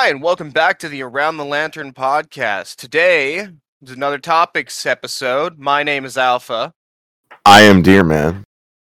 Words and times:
Hi, 0.00 0.10
and 0.10 0.22
welcome 0.22 0.50
back 0.50 0.78
to 0.78 0.88
the 0.88 1.02
Around 1.02 1.38
the 1.38 1.44
Lantern 1.44 1.92
podcast. 1.92 2.76
Today 2.76 3.48
is 3.82 3.90
another 3.90 4.18
topics 4.18 4.86
episode. 4.86 5.58
My 5.58 5.82
name 5.82 6.04
is 6.04 6.16
Alpha. 6.16 6.72
I 7.44 7.62
am 7.62 7.82
Deer 7.82 8.04
Man. 8.04 8.44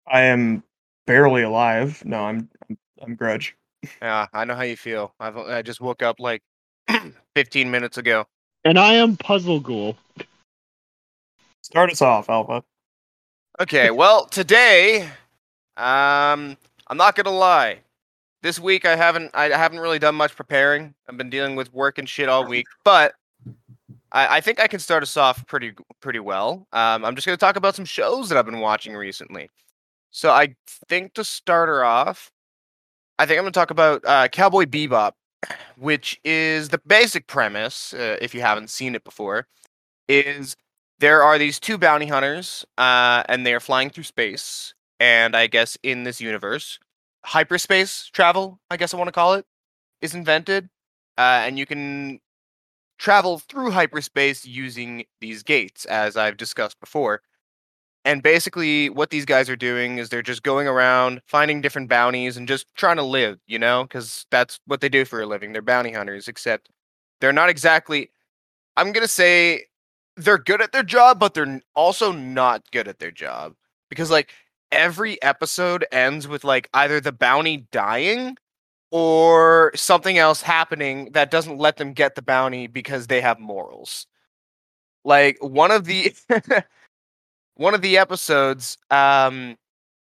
I 0.07 0.23
am 0.23 0.63
barely 1.07 1.43
alive. 1.43 2.03
No, 2.07 2.21
I'm 2.21 2.49
I'm, 2.63 2.79
I'm 3.03 3.15
Grudge. 3.17 3.55
Yeah, 4.01 4.29
I 4.33 4.47
know 4.47 4.55
how 4.55 4.63
you 4.63 4.79
feel. 4.79 5.13
I've, 5.21 5.37
I 5.37 5.61
just 5.61 5.83
woke 5.83 6.03
up 6.03 6.21
like 6.21 6.41
15 7.37 7.71
minutes 7.71 7.99
ago. 7.99 8.25
And 8.65 8.79
I 8.79 8.95
am 8.95 9.19
Puzzle 9.19 9.61
Ghoul. 9.61 9.99
Start 11.63 11.93
us 11.93 12.01
off, 12.01 12.31
Alpha. 12.31 12.65
Okay, 13.61 13.91
well, 13.91 14.25
today, 14.25 15.03
um, 15.77 16.57
I'm 16.87 16.97
not 16.97 17.15
gonna 17.15 17.29
lie. 17.31 17.81
This 18.45 18.61
week 18.61 18.85
I 18.85 18.95
haven't 18.95 19.31
I 19.33 19.45
haven't 19.45 19.79
really 19.81 19.99
done 19.99 20.17
much 20.17 20.37
preparing. 20.37 20.95
I've 21.09 21.17
been 21.17 21.31
dealing 21.31 21.57
with 21.57 21.73
work 21.73 21.97
and 21.97 22.07
shit 22.07 22.29
all 22.29 22.47
week, 22.47 22.67
but 22.85 23.15
I, 24.13 24.37
I 24.37 24.41
think 24.43 24.61
I 24.61 24.67
can 24.67 24.81
start 24.81 25.03
us 25.03 25.17
off 25.17 25.47
pretty 25.47 25.73
pretty 26.01 26.19
well. 26.19 26.67
Um, 26.75 27.07
I'm 27.07 27.15
just 27.15 27.27
gonna 27.27 27.39
talk 27.39 27.57
about 27.57 27.75
some 27.75 27.87
shows 27.87 28.29
that 28.29 28.37
I've 28.37 28.45
been 28.45 28.61
watching 28.61 28.95
recently. 28.97 29.49
So 30.11 30.29
I 30.29 30.57
think 30.91 31.15
to 31.15 31.25
start 31.25 31.71
her 31.71 31.87
off, 31.87 32.31
I 33.19 33.25
think 33.25 33.39
I'm 33.39 33.45
gonna 33.45 33.53
talk 33.53 33.71
about 33.71 34.03
uh, 34.05 34.29
Cowboy 34.29 34.67
Bebop, 34.67 35.13
which 35.79 36.21
is 36.23 36.69
the 36.69 36.83
basic 36.87 37.27
premise. 37.27 37.95
Uh, 37.95 38.19
if 38.21 38.35
you 38.35 38.43
haven't 38.43 38.69
seen 38.69 38.95
it 38.95 39.05
before, 39.05 39.47
is 40.07 40.55
there 40.99 41.23
are 41.23 41.39
these 41.39 41.59
two 41.59 41.79
bounty 41.79 42.09
hunters, 42.09 42.67
uh, 42.77 43.23
and 43.27 43.47
they 43.47 43.55
are 43.55 43.61
flying 43.61 43.89
through 43.89 44.05
space. 44.05 44.75
And 45.01 45.35
I 45.35 45.47
guess 45.47 45.79
in 45.83 46.05
this 46.05 46.21
universe, 46.21 46.79
hyperspace 47.25 48.11
travel, 48.13 48.61
I 48.71 48.77
guess 48.77 48.95
I 48.95 48.97
want 48.99 49.09
to 49.09 49.13
call 49.13 49.35
it, 49.35 49.47
is 50.03 50.15
invented, 50.15 50.69
uh, 51.19 51.43
and 51.47 51.59
you 51.59 51.67
can 51.67 52.21
travel 52.99 53.39
through 53.39 53.71
hyperspace 53.73 54.47
using 54.47 55.05
these 55.21 55.43
gates, 55.43 55.85
as 55.87 56.17
I've 56.17 56.37
discussed 56.37 56.81
before. 56.81 57.23
And 58.05 58.23
basically, 58.23 58.91
what 58.91 59.11
these 59.11 59.25
guys 59.25 59.49
are 59.49 59.57
doing 59.57 59.99
is 59.99 60.09
they're 60.11 60.23
just 60.23 60.43
going 60.43 60.69
around 60.69 61.23
finding 61.27 61.63
different 61.63 61.89
bounties 61.89 62.37
and 62.37 62.47
just 62.47 62.67
trying 62.77 62.97
to 62.97 63.03
live, 63.03 63.39
you 63.47 63.59
know, 63.59 63.85
because 63.85 64.27
that's 64.31 64.61
what 64.67 64.81
they 64.83 64.91
do 64.91 65.05
for 65.07 65.23
a 65.23 65.27
living. 65.27 65.53
They're 65.53 65.63
bounty 65.63 65.93
hunters, 65.93 66.29
except 66.29 66.71
they're 67.21 67.33
not 67.33 67.49
exactly. 67.49 68.11
I'm 68.77 68.93
gonna 68.93 69.09
say 69.09 69.67
they're 70.17 70.39
good 70.39 70.63
at 70.63 70.73
their 70.73 70.83
job, 70.83 71.19
but 71.21 71.35
they're 71.35 71.61
also 71.75 72.13
not 72.13 72.71
good 72.73 72.89
at 72.89 72.99
their 72.99 73.11
job 73.11 73.55
because, 73.91 74.11
like, 74.11 74.33
every 74.75 75.23
episode 75.23 75.87
ends 75.93 76.29
with 76.29 76.45
like 76.45 76.69
either 76.75 77.01
the 77.01 77.13
bounty 77.13 77.67
dying 77.73 78.37
or 78.91 79.73
something 79.75 80.19
else 80.19 80.43
happening 80.43 81.11
that 81.13 81.31
doesn't 81.31 81.59
let 81.59 81.79
them 81.79 81.93
get 81.93 82.15
the 82.15 82.23
bounty 82.23 82.67
because 82.67 83.07
they 83.07 83.21
have 83.21 83.41
morals. 83.41 84.07
Like 85.05 85.37
one 85.41 85.71
of 85.71 85.85
the 85.85 86.15
one 87.57 87.75
of 87.75 87.83
the 87.83 87.99
episodes 87.99 88.79
um 88.91 89.57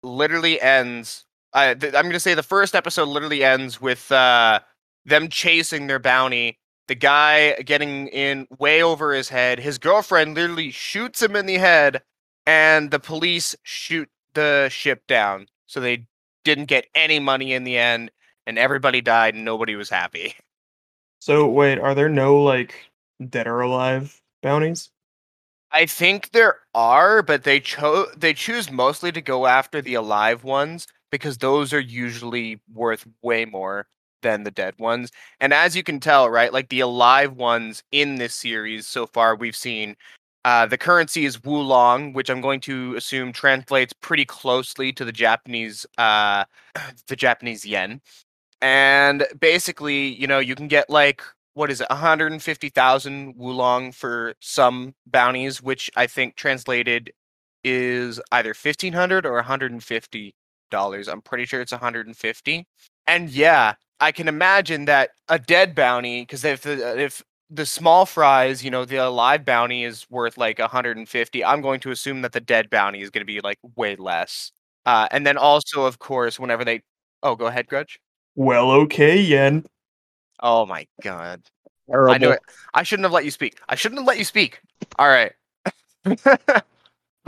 literally 0.03 0.61
ends 0.61 1.25
th- 1.53 1.83
I'm 1.83 2.03
going 2.03 2.11
to 2.11 2.19
say 2.19 2.33
the 2.33 2.43
first 2.43 2.75
episode 2.75 3.07
literally 3.07 3.43
ends 3.43 3.81
with 3.81 4.11
uh 4.11 4.59
them 5.05 5.29
chasing 5.29 5.87
their 5.87 5.99
bounty 5.99 6.57
the 6.87 6.95
guy 6.95 7.53
getting 7.61 8.07
in 8.07 8.47
way 8.59 8.81
over 8.81 9.13
his 9.13 9.29
head 9.29 9.59
his 9.59 9.77
girlfriend 9.77 10.35
literally 10.35 10.71
shoots 10.71 11.21
him 11.21 11.35
in 11.35 11.45
the 11.45 11.57
head 11.57 12.01
and 12.45 12.91
the 12.91 12.99
police 12.99 13.55
shoot 13.63 14.09
the 14.39 14.69
ship 14.69 15.05
down, 15.07 15.47
so 15.67 15.79
they 15.79 16.05
didn't 16.43 16.65
get 16.65 16.85
any 16.95 17.19
money 17.19 17.53
in 17.53 17.63
the 17.63 17.77
end, 17.77 18.11
and 18.47 18.57
everybody 18.57 19.01
died, 19.01 19.35
and 19.35 19.45
nobody 19.45 19.75
was 19.75 19.89
happy. 19.89 20.35
So 21.21 21.49
wait, 21.49 21.79
are 21.79 21.93
there 21.93 22.07
no 22.07 22.41
like 22.41 22.73
dead 23.27 23.45
or 23.45 23.59
alive 23.59 24.21
bounties? 24.41 24.89
I 25.69 25.85
think 25.85 26.31
there 26.31 26.59
are, 26.73 27.21
but 27.21 27.43
they 27.43 27.59
chose 27.59 28.07
they 28.15 28.33
choose 28.33 28.71
mostly 28.71 29.11
to 29.11 29.21
go 29.21 29.45
after 29.45 29.81
the 29.81 29.95
alive 29.95 30.45
ones 30.45 30.87
because 31.11 31.37
those 31.37 31.73
are 31.73 31.79
usually 31.81 32.61
worth 32.73 33.05
way 33.21 33.43
more 33.43 33.87
than 34.21 34.43
the 34.43 34.51
dead 34.51 34.75
ones. 34.79 35.11
And 35.39 35.53
as 35.53 35.75
you 35.75 35.83
can 35.83 35.99
tell, 35.99 36.29
right, 36.29 36.53
like 36.53 36.69
the 36.69 36.79
alive 36.79 37.33
ones 37.33 37.83
in 37.91 38.15
this 38.15 38.33
series 38.33 38.87
so 38.87 39.05
far, 39.05 39.35
we've 39.35 39.55
seen 39.55 39.95
uh, 40.45 40.65
the 40.65 40.77
currency 40.77 41.25
is 41.25 41.37
Woolong, 41.37 42.13
which 42.13 42.29
I'm 42.29 42.41
going 42.41 42.61
to 42.61 42.95
assume 42.95 43.33
translates 43.33 43.93
pretty 43.93 44.25
closely 44.25 44.93
to 44.93 45.05
the 45.05 45.11
Japanese 45.11 45.85
uh, 45.97 46.45
the 47.07 47.15
Japanese 47.15 47.65
yen. 47.65 48.01
And 48.61 49.25
basically, 49.39 50.07
you 50.07 50.27
know, 50.27 50.39
you 50.39 50.55
can 50.55 50.67
get 50.67 50.89
like 50.89 51.23
what 51.53 51.69
is 51.69 51.81
it, 51.81 51.89
150,000 51.89 53.35
Woolong 53.35 53.91
for 53.93 54.33
some 54.39 54.95
bounties, 55.05 55.61
which 55.61 55.89
I 55.95 56.07
think 56.07 56.35
translated 56.35 57.11
is 57.63 58.21
either 58.31 58.49
1500 58.51 59.25
or 59.25 59.33
150 59.33 60.35
dollars. 60.71 61.07
I'm 61.07 61.21
pretty 61.21 61.45
sure 61.45 61.61
it's 61.61 61.71
150. 61.71 62.67
And 63.07 63.29
yeah, 63.29 63.73
I 63.99 64.11
can 64.11 64.27
imagine 64.27 64.85
that 64.85 65.11
a 65.27 65.39
dead 65.39 65.75
bounty 65.75 66.21
because 66.21 66.43
if 66.45 66.65
if 66.65 67.23
the 67.49 67.65
small 67.65 68.05
fries, 68.05 68.63
you 68.63 68.69
know, 68.71 68.85
the 68.85 69.09
live 69.09 69.43
bounty 69.45 69.83
is 69.83 70.05
worth 70.09 70.37
like 70.37 70.59
150. 70.59 71.43
I'm 71.45 71.61
going 71.61 71.79
to 71.81 71.91
assume 71.91 72.21
that 72.21 72.31
the 72.31 72.39
dead 72.39 72.69
bounty 72.69 73.01
is 73.01 73.09
going 73.09 73.21
to 73.21 73.25
be 73.25 73.41
like 73.41 73.57
way 73.75 73.95
less. 73.95 74.51
Uh, 74.85 75.07
and 75.11 75.25
then 75.25 75.37
also, 75.37 75.83
of 75.85 75.99
course, 75.99 76.39
whenever 76.39 76.63
they, 76.63 76.81
oh, 77.23 77.35
go 77.35 77.47
ahead, 77.47 77.67
Grudge. 77.67 77.99
Well, 78.35 78.71
okay, 78.71 79.19
Yen. 79.19 79.65
Oh 80.41 80.65
my 80.65 80.87
god, 81.03 81.41
Terrible. 81.89 82.13
I 82.13 82.17
knew 82.17 82.29
it. 82.31 82.39
I 82.73 82.83
shouldn't 82.83 83.03
have 83.05 83.11
let 83.11 83.25
you 83.25 83.31
speak. 83.31 83.59
I 83.67 83.75
shouldn't 83.75 83.99
have 83.99 84.07
let 84.07 84.17
you 84.17 84.23
speak. 84.23 84.61
All 84.97 85.09
right. 85.09 85.33
but 86.05 86.17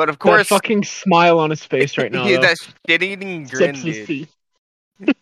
of 0.10 0.18
That 0.18 0.20
course, 0.20 0.48
fucking 0.48 0.84
smile 0.86 1.40
on 1.40 1.50
his 1.50 1.66
face 1.66 1.98
right 1.98 2.12
now. 2.12 2.24
though. 2.24 2.42
that 2.42 2.58
shit-eating 2.88 3.46
grin, 3.46 3.76
Sips 3.76 3.82
his 3.82 4.08
dude. 4.08 4.28
Tea. 5.06 5.14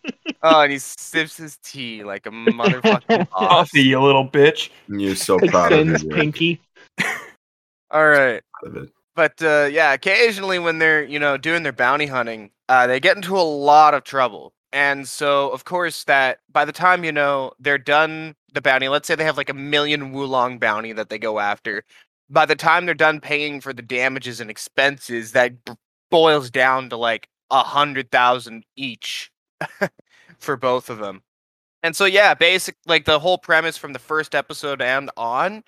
Oh, 0.42 0.62
and 0.62 0.72
he 0.72 0.80
sips 0.80 1.36
his 1.38 1.58
tea 1.58 2.04
like 2.04 2.26
a 2.26 2.32
motherfucking 2.32 3.30
boss. 3.30 3.30
Coffee, 3.50 3.82
you 3.82 4.02
little 4.02 4.28
bitch. 4.28 4.70
You're 4.88 5.16
so 5.16 5.38
proud 5.38 5.72
of 5.74 5.80
Extends 5.80 6.04
it. 6.04 6.12
pinky. 6.12 6.62
All 7.92 8.08
right. 8.08 8.42
Proud 8.62 8.78
of 8.78 8.84
it. 8.84 8.90
But 9.16 9.42
uh, 9.42 9.68
yeah, 9.70 9.92
occasionally 9.92 10.60
when 10.60 10.80
they're 10.80 11.04
you 11.04 11.20
know 11.20 11.36
doing 11.36 11.64
their 11.64 11.74
bounty 11.74 12.06
hunting, 12.06 12.52
uh, 12.70 12.88
they 12.88 13.00
get 13.00 13.18
into 13.18 13.38
a 13.38 13.42
lot 13.42 13.94
of 13.94 14.04
trouble. 14.04 14.54
And 14.72 15.08
so, 15.08 15.50
of 15.50 15.66
course, 15.66 16.04
that 16.06 16.40
by 16.52 16.64
the 16.64 16.72
time 16.72 17.04
you 17.04 17.12
know 17.12 17.52
they're 17.60 17.78
done 17.78 18.36
the 18.54 18.62
bounty, 18.62 18.88
let's 18.88 19.08
say 19.08 19.16
they 19.16 19.26
have 19.26 19.38
like 19.38 19.50
a 19.50 19.54
million 19.54 20.14
Woolong 20.14 20.60
bounty 20.60 20.94
that 20.94 21.10
they 21.10 21.20
go 21.20 21.40
after. 21.40 21.84
By 22.30 22.46
the 22.46 22.56
time 22.56 22.86
they're 22.86 22.94
done 22.96 23.20
paying 23.20 23.60
for 23.60 23.74
the 23.74 23.82
damages 23.82 24.40
and 24.40 24.50
expenses, 24.50 25.32
that 25.34 25.66
b- 25.66 25.74
boils 26.12 26.50
down 26.50 26.90
to 26.92 26.98
like 26.98 27.28
a 27.52 27.64
hundred 27.64 28.12
thousand 28.12 28.64
each 28.76 29.32
for 30.40 30.56
both 30.58 30.90
of 30.90 31.00
them. 31.00 31.22
And 31.84 31.96
so, 31.96 32.06
yeah, 32.06 32.34
basic 32.34 32.76
like 32.86 33.06
the 33.06 33.20
whole 33.20 33.38
premise 33.38 33.78
from 33.78 33.94
the 33.94 34.00
first 34.00 34.36
episode 34.36 34.82
and 34.82 35.10
on 35.16 35.64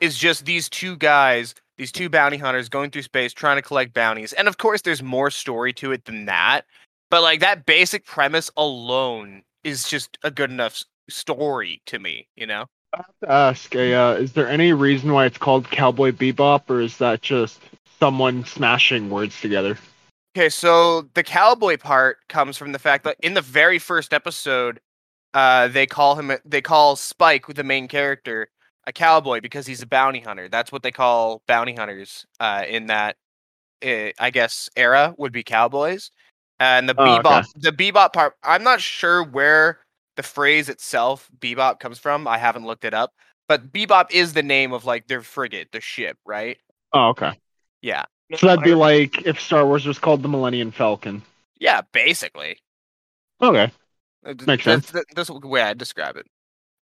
is 0.00 0.16
just 0.16 0.44
these 0.44 0.68
two 0.68 0.96
guys, 0.96 1.54
these 1.76 1.90
two 1.90 2.08
bounty 2.08 2.36
hunters 2.36 2.68
going 2.68 2.90
through 2.90 3.02
space 3.02 3.32
trying 3.32 3.56
to 3.56 3.62
collect 3.62 3.92
bounties. 3.92 4.32
And 4.32 4.46
of 4.46 4.58
course, 4.58 4.82
there's 4.82 5.02
more 5.02 5.30
story 5.30 5.72
to 5.74 5.92
it 5.92 6.04
than 6.04 6.26
that. 6.26 6.62
But 7.10 7.22
like 7.22 7.40
that 7.40 7.66
basic 7.66 8.04
premise 8.06 8.50
alone 8.56 9.42
is 9.64 9.88
just 9.88 10.18
a 10.22 10.30
good 10.30 10.50
enough 10.50 10.84
story 11.08 11.82
to 11.86 11.98
me, 11.98 12.28
you 12.36 12.46
know? 12.46 12.66
I 12.94 12.98
have 12.98 13.06
to 13.22 13.30
ask, 13.30 13.76
uh, 13.76 14.16
is 14.18 14.32
there 14.32 14.48
any 14.48 14.72
reason 14.72 15.12
why 15.12 15.26
it's 15.26 15.38
called 15.38 15.70
Cowboy 15.70 16.12
Bebop, 16.12 16.70
or 16.70 16.80
is 16.80 16.98
that 16.98 17.20
just 17.20 17.60
someone 18.00 18.44
smashing 18.44 19.10
words 19.10 19.38
together? 19.40 19.76
Okay, 20.36 20.48
so 20.48 21.02
the 21.14 21.22
cowboy 21.22 21.78
part 21.78 22.18
comes 22.28 22.56
from 22.56 22.72
the 22.72 22.78
fact 22.78 23.04
that 23.04 23.16
in 23.20 23.34
the 23.34 23.40
very 23.40 23.78
first 23.78 24.12
episode, 24.12 24.80
uh, 25.34 25.68
they 25.68 25.86
call 25.86 26.14
him 26.16 26.32
they 26.44 26.60
call 26.60 26.96
Spike, 26.96 27.46
the 27.48 27.64
main 27.64 27.88
character, 27.88 28.48
a 28.86 28.92
cowboy 28.92 29.40
because 29.40 29.66
he's 29.66 29.82
a 29.82 29.86
bounty 29.86 30.20
hunter. 30.20 30.48
That's 30.48 30.70
what 30.70 30.82
they 30.82 30.92
call 30.92 31.42
bounty 31.46 31.74
hunters 31.74 32.26
uh, 32.40 32.64
in 32.68 32.86
that, 32.86 33.16
uh, 33.84 34.10
I 34.18 34.30
guess, 34.30 34.68
era 34.76 35.14
would 35.18 35.32
be 35.32 35.42
cowboys. 35.42 36.10
And 36.60 36.88
the 36.88 36.94
Oh, 36.98 37.16
okay. 37.16 37.22
bebop, 37.22 37.44
the 37.56 37.72
bebop 37.72 38.12
part, 38.12 38.34
I'm 38.42 38.62
not 38.64 38.80
sure 38.80 39.22
where 39.22 39.80
the 40.16 40.22
phrase 40.22 40.68
itself, 40.68 41.28
bebop, 41.38 41.78
comes 41.80 41.98
from. 41.98 42.26
I 42.26 42.38
haven't 42.38 42.66
looked 42.66 42.84
it 42.84 42.94
up, 42.94 43.12
but 43.48 43.72
bebop 43.72 44.10
is 44.12 44.32
the 44.32 44.42
name 44.42 44.72
of 44.72 44.84
like 44.84 45.06
their 45.06 45.22
frigate, 45.22 45.68
the 45.72 45.80
ship, 45.80 46.16
right? 46.26 46.58
Oh, 46.92 47.08
okay. 47.08 47.32
Yeah, 47.80 48.04
So 48.36 48.46
that'd 48.46 48.64
be 48.64 48.74
like 48.74 49.26
if 49.26 49.40
Star 49.40 49.64
Wars 49.66 49.86
was 49.86 49.98
called 49.98 50.22
the 50.22 50.28
Millennium 50.28 50.70
Falcon. 50.70 51.22
yeah, 51.58 51.80
basically. 51.92 52.58
Okay. 53.40 53.70
Makes 54.24 54.44
that's, 54.44 54.64
sense. 54.64 54.92
th- 54.92 55.04
That's 55.14 55.28
the 55.28 55.46
way 55.46 55.62
I 55.62 55.74
describe 55.74 56.16
it. 56.16 56.26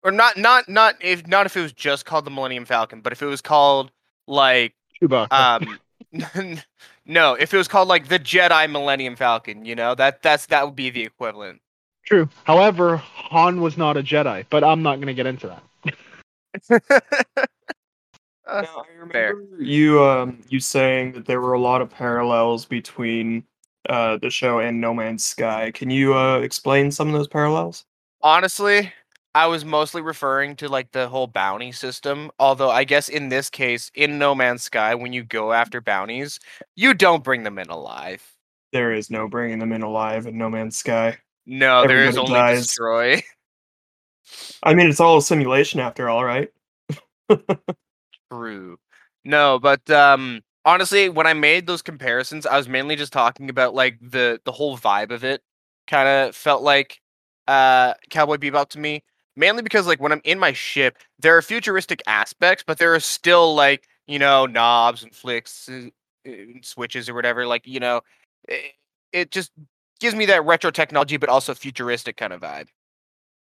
Or 0.03 0.11
not, 0.11 0.37
not, 0.37 0.69
not 0.69 0.97
if 1.01 1.27
not 1.27 1.47
if 1.47 1.57
it 1.57 1.63
was 1.63 1.73
just 1.73 2.05
called 2.05 2.25
the 2.25 2.31
Millennium 2.31 2.65
Falcon, 2.65 3.01
but 3.01 3.13
if 3.13 3.23
it 3.23 3.27
was 3.27 3.41
called 3.41 3.91
like 4.27 4.75
Chewbacca. 5.01 5.33
um, 5.33 5.79
no, 7.07 7.35
if 7.35 7.53
it 7.53 7.57
was 7.57 7.69
called 7.69 7.89
like 7.89 8.09
the 8.09 8.19
Jedi 8.19 8.71
Millennium 8.71 9.17
Falcon, 9.17 9.65
you 9.65 9.75
know 9.75 9.95
that 9.95 10.23
that's 10.23 10.47
that 10.47 10.65
would 10.65 10.77
be 10.77 10.91
the 10.91 11.03
equivalent. 11.03 11.61
True. 12.05 12.29
However, 12.45 12.97
Han 12.99 13.61
was 13.61 13.77
not 13.77 13.97
a 13.97 14.03
Jedi, 14.03 14.47
but 14.49 14.63
I'm 14.63 14.83
not 14.83 14.97
going 14.97 15.09
to 15.09 15.15
get 15.15 15.27
into 15.27 15.49
that. 15.49 15.63
Uh, 18.47 18.63
Now, 18.63 18.83
I 18.83 19.13
fair. 19.13 19.35
remember 19.35 19.63
you 19.63 20.03
um 20.03 20.41
you 20.49 20.61
saying 20.61 21.13
that 21.13 21.27
there 21.27 21.41
were 21.41 21.55
a 21.55 21.61
lot 21.61 21.81
of 21.83 21.91
parallels 21.91 22.65
between 22.65 23.45
uh 23.89 24.17
the 24.19 24.31
show 24.31 24.61
and 24.61 24.81
No 24.81 24.95
Man's 24.95 25.25
Sky. 25.25 25.71
Can 25.73 25.91
you 25.91 26.15
uh 26.15 26.39
explain 26.41 26.91
some 26.91 27.09
of 27.09 27.15
those 27.15 27.29
parallels? 27.29 27.85
Honestly, 28.23 28.93
I 29.35 29.47
was 29.47 29.65
mostly 29.65 30.01
referring 30.01 30.57
to 30.57 30.69
like 30.69 30.93
the 30.93 31.09
whole 31.09 31.27
bounty 31.27 31.73
system. 31.73 32.31
Although 32.39 32.71
I 32.71 32.85
guess 32.85 33.09
in 33.09 33.29
this 33.29 33.51
case, 33.51 33.91
in 33.95 34.19
No 34.19 34.35
Man's 34.35 34.63
Sky, 34.63 34.95
when 34.95 35.13
you 35.13 35.25
go 35.25 35.53
after 35.53 35.81
bounties, 35.81 36.39
you 36.75 36.95
don't 36.95 37.23
bring 37.25 37.43
them 37.43 37.59
in 37.59 37.69
alive. 37.69 38.23
There 38.73 38.93
is 38.93 39.11
no 39.11 39.29
bringing 39.29 39.59
them 39.59 39.73
in 39.73 39.83
alive 39.83 40.27
in 40.27 40.39
No 40.39 40.49
Man's 40.51 40.77
Sky. 40.77 41.19
No, 41.47 41.87
there 41.87 42.05
is 42.05 42.17
Everybody 42.17 42.27
only 42.27 42.41
dies. 42.55 42.67
destroy. 42.67 43.23
I 44.63 44.75
mean, 44.75 44.89
it's 44.89 44.99
all 45.01 45.19
a 45.19 45.23
simulation 45.23 45.79
after 45.81 46.09
all, 46.09 46.25
right? 46.25 46.49
True. 48.31 48.79
No, 49.25 49.59
but 49.59 49.89
um 49.91 50.43
honestly, 50.65 51.09
when 51.09 51.27
I 51.27 51.35
made 51.35 51.67
those 51.67 51.83
comparisons, 51.83 52.47
I 52.47 52.57
was 52.57 52.69
mainly 52.69 52.97
just 52.97 53.13
talking 53.13 53.51
about 53.51 53.75
like 53.75 53.99
the 54.01 54.41
the 54.45 54.53
whole 54.53 54.77
vibe 54.79 55.11
of 55.11 55.25
it. 55.25 55.43
Kind 55.87 56.09
of 56.09 56.35
felt 56.37 56.63
like 56.63 57.01
uh 57.49 57.95
Cowboy 58.11 58.37
Bebop 58.37 58.69
to 58.71 58.79
me, 58.79 59.03
mainly 59.37 59.63
because 59.63 59.87
like 59.87 60.01
when 60.01 60.13
I'm 60.13 60.21
in 60.25 60.39
my 60.39 60.53
ship, 60.53 60.99
there 61.19 61.37
are 61.37 61.43
futuristic 61.43 62.03
aspects, 62.07 62.65
but 62.67 62.79
there 62.79 62.95
are 62.95 63.01
still 63.01 63.55
like, 63.55 63.87
you 64.07 64.19
know, 64.19 64.47
knobs 64.47 65.03
and 65.03 65.15
flicks 65.15 65.69
and, 65.69 65.93
and 66.25 66.65
switches 66.65 67.09
or 67.09 67.15
whatever, 67.15 67.47
like, 67.47 67.67
you 67.67 67.81
know, 67.81 68.01
it, 68.49 68.73
it 69.13 69.31
just 69.31 69.53
gives 70.01 70.15
me 70.17 70.27
that 70.27 70.45
retro 70.45 70.71
technology 70.71 71.17
but 71.17 71.29
also 71.29 71.55
futuristic 71.55 72.17
kind 72.17 72.33
of 72.33 72.41
vibe. 72.43 72.69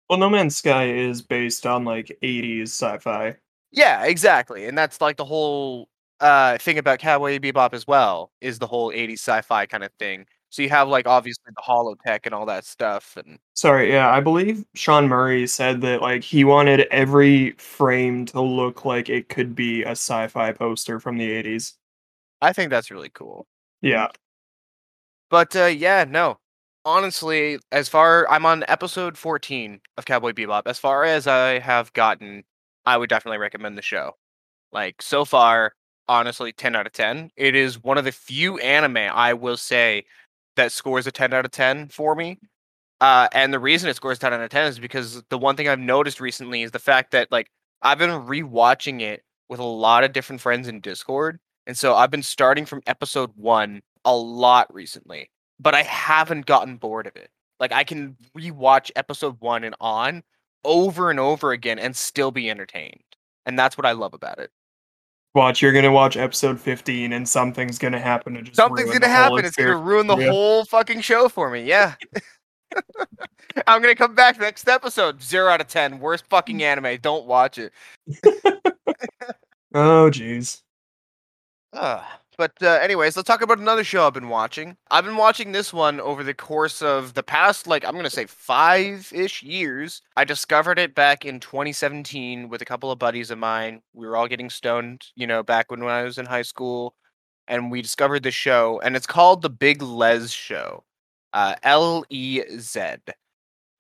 Well, 0.10 0.19
No 0.19 0.30
Man's 0.30 0.57
Sky 0.57 0.89
is 0.89 1.22
based 1.22 1.66
on 1.66 1.83
like 1.86 2.18
80s 2.22 2.72
sci-fi. 2.72 3.38
Yeah, 3.75 4.06
exactly. 4.06 4.66
And 4.68 4.77
that's 4.77 5.01
like 5.01 5.18
the 5.18 5.25
whole 5.25 5.89
uh 6.22 6.57
thing 6.60 6.77
about 6.77 7.00
Cowboy 7.00 7.39
Bebop 7.39 7.74
as 7.74 7.86
well, 7.86 8.31
is 8.42 8.57
the 8.60 8.68
whole 8.68 8.92
80s 8.92 9.19
sci-fi 9.19 9.66
kind 9.66 9.83
of 9.83 9.92
thing. 10.00 10.25
So 10.50 10.62
you 10.62 10.69
have 10.69 10.88
like 10.88 11.06
obviously 11.07 11.51
the 11.56 11.62
holotech 11.62 12.22
and 12.25 12.33
all 12.33 12.45
that 12.45 12.66
stuff 12.66 13.18
and 13.18 13.38
Sorry, 13.54 13.92
yeah, 13.92 14.10
I 14.10 14.22
believe 14.22 14.63
Sean 14.75 15.07
Murray 15.10 15.45
said 15.48 15.81
that 15.81 16.01
like 16.01 16.24
he 16.24 16.45
wanted 16.45 16.81
every 16.92 17.51
frame 17.54 18.25
to 18.27 18.42
look 18.42 18.86
like 18.86 19.10
it 19.10 19.27
could 19.30 19.54
be 19.56 19.83
a 19.83 19.92
sci-fi 19.92 20.54
poster 20.54 21.00
from 21.00 21.18
the 21.18 21.30
80s. 21.30 21.74
I 22.42 22.54
think 22.54 22.69
that's 22.69 22.92
really 22.92 23.10
cool. 23.10 23.48
Yeah. 23.81 24.07
But 25.30 25.56
uh 25.56 25.66
yeah, 25.66 26.06
no. 26.07 26.39
Honestly, 26.86 27.60
as 27.72 27.89
far 27.89 28.30
I'm 28.30 28.45
on 28.45 28.63
episode 28.68 29.18
14 29.18 29.81
of 29.98 30.06
Cowboy 30.06 30.31
Bebop, 30.33 30.63
as 30.68 30.80
far 30.80 31.04
as 31.04 31.27
I 31.27 31.60
have 31.60 31.92
gotten, 31.94 32.44
I 32.85 32.97
would 32.97 33.09
definitely 33.09 33.39
recommend 33.39 33.77
the 33.77 33.81
show. 33.81 34.13
Like 34.71 35.01
so 35.01 35.25
far, 35.25 35.73
honestly, 36.07 36.51
10 36.51 36.75
out 36.75 36.85
of 36.85 36.93
10. 36.93 37.31
It 37.35 37.55
is 37.55 37.81
one 37.81 37.97
of 37.97 38.05
the 38.05 38.11
few 38.11 38.57
anime 38.59 38.97
I 38.97 39.33
will 39.33 39.57
say 39.57 40.05
that 40.55 40.71
scores 40.71 41.07
a 41.07 41.11
10 41.11 41.33
out 41.33 41.45
of 41.45 41.51
10 41.51 41.89
for 41.89 42.15
me. 42.15 42.39
Uh, 43.01 43.27
and 43.33 43.53
the 43.53 43.59
reason 43.59 43.89
it 43.89 43.95
scores 43.95 44.19
10 44.19 44.33
out 44.33 44.41
of 44.41 44.49
10 44.49 44.67
is 44.67 44.79
because 44.79 45.21
the 45.29 45.37
one 45.37 45.55
thing 45.55 45.67
I've 45.67 45.79
noticed 45.79 46.21
recently 46.21 46.61
is 46.63 46.71
the 46.71 46.79
fact 46.79 47.11
that 47.11 47.31
like 47.31 47.49
I've 47.81 47.97
been 47.97 48.09
rewatching 48.09 49.01
it 49.01 49.23
with 49.49 49.59
a 49.59 49.63
lot 49.63 50.03
of 50.03 50.13
different 50.13 50.41
friends 50.41 50.67
in 50.67 50.79
Discord. 50.79 51.39
And 51.67 51.77
so 51.77 51.95
I've 51.95 52.11
been 52.11 52.23
starting 52.23 52.65
from 52.65 52.81
episode 52.88 53.31
one 53.35 53.81
a 54.05 54.15
lot 54.15 54.73
recently, 54.73 55.29
but 55.59 55.73
I 55.75 55.83
haven't 55.83 56.45
gotten 56.45 56.77
bored 56.77 57.07
of 57.07 57.15
it. 57.15 57.29
Like 57.59 57.71
I 57.71 57.83
can 57.83 58.15
rewatch 58.38 58.91
episode 58.95 59.38
one 59.39 59.63
and 59.63 59.75
on 59.79 60.23
over 60.65 61.09
and 61.09 61.19
over 61.19 61.51
again 61.51 61.79
and 61.79 61.95
still 61.95 62.31
be 62.31 62.50
entertained. 62.50 63.00
And 63.45 63.57
that's 63.57 63.77
what 63.77 63.85
I 63.85 63.91
love 63.94 64.13
about 64.13 64.39
it. 64.39 64.51
Watch, 65.35 65.62
you're 65.62 65.73
gonna 65.73 65.91
watch 65.91 66.15
episode 66.17 66.59
15 66.59 67.13
and 67.13 67.27
something's 67.27 67.77
gonna 67.77 68.00
happen 68.00 68.33
to 68.35 68.41
just 68.41 68.56
Something's 68.56 68.91
gonna 68.91 69.07
happen. 69.07 69.44
It's 69.45 69.56
gonna 69.56 69.75
ruin 69.75 70.07
the 70.07 70.17
Yeah. 70.17 70.29
whole 70.29 70.65
fucking 70.65 71.01
show 71.01 71.29
for 71.29 71.50
me. 71.50 71.63
Yeah. 71.63 71.95
I'm 73.67 73.81
gonna 73.81 73.95
come 73.95 74.15
back 74.15 74.39
next 74.39 74.67
episode. 74.67 75.21
Zero 75.21 75.50
out 75.50 75.62
of 75.62 75.67
ten. 75.67 76.00
Worst 76.00 76.25
fucking 76.29 76.63
anime. 76.63 76.97
Don't 77.01 77.25
watch 77.25 77.57
it. 77.57 77.71
Oh 79.73 80.09
jeez. 80.09 80.62
Uh, 81.73 82.01
but 82.37 82.51
uh, 82.61 82.79
anyways, 82.81 83.15
let's 83.15 83.27
talk 83.27 83.41
about 83.41 83.59
another 83.59 83.83
show 83.83 84.05
I've 84.05 84.13
been 84.13 84.29
watching. 84.29 84.77
I've 84.91 85.05
been 85.05 85.17
watching 85.17 85.51
this 85.51 85.73
one 85.73 85.99
over 85.99 86.23
the 86.23 86.33
course 86.33 86.81
of 86.81 87.13
the 87.13 87.23
past, 87.23 87.67
like 87.67 87.85
I'm 87.85 87.95
gonna 87.95 88.09
say, 88.09 88.25
five-ish 88.25 89.43
years. 89.43 90.01
I 90.15 90.23
discovered 90.23 90.79
it 90.79 90.95
back 90.95 91.25
in 91.25 91.39
2017 91.39 92.49
with 92.49 92.61
a 92.61 92.65
couple 92.65 92.91
of 92.91 92.99
buddies 92.99 93.31
of 93.31 93.37
mine. 93.37 93.81
We 93.93 94.07
were 94.07 94.17
all 94.17 94.27
getting 94.27 94.49
stoned, 94.49 95.07
you 95.15 95.27
know, 95.27 95.43
back 95.43 95.71
when, 95.71 95.83
when 95.83 95.93
I 95.93 96.03
was 96.03 96.17
in 96.17 96.25
high 96.25 96.41
school, 96.43 96.95
and 97.47 97.71
we 97.71 97.81
discovered 97.81 98.23
the 98.23 98.31
show, 98.31 98.79
and 98.83 98.95
it's 98.95 99.07
called 99.07 99.41
The 99.41 99.49
Big 99.49 99.81
Lez 99.81 100.31
Show, 100.31 100.83
uh, 101.33 101.55
L 101.63 102.05
E 102.09 102.41
Z, 102.59 102.97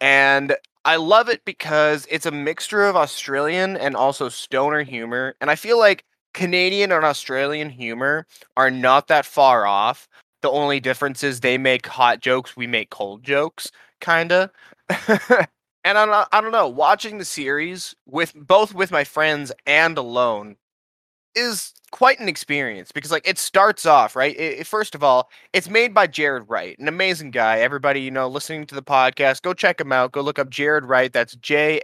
and 0.01 0.55
I 0.85 0.97
love 0.97 1.29
it 1.29 1.43
because 1.45 2.05
it's 2.11 2.25
a 2.27 2.31
mixture 2.31 2.83
of 2.85 2.95
Australian 2.95 3.75
and 3.77 3.95
also 3.95 4.29
stoner 4.29 4.83
humor, 4.83 5.35
and 5.41 5.49
I 5.49 5.55
feel 5.55 5.79
like 5.79 6.05
Canadian 6.35 6.93
and 6.93 7.05
Australian 7.05 7.71
humor 7.71 8.27
are 8.57 8.71
not 8.71 9.07
that 9.09 9.25
far 9.25 9.67
off. 9.67 10.09
The 10.43 10.51
only 10.51 10.79
difference 10.81 11.23
is 11.23 11.41
they 11.41 11.57
make 11.57 11.87
hot 11.87 12.21
jokes, 12.21 12.57
we 12.57 12.67
make 12.67 12.91
cold 12.91 13.23
jokes, 13.23 13.71
kinda. 14.01 14.51
and 14.89 15.97
I 15.97 16.05
don't, 16.05 16.29
I 16.33 16.41
don't 16.41 16.51
know, 16.53 16.69
watching 16.69 17.17
the 17.19 17.25
series 17.25 17.95
with 18.07 18.33
both 18.35 18.75
with 18.75 18.91
my 18.91 19.05
friends 19.05 19.51
and 19.67 19.97
alone 19.97 20.57
is 21.35 21.73
quite 21.91 22.19
an 22.19 22.29
experience 22.29 22.91
because 22.91 23.11
like 23.11 23.27
it 23.27 23.37
starts 23.37 23.85
off 23.85 24.15
right. 24.15 24.35
It, 24.37 24.59
it- 24.61 24.67
first 24.67 24.95
of 24.95 25.03
all, 25.03 25.29
it's 25.53 25.69
made 25.69 25.93
by 25.93 26.07
Jarrad 26.07 26.45
Wright, 26.49 26.77
an 26.79 26.87
amazing 26.87 27.31
guy. 27.31 27.59
Everybody, 27.59 28.01
you 28.01 28.11
know, 28.11 28.27
listening 28.29 28.65
to 28.67 28.75
the 28.75 28.83
podcast, 28.83 29.41
go 29.43 29.53
check 29.53 29.81
him 29.81 29.91
out. 29.93 30.11
Go 30.13 30.21
look 30.21 30.39
up 30.39 30.49
Jarrad 30.49 30.87
Wright. 30.87 31.13
That's 31.13 31.35
J 31.37 31.81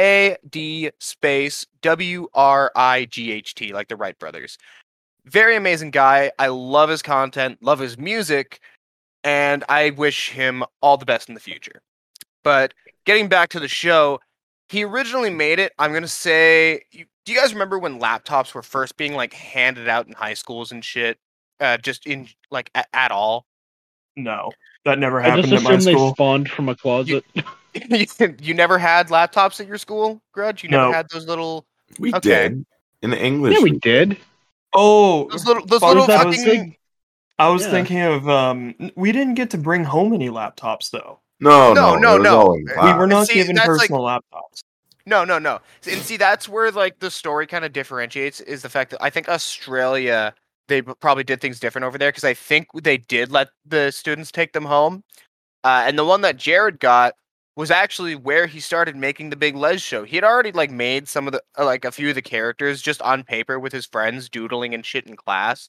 A 0.00 0.30
R 0.30 0.30
R 0.30 0.34
A 0.34 0.36
D 0.48 0.90
space 0.98 1.66
W 1.82 2.28
R 2.34 2.72
I 2.74 3.04
G 3.04 3.32
H 3.32 3.54
T, 3.54 3.72
like 3.72 3.88
the 3.88 3.96
Wright 3.96 4.18
brothers. 4.18 4.58
Very 5.26 5.56
amazing 5.56 5.90
guy. 5.90 6.32
I 6.38 6.48
love 6.48 6.88
his 6.88 7.02
content, 7.02 7.58
love 7.62 7.78
his 7.78 7.98
music, 7.98 8.60
and 9.22 9.62
I 9.68 9.90
wish 9.90 10.30
him 10.30 10.64
all 10.80 10.96
the 10.96 11.04
best 11.06 11.28
in 11.28 11.34
the 11.34 11.40
future. 11.40 11.82
But 12.42 12.72
getting 13.04 13.28
back 13.28 13.50
to 13.50 13.60
the 13.60 13.68
show, 13.68 14.18
he 14.70 14.84
originally 14.84 15.30
made 15.30 15.58
it. 15.58 15.72
I'm 15.78 15.92
gonna 15.92 16.08
say, 16.08 16.82
do 16.92 17.32
you 17.32 17.38
guys 17.38 17.52
remember 17.52 17.78
when 17.78 18.00
laptops 18.00 18.54
were 18.54 18.62
first 18.62 18.96
being 18.96 19.14
like 19.14 19.34
handed 19.34 19.88
out 19.88 20.06
in 20.06 20.14
high 20.14 20.34
schools 20.34 20.72
and 20.72 20.84
shit? 20.84 21.18
Uh, 21.60 21.76
just 21.76 22.06
in 22.06 22.26
like 22.50 22.70
a- 22.74 22.96
at 22.96 23.10
all. 23.12 23.44
No. 24.16 24.50
That 24.86 24.98
never 24.98 25.20
I 25.20 25.28
happened 25.28 25.48
just 25.48 25.62
at 25.64 25.70
my 25.70 25.74
assume 25.76 25.84
they 25.84 25.98
school. 25.98 26.10
spawned 26.14 26.48
from 26.50 26.68
a 26.70 26.74
closet. 26.74 27.22
you, 27.34 27.42
you 28.40 28.54
never 28.54 28.78
had 28.78 29.08
laptops 29.08 29.60
at 29.60 29.66
your 29.66 29.78
school, 29.78 30.20
Grudge? 30.32 30.62
You 30.62 30.70
never 30.70 30.86
No. 30.86 30.92
had 30.92 31.08
those 31.10 31.26
little 31.26 31.66
We 31.98 32.12
Okay. 32.14 32.20
did. 32.48 32.66
In 33.02 33.10
the 33.10 33.18
English. 33.22 33.56
yeah, 33.56 33.62
we 33.62 33.78
did. 33.78 34.16
Oh, 34.74 35.28
those 35.30 35.46
little 35.46 35.64
those 35.66 35.82
little 35.82 36.06
fact- 36.06 36.24
fucking 36.24 36.44
big- 36.44 36.76
I 37.38 37.48
was 37.48 37.64
Yeah. 37.64 37.70
thinking 37.70 38.00
of 38.02 38.28
um 38.28 38.74
we 38.94 39.12
didn't 39.12 39.34
get 39.34 39.50
to 39.50 39.58
bring 39.58 39.84
home 39.84 40.12
any 40.12 40.28
laptops 40.28 40.90
though. 40.90 41.20
no, 41.40 41.72
No, 41.72 41.96
no, 41.96 42.16
no, 42.18 42.18
no. 42.18 42.48
We 42.50 42.64
We 42.64 42.92
were 42.94 43.06
not 43.06 43.26
see, 43.28 43.34
given 43.34 43.56
that's 43.56 43.68
like- 43.68 43.78
personal 43.80 44.02
laptops. 44.02 44.62
No, 45.06 45.24
no, 45.24 45.38
no. 45.38 45.60
And 45.90 46.02
see, 46.02 46.18
that's 46.18 46.48
where 46.48 46.70
like 46.70 46.98
the 47.00 47.10
story 47.10 47.46
kind 47.46 47.64
of 47.64 47.72
differentiates 47.72 48.40
is 48.40 48.62
the 48.62 48.68
fact 48.68 48.90
that 48.90 49.02
I 49.02 49.10
think 49.10 49.28
Australia 49.28 50.34
they 50.68 50.82
probably 50.82 51.24
did 51.24 51.40
things 51.40 51.58
different 51.58 51.84
over 51.84 51.98
there 51.98 52.10
because 52.10 52.22
I 52.22 52.34
think 52.34 52.68
they 52.74 52.96
did 52.98 53.32
let 53.32 53.48
the 53.66 53.90
students 53.90 54.30
take 54.30 54.52
them 54.52 54.66
home. 54.66 55.02
Uh, 55.64 55.82
and 55.84 55.98
the 55.98 56.04
one 56.04 56.20
that 56.20 56.36
Jarrad 56.36 56.78
got 56.78 57.14
was 57.60 57.70
actually 57.70 58.14
where 58.14 58.46
he 58.46 58.58
started 58.58 58.96
making 58.96 59.28
the 59.28 59.36
Big 59.36 59.54
Lez 59.54 59.82
show. 59.82 60.02
He 60.02 60.16
had 60.16 60.24
already 60.24 60.50
like 60.50 60.70
made 60.70 61.06
some 61.06 61.26
of 61.26 61.34
the 61.34 61.42
uh, 61.58 61.66
like 61.66 61.84
a 61.84 61.92
few 61.92 62.08
of 62.08 62.14
the 62.14 62.22
characters 62.22 62.80
just 62.80 63.02
on 63.02 63.22
paper 63.22 63.60
with 63.60 63.70
his 63.70 63.84
friends 63.84 64.30
doodling 64.30 64.72
and 64.72 64.84
shit 64.84 65.06
in 65.06 65.14
class. 65.14 65.68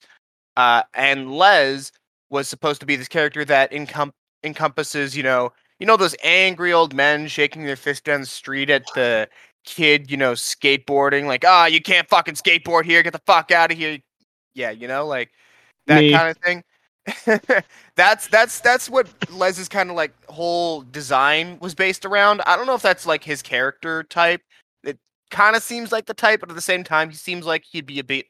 Uh, 0.56 0.84
and 0.94 1.34
Lez 1.34 1.92
was 2.30 2.48
supposed 2.48 2.80
to 2.80 2.86
be 2.86 2.96
this 2.96 3.10
character 3.10 3.44
that 3.44 3.72
encom- 3.72 4.14
encompasses, 4.42 5.18
you 5.18 5.24
know, 5.24 5.52
you 5.80 5.86
know 5.86 5.98
those 5.98 6.16
angry 6.24 6.72
old 6.72 6.94
men 6.94 7.28
shaking 7.28 7.66
their 7.66 7.76
fist 7.76 8.06
down 8.06 8.22
the 8.22 8.26
street 8.26 8.70
at 8.70 8.86
the 8.96 9.28
kid, 9.66 10.10
you 10.10 10.16
know, 10.16 10.32
skateboarding, 10.32 11.26
like, 11.26 11.44
ah, 11.46 11.66
you 11.66 11.82
can't 11.82 12.08
fucking 12.08 12.36
skateboard 12.36 12.86
here, 12.86 13.04
get 13.04 13.12
the 13.12 13.22
fuck 13.26 13.52
out 13.52 13.70
of 13.70 13.78
here. 13.78 14.00
Yeah, 14.54 14.70
you 14.70 14.88
know, 14.88 15.06
like 15.06 15.30
that 15.88 16.00
Me. 16.00 16.14
kind 16.14 16.30
of 16.30 16.38
thing. 16.38 16.64
that's 17.96 18.28
that's 18.28 18.60
that's 18.62 18.90
what 18.90 19.08
Lez's 19.32 19.68
kind 19.70 19.90
of 19.90 19.96
like 19.96 20.14
whole 20.30 20.82
design 20.82 21.58
was 21.60 21.74
based 21.76 22.06
around. 22.06 22.42
I 22.46 22.56
don't 22.56 22.68
know 22.68 22.76
if 22.76 22.82
that's 22.82 23.06
like 23.06 23.24
his 23.24 23.42
character 23.42 24.04
type. 24.04 24.42
It 24.84 24.98
kind 25.30 25.56
of 25.56 25.64
seems 25.64 25.92
like 25.92 26.06
the 26.06 26.14
type, 26.14 26.40
but 26.42 26.50
at 26.50 26.56
the 26.56 26.62
same 26.62 26.84
time, 26.84 27.10
he 27.10 27.16
seems 27.16 27.46
like 27.46 27.64
he'd 27.72 27.86
be 27.86 28.00
a 28.00 28.04
bit 28.04 28.28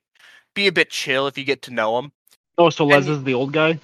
be 0.54 0.68
a 0.68 0.72
bit 0.72 0.90
chill 0.90 1.28
if 1.28 1.38
you 1.38 1.44
get 1.44 1.62
to 1.64 1.72
know 1.72 1.98
him. 2.00 2.12
Oh, 2.58 2.70
so 2.70 2.86
Lez 2.86 3.08
And- 3.08 3.18
is 3.18 3.24
the 3.24 3.34
old 3.34 3.54
guy? 3.54 3.80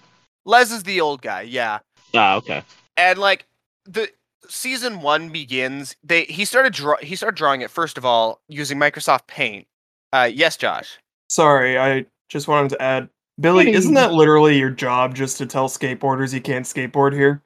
Lez 0.46 0.72
is 0.72 0.84
the 0.84 1.02
old 1.02 1.22
guy, 1.22 1.42
yeah. 1.42 1.80
Ah, 2.16 2.36
okay. 2.36 2.64
and 2.96 3.20
like 3.20 3.46
the 3.86 4.10
season 4.48 5.02
one 5.02 5.30
begins. 5.30 5.96
They 6.04 6.24
he 6.26 6.46
started 6.46 6.72
draw 6.74 6.96
he 7.02 7.16
started 7.18 7.36
drawing 7.38 7.62
it 7.62 7.70
first 7.72 7.98
of 7.98 8.06
all 8.06 8.40
using 8.48 8.78
Microsoft 8.80 9.28
Paint. 9.28 9.68
Uh, 10.14 10.30
yes, 10.34 10.56
Josh. 10.56 10.98
Sorry, 11.30 11.78
I 11.78 12.06
just 12.30 12.48
wanted 12.48 12.70
to 12.70 12.82
add, 12.82 13.10
Billy, 13.40 13.72
isn't 13.72 13.94
that 13.94 14.14
literally 14.14 14.58
your 14.58 14.72
job 14.72 15.14
just 15.14 15.38
to 15.38 15.46
tell 15.46 15.70
skateboarders 15.70 16.34
you 16.34 16.42
can't 16.42 16.66
skateboard 16.66 17.14
here? 17.14 17.42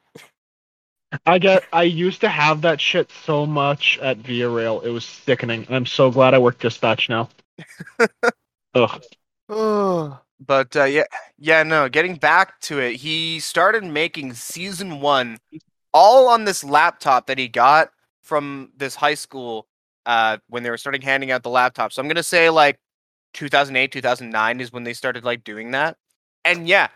I 1.25 1.39
get. 1.39 1.65
I 1.73 1.83
used 1.83 2.21
to 2.21 2.29
have 2.29 2.61
that 2.61 2.79
shit 2.79 3.11
so 3.25 3.45
much 3.45 3.99
at 4.01 4.17
Via 4.17 4.47
Rail. 4.47 4.79
It 4.81 4.89
was 4.89 5.03
sickening. 5.03 5.67
I'm 5.69 5.85
so 5.85 6.09
glad 6.09 6.33
I 6.33 6.37
work 6.37 6.59
dispatch 6.59 7.09
now. 7.09 7.29
Ugh. 8.75 9.03
but 10.39 10.75
uh, 10.75 10.85
yeah, 10.85 11.03
yeah, 11.37 11.63
no. 11.63 11.89
Getting 11.89 12.15
back 12.15 12.59
to 12.61 12.79
it, 12.79 12.95
he 12.95 13.41
started 13.41 13.83
making 13.83 14.33
season 14.33 15.01
one 15.01 15.37
all 15.93 16.29
on 16.29 16.45
this 16.45 16.63
laptop 16.63 17.27
that 17.27 17.37
he 17.37 17.49
got 17.49 17.89
from 18.21 18.71
this 18.77 18.95
high 18.95 19.15
school 19.15 19.67
uh, 20.05 20.37
when 20.47 20.63
they 20.63 20.69
were 20.69 20.77
starting 20.77 21.01
handing 21.01 21.31
out 21.31 21.43
the 21.43 21.49
laptops. 21.49 21.93
So 21.93 22.01
I'm 22.01 22.07
gonna 22.07 22.23
say 22.23 22.49
like 22.49 22.79
2008, 23.33 23.91
2009 23.91 24.59
is 24.59 24.73
when 24.73 24.83
they 24.83 24.93
started 24.93 25.23
like 25.23 25.43
doing 25.43 25.71
that. 25.71 25.97
And 26.43 26.67
yeah, 26.67 26.89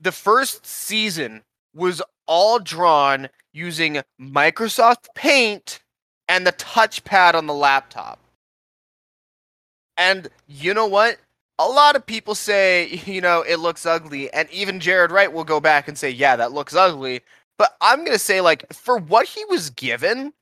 the 0.00 0.12
first 0.12 0.66
season 0.66 1.42
was 1.74 2.02
all 2.26 2.58
drawn 2.58 3.28
using 3.52 4.02
Microsoft 4.20 5.06
Paint 5.14 5.80
and 6.28 6.46
the 6.46 6.52
touchpad 6.52 7.34
on 7.34 7.46
the 7.46 7.54
laptop. 7.54 8.18
And 9.96 10.28
you 10.46 10.74
know 10.74 10.86
what? 10.86 11.18
A 11.58 11.68
lot 11.68 11.96
of 11.96 12.06
people 12.06 12.34
say, 12.34 13.02
you 13.06 13.20
know, 13.20 13.42
it 13.42 13.56
looks 13.56 13.86
ugly. 13.86 14.32
And 14.32 14.50
even 14.50 14.80
Jarrad 14.80 15.10
Wright 15.10 15.32
will 15.32 15.44
go 15.44 15.60
back 15.60 15.88
and 15.88 15.96
say, 15.96 16.10
yeah, 16.10 16.36
that 16.36 16.52
looks 16.52 16.74
ugly. 16.74 17.20
But 17.58 17.76
I'm 17.80 17.98
going 17.98 18.12
to 18.12 18.18
say, 18.18 18.40
like, 18.40 18.72
for 18.72 18.96
what 18.96 19.28
he 19.28 19.44
was 19.44 19.70
given, 19.70 20.32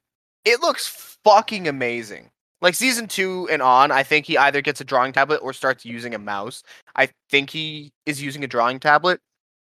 it 0.45 0.61
looks 0.61 0.87
fucking 1.25 1.69
amazing. 1.69 2.31
Like 2.61 2.75
season 2.75 3.09
two 3.09 3.49
and 3.51 3.63
on, 3.63 3.91
I 3.91 4.03
think 4.03 4.27
he 4.27 4.37
either 4.37 4.61
gets 4.61 4.81
a 4.81 4.85
drawing 4.85 5.13
tablet 5.13 5.39
or 5.43 5.53
starts 5.53 5.85
using 5.85 6.15
a 6.15 6.19
mouse. 6.19 6.63
I 6.95 7.09
think 7.31 7.51
he 7.51 7.93
is 8.07 8.23
using 8.23 8.45
a 8.45 8.47
drawing 8.47 8.81
tablet. 8.81 9.21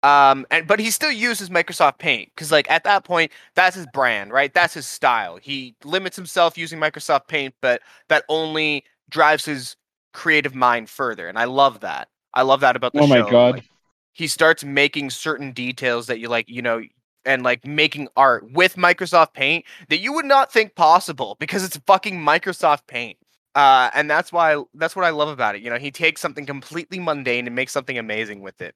Um, 0.05 0.47
and 0.51 0.67
but 0.67 0.81
he 0.81 0.91
still 0.91 1.11
uses 1.11 1.49
Microsoft 1.49 1.99
Paint 1.99 2.31
because, 2.35 2.53
like, 2.53 2.71
at 2.71 2.85
that 2.85 3.05
point, 3.05 3.33
that's 3.55 3.75
his 3.75 3.87
brand, 3.95 4.33
right? 4.33 4.53
That's 4.53 4.75
his 4.75 4.87
style. 4.87 5.39
He 5.41 5.75
limits 5.83 6.15
himself 6.15 6.59
using 6.59 6.79
Microsoft 6.79 7.27
Paint, 7.27 7.55
but 7.63 7.81
that 8.11 8.25
only 8.29 8.85
drives 9.09 9.47
his 9.47 9.77
creative 10.13 10.55
mind 10.55 10.91
further, 10.91 11.27
and 11.27 11.39
I 11.39 11.45
love 11.45 11.81
that. 11.81 12.09
I 12.35 12.43
love 12.43 12.61
that 12.61 12.77
about 12.77 12.93
the 12.93 13.01
oh 13.01 13.07
show. 13.07 13.15
Oh 13.15 13.25
my 13.25 13.31
god. 13.31 13.55
Like, 13.55 13.65
he 14.13 14.27
starts 14.27 14.63
making 14.63 15.09
certain 15.09 15.53
details 15.53 16.07
that 16.07 16.19
you 16.19 16.29
like, 16.29 16.51
you 16.51 16.61
know, 16.61 16.83
and 17.27 17.43
like 17.43 17.67
making 17.67 18.09
art 18.17 18.51
with 18.53 18.77
Microsoft 18.77 19.35
Paint 19.35 19.65
that 19.89 19.99
you 19.99 20.13
would 20.13 20.25
not 20.25 20.53
think 20.53 20.75
possible 20.75 21.37
because 21.41 21.65
it's 21.65 21.77
fucking 21.87 22.19
Microsoft 22.19 22.87
Paint. 22.87 23.19
Uh, 23.55 23.91
and 23.95 24.11
that's 24.11 24.33
why 24.33 24.63
that's 24.75 24.97
what 24.97 25.05
I 25.05 25.11
love 25.11 25.29
about 25.29 25.55
it. 25.55 25.63
You 25.63 25.71
know, 25.71 25.79
he 25.79 25.91
takes 25.91 26.21
something 26.21 26.45
completely 26.45 26.99
mundane 26.99 27.47
and 27.47 27.55
makes 27.55 27.73
something 27.73 27.99
amazing 27.99 28.41
with 28.41 28.61
it. 28.61 28.75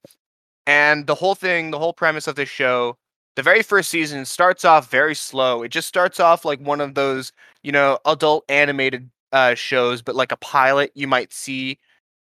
And 0.65 1.07
the 1.07 1.15
whole 1.15 1.35
thing, 1.35 1.71
the 1.71 1.79
whole 1.79 1.93
premise 1.93 2.27
of 2.27 2.35
this 2.35 2.49
show, 2.49 2.97
the 3.35 3.43
very 3.43 3.63
first 3.63 3.89
season 3.89 4.25
starts 4.25 4.63
off 4.65 4.89
very 4.89 5.15
slow. 5.15 5.63
It 5.63 5.69
just 5.69 5.87
starts 5.87 6.19
off 6.19 6.45
like 6.45 6.59
one 6.59 6.81
of 6.81 6.95
those, 6.95 7.31
you 7.63 7.71
know, 7.71 7.99
adult 8.05 8.45
animated 8.49 9.09
uh, 9.31 9.55
shows, 9.55 10.01
but 10.01 10.15
like 10.15 10.31
a 10.31 10.37
pilot 10.37 10.91
you 10.95 11.07
might 11.07 11.33
see 11.33 11.79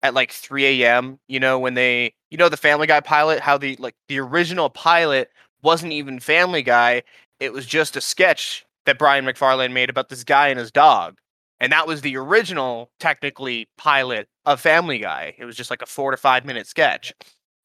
at 0.03 0.13
like 0.13 0.32
3 0.32 0.84
a.m. 0.84 1.20
You 1.27 1.39
know, 1.39 1.58
when 1.60 1.74
they, 1.74 2.13
you 2.30 2.38
know, 2.38 2.50
the 2.50 2.58
Family 2.58 2.88
Guy 2.88 3.00
pilot, 3.00 3.39
how 3.39 3.58
the 3.58 3.75
like 3.77 3.96
the 4.08 4.20
original 4.20 4.70
pilot 4.70 5.32
wasn't 5.63 5.93
even 5.93 6.20
Family 6.20 6.62
Guy. 6.62 7.03
It 7.39 7.53
was 7.53 7.65
just 7.65 7.96
a 7.96 8.01
sketch 8.01 8.65
that 8.86 9.00
Brian 9.00 9.25
McFarlane 9.25 9.72
made 9.72 9.89
about 9.89 10.10
this 10.10 10.24
guy 10.24 10.50
and 10.50 10.60
his 10.60 10.72
dog. 10.72 11.17
And 11.60 11.72
that 11.72 11.88
was 11.88 12.01
the 12.01 12.17
original, 12.17 12.91
technically, 13.00 13.70
pilot 13.77 14.27
of 14.46 14.60
Family 14.60 15.00
Guy. 15.00 15.34
It 15.38 15.46
was 15.46 15.55
just 15.55 15.70
like 15.70 15.82
a 15.82 15.86
four 15.86 16.12
to 16.12 16.17
five 16.17 16.46
minute 16.46 16.67
sketch. 16.67 17.13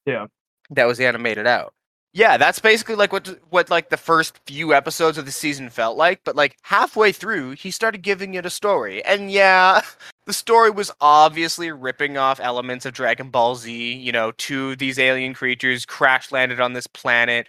Yeah 0.06 0.26
that 0.70 0.86
was 0.86 1.00
animated 1.00 1.46
out. 1.46 1.74
Yeah, 2.14 2.36
that's 2.38 2.58
basically 2.58 2.94
like 2.94 3.12
what 3.12 3.38
what 3.50 3.70
like 3.70 3.90
the 3.90 3.96
first 3.96 4.40
few 4.46 4.72
episodes 4.74 5.18
of 5.18 5.26
the 5.26 5.32
season 5.32 5.68
felt 5.68 5.96
like, 5.96 6.20
but 6.24 6.36
like 6.36 6.56
halfway 6.62 7.12
through, 7.12 7.52
he 7.52 7.70
started 7.70 8.02
giving 8.02 8.34
it 8.34 8.46
a 8.46 8.50
story. 8.50 9.04
And 9.04 9.30
yeah, 9.30 9.82
the 10.26 10.32
story 10.32 10.70
was 10.70 10.90
obviously 11.00 11.70
ripping 11.70 12.16
off 12.16 12.40
elements 12.40 12.86
of 12.86 12.94
Dragon 12.94 13.30
Ball 13.30 13.56
Z, 13.56 13.92
you 13.92 14.10
know, 14.10 14.32
two 14.32 14.74
these 14.76 14.98
alien 14.98 15.34
creatures 15.34 15.84
crash 15.84 16.32
landed 16.32 16.60
on 16.60 16.72
this 16.72 16.86
planet 16.86 17.46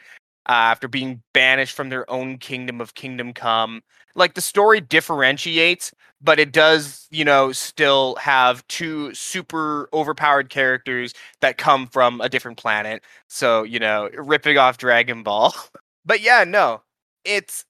uh, 0.50 0.54
after 0.74 0.88
being 0.90 1.22
banished 1.34 1.76
from 1.76 1.90
their 1.90 2.10
own 2.12 2.38
kingdom 2.40 2.82
of 2.82 2.96
Kingdom 2.96 3.34
Come. 3.34 3.82
Like 4.16 4.34
the 4.34 4.42
story 4.42 4.82
differentiates 4.82 5.94
but 6.22 6.40
it 6.40 6.52
does, 6.52 7.08
you 7.12 7.24
know, 7.24 7.52
still 7.52 8.16
have 8.16 8.68
two 8.68 9.14
super 9.14 9.90
overpowered 9.94 10.50
characters 10.50 11.14
that 11.42 11.58
come 11.58 11.88
from 11.88 12.20
a 12.22 12.30
different 12.30 12.58
planet. 12.58 13.04
So, 13.28 13.64
you 13.64 13.80
know, 13.80 14.10
ripping 14.14 14.58
off 14.58 14.78
Dragon 14.78 15.24
Ball. 15.24 15.54
but 16.06 16.22
yeah, 16.22 16.44
no, 16.44 16.82
it's 17.24 17.66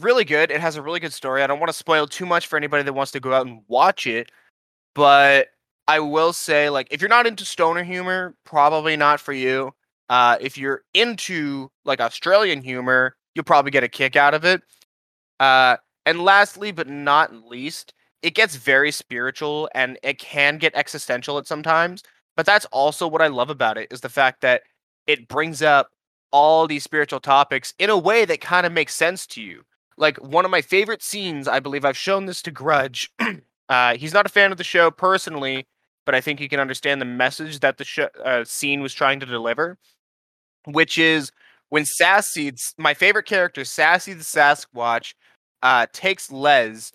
really 0.00 0.24
good. 0.24 0.50
It 0.50 0.60
has 0.60 0.76
a 0.76 0.82
really 0.82 1.00
good 1.00 1.12
story. 1.12 1.42
I 1.42 1.46
don't 1.46 1.60
want 1.60 1.68
to 1.68 1.74
spoil 1.74 2.06
too 2.06 2.26
much 2.26 2.46
for 2.46 2.56
anybody 2.56 2.82
that 2.82 2.92
wants 2.92 3.12
to 3.12 3.20
go 3.20 3.32
out 3.32 3.46
and 3.46 3.60
watch 3.68 4.06
it, 4.06 4.30
but 4.94 5.48
I 5.88 6.00
will 6.00 6.32
say, 6.32 6.70
like, 6.70 6.88
if 6.90 7.00
you're 7.00 7.08
not 7.08 7.26
into 7.26 7.44
stoner 7.44 7.84
humor, 7.84 8.34
probably 8.44 8.96
not 8.96 9.20
for 9.20 9.32
you. 9.32 9.74
Uh, 10.08 10.36
if 10.40 10.58
you're 10.58 10.82
into 10.94 11.70
like 11.84 12.00
Australian 12.00 12.62
humor, 12.62 13.16
you'll 13.34 13.44
probably 13.44 13.70
get 13.70 13.84
a 13.84 13.88
kick 13.88 14.16
out 14.16 14.34
of 14.34 14.44
it. 14.44 14.62
Uh, 15.40 15.76
and 16.04 16.22
lastly, 16.22 16.72
but 16.72 16.88
not 16.88 17.32
least, 17.32 17.94
it 18.22 18.34
gets 18.34 18.56
very 18.56 18.90
spiritual 18.90 19.68
and 19.74 19.98
it 20.02 20.18
can 20.18 20.58
get 20.58 20.74
existential 20.74 21.38
at 21.38 21.46
sometimes. 21.46 22.02
But 22.36 22.46
that's 22.46 22.66
also 22.66 23.06
what 23.06 23.22
I 23.22 23.26
love 23.28 23.50
about 23.50 23.78
it 23.78 23.88
is 23.90 24.00
the 24.00 24.08
fact 24.08 24.40
that 24.40 24.62
it 25.06 25.28
brings 25.28 25.62
up 25.62 25.90
all 26.30 26.66
these 26.66 26.84
spiritual 26.84 27.20
topics 27.20 27.74
in 27.78 27.90
a 27.90 27.98
way 27.98 28.24
that 28.24 28.40
kind 28.40 28.66
of 28.66 28.72
makes 28.72 28.94
sense 28.94 29.26
to 29.28 29.42
you. 29.42 29.62
Like 29.98 30.16
one 30.18 30.44
of 30.44 30.50
my 30.50 30.62
favorite 30.62 31.02
scenes, 31.02 31.46
I 31.46 31.60
believe 31.60 31.84
I've 31.84 31.96
shown 31.96 32.26
this 32.26 32.40
to 32.42 32.50
Grudge. 32.50 33.10
uh, 33.68 33.96
he's 33.96 34.14
not 34.14 34.26
a 34.26 34.30
fan 34.30 34.50
of 34.50 34.58
the 34.58 34.64
show 34.64 34.90
personally, 34.90 35.66
but 36.06 36.14
I 36.14 36.20
think 36.20 36.40
you 36.40 36.48
can 36.48 36.60
understand 36.60 37.00
the 37.00 37.06
message 37.06 37.60
that 37.60 37.78
the 37.78 37.84
sh- 37.84 38.00
uh, 38.24 38.44
scene 38.44 38.82
was 38.82 38.94
trying 38.94 39.20
to 39.20 39.26
deliver, 39.26 39.78
which 40.66 40.98
is 40.98 41.32
when 41.70 41.84
Sassy, 41.84 42.52
my 42.78 42.94
favorite 42.94 43.26
character, 43.26 43.64
Sassy 43.64 44.12
the 44.14 44.24
Sasquatch, 44.24 45.14
uh, 45.62 45.86
takes 45.92 46.30
Lez 46.30 46.92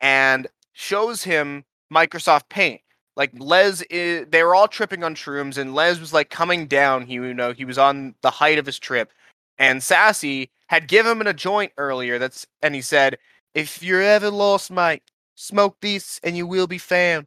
and 0.00 0.46
shows 0.72 1.24
him 1.24 1.64
Microsoft 1.92 2.48
Paint. 2.48 2.80
Like 3.16 3.32
Lez, 3.38 3.82
is, 3.90 4.26
they 4.30 4.42
were 4.42 4.54
all 4.54 4.68
tripping 4.68 5.04
on 5.04 5.14
shrooms, 5.14 5.58
and 5.58 5.74
Lez 5.74 6.00
was 6.00 6.12
like 6.12 6.30
coming 6.30 6.66
down. 6.66 7.06
He, 7.06 7.14
you 7.14 7.34
know, 7.34 7.52
he 7.52 7.64
was 7.64 7.78
on 7.78 8.14
the 8.22 8.30
height 8.30 8.58
of 8.58 8.66
his 8.66 8.78
trip, 8.78 9.12
and 9.58 9.82
Sassy 9.82 10.50
had 10.68 10.88
given 10.88 11.20
him 11.20 11.26
a 11.26 11.34
joint 11.34 11.72
earlier. 11.78 12.18
That's 12.18 12.46
and 12.62 12.74
he 12.74 12.80
said, 12.82 13.18
"If 13.54 13.82
you're 13.82 14.02
ever 14.02 14.30
lost, 14.30 14.70
mate, 14.70 15.02
smoke 15.34 15.76
this, 15.82 16.20
and 16.24 16.36
you 16.36 16.46
will 16.46 16.66
be 16.66 16.78
found." 16.78 17.26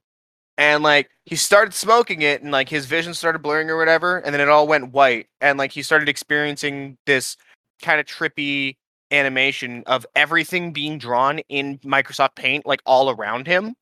And 0.57 0.83
like 0.83 1.09
he 1.25 1.35
started 1.35 1.73
smoking 1.73 2.21
it, 2.21 2.41
and 2.41 2.51
like 2.51 2.69
his 2.69 2.85
vision 2.85 3.13
started 3.13 3.39
blurring 3.39 3.69
or 3.69 3.77
whatever, 3.77 4.19
and 4.19 4.33
then 4.33 4.41
it 4.41 4.49
all 4.49 4.67
went 4.67 4.93
white, 4.93 5.27
and 5.41 5.57
like 5.57 5.71
he 5.71 5.81
started 5.81 6.07
experiencing 6.07 6.97
this 7.05 7.35
kind 7.81 7.99
of 7.99 8.05
trippy 8.05 8.77
animation 9.11 9.83
of 9.85 10.05
everything 10.15 10.71
being 10.71 10.97
drawn 10.97 11.39
in 11.49 11.77
Microsoft 11.79 12.35
Paint, 12.35 12.65
like 12.65 12.81
all 12.85 13.09
around 13.09 13.47
him. 13.47 13.75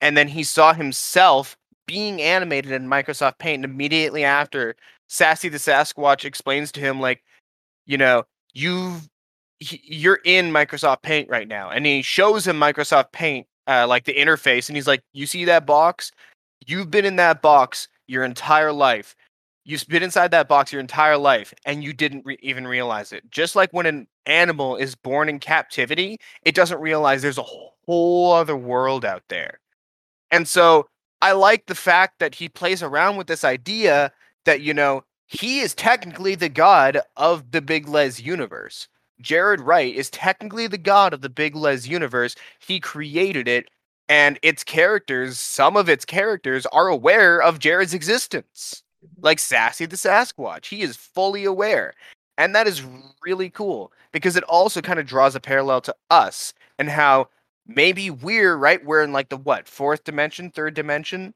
And 0.00 0.16
then 0.16 0.28
he 0.28 0.42
saw 0.42 0.74
himself 0.74 1.56
being 1.86 2.20
animated 2.20 2.72
in 2.72 2.88
Microsoft 2.88 3.38
Paint. 3.38 3.64
And 3.64 3.72
immediately 3.72 4.24
after, 4.24 4.76
Sassy 5.08 5.48
the 5.48 5.58
Sasquatch 5.58 6.24
explains 6.24 6.70
to 6.72 6.80
him, 6.80 7.00
like, 7.00 7.22
you 7.86 7.98
know, 7.98 8.24
you've 8.52 9.08
you're 9.60 10.20
in 10.24 10.52
Microsoft 10.52 11.02
Paint 11.02 11.30
right 11.30 11.48
now, 11.48 11.70
and 11.70 11.86
he 11.86 12.02
shows 12.02 12.46
him 12.46 12.58
Microsoft 12.58 13.12
Paint, 13.12 13.46
uh, 13.66 13.86
like 13.88 14.04
the 14.04 14.14
interface, 14.14 14.68
and 14.68 14.76
he's 14.76 14.86
like, 14.86 15.02
"You 15.12 15.26
see 15.26 15.44
that 15.46 15.66
box? 15.66 16.12
You've 16.66 16.90
been 16.90 17.04
in 17.04 17.16
that 17.16 17.42
box 17.42 17.88
your 18.06 18.24
entire 18.24 18.72
life. 18.72 19.16
You've 19.64 19.86
been 19.88 20.02
inside 20.02 20.30
that 20.32 20.48
box 20.48 20.72
your 20.72 20.80
entire 20.80 21.16
life, 21.16 21.54
and 21.64 21.82
you 21.82 21.92
didn't 21.92 22.26
re- 22.26 22.38
even 22.42 22.66
realize 22.66 23.12
it. 23.12 23.30
Just 23.30 23.56
like 23.56 23.72
when 23.72 23.86
an 23.86 24.06
animal 24.26 24.76
is 24.76 24.94
born 24.94 25.28
in 25.28 25.38
captivity, 25.40 26.18
it 26.42 26.54
doesn't 26.54 26.80
realize 26.80 27.22
there's 27.22 27.38
a 27.38 27.42
whole 27.86 28.32
other 28.32 28.56
world 28.56 29.04
out 29.04 29.22
there. 29.28 29.60
And 30.30 30.48
so 30.48 30.86
I 31.22 31.32
like 31.32 31.66
the 31.66 31.74
fact 31.74 32.18
that 32.18 32.34
he 32.34 32.48
plays 32.48 32.82
around 32.82 33.16
with 33.16 33.26
this 33.26 33.44
idea 33.44 34.12
that, 34.44 34.60
you 34.60 34.74
know, 34.74 35.04
he 35.26 35.60
is 35.60 35.74
technically 35.74 36.34
the 36.34 36.48
god 36.50 37.00
of 37.16 37.50
the 37.52 37.62
Big 37.62 37.88
Lez 37.88 38.20
universe. 38.20 38.88
Jarrad 39.22 39.64
Wright 39.64 39.94
is 39.94 40.10
technically 40.10 40.66
the 40.66 40.78
god 40.78 41.12
of 41.12 41.20
the 41.20 41.28
Big 41.28 41.54
Lez 41.54 41.86
universe. 41.88 42.34
He 42.58 42.80
created 42.80 43.48
it, 43.48 43.70
and 44.08 44.38
its 44.42 44.64
characters, 44.64 45.38
some 45.38 45.76
of 45.76 45.88
its 45.88 46.04
characters, 46.04 46.66
are 46.66 46.88
aware 46.88 47.40
of 47.40 47.58
Jarrad's 47.58 47.94
existence. 47.94 48.82
Like 49.20 49.38
Sassy 49.38 49.86
the 49.86 49.96
Sasquatch, 49.96 50.66
he 50.66 50.82
is 50.82 50.96
fully 50.96 51.44
aware. 51.44 51.94
And 52.36 52.54
that 52.54 52.66
is 52.66 52.82
really 53.24 53.50
cool 53.50 53.92
because 54.12 54.36
it 54.36 54.44
also 54.44 54.80
kind 54.80 54.98
of 54.98 55.06
draws 55.06 55.34
a 55.34 55.40
parallel 55.40 55.80
to 55.82 55.94
us 56.10 56.52
and 56.78 56.88
how 56.88 57.28
maybe 57.66 58.10
we're 58.10 58.56
right. 58.56 58.84
We're 58.84 59.04
in 59.04 59.12
like 59.12 59.28
the 59.28 59.36
what 59.36 59.68
fourth 59.68 60.04
dimension, 60.04 60.50
third 60.50 60.74
dimension. 60.74 61.34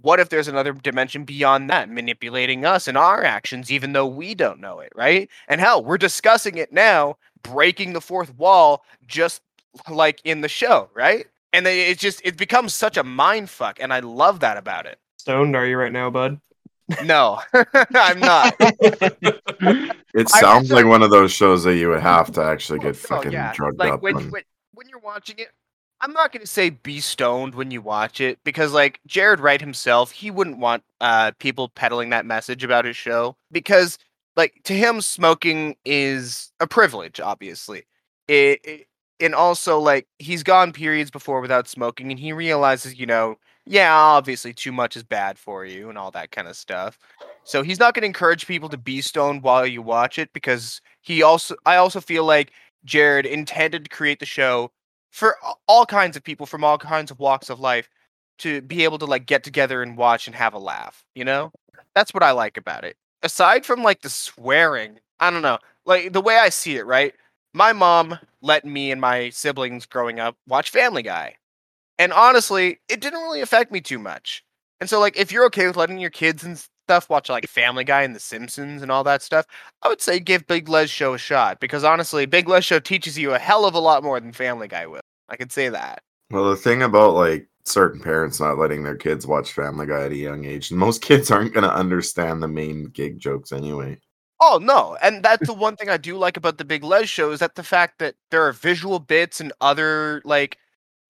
What 0.00 0.20
if 0.20 0.28
there's 0.28 0.48
another 0.48 0.72
dimension 0.72 1.24
beyond 1.24 1.68
that 1.70 1.90
manipulating 1.90 2.64
us 2.64 2.86
and 2.86 2.96
our 2.96 3.24
actions, 3.24 3.70
even 3.70 3.92
though 3.92 4.06
we 4.06 4.34
don't 4.34 4.60
know 4.60 4.78
it, 4.80 4.92
right? 4.94 5.28
And 5.48 5.60
hell, 5.60 5.82
we're 5.82 5.98
discussing 5.98 6.56
it 6.56 6.72
now, 6.72 7.16
breaking 7.42 7.92
the 7.92 8.00
fourth 8.00 8.34
wall, 8.36 8.84
just 9.06 9.42
like 9.88 10.20
in 10.24 10.40
the 10.40 10.48
show, 10.48 10.88
right? 10.94 11.26
And 11.52 11.66
they, 11.66 11.90
it 11.90 11.98
just 11.98 12.20
it 12.24 12.36
becomes 12.36 12.74
such 12.74 12.96
a 12.96 13.02
mind 13.02 13.50
fuck, 13.50 13.78
and 13.80 13.92
I 13.92 14.00
love 14.00 14.40
that 14.40 14.56
about 14.56 14.86
it. 14.86 14.98
Stoned 15.16 15.56
are 15.56 15.66
you 15.66 15.76
right 15.76 15.92
now, 15.92 16.10
bud? 16.10 16.40
No, 17.04 17.40
I'm 17.94 18.20
not. 18.20 18.54
It 20.14 20.28
sounds 20.30 20.70
like 20.72 20.86
one 20.86 21.02
of 21.02 21.10
those 21.10 21.32
shows 21.32 21.62
that 21.64 21.76
you 21.76 21.90
would 21.90 22.00
have 22.00 22.32
to 22.32 22.42
actually 22.42 22.78
get 22.78 22.88
Oh, 22.90 22.92
fucking 22.94 23.30
yeah. 23.32 23.52
drugged 23.54 23.78
like 23.78 23.92
up 23.92 24.02
when, 24.02 24.30
when 24.30 24.42
when 24.72 24.88
you're 24.88 24.98
watching 25.00 25.36
it 25.38 25.48
i'm 26.00 26.12
not 26.12 26.32
going 26.32 26.40
to 26.40 26.46
say 26.46 26.70
be 26.70 27.00
stoned 27.00 27.54
when 27.54 27.70
you 27.70 27.80
watch 27.80 28.20
it 28.20 28.38
because 28.44 28.72
like 28.72 29.00
jarrad 29.08 29.40
wright 29.40 29.60
himself 29.60 30.10
he 30.10 30.30
wouldn't 30.30 30.58
want 30.58 30.82
uh 31.00 31.32
people 31.38 31.68
peddling 31.68 32.10
that 32.10 32.26
message 32.26 32.64
about 32.64 32.84
his 32.84 32.96
show 32.96 33.36
because 33.52 33.98
like 34.38 34.54
to 34.62 34.72
him 34.72 35.02
smoking 35.02 35.76
is 35.84 36.52
a 36.60 36.66
privilege 36.66 37.20
obviously. 37.20 37.82
It, 38.28 38.60
it 38.64 38.86
and 39.20 39.34
also 39.34 39.80
like 39.80 40.06
he's 40.20 40.44
gone 40.44 40.72
periods 40.72 41.10
before 41.10 41.40
without 41.40 41.68
smoking 41.68 42.10
and 42.12 42.20
he 42.20 42.32
realizes 42.32 42.98
you 42.98 43.04
know 43.04 43.36
yeah 43.66 43.92
obviously 43.92 44.54
too 44.54 44.70
much 44.70 44.96
is 44.96 45.02
bad 45.02 45.38
for 45.38 45.66
you 45.66 45.88
and 45.90 45.98
all 45.98 46.12
that 46.12 46.30
kind 46.30 46.46
of 46.46 46.56
stuff. 46.56 46.98
So 47.42 47.62
he's 47.62 47.80
not 47.80 47.94
going 47.94 48.02
to 48.02 48.06
encourage 48.06 48.46
people 48.46 48.68
to 48.68 48.78
be 48.78 49.02
stoned 49.02 49.42
while 49.42 49.66
you 49.66 49.82
watch 49.82 50.18
it 50.18 50.32
because 50.32 50.80
he 51.02 51.22
also 51.22 51.56
i 51.66 51.76
also 51.76 52.00
feel 52.00 52.24
like 52.24 52.52
Jarrad 52.86 53.26
intended 53.26 53.84
to 53.84 53.90
create 53.90 54.20
the 54.20 54.26
show 54.26 54.70
for 55.10 55.36
all 55.66 55.86
kinds 55.86 56.16
of 56.16 56.24
people 56.24 56.46
from 56.46 56.64
all 56.64 56.78
kinds 56.78 57.10
of 57.10 57.18
walks 57.18 57.50
of 57.50 57.60
life 57.60 57.88
to 58.38 58.62
be 58.62 58.84
able 58.84 58.98
to 58.98 59.06
like 59.06 59.26
get 59.26 59.42
together 59.42 59.82
and 59.82 59.96
watch 59.96 60.26
and 60.26 60.36
have 60.36 60.54
a 60.54 60.58
laugh, 60.58 61.04
you 61.14 61.24
know? 61.24 61.50
That's 61.94 62.14
what 62.14 62.22
I 62.22 62.30
like 62.30 62.56
about 62.56 62.84
it. 62.84 62.96
Aside 63.22 63.66
from 63.66 63.82
like 63.82 64.02
the 64.02 64.10
swearing, 64.10 65.00
I 65.18 65.30
don't 65.30 65.42
know. 65.42 65.58
Like 65.84 66.12
the 66.12 66.20
way 66.20 66.36
I 66.36 66.50
see 66.50 66.76
it, 66.76 66.86
right? 66.86 67.14
My 67.54 67.72
mom 67.72 68.18
let 68.42 68.64
me 68.64 68.92
and 68.92 69.00
my 69.00 69.30
siblings 69.30 69.86
growing 69.86 70.20
up 70.20 70.36
watch 70.46 70.70
Family 70.70 71.02
Guy. 71.02 71.36
And 71.98 72.12
honestly, 72.12 72.78
it 72.88 73.00
didn't 73.00 73.22
really 73.22 73.40
affect 73.40 73.72
me 73.72 73.80
too 73.80 73.98
much. 73.98 74.44
And 74.80 74.88
so 74.88 75.00
like 75.00 75.16
if 75.16 75.32
you're 75.32 75.46
okay 75.46 75.66
with 75.66 75.76
letting 75.76 75.98
your 75.98 76.10
kids 76.10 76.44
and 76.44 76.64
stuff 76.88 77.10
watch 77.10 77.28
like 77.28 77.46
Family 77.46 77.84
Guy 77.84 78.02
and 78.02 78.16
The 78.16 78.20
Simpsons 78.20 78.80
and 78.80 78.90
all 78.90 79.04
that 79.04 79.20
stuff, 79.20 79.44
I 79.82 79.88
would 79.88 80.00
say 80.00 80.18
give 80.18 80.46
Big 80.46 80.70
Lez 80.70 80.88
Show 80.88 81.12
a 81.12 81.18
shot 81.18 81.60
because 81.60 81.84
honestly, 81.84 82.24
Big 82.24 82.48
Lez 82.48 82.64
Show 82.64 82.80
teaches 82.80 83.18
you 83.18 83.34
a 83.34 83.38
hell 83.38 83.66
of 83.66 83.74
a 83.74 83.78
lot 83.78 84.02
more 84.02 84.18
than 84.18 84.32
Family 84.32 84.68
Guy 84.68 84.86
will. 84.86 85.02
I 85.28 85.36
could 85.36 85.52
say 85.52 85.68
that. 85.68 86.02
Well, 86.30 86.48
the 86.48 86.56
thing 86.56 86.82
about 86.82 87.12
like 87.12 87.46
certain 87.64 88.00
parents 88.00 88.40
not 88.40 88.56
letting 88.56 88.84
their 88.84 88.96
kids 88.96 89.26
watch 89.26 89.52
Family 89.52 89.84
Guy 89.84 90.04
at 90.04 90.12
a 90.12 90.16
young 90.16 90.46
age, 90.46 90.72
most 90.72 91.02
kids 91.02 91.30
aren't 91.30 91.52
going 91.52 91.64
to 91.64 91.74
understand 91.74 92.42
the 92.42 92.48
main 92.48 92.86
gig 92.86 93.18
jokes 93.18 93.52
anyway. 93.52 94.00
Oh 94.40 94.58
no, 94.62 94.96
and 95.02 95.22
that's 95.22 95.46
the 95.46 95.52
one 95.52 95.76
thing 95.76 95.90
I 95.90 95.98
do 95.98 96.16
like 96.16 96.38
about 96.38 96.56
the 96.56 96.64
Big 96.64 96.84
Lez 96.84 97.10
Show 97.10 97.32
is 97.32 97.40
that 97.40 97.54
the 97.54 97.62
fact 97.62 97.98
that 97.98 98.14
there 98.30 98.46
are 98.46 98.52
visual 98.52 98.98
bits 98.98 99.42
and 99.42 99.52
other 99.60 100.22
like, 100.24 100.56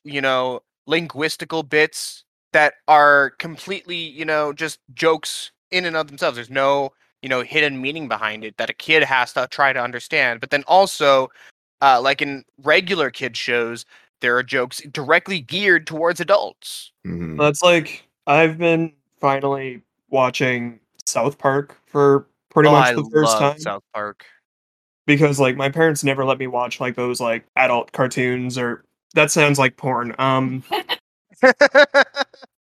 you 0.02 0.20
know, 0.20 0.60
linguistical 0.88 1.68
bits 1.68 2.24
that 2.52 2.74
are 2.88 3.30
completely, 3.38 3.94
you 3.94 4.24
know, 4.24 4.52
just 4.52 4.80
jokes 4.92 5.52
in 5.70 5.84
and 5.84 5.96
of 5.96 6.08
themselves. 6.08 6.36
There's 6.36 6.50
no, 6.50 6.92
you 7.22 7.28
know, 7.28 7.42
hidden 7.42 7.80
meaning 7.80 8.08
behind 8.08 8.44
it 8.44 8.56
that 8.56 8.70
a 8.70 8.74
kid 8.74 9.02
has 9.04 9.32
to 9.34 9.46
try 9.50 9.72
to 9.72 9.80
understand. 9.80 10.40
But 10.40 10.50
then 10.50 10.64
also, 10.66 11.28
uh, 11.80 12.00
like 12.00 12.22
in 12.22 12.44
regular 12.62 13.10
kid 13.10 13.36
shows, 13.36 13.84
there 14.20 14.36
are 14.36 14.42
jokes 14.42 14.80
directly 14.90 15.40
geared 15.40 15.86
towards 15.86 16.20
adults. 16.20 16.92
Mhm. 17.06 17.38
That's 17.38 17.62
like 17.62 18.04
I've 18.26 18.58
been 18.58 18.92
finally 19.20 19.82
watching 20.10 20.80
South 21.06 21.38
Park 21.38 21.76
for 21.86 22.26
pretty 22.50 22.68
Oh, 22.68 22.72
much 22.72 22.88
I 22.88 22.94
the 22.94 23.08
first 23.12 23.40
love 23.40 23.54
time 23.54 23.60
South 23.60 23.82
Park. 23.94 24.24
because 25.06 25.38
like 25.40 25.56
my 25.56 25.68
parents 25.70 26.02
never 26.04 26.24
let 26.24 26.38
me 26.38 26.46
watch 26.46 26.80
like 26.80 26.96
those 26.96 27.20
like 27.20 27.44
adult 27.56 27.92
cartoons 27.92 28.58
or 28.58 28.84
that 29.14 29.30
sounds 29.30 29.58
like 29.58 29.76
porn. 29.76 30.14
Um 30.18 30.62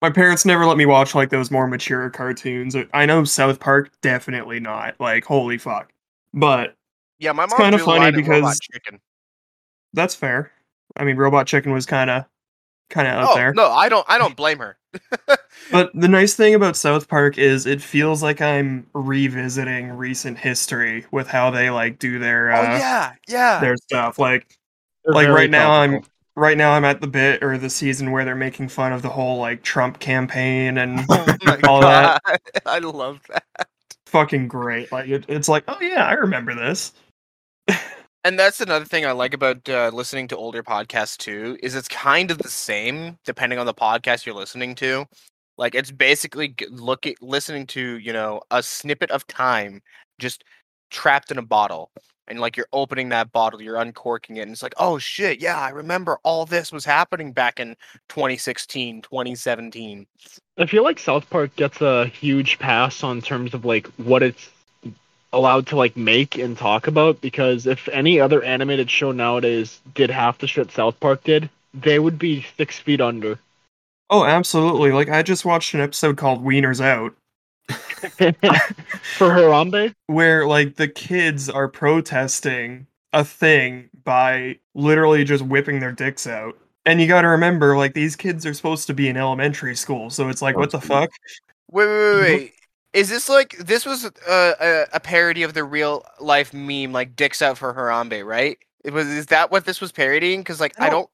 my 0.02 0.10
parents 0.10 0.44
never 0.44 0.64
let 0.66 0.76
me 0.76 0.86
watch 0.86 1.14
like 1.14 1.30
those 1.30 1.50
more 1.50 1.66
mature 1.66 2.08
cartoons. 2.10 2.76
I 2.94 3.06
know 3.06 3.24
South 3.24 3.60
Park 3.60 3.90
definitely 4.02 4.60
not. 4.60 4.94
Like 5.00 5.24
holy 5.24 5.58
fuck. 5.58 5.92
But 6.34 6.74
yeah, 7.18 7.32
my 7.32 7.46
mom 7.46 7.58
kinda 7.58 7.76
drew 7.78 7.82
a 7.84 7.86
funny 7.86 7.98
line 8.00 8.14
at 8.14 8.16
Robot 8.16 8.26
because- 8.40 8.60
Chicken. 8.60 9.00
that's 9.92 10.14
fair. 10.14 10.52
I 10.96 11.04
mean 11.04 11.16
Robot 11.16 11.46
Chicken 11.46 11.72
was 11.72 11.86
kind 11.86 12.10
of 12.10 12.24
kind 12.88 13.06
of 13.06 13.14
out 13.14 13.28
Oh 13.30 13.34
there. 13.36 13.52
no, 13.54 13.70
I 13.70 13.88
don't. 13.88 14.04
I 14.08 14.18
don't 14.18 14.34
blame 14.36 14.58
her. 14.58 14.76
But 15.70 15.92
the 15.94 16.08
nice 16.08 16.34
thing 16.34 16.54
about 16.56 16.76
South 16.76 17.06
Park 17.08 17.38
is 17.38 17.64
it 17.66 17.80
feels 17.80 18.22
like 18.24 18.40
I'm 18.40 18.86
revisiting 18.92 19.90
recent 19.90 20.36
history 20.38 21.06
with 21.12 21.28
how 21.28 21.50
they 21.52 21.70
like 21.70 21.98
do 22.00 22.18
their 22.18 22.50
oh 22.50 22.56
uh, 22.60 22.62
yeah, 22.78 23.12
yeah. 23.28 23.60
their 23.60 23.76
stuff. 23.76 24.18
Like 24.18 24.58
They're 25.04 25.14
like 25.14 25.26
very 25.26 25.34
right 25.42 25.50
now 25.50 25.70
I'm 25.70 25.92
topical. 25.92 26.12
Right 26.36 26.56
now 26.56 26.72
I'm 26.72 26.84
at 26.84 27.00
the 27.00 27.06
bit 27.06 27.42
or 27.42 27.58
the 27.58 27.70
season 27.70 28.10
where 28.12 28.24
they're 28.24 28.34
making 28.34 28.68
fun 28.68 28.92
of 28.92 29.02
the 29.02 29.08
whole 29.08 29.38
like 29.38 29.62
Trump 29.62 29.98
campaign 29.98 30.78
and 30.78 31.00
Oh 31.10 31.36
all 31.66 31.80
god, 31.82 32.20
that. 32.24 32.42
I 32.66 32.78
love 32.78 33.20
that. 33.28 33.68
fucking 34.06 34.48
great. 34.48 34.90
Like 34.92 35.08
it, 35.08 35.24
it's 35.28 35.48
like, 35.48 35.64
oh 35.68 35.78
yeah, 35.80 36.06
I 36.06 36.12
remember 36.12 36.54
this. 36.54 36.92
And 38.22 38.38
that's 38.38 38.60
another 38.60 38.84
thing 38.84 39.06
I 39.06 39.12
like 39.12 39.32
about 39.32 39.66
uh, 39.66 39.90
listening 39.94 40.28
to 40.28 40.36
older 40.36 40.62
podcasts 40.62 41.16
too. 41.16 41.56
Is 41.62 41.74
it's 41.74 41.88
kind 41.88 42.30
of 42.30 42.36
the 42.36 42.50
same 42.50 43.16
depending 43.24 43.58
on 43.58 43.64
the 43.64 43.72
podcast 43.72 44.26
you're 44.26 44.34
listening 44.34 44.74
to. 44.74 45.06
Like 45.56 45.74
it's 45.74 45.90
basically 45.90 46.48
g- 46.48 46.66
looking, 46.70 47.14
listening 47.22 47.66
to 47.68 47.96
you 47.98 48.12
know 48.12 48.42
a 48.50 48.62
snippet 48.62 49.10
of 49.10 49.26
time 49.26 49.80
just 50.18 50.44
trapped 50.90 51.30
in 51.30 51.38
a 51.38 51.42
bottle, 51.42 51.90
and 52.30 52.40
like 52.40 52.56
you're 52.56 52.68
opening 52.72 53.08
that 53.10 53.32
bottle, 53.32 53.60
you're 53.60 53.76
uncorking 53.76 54.36
it, 54.36 54.42
and 54.42 54.52
it's 54.52 54.62
like, 54.62 54.74
oh 54.78 54.98
shit, 54.98 55.40
yeah, 55.40 55.58
I 55.58 55.70
remember 55.70 56.18
all 56.22 56.46
this 56.46 56.72
was 56.72 56.84
happening 56.84 57.32
back 57.32 57.60
in 57.60 57.76
2016, 58.08 59.02
2017. 59.02 60.06
I 60.56 60.66
feel 60.66 60.84
like 60.84 60.98
South 60.98 61.28
Park 61.28 61.54
gets 61.56 61.80
a 61.80 62.06
huge 62.06 62.58
pass 62.58 63.02
on 63.02 63.20
terms 63.20 63.52
of 63.52 63.64
like 63.64 63.88
what 63.98 64.22
it's 64.22 64.48
allowed 65.32 65.66
to 65.68 65.76
like 65.76 65.96
make 65.96 66.38
and 66.38 66.56
talk 66.56 66.86
about 66.86 67.20
because 67.20 67.66
if 67.66 67.88
any 67.88 68.18
other 68.18 68.42
animated 68.42 68.90
show 68.90 69.12
nowadays 69.12 69.80
did 69.94 70.10
half 70.10 70.38
the 70.38 70.46
shit 70.46 70.70
South 70.72 70.98
Park 71.00 71.22
did, 71.24 71.50
they 71.74 71.98
would 71.98 72.18
be 72.18 72.46
six 72.56 72.78
feet 72.78 73.00
under. 73.00 73.38
Oh, 74.08 74.24
absolutely. 74.24 74.92
Like 74.92 75.08
I 75.08 75.22
just 75.22 75.44
watched 75.44 75.74
an 75.74 75.80
episode 75.80 76.16
called 76.16 76.44
Wieners 76.44 76.80
Out 76.80 77.14
For 79.16 79.28
Harambe, 79.28 79.94
where 80.06 80.46
like 80.46 80.76
the 80.76 80.88
kids 80.88 81.48
are 81.48 81.68
protesting 81.68 82.86
a 83.12 83.24
thing 83.24 83.90
by 84.04 84.58
literally 84.74 85.24
just 85.24 85.44
whipping 85.44 85.80
their 85.80 85.92
dicks 85.92 86.26
out. 86.26 86.56
And 86.86 87.00
you 87.00 87.06
got 87.06 87.22
to 87.22 87.28
remember 87.28 87.76
like 87.76 87.94
these 87.94 88.16
kids 88.16 88.46
are 88.46 88.54
supposed 88.54 88.86
to 88.86 88.94
be 88.94 89.08
in 89.08 89.16
elementary 89.16 89.76
school, 89.76 90.10
so 90.10 90.28
it's 90.28 90.42
like 90.42 90.56
what 90.56 90.70
the 90.70 90.80
fuck? 90.80 91.10
Wait, 91.70 91.86
wait, 91.86 92.14
wait, 92.14 92.20
wait. 92.20 92.52
Is 92.92 93.08
this 93.08 93.28
like 93.28 93.56
this 93.58 93.86
was 93.86 94.04
a, 94.04 94.12
a, 94.28 94.86
a 94.94 95.00
parody 95.00 95.42
of 95.42 95.54
the 95.54 95.62
real 95.62 96.04
life 96.18 96.52
meme, 96.52 96.92
like 96.92 97.14
"Dicks 97.14 97.42
Out 97.42 97.58
for 97.58 97.72
Harambe"? 97.74 98.24
Right? 98.24 98.58
It 98.84 98.92
was. 98.92 99.06
Is 99.06 99.26
that 99.26 99.50
what 99.50 99.64
this 99.64 99.80
was 99.80 99.92
parodying? 99.92 100.40
Because 100.40 100.60
like 100.60 100.78
I 100.80 100.86
I 100.86 100.90
don't. 100.90 101.08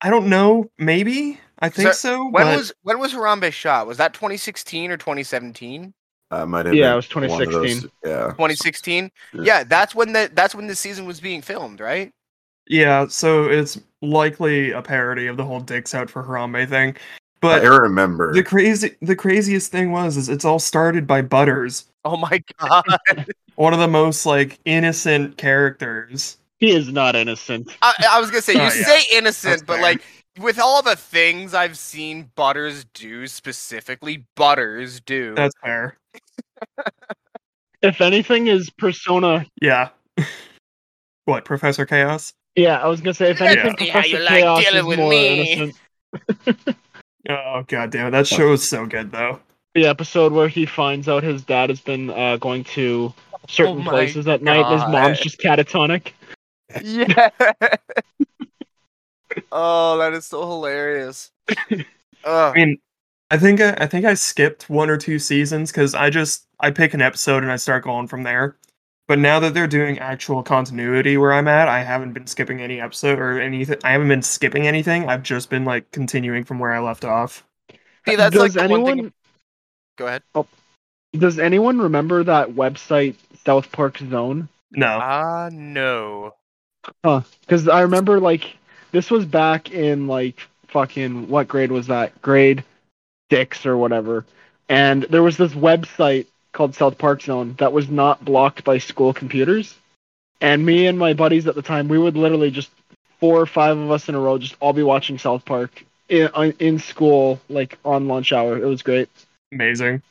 I 0.00 0.10
don't 0.10 0.28
know, 0.28 0.70
maybe? 0.78 1.38
I 1.62 1.68
think 1.70 1.88
that- 1.88 1.96
so, 1.96 2.24
When 2.24 2.44
but 2.44 2.56
was 2.56 2.72
when 2.82 2.98
was 2.98 3.14
Harambe 3.14 3.50
shot? 3.52 3.86
Was 3.86 3.96
that 3.98 4.12
2016 4.12 4.90
or 4.90 4.96
2017? 4.98 5.94
Uh, 6.30 6.44
might 6.46 6.66
have 6.66 6.74
Yeah, 6.74 6.88
been 6.88 6.92
it 6.92 6.96
was 6.96 7.14
one 7.14 7.24
of 7.24 7.30
those- 7.30 7.38
2016. 7.38 7.90
Yeah. 8.04 8.26
2016. 8.32 9.10
Yeah. 9.34 9.42
Yeah, 9.44 9.64
that's 9.64 9.94
when 9.94 10.12
the 10.12 10.30
that's 10.34 10.54
when 10.54 10.66
the 10.66 10.74
season 10.74 11.06
was 11.06 11.20
being 11.20 11.40
filmed, 11.42 11.80
right? 11.80 12.12
yeah, 12.68 13.06
so 13.08 13.48
it's 13.50 13.78
likely 14.02 14.70
a 14.70 14.80
parody 14.80 15.26
of 15.26 15.36
the 15.36 15.44
whole 15.44 15.58
dicks 15.60 15.94
out 15.94 16.08
for 16.08 16.22
Harambe 16.22 16.68
thing. 16.68 16.96
But 17.40 17.62
I 17.64 17.66
remember. 17.66 18.32
the 18.32 18.42
crazy 18.44 18.96
the 19.02 19.16
craziest 19.16 19.70
thing 19.72 19.90
was 19.92 20.16
is 20.16 20.28
it's 20.28 20.44
all 20.44 20.58
started 20.60 21.06
by 21.06 21.22
Butters, 21.22 21.86
Oh 22.04 22.16
my 22.16 22.42
god! 22.58 22.84
one 23.56 23.72
of 23.72 23.78
the 23.80 23.88
most 23.88 24.26
like 24.26 24.58
innocent 24.64 25.36
characters. 25.36 26.38
he 26.60 26.70
is 26.74 26.88
not 26.92 27.14
innocent. 27.16 27.68
I, 27.82 27.92
I 28.12 28.20
was 28.20 28.30
gonna 28.30 28.42
say 28.42 28.52
you 28.54 28.60
Oh, 28.60 28.64
yeah. 28.64 28.70
say 28.70 29.02
innocent, 29.12 29.50
That's 29.52 29.62
but 29.64 29.74
fair. 29.74 29.82
like 29.82 30.02
with 30.38 30.58
all 30.58 30.82
the 30.82 30.96
things 30.96 31.54
I've 31.54 31.76
seen 31.78 32.30
Butters 32.34 32.84
do, 32.94 33.26
specifically 33.26 34.24
Butters 34.36 35.00
do. 35.00 35.34
That's 35.34 35.54
fair. 35.62 35.96
If 37.82 38.00
anything, 38.00 38.46
is 38.46 38.70
Persona. 38.70 39.44
Yeah. 39.60 39.88
what, 41.24 41.44
Professor 41.44 41.84
Chaos? 41.84 42.32
Yeah, 42.54 42.78
I 42.78 42.86
was 42.86 43.00
gonna 43.00 43.14
say 43.14 43.30
if 43.30 43.40
anything, 43.40 43.76
See 43.78 43.88
how 43.88 44.00
Professor 44.00 44.16
you 44.18 44.22
like 44.24 44.42
Chaos 44.42 44.64
dealing 44.64 44.78
is 44.78 44.84
with 44.84 44.98
more 44.98 45.10
me. 45.10 45.52
innocent. 45.52 46.76
Oh 47.28 47.62
god 47.68 47.92
damn 47.92 48.08
it, 48.08 48.10
that 48.10 48.26
show 48.26 48.52
is 48.52 48.68
so 48.68 48.84
good 48.84 49.12
though. 49.12 49.38
The 49.76 49.86
episode 49.86 50.32
where 50.32 50.48
he 50.48 50.66
finds 50.66 51.08
out 51.08 51.22
his 51.22 51.42
dad 51.44 51.70
has 51.70 51.80
been 51.80 52.10
uh, 52.10 52.36
going 52.38 52.64
to 52.64 53.14
certain 53.48 53.86
Oh 53.86 53.90
places 53.90 54.26
at 54.26 54.42
night. 54.42 54.66
and 54.66 54.80
His 54.80 54.90
mom's 54.90 55.20
just 55.20 55.38
catatonic. 55.38 56.12
Yeah. 56.82 57.28
Oh, 59.52 59.98
that 59.98 60.12
is 60.12 60.26
so 60.26 60.42
hilarious. 60.42 61.30
I 62.24 62.52
mean, 62.54 62.78
I 63.30 63.38
think 63.38 63.60
I, 63.60 63.74
I 63.78 63.86
think 63.86 64.04
I 64.04 64.14
skipped 64.14 64.70
one 64.70 64.90
or 64.90 64.96
two 64.96 65.18
seasons 65.18 65.70
because 65.72 65.94
I 65.94 66.10
just 66.10 66.46
I 66.60 66.70
pick 66.70 66.94
an 66.94 67.02
episode 67.02 67.42
and 67.42 67.50
I 67.52 67.56
start 67.56 67.84
going 67.84 68.08
from 68.08 68.22
there. 68.22 68.56
But 69.08 69.18
now 69.18 69.40
that 69.40 69.52
they're 69.52 69.66
doing 69.66 69.98
actual 69.98 70.42
continuity 70.42 71.16
where 71.16 71.32
I'm 71.32 71.48
at, 71.48 71.68
I 71.68 71.82
haven't 71.82 72.12
been 72.12 72.26
skipping 72.26 72.60
any 72.60 72.80
episode 72.80 73.18
or 73.18 73.40
anything. 73.40 73.76
I 73.84 73.90
haven't 73.90 74.08
been 74.08 74.22
skipping 74.22 74.66
anything. 74.66 75.08
I've 75.08 75.24
just 75.24 75.50
been 75.50 75.64
like 75.64 75.90
continuing 75.90 76.44
from 76.44 76.58
where 76.58 76.72
I 76.72 76.78
left 76.78 77.04
off. 77.04 77.44
See, 78.06 78.16
that's 78.16 78.32
does 78.32 78.40
like 78.40 78.52
the 78.52 78.60
one 78.60 78.80
anyone 78.80 78.98
thing. 78.98 79.12
Go 79.96 80.06
ahead. 80.06 80.22
does 81.12 81.38
anyone 81.38 81.78
remember 81.78 82.24
that 82.24 82.50
website 82.50 83.16
South 83.44 83.70
Park 83.72 83.98
Zone? 83.98 84.48
No, 84.70 84.86
Ah, 84.86 85.50
no. 85.52 86.34
Huh? 87.04 87.22
Because 87.40 87.68
I 87.68 87.82
remember 87.82 88.20
like 88.20 88.56
this 88.92 89.10
was 89.10 89.24
back 89.24 89.70
in 89.72 90.06
like 90.06 90.48
fucking 90.68 91.28
what 91.28 91.48
grade 91.48 91.72
was 91.72 91.88
that? 91.88 92.20
Grade 92.22 92.64
six 93.30 93.66
or 93.66 93.76
whatever. 93.76 94.24
And 94.68 95.02
there 95.04 95.22
was 95.22 95.36
this 95.36 95.52
website 95.52 96.26
called 96.52 96.74
South 96.74 96.98
Park 96.98 97.22
Zone 97.22 97.54
that 97.58 97.72
was 97.72 97.88
not 97.88 98.24
blocked 98.24 98.64
by 98.64 98.78
school 98.78 99.12
computers. 99.12 99.74
And 100.40 100.64
me 100.64 100.86
and 100.86 100.98
my 100.98 101.14
buddies 101.14 101.46
at 101.46 101.54
the 101.54 101.62
time, 101.62 101.88
we 101.88 101.98
would 101.98 102.16
literally 102.16 102.50
just 102.50 102.70
four 103.20 103.40
or 103.40 103.46
five 103.46 103.76
of 103.78 103.90
us 103.90 104.08
in 104.08 104.14
a 104.14 104.20
row 104.20 104.38
just 104.38 104.56
all 104.60 104.72
be 104.72 104.82
watching 104.82 105.18
South 105.18 105.44
Park 105.44 105.84
in 106.08 106.28
in 106.58 106.78
school, 106.78 107.40
like 107.48 107.78
on 107.84 108.08
lunch 108.08 108.32
hour. 108.32 108.56
It 108.58 108.66
was 108.66 108.82
great. 108.82 109.08
amazing. 109.52 110.02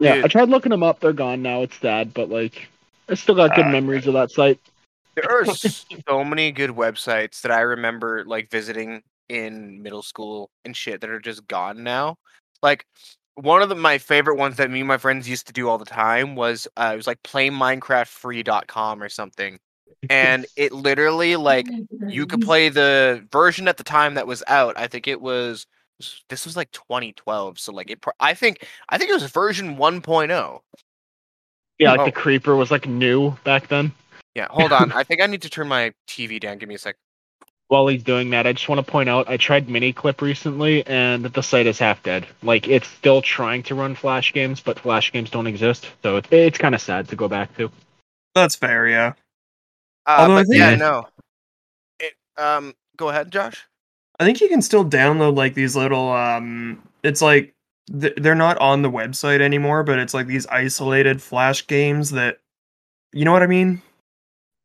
Yeah, 0.00 0.14
Dude. 0.14 0.24
I 0.24 0.28
tried 0.28 0.48
looking 0.48 0.70
them 0.70 0.82
up. 0.82 1.00
They're 1.00 1.12
gone 1.12 1.42
now. 1.42 1.62
It's 1.62 1.76
sad, 1.78 2.14
but 2.14 2.28
like 2.30 2.68
I 3.08 3.14
still 3.14 3.34
got 3.34 3.54
good 3.54 3.66
Ah, 3.66 3.70
memories 3.70 4.06
of 4.06 4.14
that 4.14 4.30
site. 4.30 4.58
There 5.14 5.30
are 5.30 5.44
so 5.46 6.24
many 6.24 6.52
good 6.52 6.70
websites 6.70 7.40
that 7.42 7.52
I 7.52 7.60
remember 7.60 8.24
like 8.24 8.50
visiting 8.50 9.02
in 9.28 9.82
middle 9.82 10.02
school 10.02 10.50
and 10.64 10.76
shit 10.76 11.00
that 11.00 11.10
are 11.10 11.20
just 11.20 11.46
gone 11.48 11.82
now. 11.82 12.16
Like 12.62 12.86
one 13.36 13.62
of 13.62 13.68
the, 13.68 13.74
my 13.74 13.98
favorite 13.98 14.36
ones 14.36 14.56
that 14.56 14.70
me 14.70 14.80
and 14.80 14.88
my 14.88 14.98
friends 14.98 15.28
used 15.28 15.46
to 15.48 15.52
do 15.52 15.68
all 15.68 15.78
the 15.78 15.84
time 15.84 16.36
was 16.36 16.68
uh, 16.76 16.90
it 16.92 16.96
was 16.96 17.06
like 17.06 17.22
playminecraftfree.com 17.22 19.02
or 19.02 19.08
something. 19.08 19.58
And 20.10 20.46
it 20.56 20.72
literally 20.72 21.36
like 21.36 21.66
you 22.08 22.26
could 22.26 22.42
play 22.42 22.68
the 22.68 23.26
version 23.32 23.68
at 23.68 23.76
the 23.76 23.84
time 23.84 24.14
that 24.14 24.26
was 24.26 24.42
out. 24.46 24.78
I 24.78 24.86
think 24.86 25.08
it 25.08 25.20
was 25.20 25.66
this 26.28 26.44
was 26.44 26.56
like 26.56 26.70
2012. 26.72 27.58
So 27.58 27.72
like 27.72 27.90
it 27.90 28.04
I 28.20 28.34
think 28.34 28.66
I 28.88 28.98
think 28.98 29.10
it 29.10 29.14
was 29.14 29.30
version 29.30 29.76
1.0. 29.76 30.60
Yeah, 31.78 31.90
like 31.90 32.00
Oh. 32.00 32.04
the 32.04 32.12
creeper 32.12 32.54
was 32.56 32.70
like 32.70 32.86
new 32.86 33.32
back 33.44 33.68
then. 33.68 33.92
Yeah, 34.34 34.48
hold 34.50 34.72
on. 34.72 34.92
I 34.94 35.02
think 35.04 35.20
I 35.22 35.26
need 35.26 35.42
to 35.42 35.50
turn 35.50 35.68
my 35.68 35.92
TV 36.08 36.40
down. 36.40 36.58
Give 36.58 36.68
me 36.68 36.74
a 36.74 36.78
sec. 36.78 36.96
While 37.68 37.86
he's 37.88 38.02
doing 38.02 38.30
that, 38.30 38.46
I 38.46 38.52
just 38.52 38.68
want 38.68 38.84
to 38.84 38.90
point 38.90 39.08
out 39.08 39.28
I 39.28 39.36
tried 39.38 39.68
Miniclip 39.68 40.20
recently, 40.20 40.86
and 40.86 41.24
the 41.24 41.42
site 41.42 41.66
is 41.66 41.78
half 41.78 42.02
dead. 42.02 42.26
Like 42.42 42.68
it's 42.68 42.86
still 42.86 43.22
trying 43.22 43.62
to 43.64 43.74
run 43.74 43.94
Flash 43.94 44.32
games, 44.32 44.60
but 44.60 44.78
Flash 44.78 45.10
games 45.12 45.30
don't 45.30 45.46
exist, 45.46 45.88
so 46.02 46.16
it's, 46.16 46.28
it's 46.30 46.58
kind 46.58 46.74
of 46.74 46.80
sad 46.80 47.08
to 47.08 47.16
go 47.16 47.26
back 47.26 47.56
to. 47.56 47.70
That's 48.34 48.54
fair. 48.54 48.86
Yeah, 48.86 49.14
Uh, 50.06 50.16
Although 50.18 50.34
I 50.36 50.40
but 50.40 50.46
think- 50.48 50.58
yeah, 50.58 50.74
no. 50.76 51.08
It, 52.00 52.12
um, 52.36 52.74
go 52.96 53.08
ahead, 53.08 53.30
Josh. 53.32 53.64
I 54.20 54.24
think 54.24 54.40
you 54.40 54.48
can 54.48 54.60
still 54.62 54.84
download 54.84 55.34
like 55.36 55.54
these 55.54 55.74
little. 55.74 56.10
um 56.12 56.82
It's 57.02 57.22
like 57.22 57.54
th- 57.98 58.14
they're 58.18 58.34
not 58.34 58.58
on 58.58 58.82
the 58.82 58.90
website 58.90 59.40
anymore, 59.40 59.82
but 59.84 59.98
it's 59.98 60.12
like 60.14 60.26
these 60.26 60.46
isolated 60.48 61.22
Flash 61.22 61.66
games 61.66 62.10
that. 62.10 62.38
You 63.12 63.24
know 63.24 63.32
what 63.32 63.42
I 63.42 63.46
mean? 63.46 63.80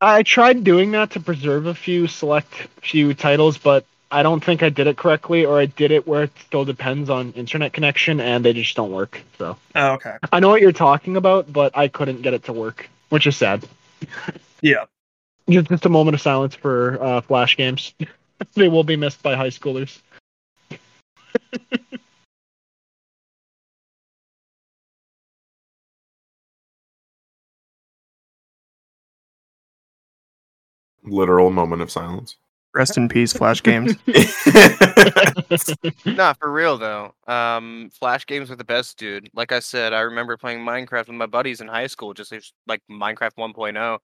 I 0.02 0.24
tried 0.24 0.64
doing 0.64 0.92
that 0.92 1.12
to 1.12 1.20
preserve 1.20 1.66
a 1.66 1.76
few 1.76 2.08
select 2.08 2.54
few 2.82 3.14
titles, 3.14 3.58
but 3.58 3.86
I 4.12 4.24
don't 4.24 4.44
think 4.44 4.64
I 4.64 4.70
did 4.70 4.88
it 4.88 4.98
correctly, 4.98 5.46
or 5.46 5.60
I 5.60 5.66
did 5.66 5.92
it 5.92 6.08
where 6.08 6.24
it 6.24 6.32
still 6.48 6.66
depends 6.66 7.10
on 7.10 7.34
internet 7.34 7.74
connection, 7.74 8.20
and 8.20 8.44
they 8.44 8.54
just 8.54 8.76
don't 8.76 8.92
work. 8.92 9.22
So 9.38 9.58
Oh, 9.76 9.92
okay. 9.94 10.16
I 10.32 10.40
know 10.40 10.50
what 10.50 10.62
you're 10.62 10.72
talking 10.72 11.18
about, 11.18 11.52
but 11.52 11.78
I 11.78 11.90
couldn't 11.90 12.22
get 12.22 12.34
it 12.34 12.46
to 12.46 12.54
work, 12.54 12.90
which 13.10 13.28
is 13.28 13.38
sad. 13.38 13.68
Yeah. 14.62 14.86
Just, 15.50 15.70
just 15.70 15.86
a 15.86 15.90
moment 15.90 16.16
of 16.16 16.22
silence 16.22 16.54
for 16.54 17.02
uh, 17.02 17.22
Flash 17.22 17.56
games. 17.56 17.94
they 18.56 18.68
will 18.68 18.84
be 18.84 18.98
missed 18.98 19.24
by 19.24 19.38
high 19.38 19.52
schoolers. 19.52 20.00
Literal 31.10 31.50
moment 31.50 31.82
of 31.82 31.92
silence. 31.92 32.38
Rest 32.74 32.98
in 32.98 33.10
peace, 33.10 33.34
Flash 33.34 33.64
games. 33.64 33.96
Nah, 36.06 36.34
for 36.34 36.52
real 36.52 36.78
though. 36.78 37.14
Um, 37.28 37.90
Flash 37.92 38.26
games 38.26 38.50
were 38.50 38.56
the 38.56 38.64
best, 38.64 38.98
dude. 38.98 39.30
Like 39.34 39.52
I 39.52 39.60
said, 39.60 39.94
I 39.94 40.02
remember 40.02 40.38
playing 40.38 40.60
Minecraft 40.60 41.08
with 41.08 41.16
my 41.16 41.26
buddies 41.26 41.62
in 41.62 41.68
high 41.68 41.88
school, 41.88 42.14
just 42.14 42.32
like 42.68 42.82
Minecraft 42.92 43.36
1.0, 43.38 43.96
uh, 43.96 43.98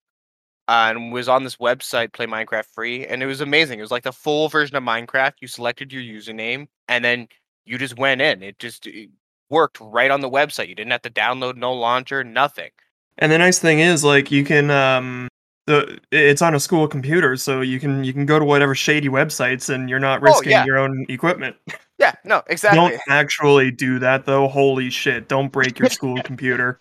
and 0.67 1.11
was 1.11 1.29
on 1.29 1.43
this 1.43 1.57
website, 1.57 2.13
Play 2.13 2.25
Minecraft 2.25 2.65
Free, 2.73 3.05
and 3.05 3.21
it 3.21 3.27
was 3.27 3.41
amazing. 3.41 3.77
It 3.77 3.83
was 3.83 3.91
like 3.91 4.03
the 4.03 4.11
full 4.11 4.49
version 4.49 4.75
of 4.75 4.83
Minecraft. 4.83 5.33
You 5.41 5.47
selected 5.47 5.93
your 5.93 6.01
username, 6.01 6.67
and 6.87 7.05
then 7.05 7.27
you 7.65 7.77
just 7.77 7.97
went 7.97 8.21
in. 8.21 8.41
It 8.41 8.57
just 8.57 8.87
it 8.87 9.09
worked 9.49 9.77
right 9.79 10.09
on 10.09 10.21
the 10.21 10.29
website. 10.29 10.69
You 10.69 10.75
didn't 10.75 10.91
have 10.91 11.03
to 11.03 11.11
download 11.11 11.55
no 11.55 11.73
launcher, 11.73 12.23
nothing. 12.23 12.71
And 13.17 13.31
the 13.31 13.37
nice 13.37 13.59
thing 13.59 13.79
is, 13.79 14.03
like, 14.03 14.31
you 14.31 14.43
can 14.43 14.71
um, 14.71 15.27
the 15.65 15.99
it's 16.11 16.41
on 16.41 16.53
a 16.55 16.59
school 16.59 16.87
computer, 16.87 17.35
so 17.35 17.61
you 17.61 17.79
can 17.79 18.03
you 18.03 18.13
can 18.13 18.25
go 18.25 18.37
to 18.39 18.45
whatever 18.45 18.75
shady 18.75 19.09
websites, 19.09 19.73
and 19.73 19.89
you're 19.89 19.99
not 19.99 20.19
Oh, 20.19 20.25
risking 20.25 20.51
yeah. 20.51 20.65
your 20.65 20.77
own 20.77 21.05
equipment. 21.09 21.55
Yeah, 21.97 22.13
no, 22.23 22.43
exactly. 22.47 22.79
Don't 22.79 23.01
actually 23.09 23.71
do 23.71 23.99
that 23.99 24.25
though. 24.25 24.47
Holy 24.47 24.89
shit! 24.89 25.27
Don't 25.27 25.51
break 25.51 25.79
your 25.79 25.89
school 25.91 26.21
computer. 26.23 26.79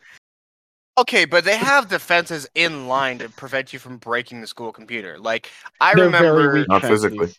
Okay, 0.97 1.25
but 1.25 1.45
they 1.45 1.57
have 1.57 1.89
defenses 1.89 2.49
in 2.55 2.87
line 2.87 3.19
to 3.19 3.29
prevent 3.29 3.73
you 3.73 3.79
from 3.79 3.97
breaking 3.97 4.41
the 4.41 4.47
school 4.47 4.71
computer. 4.71 5.19
Like 5.19 5.51
I 5.81 5.95
They're 5.95 6.05
remember, 6.05 6.43
very 6.43 6.61
weak 6.61 6.69
Not 6.69 6.83
physically. 6.83 7.35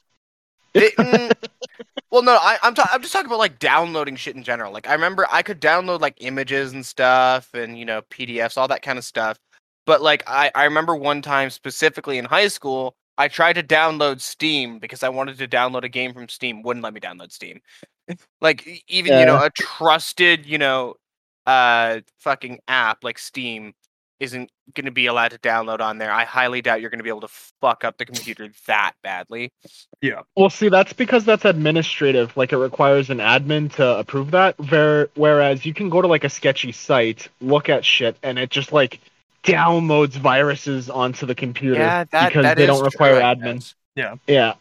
They- 0.74 0.92
mm, 0.92 1.32
well, 2.12 2.22
no, 2.22 2.34
I, 2.36 2.58
I'm 2.64 2.76
ta- 2.76 2.90
I'm 2.92 3.02
just 3.02 3.14
talking 3.14 3.28
about 3.28 3.40
like 3.40 3.60
downloading 3.60 4.18
shit 4.18 4.36
in 4.36 4.44
general. 4.44 4.74
Like 4.74 4.90
I 4.90 4.94
remember 4.94 5.26
I 5.32 5.42
could 5.42 5.62
download 5.62 6.02
like 6.02 6.16
images 6.18 6.74
and 6.74 6.86
stuff, 6.86 7.54
and 7.54 7.78
you 7.80 7.86
know 7.86 8.02
PDFs, 8.10 8.58
all 8.58 8.68
that 8.68 8.82
kind 8.82 8.98
of 8.98 9.06
stuff. 9.06 9.38
But 9.86 10.02
like 10.02 10.24
I 10.28 10.52
I 10.56 10.66
remember 10.66 10.96
one 10.96 11.22
time 11.22 11.50
specifically 11.50 12.18
in 12.18 12.26
high 12.26 12.48
school, 12.48 12.96
I 13.18 13.28
tried 13.28 13.54
to 13.54 13.64
download 13.64 14.22
Steam 14.22 14.80
because 14.80 15.04
I 15.04 15.10
wanted 15.10 15.38
to 15.40 15.48
download 15.48 15.84
a 15.84 15.90
game 15.90 16.14
from 16.14 16.28
Steam. 16.30 16.62
Wouldn't 16.64 16.84
let 16.84 16.94
me 16.94 17.00
download 17.00 17.32
Steam. 17.32 17.62
like 18.42 18.84
even 18.88 19.18
you 19.20 19.26
know 19.26 19.44
a 19.44 19.50
trusted 19.50 20.46
you 20.46 20.58
know 20.58 20.96
uh 21.48 22.00
fucking 22.20 22.60
app 22.68 23.04
like 23.04 23.18
Steam 23.18 23.74
isn't 24.20 24.50
going 24.74 24.86
to 24.86 24.92
be 24.92 25.08
allowed 25.08 25.32
to 25.32 25.40
download 25.40 25.82
on 25.82 25.98
there. 25.98 26.12
I 26.12 26.24
highly 26.24 26.62
doubt 26.62 26.82
you're 26.82 26.90
going 26.90 27.00
to 27.00 27.04
be 27.04 27.10
able 27.10 27.22
to 27.22 27.28
fuck 27.62 27.84
up 27.84 27.98
the 27.98 28.06
computer 28.06 28.50
that 28.68 28.94
badly. 29.04 29.52
Yeah. 30.02 30.22
Well, 30.36 30.50
see, 30.50 30.70
that's 30.70 30.94
because 30.94 31.26
that's 31.26 31.46
administrative. 31.46 32.36
Like, 32.38 32.54
it 32.54 32.58
requires 32.58 33.10
an 33.10 33.18
admin 33.18 33.74
to 33.74 33.98
approve 33.98 34.32
that. 34.32 34.58
Ver- 34.58 35.10
whereas 35.16 35.66
you 35.66 35.74
can 35.74 35.90
go 35.90 36.02
to 36.02 36.08
like 36.08 36.24
a 36.24 36.30
sketchy 36.30 36.72
site, 36.72 37.28
look 37.42 37.68
at 37.68 37.84
shit, 37.84 38.16
and 38.24 38.40
it 38.40 38.50
just 38.50 38.72
like 38.72 39.00
downloads 39.46 40.12
viruses 40.14 40.90
onto 40.90 41.26
the 41.26 41.36
computer 41.36 41.80
Yeah, 41.82 42.04
that 42.12 42.30
because 42.30 42.44
that 42.44 42.58
they 42.58 42.66
don't 42.66 42.84
require 42.84 43.22
I 43.22 43.36
admin. 43.36 43.56
guess. 43.56 43.76
Yeah, 44.28 44.54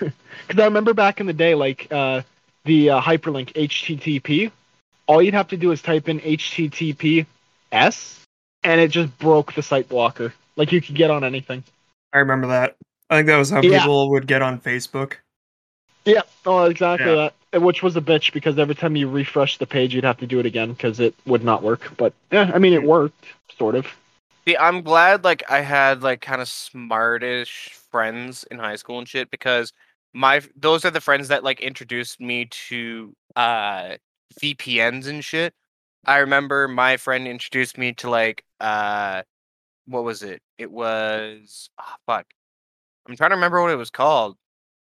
because 0.00 0.12
I 0.58 0.64
remember 0.64 0.94
back 0.94 1.20
in 1.20 1.26
the 1.26 1.32
day, 1.32 1.54
like 1.54 1.86
uh, 1.92 2.22
the 2.64 2.90
uh, 2.90 3.00
hyperlink 3.00 3.52
HTTP. 3.52 4.50
All 5.06 5.20
you'd 5.22 5.34
have 5.34 5.48
to 5.48 5.56
do 5.56 5.70
is 5.72 5.82
type 5.82 6.08
in 6.08 6.20
HTTPS, 6.20 7.26
and 7.72 8.80
it 8.80 8.90
just 8.90 9.16
broke 9.18 9.54
the 9.54 9.62
site 9.62 9.88
blocker. 9.88 10.32
Like 10.56 10.72
you 10.72 10.80
could 10.80 10.94
get 10.94 11.10
on 11.10 11.24
anything. 11.24 11.62
I 12.12 12.18
remember 12.18 12.48
that. 12.48 12.76
I 13.08 13.16
think 13.16 13.26
that 13.28 13.38
was 13.38 13.50
how 13.50 13.60
Yeah. 13.62 13.80
people 13.80 14.10
would 14.10 14.26
get 14.26 14.42
on 14.42 14.60
Facebook. 14.60 15.14
Yeah, 16.04 16.22
oh, 16.46 16.64
exactly 16.64 17.10
Yeah. 17.14 17.30
that. 17.52 17.60
Which 17.62 17.82
was 17.82 17.96
a 17.96 18.00
bitch 18.00 18.32
because 18.32 18.58
every 18.58 18.76
time 18.76 18.94
you 18.94 19.08
refresh 19.08 19.58
the 19.58 19.66
page, 19.66 19.92
you'd 19.94 20.04
have 20.04 20.18
to 20.18 20.26
do 20.26 20.38
it 20.38 20.46
again 20.46 20.72
because 20.72 21.00
it 21.00 21.14
would 21.26 21.42
not 21.44 21.62
work. 21.64 21.92
But 21.96 22.12
yeah, 22.30 22.50
I 22.54 22.58
mean, 22.58 22.72
it 22.72 22.82
worked, 22.84 23.24
sort 23.58 23.74
of. 23.74 23.86
See, 24.46 24.56
I'm 24.56 24.82
glad 24.82 25.24
like 25.24 25.42
I 25.50 25.60
had 25.60 26.02
like 26.02 26.20
kind 26.20 26.40
of 26.40 26.48
smartish 26.48 27.70
friends 27.90 28.44
in 28.50 28.58
high 28.58 28.76
school 28.76 28.98
and 28.98 29.08
shit 29.08 29.30
because 29.30 29.72
my 30.14 30.40
those 30.56 30.84
are 30.84 30.90
the 30.90 31.00
friends 31.00 31.28
that 31.28 31.44
like 31.44 31.60
introduced 31.60 32.20
me 32.20 32.46
to 32.68 33.14
uh 33.36 33.96
VPNs 34.40 35.06
and 35.08 35.24
shit. 35.24 35.54
I 36.06 36.18
remember 36.18 36.68
my 36.68 36.96
friend 36.96 37.28
introduced 37.28 37.76
me 37.76 37.92
to 37.94 38.10
like 38.10 38.44
uh 38.60 39.22
what 39.86 40.04
was 40.04 40.22
it? 40.22 40.40
It 40.58 40.70
was 40.70 41.68
ah 41.78 41.96
fuck. 42.06 42.26
I'm 43.08 43.16
trying 43.16 43.30
to 43.30 43.36
remember 43.36 43.60
what 43.60 43.70
it 43.70 43.76
was 43.76 43.90
called. 43.90 44.36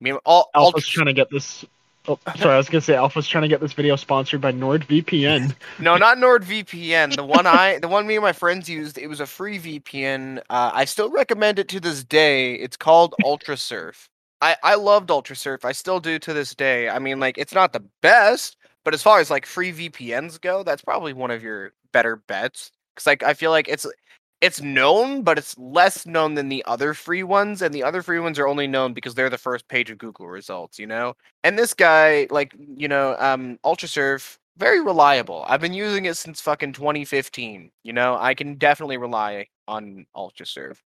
I 0.02 0.04
mean 0.04 0.18
all 0.26 0.50
Alpha's 0.56 0.84
ultra, 0.86 0.92
trying 0.92 1.06
to 1.08 1.14
get 1.14 1.30
this. 1.30 1.64
Oh, 2.08 2.20
sorry, 2.38 2.54
I 2.54 2.58
was 2.58 2.70
gonna 2.70 2.82
say 2.82 2.96
Alpha's 2.96 3.28
trying 3.28 3.44
to 3.44 3.48
get 3.48 3.62
this 3.62 3.74
video 3.74 3.96
sponsored 3.96 4.42
by 4.42 4.52
NordVPN. 4.52 5.56
No, 5.80 5.98
not 5.98 6.18
NordVPN. 6.18 7.16
The 7.16 7.24
one 7.24 7.46
I, 7.48 7.80
the 7.80 7.88
one 7.88 8.06
me 8.08 8.16
and 8.16 8.24
my 8.24 8.34
friends 8.34 8.70
used, 8.70 8.98
it 8.98 9.08
was 9.08 9.20
a 9.20 9.26
free 9.26 9.60
VPN. 9.60 10.40
Uh, 10.50 10.72
I 10.74 10.86
still 10.86 11.10
recommend 11.10 11.60
it 11.60 11.68
to 11.70 11.80
this 11.80 12.04
day. 12.04 12.54
It's 12.56 12.78
called 12.78 13.16
UltraSurf. 13.24 14.08
I 14.42 14.56
I 14.64 14.76
loved 14.76 15.10
UltraSurf. 15.10 15.66
I 15.66 15.72
still 15.72 16.00
do 16.00 16.20
to 16.20 16.34
this 16.34 16.54
day. 16.54 16.90
I 16.90 17.00
mean, 17.00 17.20
like, 17.20 17.38
it's 17.38 17.54
not 17.54 17.74
the 17.74 17.84
best, 18.02 18.58
but 18.84 18.94
as 18.94 19.02
far 19.02 19.20
as 19.20 19.30
like 19.32 19.46
free 19.46 19.72
VPNs 19.74 20.40
go, 20.40 20.64
that's 20.64 20.84
probably 20.84 21.14
one 21.14 21.32
of 21.32 21.42
your 21.44 21.74
better 21.92 22.18
bets. 22.18 22.72
Cause 22.96 23.08
like 23.08 23.24
I 23.24 23.34
feel 23.34 23.52
like 23.52 23.68
it's 23.68 23.86
it's 24.46 24.62
known, 24.62 25.24
but 25.24 25.40
it's 25.40 25.58
less 25.58 26.06
known 26.06 26.36
than 26.36 26.50
the 26.50 26.64
other 26.68 26.94
free 26.94 27.24
ones, 27.24 27.64
and 27.64 27.74
the 27.74 27.82
other 27.82 28.04
free 28.04 28.20
ones 28.20 28.38
are 28.38 28.48
only 28.48 28.68
known 28.68 28.94
because 28.94 29.16
they're 29.16 29.28
the 29.28 29.40
first 29.40 29.68
page 29.68 29.90
of 29.90 29.98
Google 29.98 30.28
results, 30.28 30.78
you 30.78 30.86
know. 30.86 31.16
And 31.44 31.58
this 31.58 31.74
guy, 31.74 32.28
like, 32.30 32.54
you 32.60 32.88
know, 32.88 33.16
um, 33.18 33.58
UltraSurf, 33.66 34.38
very 34.56 34.82
reliable. 34.82 35.44
I've 35.48 35.62
been 35.62 35.74
using 35.74 36.06
it 36.06 36.16
since 36.16 36.42
fucking 36.42 36.74
2015. 36.74 37.72
You 37.84 37.94
know, 37.94 38.18
I 38.20 38.36
can 38.36 38.54
definitely 38.54 38.98
rely 38.98 39.48
on 39.68 40.06
UltraSurf. 40.16 40.78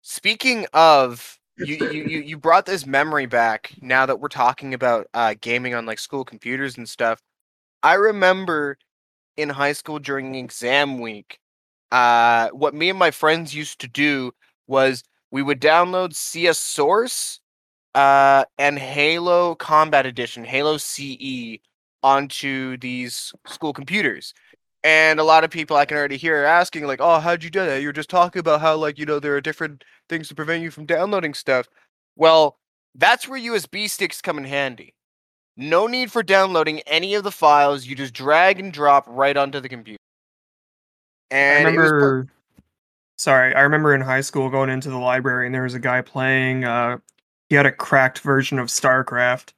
Speaking 0.00 0.66
of, 0.72 1.38
you, 1.58 1.76
you 1.76 2.04
you 2.04 2.20
you 2.20 2.38
brought 2.38 2.64
this 2.64 2.86
memory 2.86 3.26
back. 3.26 3.72
Now 3.82 4.06
that 4.06 4.20
we're 4.20 4.28
talking 4.28 4.72
about 4.72 5.06
uh, 5.12 5.34
gaming 5.38 5.74
on 5.74 5.84
like 5.84 5.98
school 5.98 6.24
computers 6.24 6.78
and 6.78 6.88
stuff, 6.88 7.20
I 7.82 7.94
remember 7.94 8.78
in 9.36 9.50
high 9.50 9.72
school 9.72 9.98
during 9.98 10.34
exam 10.34 10.98
week 10.98 11.38
uh, 11.92 12.48
what 12.50 12.74
me 12.74 12.90
and 12.90 12.98
my 12.98 13.10
friends 13.10 13.54
used 13.54 13.80
to 13.80 13.88
do 13.88 14.32
was 14.66 15.02
we 15.30 15.42
would 15.42 15.60
download 15.60 16.14
CS 16.14 16.58
Source 16.58 17.40
uh, 17.94 18.44
and 18.58 18.78
Halo 18.78 19.54
Combat 19.54 20.06
Edition, 20.06 20.44
Halo 20.44 20.76
CE, 20.76 21.58
onto 22.02 22.76
these 22.78 23.32
school 23.46 23.72
computers. 23.72 24.34
And 24.84 25.18
a 25.18 25.24
lot 25.24 25.42
of 25.42 25.50
people 25.50 25.76
I 25.76 25.84
can 25.84 25.96
already 25.96 26.16
hear 26.16 26.44
asking, 26.44 26.86
like, 26.86 27.00
oh, 27.00 27.18
how'd 27.18 27.42
you 27.42 27.50
do 27.50 27.60
that? 27.66 27.82
You're 27.82 27.92
just 27.92 28.10
talking 28.10 28.38
about 28.38 28.60
how, 28.60 28.76
like, 28.76 28.98
you 28.98 29.06
know, 29.06 29.18
there 29.18 29.34
are 29.34 29.40
different 29.40 29.82
things 30.08 30.28
to 30.28 30.34
prevent 30.34 30.62
you 30.62 30.70
from 30.70 30.86
downloading 30.86 31.34
stuff. 31.34 31.68
Well, 32.14 32.58
that's 32.94 33.26
where 33.26 33.40
USB 33.40 33.90
sticks 33.90 34.20
come 34.20 34.38
in 34.38 34.44
handy. 34.44 34.94
No 35.56 35.86
need 35.86 36.12
for 36.12 36.22
downloading 36.22 36.80
any 36.80 37.14
of 37.14 37.24
the 37.24 37.32
files. 37.32 37.86
You 37.86 37.96
just 37.96 38.14
drag 38.14 38.60
and 38.60 38.72
drop 38.72 39.04
right 39.08 39.36
onto 39.36 39.58
the 39.58 39.68
computer. 39.68 39.98
I 41.30 41.34
And 41.36 41.76
was 41.76 41.90
per- 41.90 41.94
remember. 41.96 42.32
Sorry, 43.18 43.54
I 43.54 43.62
remember 43.62 43.94
in 43.94 44.00
high 44.02 44.20
school 44.20 44.50
going 44.50 44.68
into 44.68 44.90
the 44.90 44.98
library 44.98 45.46
and 45.46 45.54
there 45.54 45.62
was 45.62 45.74
a 45.74 45.78
guy 45.78 46.02
playing. 46.02 46.64
Uh, 46.64 46.98
he 47.48 47.54
had 47.54 47.66
a 47.66 47.72
cracked 47.72 48.18
version 48.20 48.58
of 48.58 48.68
StarCraft 48.68 49.52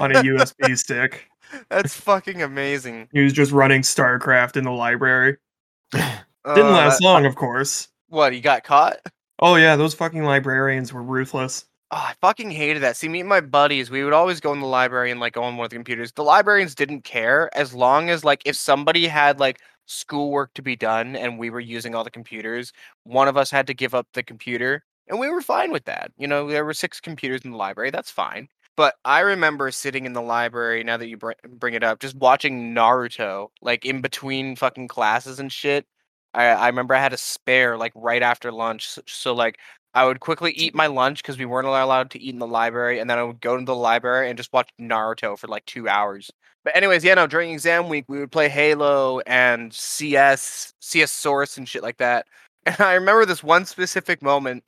on 0.00 0.12
a 0.16 0.22
USB 0.22 0.76
stick. 0.78 1.28
That's 1.68 1.94
fucking 1.94 2.42
amazing. 2.42 3.08
He 3.12 3.20
was 3.20 3.32
just 3.32 3.52
running 3.52 3.82
StarCraft 3.82 4.56
in 4.56 4.64
the 4.64 4.70
library. 4.70 5.36
Didn't 5.92 6.16
Uh, 6.44 6.70
last 6.70 7.02
long, 7.02 7.24
of 7.26 7.36
course. 7.36 7.88
What, 8.08 8.32
he 8.32 8.40
got 8.40 8.64
caught? 8.64 8.96
Oh 9.38 9.56
yeah, 9.56 9.76
those 9.76 9.94
fucking 9.94 10.24
librarians 10.24 10.92
were 10.92 11.02
ruthless. 11.02 11.66
Oh, 11.90 11.96
I 11.96 12.14
fucking 12.20 12.50
hated 12.50 12.82
that. 12.82 12.96
See, 12.96 13.08
me 13.08 13.20
and 13.20 13.28
my 13.28 13.40
buddies, 13.42 13.90
we 13.90 14.02
would 14.02 14.14
always 14.14 14.40
go 14.40 14.52
in 14.52 14.60
the 14.60 14.66
library 14.66 15.10
and 15.10 15.20
like 15.20 15.34
go 15.34 15.42
on 15.42 15.56
one 15.56 15.66
of 15.66 15.70
the 15.70 15.76
computers. 15.76 16.10
The 16.12 16.24
librarians 16.24 16.74
didn't 16.74 17.02
care 17.02 17.50
as 17.56 17.74
long 17.74 18.08
as 18.08 18.24
like 18.24 18.42
if 18.46 18.56
somebody 18.56 19.06
had 19.06 19.38
like 19.38 19.60
schoolwork 19.86 20.54
to 20.54 20.62
be 20.62 20.76
done 20.76 21.16
and 21.16 21.38
we 21.38 21.50
were 21.50 21.60
using 21.60 21.94
all 21.94 22.04
the 22.04 22.10
computers, 22.10 22.72
one 23.04 23.28
of 23.28 23.36
us 23.36 23.50
had 23.50 23.66
to 23.68 23.74
give 23.74 23.94
up 23.94 24.06
the 24.14 24.22
computer, 24.22 24.84
and 25.08 25.18
we 25.18 25.28
were 25.28 25.42
fine 25.42 25.72
with 25.72 25.84
that. 25.84 26.12
You 26.18 26.26
know, 26.28 26.48
there 26.48 26.64
were 26.64 26.74
six 26.74 27.00
computers 27.00 27.42
in 27.44 27.50
the 27.52 27.56
library. 27.56 27.90
That's 27.90 28.10
fine. 28.10 28.48
But 28.76 28.94
I 29.04 29.20
remember 29.20 29.70
sitting 29.70 30.06
in 30.06 30.14
the 30.14 30.22
library. 30.22 30.82
Now 30.84 30.96
that 30.96 31.08
you 31.08 31.16
br- 31.18 31.32
bring 31.46 31.74
it 31.74 31.84
up, 31.84 32.00
just 32.00 32.16
watching 32.16 32.74
Naruto, 32.74 33.48
like 33.60 33.84
in 33.84 34.00
between 34.00 34.56
fucking 34.56 34.88
classes 34.88 35.38
and 35.38 35.52
shit. 35.52 35.86
I, 36.34 36.46
I 36.46 36.66
remember 36.68 36.94
I 36.94 37.00
had 37.00 37.12
a 37.12 37.18
spare 37.18 37.76
like 37.76 37.92
right 37.94 38.22
after 38.22 38.50
lunch, 38.52 38.88
so, 38.88 39.02
so 39.06 39.34
like 39.34 39.58
I 39.94 40.06
would 40.06 40.20
quickly 40.20 40.52
eat 40.52 40.74
my 40.74 40.86
lunch 40.86 41.22
because 41.22 41.36
we 41.38 41.44
weren't 41.44 41.66
allowed 41.68 42.10
to 42.12 42.20
eat 42.20 42.32
in 42.32 42.38
the 42.38 42.46
library, 42.46 42.98
and 43.00 43.10
then 43.10 43.18
I 43.18 43.22
would 43.24 43.40
go 43.40 43.56
to 43.58 43.64
the 43.64 43.74
library 43.74 44.28
and 44.30 44.38
just 44.38 44.52
watch 44.52 44.70
Naruto 44.80 45.38
for 45.38 45.48
like 45.48 45.66
two 45.66 45.88
hours. 45.88 46.30
But 46.64 46.76
anyways, 46.76 47.04
yeah, 47.04 47.14
no, 47.14 47.26
during 47.26 47.50
exam 47.50 47.88
week 47.88 48.04
we 48.08 48.18
would 48.18 48.30
play 48.30 48.48
Halo 48.48 49.20
and 49.20 49.72
CS, 49.72 50.74
CS 50.80 51.12
Source 51.12 51.56
and 51.58 51.68
shit 51.68 51.82
like 51.82 51.98
that. 51.98 52.26
And 52.64 52.80
I 52.80 52.94
remember 52.94 53.26
this 53.26 53.42
one 53.42 53.64
specific 53.64 54.22
moment. 54.22 54.62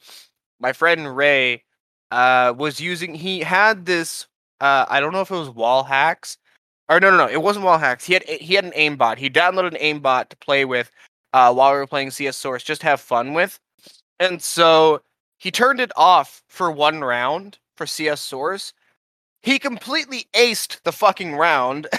My 0.59 0.73
friend 0.73 1.17
Ray 1.17 1.63
uh, 2.11 2.53
was 2.57 2.81
using. 2.81 3.15
He 3.15 3.39
had 3.39 3.87
this. 3.87 4.27
Uh, 4.61 4.85
I 4.89 4.99
don't 4.99 5.13
know 5.13 5.21
if 5.21 5.31
it 5.31 5.37
was 5.37 5.51
wall 5.51 5.85
hacks, 5.85 6.37
or 6.89 6.99
no, 6.99 7.13
no, 7.13 7.19
no, 7.19 7.29
it 7.29 7.41
wasn't 7.41 7.65
wall 7.65 7.79
hacks. 7.79 8.05
He 8.05 8.15
had 8.15 8.25
he 8.25 8.55
had 8.55 8.65
an 8.65 8.73
aimbot. 8.73 9.19
He 9.19 9.31
downloaded 9.31 9.81
an 9.81 10.01
aimbot 10.01 10.29
to 10.31 10.37
play 10.39 10.65
with 10.65 10.91
uh, 11.35 11.53
while 11.53 11.73
we 11.73 11.79
were 11.79 11.87
playing 11.87 12.13
CS 12.13 12.37
Source, 12.37 12.63
just 12.63 12.83
have 12.83 13.01
fun 13.01 13.35
with. 13.35 13.59
And 14.21 14.41
so 14.41 15.03
he 15.39 15.51
turned 15.51 15.81
it 15.81 15.91
off 15.97 16.43
for 16.49 16.71
one 16.71 17.01
round 17.03 17.59
for 17.77 17.87
CS 17.87 18.21
Source. 18.21 18.73
He 19.45 19.59
completely 19.59 20.27
aced 20.33 20.83
the 20.85 20.93
fucking 20.93 21.37
round. 21.37 21.87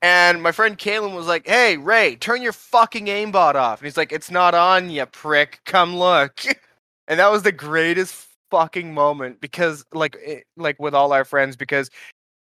And 0.00 0.40
my 0.44 0.52
friend 0.52 0.78
Kalen 0.78 1.16
was 1.16 1.26
like, 1.26 1.44
"Hey 1.44 1.76
Ray, 1.76 2.14
turn 2.14 2.40
your 2.40 2.52
fucking 2.52 3.06
aimbot 3.06 3.56
off." 3.56 3.80
And 3.80 3.86
he's 3.86 3.96
like, 3.96 4.12
"It's 4.12 4.30
not 4.30 4.54
on, 4.54 4.90
you 4.90 5.04
prick. 5.06 5.58
Come 5.64 5.96
look." 5.96 6.40
and 7.08 7.18
that 7.18 7.32
was 7.32 7.42
the 7.42 7.50
greatest 7.50 8.28
fucking 8.48 8.94
moment 8.94 9.40
because, 9.40 9.84
like, 9.92 10.16
it, 10.24 10.44
like 10.56 10.78
with 10.78 10.94
all 10.94 11.12
our 11.12 11.24
friends, 11.24 11.56
because 11.56 11.90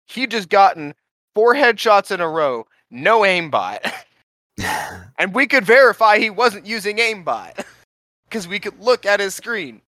he 0.05 0.27
just 0.27 0.49
gotten 0.49 0.93
four 1.33 1.55
headshots 1.55 2.11
in 2.11 2.21
a 2.21 2.29
row, 2.29 2.67
no 2.91 3.21
aimbot, 3.21 3.91
and 5.17 5.33
we 5.33 5.47
could 5.47 5.65
verify 5.65 6.19
he 6.19 6.29
wasn't 6.29 6.67
using 6.67 6.97
aimbot 6.97 7.65
because 8.29 8.47
we 8.47 8.59
could 8.59 8.79
look 8.79 9.03
at 9.03 9.19
his 9.19 9.33
screen. 9.33 9.81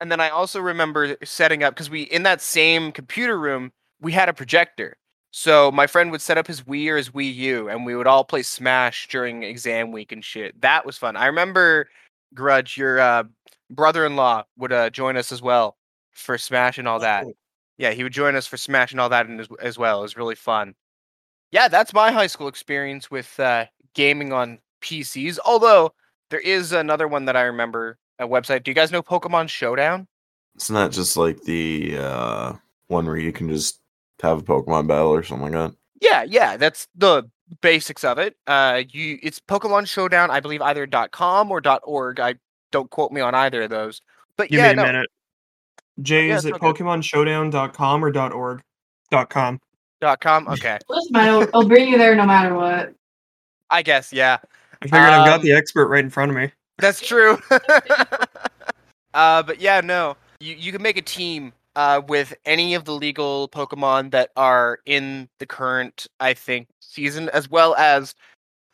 And 0.00 0.10
then 0.10 0.20
I 0.20 0.30
also 0.30 0.60
remember 0.60 1.16
setting 1.24 1.62
up 1.62 1.74
because 1.74 1.90
we 1.90 2.02
in 2.02 2.22
that 2.24 2.40
same 2.40 2.92
computer 2.92 3.38
room 3.38 3.72
we 4.00 4.12
had 4.12 4.28
a 4.28 4.32
projector. 4.32 4.96
So 5.32 5.70
my 5.70 5.86
friend 5.86 6.10
would 6.10 6.20
set 6.22 6.38
up 6.38 6.46
his 6.46 6.62
Wii 6.62 6.88
or 6.88 6.96
his 6.96 7.10
Wii 7.10 7.34
U, 7.34 7.68
and 7.68 7.86
we 7.86 7.94
would 7.94 8.06
all 8.06 8.24
play 8.24 8.42
Smash 8.42 9.08
during 9.08 9.44
exam 9.44 9.92
week 9.92 10.10
and 10.10 10.24
shit. 10.24 10.60
That 10.60 10.84
was 10.84 10.98
fun. 10.98 11.16
I 11.16 11.26
remember 11.26 11.88
Grudge, 12.34 12.76
your 12.76 12.98
uh, 12.98 13.24
brother-in-law, 13.70 14.44
would 14.58 14.72
uh, 14.72 14.90
join 14.90 15.16
us 15.16 15.30
as 15.30 15.40
well 15.40 15.76
for 16.10 16.36
Smash 16.36 16.78
and 16.78 16.88
all 16.88 16.98
that. 17.00 17.26
Yeah, 17.78 17.92
he 17.92 18.02
would 18.02 18.12
join 18.12 18.34
us 18.34 18.46
for 18.46 18.56
Smash 18.56 18.90
and 18.90 19.00
all 19.00 19.08
that 19.10 19.26
and 19.26 19.40
as, 19.40 19.48
as 19.60 19.78
well. 19.78 20.00
It 20.00 20.02
was 20.02 20.16
really 20.16 20.34
fun. 20.34 20.74
Yeah, 21.52 21.68
that's 21.68 21.94
my 21.94 22.10
high 22.10 22.26
school 22.26 22.48
experience 22.48 23.10
with 23.10 23.38
uh, 23.38 23.66
gaming 23.94 24.32
on 24.32 24.58
PCs. 24.82 25.38
Although 25.44 25.92
there 26.30 26.40
is 26.40 26.72
another 26.72 27.06
one 27.06 27.26
that 27.26 27.36
I 27.36 27.42
remember, 27.42 27.98
a 28.20 28.28
website. 28.28 28.62
Do 28.62 28.70
you 28.70 28.74
guys 28.74 28.92
know 28.92 29.02
Pokemon 29.02 29.48
Showdown? 29.48 30.06
It's 30.54 30.70
not 30.70 30.92
just 30.92 31.16
like 31.16 31.42
the 31.42 31.96
uh, 31.98 32.52
one 32.88 33.06
where 33.06 33.16
you 33.16 33.32
can 33.32 33.48
just 33.48 33.80
have 34.22 34.38
a 34.38 34.42
Pokemon 34.42 34.86
battle 34.86 35.08
or 35.12 35.22
something 35.22 35.52
like 35.52 35.70
that. 35.70 35.74
Yeah, 36.00 36.22
yeah, 36.22 36.56
that's 36.56 36.86
the 36.94 37.28
basics 37.62 38.04
of 38.04 38.18
it. 38.18 38.36
Uh, 38.46 38.82
you 38.88 39.18
it's 39.22 39.40
Pokemon 39.40 39.86
Showdown, 39.88 40.30
I 40.30 40.40
believe 40.40 40.62
either 40.62 40.86
.com 41.12 41.50
or 41.50 41.62
.org. 41.84 42.20
I 42.20 42.34
don't 42.70 42.90
quote 42.90 43.12
me 43.12 43.20
on 43.20 43.34
either 43.34 43.62
of 43.62 43.70
those. 43.70 44.02
But 44.36 44.48
Give 44.48 44.58
yeah, 44.58 44.66
me 44.68 44.72
a 44.72 44.76
no, 44.76 44.86
minute. 44.86 45.10
Jay, 46.02 46.28
Yeah, 46.28 46.36
is 46.36 46.44
it 46.44 46.54
it's 46.54 46.62
okay. 46.62 46.82
PokemonShowdown.com 46.82 48.04
or 48.04 48.10
dot 48.10 48.32
.org? 48.32 48.62
Dot 49.10 49.28
.com. 49.28 49.60
Dot 50.00 50.20
.com. 50.20 50.46
Okay, 50.50 50.78
Doesn't. 50.88 51.16
I'll, 51.16 51.46
I'll 51.52 51.68
bring 51.68 51.88
you 51.88 51.98
there 51.98 52.14
no 52.14 52.24
matter 52.26 52.54
what. 52.54 52.94
I 53.70 53.82
guess 53.82 54.12
yeah, 54.12 54.38
I 54.82 54.86
figured 54.86 55.00
I've 55.02 55.26
got 55.26 55.40
Um, 55.40 55.44
the 55.44 55.52
expert 55.52 55.88
right 55.88 56.02
in 56.04 56.10
front 56.10 56.30
of 56.30 56.36
me. 56.36 56.50
That's 56.80 57.00
true. 57.00 57.38
uh, 59.14 59.42
but 59.42 59.60
yeah, 59.60 59.80
no, 59.80 60.16
you 60.40 60.54
you 60.54 60.72
can 60.72 60.82
make 60.82 60.96
a 60.96 61.02
team 61.02 61.52
uh 61.76 62.02
with 62.08 62.34
any 62.44 62.74
of 62.74 62.84
the 62.84 62.92
legal 62.92 63.48
Pokemon 63.48 64.10
that 64.12 64.30
are 64.36 64.80
in 64.86 65.28
the 65.38 65.46
current, 65.46 66.06
I 66.18 66.34
think, 66.34 66.68
season, 66.80 67.28
as 67.30 67.50
well 67.50 67.74
as 67.76 68.14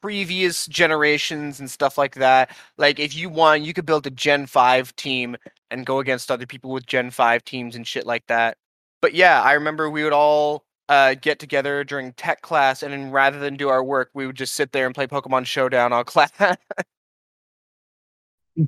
previous 0.02 0.66
generations 0.66 1.58
and 1.60 1.70
stuff 1.70 1.98
like 1.98 2.14
that. 2.16 2.56
Like 2.78 2.98
if 2.98 3.14
you 3.16 3.28
want, 3.28 3.62
you 3.62 3.74
could 3.74 3.86
build 3.86 4.06
a 4.06 4.10
Gen 4.10 4.46
5 4.46 4.94
team 4.96 5.36
and 5.70 5.84
go 5.84 5.98
against 5.98 6.30
other 6.30 6.46
people 6.46 6.70
with 6.70 6.86
Gen 6.86 7.10
5 7.10 7.44
teams 7.44 7.74
and 7.74 7.86
shit 7.86 8.06
like 8.06 8.26
that. 8.28 8.56
But 9.02 9.14
yeah, 9.14 9.42
I 9.42 9.54
remember 9.54 9.90
we 9.90 10.04
would 10.04 10.12
all 10.12 10.64
uh, 10.88 11.14
get 11.14 11.38
together 11.38 11.84
during 11.84 12.12
tech 12.12 12.42
class, 12.42 12.82
and 12.82 12.92
then 12.92 13.10
rather 13.10 13.38
than 13.38 13.56
do 13.56 13.68
our 13.68 13.82
work, 13.82 14.10
we 14.14 14.26
would 14.26 14.36
just 14.36 14.54
sit 14.54 14.72
there 14.72 14.86
and 14.86 14.94
play 14.94 15.06
Pokemon 15.06 15.46
Showdown 15.46 15.92
all 15.92 16.04
class. 16.04 16.30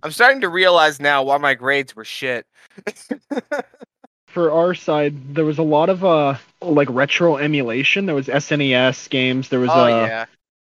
I'm 0.03 0.11
starting 0.11 0.43
to 0.43 0.49
realize 0.49 1.01
now 1.01 1.23
why 1.23 1.39
my 1.39 1.55
grades 1.55 1.97
were 1.97 2.05
shit. 2.05 2.47
For 4.27 4.53
our 4.53 4.75
side, 4.75 5.35
there 5.35 5.45
was 5.45 5.59
a 5.59 5.63
lot 5.63 5.89
of 5.89 6.05
uh 6.05 6.37
like 6.61 6.89
retro 6.91 7.37
emulation. 7.37 8.07
There 8.07 8.15
was 8.15 8.27
SNES 8.27 9.09
games. 9.09 9.49
There 9.49 9.61
was 9.61 9.71
oh 9.73 9.85
uh, 9.85 9.89
yeah, 9.89 10.27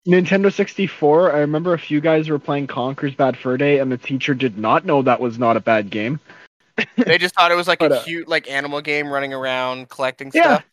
Nintendo 0.07 0.51
64. 0.51 1.33
I 1.33 1.39
remember 1.39 1.73
a 1.73 1.79
few 1.79 2.01
guys 2.01 2.29
were 2.29 2.39
playing 2.39 2.67
Conker's 2.67 3.13
Bad 3.13 3.37
Fur 3.37 3.57
Day, 3.57 3.79
and 3.79 3.91
the 3.91 3.97
teacher 3.97 4.33
did 4.33 4.57
not 4.57 4.85
know 4.85 5.01
that 5.01 5.19
was 5.19 5.37
not 5.37 5.57
a 5.57 5.59
bad 5.59 5.89
game. 5.89 6.19
they 6.97 7.17
just 7.17 7.35
thought 7.35 7.51
it 7.51 7.55
was 7.55 7.67
like 7.67 7.79
But, 7.79 7.91
a 7.91 7.95
uh, 7.95 8.03
cute 8.03 8.27
like 8.27 8.49
animal 8.49 8.81
game 8.81 9.09
running 9.09 9.33
around 9.33 9.89
collecting 9.89 10.31
Yeah. 10.33 10.59
stuff. 10.59 10.65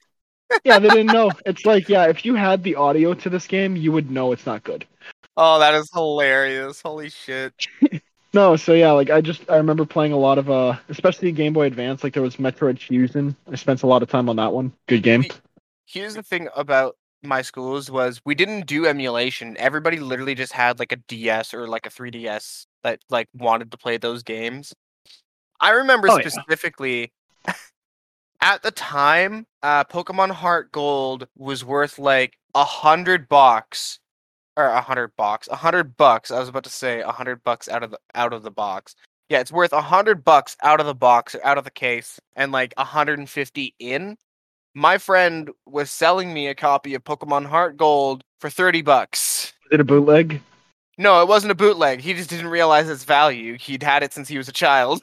yeah, 0.64 0.78
they 0.78 0.88
didn't 0.88 1.08
know. 1.08 1.32
It's 1.44 1.66
like, 1.66 1.88
yeah, 1.88 2.06
if 2.06 2.24
you 2.24 2.34
had 2.34 2.62
the 2.62 2.76
audio 2.76 3.12
to 3.12 3.28
this 3.28 3.46
game, 3.46 3.76
you 3.76 3.92
would 3.92 4.10
know 4.10 4.32
it's 4.32 4.46
not 4.46 4.64
good. 4.64 4.86
Oh, 5.36 5.58
that 5.58 5.74
is 5.74 5.90
hilarious! 5.92 6.80
Holy 6.80 7.10
shit! 7.10 7.52
No, 8.38 8.54
so 8.54 8.72
yeah, 8.72 8.92
like 8.92 9.10
I 9.10 9.20
just 9.20 9.50
I 9.50 9.56
remember 9.56 9.84
playing 9.84 10.12
a 10.12 10.16
lot 10.16 10.38
of 10.38 10.48
uh, 10.48 10.76
especially 10.88 11.32
Game 11.32 11.52
Boy 11.52 11.66
Advance. 11.66 12.04
Like 12.04 12.12
there 12.12 12.22
was 12.22 12.36
Metroid 12.36 12.78
Fusion. 12.78 13.34
I 13.50 13.56
spent 13.56 13.82
a 13.82 13.88
lot 13.88 14.00
of 14.00 14.08
time 14.08 14.28
on 14.28 14.36
that 14.36 14.52
one. 14.52 14.72
Good 14.86 15.02
game. 15.02 15.24
Here's 15.86 16.14
the 16.14 16.22
thing 16.22 16.46
about 16.54 16.94
my 17.20 17.42
schools 17.42 17.90
was 17.90 18.20
we 18.24 18.36
didn't 18.36 18.66
do 18.66 18.86
emulation. 18.86 19.56
Everybody 19.58 19.96
literally 19.98 20.36
just 20.36 20.52
had 20.52 20.78
like 20.78 20.92
a 20.92 20.96
DS 21.08 21.52
or 21.52 21.66
like 21.66 21.84
a 21.84 21.90
3DS 21.90 22.66
that 22.84 23.00
like 23.10 23.26
wanted 23.34 23.72
to 23.72 23.76
play 23.76 23.96
those 23.96 24.22
games. 24.22 24.72
I 25.60 25.70
remember 25.70 26.08
Oh, 26.08 26.18
yeah. 26.18 26.28
specifically 26.28 27.12
at 28.40 28.62
the 28.62 28.70
time, 28.70 29.48
uh, 29.64 29.82
Pokemon 29.82 30.30
Heart 30.30 30.70
Gold 30.70 31.26
was 31.36 31.64
worth 31.64 31.98
like 31.98 32.38
a 32.54 32.62
hundred 32.62 33.28
bucks, 33.28 33.98
or 34.58 34.66
a 34.66 34.80
hundred 34.80 35.14
bucks, 35.16 35.46
a 35.48 35.56
hundred 35.56 35.96
bucks. 35.96 36.32
I 36.32 36.40
was 36.40 36.48
about 36.48 36.64
to 36.64 36.70
say 36.70 37.00
a 37.00 37.12
hundred 37.12 37.44
bucks 37.44 37.68
out 37.68 37.84
of 37.84 37.92
the 37.92 37.98
out 38.16 38.32
of 38.32 38.42
the 38.42 38.50
box. 38.50 38.96
Yeah, 39.28 39.38
it's 39.40 39.52
worth 39.52 39.72
a 39.72 39.80
hundred 39.80 40.24
bucks 40.24 40.56
out 40.64 40.80
of 40.80 40.86
the 40.86 40.94
box 40.94 41.34
or 41.36 41.44
out 41.46 41.58
of 41.58 41.64
the 41.64 41.70
case, 41.70 42.18
and 42.34 42.50
like 42.50 42.74
a 42.76 42.84
hundred 42.84 43.20
and 43.20 43.30
fifty 43.30 43.74
in. 43.78 44.16
My 44.74 44.98
friend 44.98 45.48
was 45.64 45.90
selling 45.90 46.34
me 46.34 46.48
a 46.48 46.54
copy 46.54 46.94
of 46.94 47.04
Pokemon 47.04 47.46
Heart 47.46 47.76
Gold 47.76 48.24
for 48.40 48.50
thirty 48.50 48.82
bucks. 48.82 49.52
Is 49.66 49.72
it 49.72 49.80
a 49.80 49.84
bootleg? 49.84 50.42
No, 50.98 51.22
it 51.22 51.28
wasn't 51.28 51.52
a 51.52 51.54
bootleg. 51.54 52.00
He 52.00 52.12
just 52.12 52.28
didn't 52.28 52.48
realize 52.48 52.90
its 52.90 53.04
value. 53.04 53.56
He'd 53.58 53.84
had 53.84 54.02
it 54.02 54.12
since 54.12 54.26
he 54.26 54.38
was 54.38 54.48
a 54.48 54.52
child. 54.52 55.02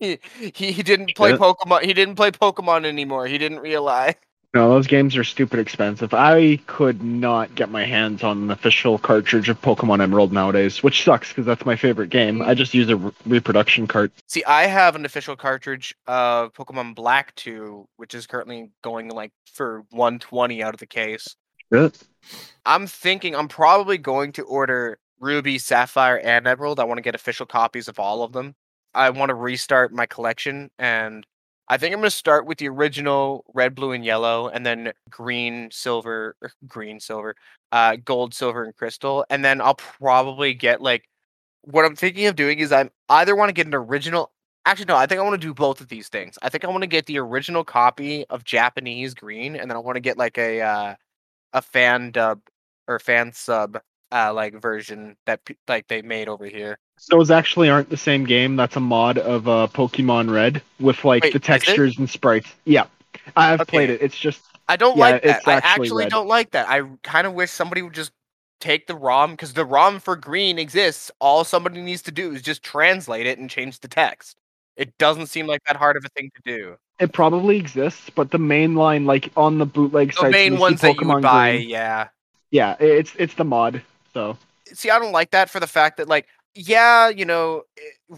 He 0.00 0.18
he, 0.52 0.72
he 0.72 0.82
didn't 0.82 1.14
play 1.14 1.30
Yeah. 1.30 1.36
Pokemon. 1.36 1.82
He 1.82 1.94
didn't 1.94 2.16
play 2.16 2.32
Pokemon 2.32 2.84
anymore. 2.84 3.28
He 3.28 3.38
didn't 3.38 3.60
realize. 3.60 4.16
No, 4.56 4.70
those 4.70 4.86
games 4.86 5.18
are 5.18 5.22
stupid 5.22 5.60
expensive. 5.60 6.14
I 6.14 6.58
could 6.66 7.02
not 7.02 7.54
get 7.54 7.68
my 7.68 7.84
hands 7.84 8.22
on 8.22 8.44
an 8.44 8.50
official 8.50 8.96
cartridge 8.96 9.50
of 9.50 9.60
Pokemon 9.60 10.02
Emerald 10.02 10.32
nowadays, 10.32 10.82
which 10.82 11.04
sucks 11.04 11.28
because 11.28 11.44
that's 11.44 11.66
my 11.66 11.76
favorite 11.76 12.08
game. 12.08 12.40
I 12.40 12.54
just 12.54 12.72
use 12.72 12.88
a 12.88 12.96
re- 12.96 13.12
reproduction 13.26 13.86
cart. 13.86 14.12
See, 14.28 14.42
I 14.44 14.66
have 14.66 14.96
an 14.96 15.04
official 15.04 15.36
cartridge 15.36 15.94
of 16.06 16.54
Pokemon 16.54 16.94
Black 16.94 17.34
2, 17.34 17.86
which 17.98 18.14
is 18.14 18.26
currently 18.26 18.70
going 18.80 19.10
like 19.10 19.30
for 19.52 19.84
120 19.90 20.62
out 20.62 20.72
of 20.72 20.80
the 20.80 20.86
case. 20.86 21.36
Shit. 21.70 22.02
I'm 22.64 22.86
thinking 22.86 23.36
I'm 23.36 23.48
probably 23.48 23.98
going 23.98 24.32
to 24.32 24.42
order 24.44 24.98
Ruby, 25.20 25.58
Sapphire, 25.58 26.18
and 26.24 26.46
Emerald. 26.46 26.80
I 26.80 26.84
want 26.84 26.96
to 26.96 27.02
get 27.02 27.14
official 27.14 27.44
copies 27.44 27.88
of 27.88 27.98
all 27.98 28.22
of 28.22 28.32
them. 28.32 28.54
I 28.94 29.10
want 29.10 29.28
to 29.28 29.34
restart 29.34 29.92
my 29.92 30.06
collection, 30.06 30.70
and 30.78 31.26
I 31.68 31.78
think 31.78 31.92
I'm 31.92 32.00
going 32.00 32.06
to 32.10 32.16
start 32.16 32.46
with 32.46 32.58
the 32.58 32.68
original 32.68 33.44
red, 33.54 33.74
blue, 33.74 33.92
and 33.92 34.04
yellow, 34.04 34.48
and 34.48 34.64
then 34.64 34.92
green, 35.10 35.68
silver, 35.72 36.36
er, 36.42 36.52
green, 36.68 37.00
silver, 37.00 37.34
uh, 37.72 37.96
gold, 38.04 38.34
silver, 38.34 38.64
and 38.64 38.76
crystal, 38.76 39.24
and 39.30 39.44
then 39.44 39.60
I'll 39.60 39.74
probably 39.76 40.54
get 40.54 40.80
like. 40.82 41.08
What 41.62 41.84
I'm 41.84 41.96
thinking 41.96 42.26
of 42.26 42.36
doing 42.36 42.60
is 42.60 42.72
I'm 42.72 42.90
either 43.10 43.36
want 43.36 43.50
to 43.50 43.52
get 43.54 43.66
an 43.66 43.74
original. 43.74 44.32
Actually, 44.66 44.86
no. 44.86 44.96
I 44.96 45.06
think 45.06 45.20
I 45.20 45.24
want 45.24 45.40
to 45.40 45.46
do 45.46 45.54
both 45.54 45.80
of 45.80 45.88
these 45.88 46.08
things. 46.08 46.38
I 46.42 46.48
think 46.48 46.64
I 46.64 46.68
want 46.68 46.82
to 46.82 46.88
get 46.88 47.06
the 47.06 47.18
original 47.18 47.64
copy 47.64 48.26
of 48.30 48.44
Japanese 48.44 49.14
green, 49.14 49.56
and 49.56 49.70
then 49.70 49.76
I 49.76 49.80
want 49.80 49.96
to 49.96 50.00
get 50.00 50.16
like 50.18 50.38
a 50.38 50.60
uh, 50.62 50.94
a 51.54 51.62
fan 51.62 52.10
dub 52.12 52.40
or 52.88 52.98
fan 52.98 53.32
sub 53.32 53.78
uh 54.12 54.32
like 54.32 54.60
version 54.62 55.16
that 55.26 55.40
like 55.68 55.88
they 55.88 56.02
made 56.02 56.28
over 56.28 56.46
here. 56.46 56.78
Those 57.10 57.30
actually 57.30 57.68
aren't 57.70 57.90
the 57.90 57.96
same 57.96 58.24
game. 58.24 58.56
That's 58.56 58.76
a 58.76 58.80
mod 58.80 59.18
of 59.18 59.46
uh, 59.48 59.68
Pokemon 59.72 60.32
Red 60.32 60.62
with 60.80 61.04
like 61.04 61.22
Wait, 61.24 61.32
the 61.32 61.38
textures 61.38 61.98
and 61.98 62.08
sprites. 62.10 62.48
Yeah, 62.64 62.86
I've 63.36 63.66
played 63.66 63.90
it. 63.90 64.02
It's 64.02 64.18
just 64.18 64.42
I 64.68 64.76
don't 64.76 64.96
Yeah, 64.96 65.04
like 65.04 65.22
that. 65.22 65.36
it's 65.38 65.48
I 65.48 65.52
actually 65.54 65.86
actually 65.86 66.04
red. 66.04 66.10
don't 66.10 66.26
like 66.28 66.50
that. 66.52 66.68
I 66.68 66.82
kind 67.02 67.26
of 67.26 67.34
wish 67.34 67.50
somebody 67.50 67.82
would 67.82 67.92
just 67.92 68.12
take 68.60 68.86
the 68.86 68.96
ROM 68.96 69.32
because 69.32 69.52
the 69.52 69.64
ROM 69.64 70.00
for 70.00 70.16
green 70.16 70.58
exists. 70.58 71.10
All 71.20 71.44
somebody 71.44 71.80
needs 71.82 72.02
to 72.02 72.10
do 72.10 72.32
is 72.32 72.42
just 72.42 72.62
translate 72.62 73.26
it 73.26 73.38
and 73.38 73.48
change 73.50 73.78
the 73.80 73.88
text. 73.88 74.36
It 74.76 74.96
doesn't 74.98 75.26
seem 75.26 75.46
like 75.46 75.62
that 75.66 75.76
hard 75.76 75.96
of 75.96 76.04
a 76.04 76.08
thing 76.08 76.30
to 76.34 76.42
do. 76.44 76.76
it 76.98 77.12
probably 77.12 77.58
exists, 77.58 78.10
but 78.10 78.30
the 78.30 78.38
main 78.38 78.74
line, 78.74 79.04
like 79.04 79.30
on 79.36 79.58
the 79.58 79.66
bootleg 79.66 80.08
The 80.08 80.14
sites, 80.14 80.32
main 80.32 80.58
see 80.58 80.74
that 80.74 81.00
you 81.00 81.08
would 81.08 81.22
buy, 81.22 81.52
Green. 81.58 81.68
yeah. 81.68 82.08
Yeah, 82.50 82.76
it's 82.80 83.12
it's 83.18 83.34
the 83.34 83.44
mod. 83.44 83.82
So 84.12 84.36
see 84.72 84.90
i 84.90 84.98
don't 84.98 85.12
like 85.12 85.30
that 85.30 85.48
for 85.48 85.60
the 85.60 85.66
fact 85.66 85.96
that 85.98 86.08
like 86.08 86.26
yeah 86.56 87.08
you 87.08 87.24
know 87.24 87.62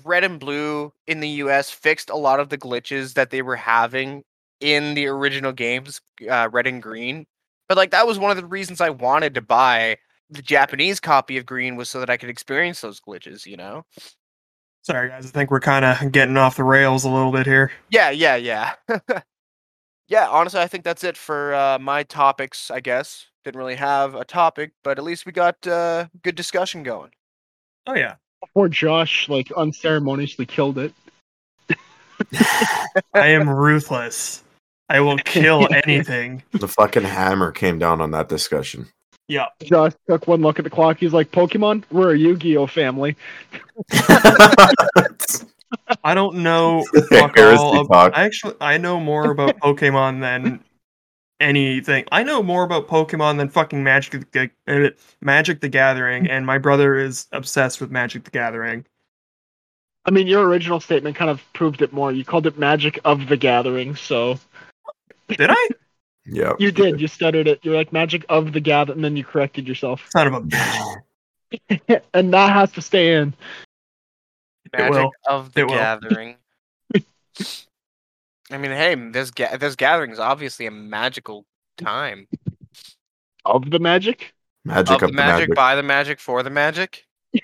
red 0.05 0.25
and 0.25 0.39
blue 0.39 0.93
in 1.07 1.21
the 1.21 1.29
us 1.29 1.71
fixed 1.71 2.09
a 2.09 2.17
lot 2.17 2.41
of 2.41 2.49
the 2.49 2.59
glitches 2.59 3.15
that 3.15 3.31
they 3.31 3.43
were 3.43 3.57
having 3.57 4.23
in 4.61 4.95
the 4.95 5.07
original 5.07 5.53
games 5.53 6.01
uh, 6.31 6.49
red 6.53 6.67
and 6.67 6.83
green 6.83 7.27
but 7.69 7.77
like 7.77 7.91
that 7.91 8.07
was 8.07 8.19
one 8.19 8.31
of 8.31 8.37
the 8.37 8.47
reasons 8.47 8.81
i 8.81 8.91
wanted 8.91 9.35
to 9.35 9.41
buy 9.43 9.97
the 10.31 10.43
japanese 10.43 11.01
copy 11.01 11.37
of 11.37 11.45
green 11.47 11.77
was 11.77 11.89
so 11.91 11.99
that 12.01 12.11
i 12.11 12.17
could 12.17 12.31
experience 12.31 12.81
those 12.81 13.01
glitches 13.01 13.45
you 13.47 13.57
know 13.57 13.85
Sorry, 14.83 15.11
guys. 15.11 15.27
I 15.27 15.29
think 15.31 15.51
we're 15.51 15.61
kind 15.61 15.85
of 15.85 16.13
getting 16.13 16.39
off 16.39 16.57
the 16.57 16.65
rails 16.65 17.05
a 17.05 17.11
little 17.11 17.31
bit 17.33 17.45
here. 17.45 17.71
yeah 17.91 18.09
yeah 18.09 18.37
yeah 18.37 18.75
yeah 20.09 20.27
honestly 20.29 20.61
i 20.61 20.67
think 20.67 20.83
that's 20.83 21.05
it 21.05 21.17
for 21.17 21.53
uh, 21.55 21.79
my 21.79 22.03
topics 22.05 22.71
i 22.71 22.81
guess 22.81 23.27
didn't 23.45 23.59
really 23.59 23.75
have 23.75 24.15
a 24.15 24.25
topic 24.25 24.73
but 24.83 24.97
at 24.97 25.05
least 25.05 25.27
we 25.27 25.33
got 25.33 25.67
uh, 25.67 26.07
good 26.23 26.37
discussion 26.37 26.83
going 26.83 27.11
Oh 27.89 27.95
yeah. 27.95 28.17
Poor 28.55 28.69
Josh, 28.69 29.29
like 29.29 29.51
unceremoniously 29.53 30.47
killed 30.47 30.79
it. 30.79 30.93
I 33.15 33.29
am 33.29 33.49
ruthless. 33.49 34.43
I 34.89 35.01
will 35.01 35.19
kill 35.19 35.69
anything. 35.85 36.43
The 36.53 36.69
fucking 36.69 37.05
hammer 37.05 37.53
came 37.53 37.79
down 37.79 38.01
on 38.01 38.11
that 38.13 38.29
discussion. 38.29 38.87
Yeah. 39.29 39.47
Josh 39.63 39.93
took 40.09 40.27
one 40.27 40.41
look 40.41 40.59
at 40.59 40.65
the 40.65 40.71
clock. 40.71 40.99
He's 40.99 41.13
like, 41.13 41.31
"Pokemon, 41.31 41.85
we're 41.91 42.15
a 42.15 42.19
Yu-Gi-Oh 42.19 42.67
family." 42.67 43.17
I 46.03 46.15
don't 46.15 46.37
know 46.37 46.83
fuck 47.11 47.37
all. 47.39 47.81
ab- 47.81 47.89
talk. 47.89 48.13
I 48.17 48.25
actually 48.25 48.55
I 48.61 48.79
know 48.79 48.99
more 48.99 49.31
about 49.31 49.59
Pokemon 49.59 50.21
than 50.21 50.61
anything. 51.41 52.05
I 52.13 52.23
know 52.23 52.43
more 52.43 52.65
about 52.65 52.89
Pokemon 52.89 53.39
than 53.39 53.49
fucking 53.49 53.83
Magic 53.83 54.31
the 54.33 54.51
uh, 54.67 54.91
Magic 55.21 55.61
the 55.61 55.69
Gathering, 55.69 56.29
and 56.29 56.47
my 56.47 56.59
brother 56.59 56.97
is 56.97 57.27
obsessed 57.33 57.81
with 57.81 57.91
Magic 57.91 58.25
the 58.25 58.31
Gathering. 58.31 58.85
I 60.05 60.11
mean, 60.11 60.27
your 60.27 60.47
original 60.47 60.81
statement 60.81 61.17
kind 61.17 61.31
of 61.31 61.43
proved 61.53 61.83
it 61.83 61.93
more. 61.93 62.13
You 62.13 62.25
called 62.25 62.47
it 62.47 62.59
Magic 62.59 62.99
of 63.05 63.29
the 63.29 63.37
Gathering, 63.37 63.95
so 63.95 64.39
Did 65.29 65.51
I? 65.51 65.69
yeah. 66.27 66.55
you 66.59 66.73
did. 66.73 67.01
You 67.01 67.09
stuttered 67.09 67.47
it. 67.47 67.61
You're 67.63 67.77
like 67.77 67.93
Magic 67.93 68.25
of 68.29 68.53
the 68.53 68.61
Gather, 68.61 68.93
and 68.93 69.05
then 69.05 69.17
you 69.17 69.25
corrected 69.25 69.69
yourself, 69.69 70.07
Son 70.11 70.27
of 70.27 70.35
a 70.35 70.41
bitch. 70.41 70.97
and 72.15 72.33
that 72.35 72.53
has 72.53 72.73
to 72.73 72.83
stay 72.83 73.15
in. 73.17 73.35
It 74.65 74.79
Magic 74.79 75.11
of 75.27 75.53
the 75.55 75.67
Gathering. 75.67 76.37
I 78.51 78.59
mean, 78.59 78.71
hey, 78.71 78.95
this 78.95 79.31
ga- 79.31 79.57
this 79.57 79.77
gathering 79.77 80.11
is 80.11 80.19
obviously 80.19 80.67
a 80.67 80.71
magical 80.71 81.45
time 81.77 82.27
Of 83.45 83.71
the 83.71 83.79
magic. 83.79 84.35
Magic 84.65 85.03
of 85.03 85.11
the 85.11 85.17
magic, 85.17 85.55
by 85.55 85.75
the 85.75 85.83
magic, 85.83 86.21
for 86.21 86.43
the 86.43 86.51
magic. 86.51 87.05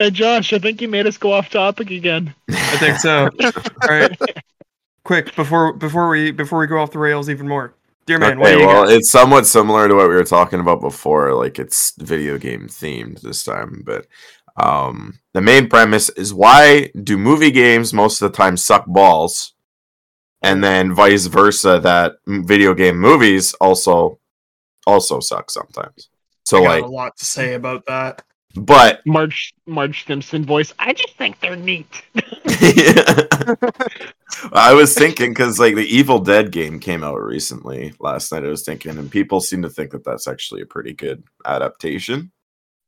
Hey 0.00 0.10
Josh, 0.10 0.54
I 0.54 0.58
think 0.58 0.80
you 0.80 0.88
made 0.88 1.06
us 1.06 1.18
go 1.18 1.30
off 1.30 1.50
topic 1.50 1.90
again. 1.90 2.34
I 2.48 2.76
think 2.78 2.96
so. 2.96 3.28
All 3.44 3.88
right. 3.90 4.18
Quick, 5.04 5.36
before 5.36 5.74
before 5.74 6.08
we 6.08 6.30
before 6.30 6.58
we 6.58 6.66
go 6.66 6.78
off 6.78 6.90
the 6.90 6.98
rails 6.98 7.28
even 7.28 7.46
more. 7.46 7.74
Dear 8.06 8.18
man, 8.18 8.40
okay, 8.40 8.52
do 8.52 8.60
you 8.60 8.66
well, 8.66 8.84
got? 8.86 8.92
it's 8.94 9.10
somewhat 9.10 9.46
similar 9.46 9.88
to 9.88 9.94
what 9.94 10.08
we 10.08 10.14
were 10.14 10.24
talking 10.24 10.58
about 10.58 10.80
before. 10.80 11.34
Like 11.34 11.58
it's 11.58 11.92
video 11.98 12.38
game 12.38 12.66
themed 12.66 13.20
this 13.20 13.44
time, 13.44 13.82
but 13.84 14.06
um, 14.60 15.18
the 15.32 15.40
main 15.40 15.68
premise 15.68 16.08
is 16.10 16.34
why 16.34 16.90
do 17.02 17.16
movie 17.16 17.50
games 17.50 17.92
most 17.92 18.20
of 18.20 18.30
the 18.30 18.36
time 18.36 18.56
suck 18.56 18.84
balls, 18.86 19.54
and 20.42 20.62
then 20.62 20.94
vice 20.94 21.26
versa 21.26 21.80
that 21.82 22.16
video 22.26 22.74
game 22.74 22.98
movies 22.98 23.54
also 23.54 24.18
also 24.86 25.20
suck 25.20 25.50
sometimes. 25.50 26.08
So 26.44 26.58
I 26.58 26.64
got 26.64 26.70
like, 26.70 26.84
a 26.84 26.88
lot 26.88 27.16
to 27.16 27.24
say 27.24 27.54
about 27.54 27.86
that. 27.86 28.22
but 28.54 29.00
Marge 29.06 29.54
Marge 29.66 30.04
Simpson 30.06 30.44
voice. 30.44 30.74
I 30.78 30.92
just 30.92 31.16
think 31.16 31.40
they're 31.40 31.56
neat. 31.56 32.02
I 34.52 34.74
was 34.74 34.94
thinking 34.94 35.30
because 35.30 35.58
like 35.58 35.74
the 35.76 35.86
Evil 35.86 36.18
Dead 36.18 36.50
game 36.50 36.80
came 36.80 37.04
out 37.04 37.20
recently 37.22 37.94
last 38.00 38.32
night. 38.32 38.44
I 38.44 38.48
was 38.48 38.64
thinking, 38.64 38.98
and 38.98 39.10
people 39.10 39.40
seem 39.40 39.62
to 39.62 39.70
think 39.70 39.92
that 39.92 40.04
that's 40.04 40.26
actually 40.26 40.62
a 40.62 40.66
pretty 40.66 40.92
good 40.92 41.22
adaptation. 41.46 42.32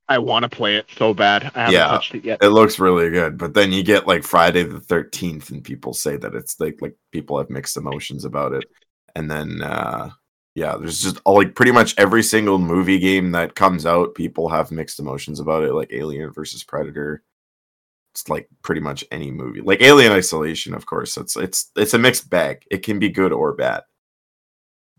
I 0.09 0.19
want 0.19 0.43
to 0.45 0.49
play 0.49 0.77
it 0.77 0.87
so 0.97 1.15
bad. 1.15 1.51
I 1.55 1.67
haven't 1.67 1.85
Yeah. 1.85 1.87
touched 1.87 2.15
it 2.15 2.25
yet. 2.25 2.43
It 2.43 2.49
looks 2.51 2.79
really 2.79 3.11
good, 3.11 3.39
but 3.39 3.55
then 3.55 3.73
you 3.73 3.83
get 3.83 4.07
like 4.07 4.25
Friday 4.25 4.63
the 4.65 4.81
Thirteenth, 4.81 5.51
and 5.51 5.63
people 5.65 5.95
say 5.95 6.17
that 6.17 6.35
it's 6.35 6.59
like 6.61 6.81
like 6.83 6.97
people 7.13 7.39
have 7.39 7.51
mixed 7.51 7.77
emotions 7.77 8.25
about 8.25 8.53
it, 8.53 8.65
and 9.15 9.31
then 9.31 9.63
uh 9.63 10.11
yeah, 10.55 10.77
there's 10.77 11.01
just 11.03 11.19
all, 11.25 11.37
like 11.37 11.55
pretty 11.55 11.73
much 11.73 11.95
every 11.99 12.23
single 12.23 12.59
movie 12.59 12.99
game 12.99 13.33
that 13.33 13.55
comes 13.55 13.87
out, 13.87 14.15
people 14.15 14.51
have 14.51 14.71
mixed 14.71 14.99
emotions 15.01 15.41
about 15.41 15.65
it, 15.65 15.73
like 15.73 15.93
Alien 15.93 16.31
versus 16.33 16.63
Predator. 16.63 17.23
It's 18.15 18.29
like 18.29 18.49
pretty 18.63 18.83
much 18.83 19.03
any 19.11 19.31
movie, 19.31 19.63
like 19.63 19.81
Alien 19.81 20.13
Isolation, 20.13 20.75
of 20.75 20.85
course. 20.87 21.17
It's 21.17 21.37
it's 21.37 21.71
it's 21.77 21.95
a 21.95 21.99
mixed 21.99 22.29
bag. 22.29 22.65
It 22.71 22.83
can 22.83 22.99
be 22.99 23.09
good 23.09 23.33
or 23.33 23.55
bad. 23.55 23.83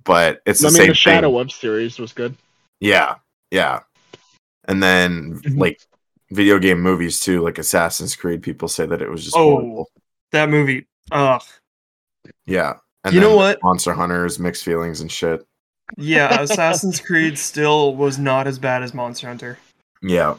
but 0.04 0.41
it's 0.45 0.64
I 0.64 0.70
the 0.70 0.74
mean, 0.74 0.78
same 0.78 0.88
the 0.89 0.93
Shadow 0.95 1.28
thing. 1.28 1.36
Web 1.36 1.51
series 1.51 1.99
was 1.99 2.14
good. 2.14 2.36
Yeah, 2.80 3.16
yeah. 3.51 3.82
And 4.66 4.82
then 4.82 5.39
Mhm. 5.41 5.59
like 5.59 5.80
video 6.32 6.57
game 6.59 6.82
movies 6.82 7.20
too, 7.20 7.41
like 7.41 7.57
Assassin's 7.57 8.16
Creed. 8.16 8.41
People 8.43 8.68
say 8.68 8.86
that 8.86 9.01
it 9.01 9.09
was 9.09 9.24
just 9.24 9.36
Oh. 9.36 9.51
horrible. 9.51 9.91
That 10.32 10.49
movie. 10.49 10.88
Ugh. 11.11 11.43
Yeah. 12.45 12.76
And 13.03 13.14
You 13.14 13.20
know 13.22 13.36
what? 13.36 13.59
Monster 13.61 13.93
Hunters, 13.93 14.39
mixed 14.39 14.64
feelings 14.64 15.01
and 15.01 15.11
shit. 15.11 15.45
Yeah, 15.97 16.39
Assassin's 16.41 16.99
Creed 17.01 17.38
still 17.38 17.95
was 17.95 18.18
not 18.18 18.47
as 18.47 18.57
bad 18.57 18.82
as 18.84 18.93
Monster 18.93 19.28
Hunter. 19.28 19.59
Yeah. 20.01 20.36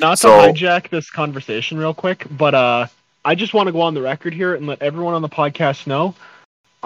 Not 0.00 0.18
So- 0.18 0.30
to 0.46 0.52
hijack 0.52 0.88
this 0.90 1.10
conversation 1.10 1.78
real 1.78 1.94
quick, 1.94 2.26
but 2.30 2.54
uh, 2.54 2.86
I 3.24 3.34
just 3.34 3.54
want 3.54 3.66
to 3.66 3.72
go 3.72 3.80
on 3.80 3.94
the 3.94 4.02
record 4.02 4.32
here 4.34 4.54
and 4.54 4.66
let 4.66 4.80
everyone 4.82 5.14
on 5.14 5.22
the 5.22 5.28
podcast 5.28 5.86
know. 5.86 6.14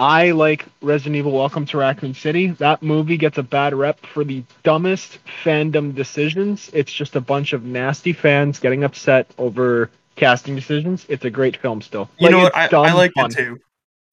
I 0.01 0.31
like 0.31 0.65
Resident 0.81 1.17
Evil 1.17 1.33
Welcome 1.33 1.67
to 1.67 1.77
Raccoon 1.77 2.15
City. 2.15 2.47
That 2.53 2.83
movie 2.83 3.19
gets 3.19 3.37
a 3.37 3.43
bad 3.43 3.75
rep 3.75 4.01
for 4.07 4.25
the 4.25 4.43
dumbest 4.63 5.19
fandom 5.45 5.95
decisions. 5.95 6.71
It's 6.73 6.91
just 6.91 7.17
a 7.17 7.21
bunch 7.21 7.53
of 7.53 7.65
nasty 7.65 8.15
fans 8.15 8.59
getting 8.59 8.83
upset 8.83 9.31
over 9.37 9.91
casting 10.17 10.57
decisions. 10.57 11.05
It's 11.11 11.27
a 11.27 11.31
great 11.31 11.59
film 11.59 11.83
still. 11.83 12.09
You 12.19 12.29
Like, 12.29 12.33
know 12.33 12.39
what? 12.45 12.57
I, 12.57 12.69
dumb 12.69 12.87
I 12.87 12.93
liked 12.95 13.13
fun. 13.15 13.31
it 13.31 13.35
too. 13.35 13.61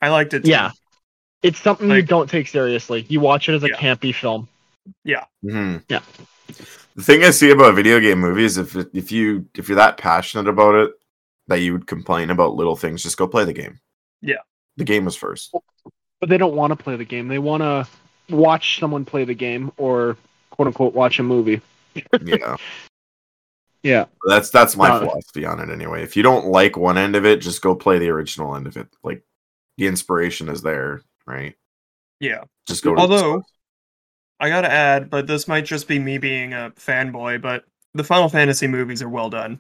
I 0.02 0.10
liked 0.10 0.34
it 0.34 0.44
too. 0.44 0.50
Yeah. 0.50 0.72
It's 1.42 1.62
something 1.62 1.90
you 1.90 2.02
don't 2.02 2.30
take 2.30 2.50
seriously. 2.50 3.06
You 3.08 3.22
watch 3.22 3.48
it 3.48 3.54
as 3.54 3.64
a 3.64 3.70
Yeah. 3.70 3.78
campy 3.78 4.14
film. 4.14 4.50
hmm 5.42 5.78
Yeah. 5.88 6.02
The 6.98 7.04
thing 7.04 7.24
I 7.24 7.30
see 7.30 7.52
about 7.52 7.76
video 7.76 8.02
game 8.02 8.20
movies, 8.20 8.58
if 8.58 8.76
if 8.94 9.10
you 9.14 9.48
if 9.56 9.70
you're 9.70 9.78
that 9.78 9.96
passionate 9.98 10.50
about 10.50 10.76
it, 10.76 10.92
that 11.48 11.62
you 11.62 11.72
would 11.72 11.88
complain 11.88 12.30
about 12.30 12.56
little 12.56 12.76
things, 12.76 13.04
just 13.04 13.16
go 13.16 13.26
play 13.26 13.46
the 13.46 13.54
game. 13.54 13.80
Yeah. 14.22 14.42
The 14.76 14.84
game 14.84 15.06
was 15.06 15.16
first. 15.16 15.56
But 16.20 16.30
they 16.30 16.38
don't 16.38 16.56
want 16.56 16.72
to 16.72 16.76
play 16.84 16.96
the 16.96 17.06
game. 17.06 17.28
They 17.28 17.40
want 17.40 17.62
to 17.62 17.88
watch 18.30 18.80
someone 18.80 19.06
play 19.06 19.24
the 19.24 19.34
game 19.36 19.72
or 19.78 20.18
quote 20.50 20.68
unquote 20.68 20.94
watch 20.94 21.20
a 21.20 21.24
movie. 21.24 21.62
Yeah. 22.24 22.58
Yeah. 23.84 24.06
That's 24.28 24.50
that's 24.50 24.76
my 24.76 24.90
Uh, 24.90 25.00
philosophy 25.00 25.46
on 25.46 25.60
it 25.60 25.70
anyway. 25.72 26.04
If 26.04 26.16
you 26.18 26.24
don't 26.24 26.48
like 26.48 26.76
one 26.78 26.98
end 26.98 27.16
of 27.16 27.26
it, 27.26 27.42
just 27.42 27.62
go 27.62 27.74
play 27.76 28.00
the 28.00 28.10
original 28.10 28.56
end 28.56 28.68
of 28.68 28.76
it. 28.78 28.88
Like 29.04 29.24
the 29.78 29.88
inspiration 29.88 30.50
is 30.50 30.62
there, 30.62 31.02
right? 31.26 31.56
Yeah. 32.20 32.44
Just 32.68 32.84
go. 32.84 32.96
Although- 32.98 33.44
I 34.40 34.50
gotta 34.50 34.70
add, 34.72 35.10
but 35.10 35.26
this 35.26 35.48
might 35.48 35.66
just 35.66 35.88
be 35.88 35.98
me 35.98 36.18
being 36.20 36.54
a 36.54 36.72
fanboy, 36.76 37.42
but 37.42 37.64
the 37.96 38.04
Final 38.04 38.30
Fantasy 38.30 38.68
movies 38.68 39.02
are 39.02 39.10
well 39.10 39.30
done. 39.32 39.60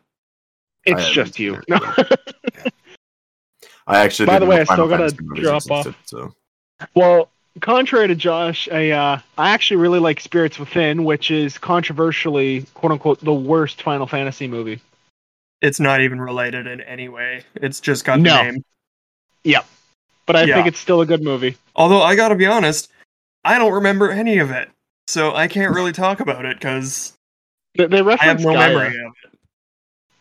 It's 0.85 0.99
haven't 0.99 1.13
just 1.13 1.39
you. 1.39 1.55
it, 1.67 1.69
No. 1.69 1.79
I 3.87 3.99
actually. 3.99 4.27
By 4.27 4.39
the 4.39 4.45
way, 4.45 4.57
know 4.57 4.61
I 4.61 4.65
still 4.65 4.87
gotta 4.87 5.03
Fantasy 5.09 5.23
movies 5.23 5.43
drop 5.43 5.63
existed, 5.65 5.95
So 6.05 6.33
well, 6.95 7.29
contrary 7.61 8.07
to 8.07 8.15
Josh, 8.15 8.69
I 8.71 8.91
uh, 8.91 9.19
I 9.37 9.49
actually 9.51 9.77
really 9.77 9.99
like 9.99 10.19
Spirits 10.19 10.59
Within, 10.59 11.03
which 11.03 11.31
is 11.31 11.57
controversially 11.57 12.65
quote 12.73 12.91
unquote 12.91 13.23
the 13.23 13.33
worst 13.33 13.81
Final 13.81 14.07
Fantasy 14.07 14.47
movie. 14.47 14.81
It's 15.61 15.79
not 15.79 16.01
even 16.01 16.21
related 16.21 16.67
in 16.67 16.81
any 16.81 17.09
way. 17.09 17.43
It's 17.55 17.79
just 17.79 18.05
got 18.05 18.17
the 18.17 18.23
No. 18.23 18.43
name. 18.43 18.63
But 20.27 20.35
I 20.35 20.43
Yeah. 20.43 20.55
think 20.55 20.67
it's 20.67 20.79
still 20.79 21.01
a 21.01 21.05
good 21.05 21.23
movie. 21.23 21.55
Although 21.75 22.03
I 22.03 22.15
gotta 22.15 22.35
be 22.35 22.45
honest, 22.45 22.91
I 23.43 23.57
don't 23.57 23.73
remember 23.73 24.11
any 24.11 24.39
of 24.39 24.51
it, 24.51 24.69
so 25.07 25.33
I 25.33 25.47
can't 25.47 25.73
really 25.73 25.93
talk 25.93 26.19
about 26.19 26.45
it 26.45 26.57
because 26.57 27.13
They, 27.75 27.85
they 27.85 27.97
I 27.97 27.99
have 27.99 28.05
reference 28.05 28.43
no 28.43 28.53
Gaia. 28.53 28.69
memory 28.69 28.87
of 29.05 29.13
it. 29.23 29.39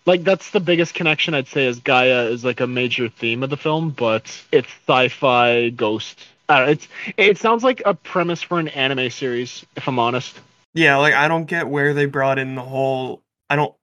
Like 0.07 0.23
that's 0.23 0.51
the 0.53 0.61
biggest 0.61 0.95
connection 0.95 1.35
I'd 1.35 1.49
say 1.49 1.67
is 1.67 1.81
Gaia 1.81 2.27
is 2.27 2.45
like 2.45 2.61
a 2.61 2.67
major 2.69 3.09
theme 3.09 3.43
of 3.43 3.51
the 3.51 3.57
film, 3.57 3.91
but 3.91 4.25
it's 4.53 4.69
sci-fi 4.87 5.71
ghost. 5.71 6.25
I 6.49 6.59
don't 6.59 6.67
know, 6.67 6.73
it's 6.73 6.89
it 7.17 7.39
sounds 7.39 7.65
like 7.65 7.83
a 7.85 7.95
premise 7.95 8.43
for 8.43 8.59
an 8.59 8.69
anime 8.69 9.11
series, 9.11 9.65
if 9.77 9.89
I'm 9.89 9.99
honest. 9.99 10.39
Yeah, 10.75 10.97
like 10.97 11.15
I 11.15 11.29
don't 11.29 11.47
get 11.47 11.69
where 11.69 11.95
they 11.95 12.07
brought 12.07 12.39
in 12.39 12.55
the 12.55 12.63
whole. 12.63 13.23
I 13.49 13.57
don't. 13.57 13.75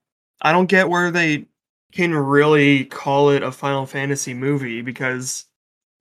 I 0.41 0.51
don't 0.51 0.67
get 0.67 0.89
where 0.89 1.09
they 1.09 1.45
can 1.91 2.13
really 2.13 2.85
call 2.85 3.29
it 3.29 3.43
a 3.43 3.51
Final 3.51 3.85
Fantasy 3.85 4.33
movie 4.33 4.81
because 4.81 5.45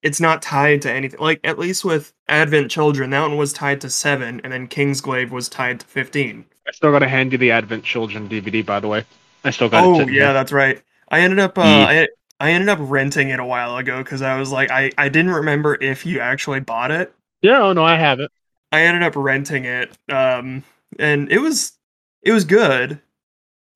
it's 0.02 0.20
not 0.20 0.42
tied 0.42 0.82
to 0.82 0.92
anything. 0.92 1.20
Like 1.20 1.40
at 1.44 1.58
least 1.58 1.84
with 1.84 2.12
Advent 2.28 2.70
Children, 2.70 3.10
that 3.10 3.22
one 3.22 3.36
was 3.36 3.52
tied 3.52 3.80
to 3.82 3.90
seven, 3.90 4.40
and 4.44 4.52
then 4.52 4.68
Kingsglaive 4.68 5.30
was 5.30 5.48
tied 5.48 5.80
to 5.80 5.86
fifteen. 5.86 6.44
I 6.66 6.72
still 6.72 6.92
gotta 6.92 7.08
hand 7.08 7.32
you 7.32 7.38
the 7.38 7.50
Advent 7.50 7.84
Children 7.84 8.28
DVD, 8.28 8.64
by 8.64 8.80
the 8.80 8.88
way. 8.88 9.04
I 9.44 9.50
still 9.50 9.68
got 9.68 9.84
it. 9.84 9.86
Oh 9.86 9.98
sitting 9.98 10.14
yeah, 10.14 10.32
that's 10.32 10.52
right. 10.52 10.82
I 11.08 11.20
ended 11.20 11.38
up. 11.38 11.58
Uh. 11.58 11.62
I 11.62 12.08
I 12.42 12.50
ended 12.50 12.68
up 12.70 12.80
renting 12.82 13.28
it 13.28 13.38
a 13.38 13.44
while 13.44 13.76
ago 13.76 14.02
because 14.02 14.20
I 14.20 14.36
was 14.36 14.50
like, 14.50 14.68
I 14.68 14.90
I 14.98 15.08
didn't 15.08 15.30
remember 15.30 15.78
if 15.80 16.04
you 16.04 16.18
actually 16.18 16.58
bought 16.58 16.90
it. 16.90 17.14
Yeah, 17.40 17.62
oh 17.62 17.72
no, 17.72 17.84
I 17.84 17.94
have 17.94 18.18
it. 18.18 18.32
I 18.72 18.82
ended 18.82 19.04
up 19.04 19.14
renting 19.14 19.64
it, 19.64 19.96
um, 20.10 20.64
and 20.98 21.30
it 21.30 21.38
was 21.38 21.74
it 22.20 22.32
was 22.32 22.44
good. 22.44 23.00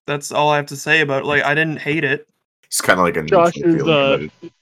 That's 0.09 0.33
all 0.33 0.49
I 0.49 0.57
have 0.57 0.67
to 0.67 0.77
say 0.77 1.01
about 1.01 1.23
it. 1.23 1.27
Like 1.27 1.45
I 1.45 1.55
didn't 1.55 1.77
hate 1.77 2.03
it. 2.03 2.29
it's 2.65 2.81
kind 2.81 2.99
of 2.99 3.05
like 3.05 3.17
a 3.17 3.23
Josh 3.23 3.57
is, 3.57 3.85
uh, 3.85 4.27
it. 4.43 4.53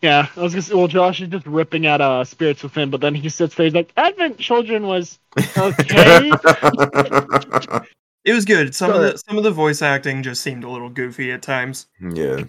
Yeah, 0.00 0.28
I 0.34 0.40
was 0.40 0.54
gonna 0.54 0.62
say. 0.62 0.74
Well, 0.74 0.88
Josh 0.88 1.20
is 1.20 1.28
just 1.28 1.44
ripping 1.44 1.84
at 1.84 2.00
uh 2.00 2.24
Spirits 2.24 2.62
Within, 2.62 2.88
but 2.88 3.02
then 3.02 3.14
he 3.14 3.28
sits 3.28 3.54
there. 3.54 3.64
He's 3.64 3.74
like, 3.74 3.92
"Advent 3.98 4.38
Children 4.38 4.86
was 4.86 5.18
okay." 5.58 6.32
It 8.26 8.32
was 8.32 8.44
good. 8.44 8.74
Some 8.74 8.90
of 8.90 9.00
the 9.00 9.16
some 9.18 9.38
of 9.38 9.44
the 9.44 9.52
voice 9.52 9.82
acting 9.82 10.24
just 10.24 10.42
seemed 10.42 10.64
a 10.64 10.68
little 10.68 10.88
goofy 10.88 11.30
at 11.30 11.42
times. 11.42 11.86
yeah. 12.00 12.42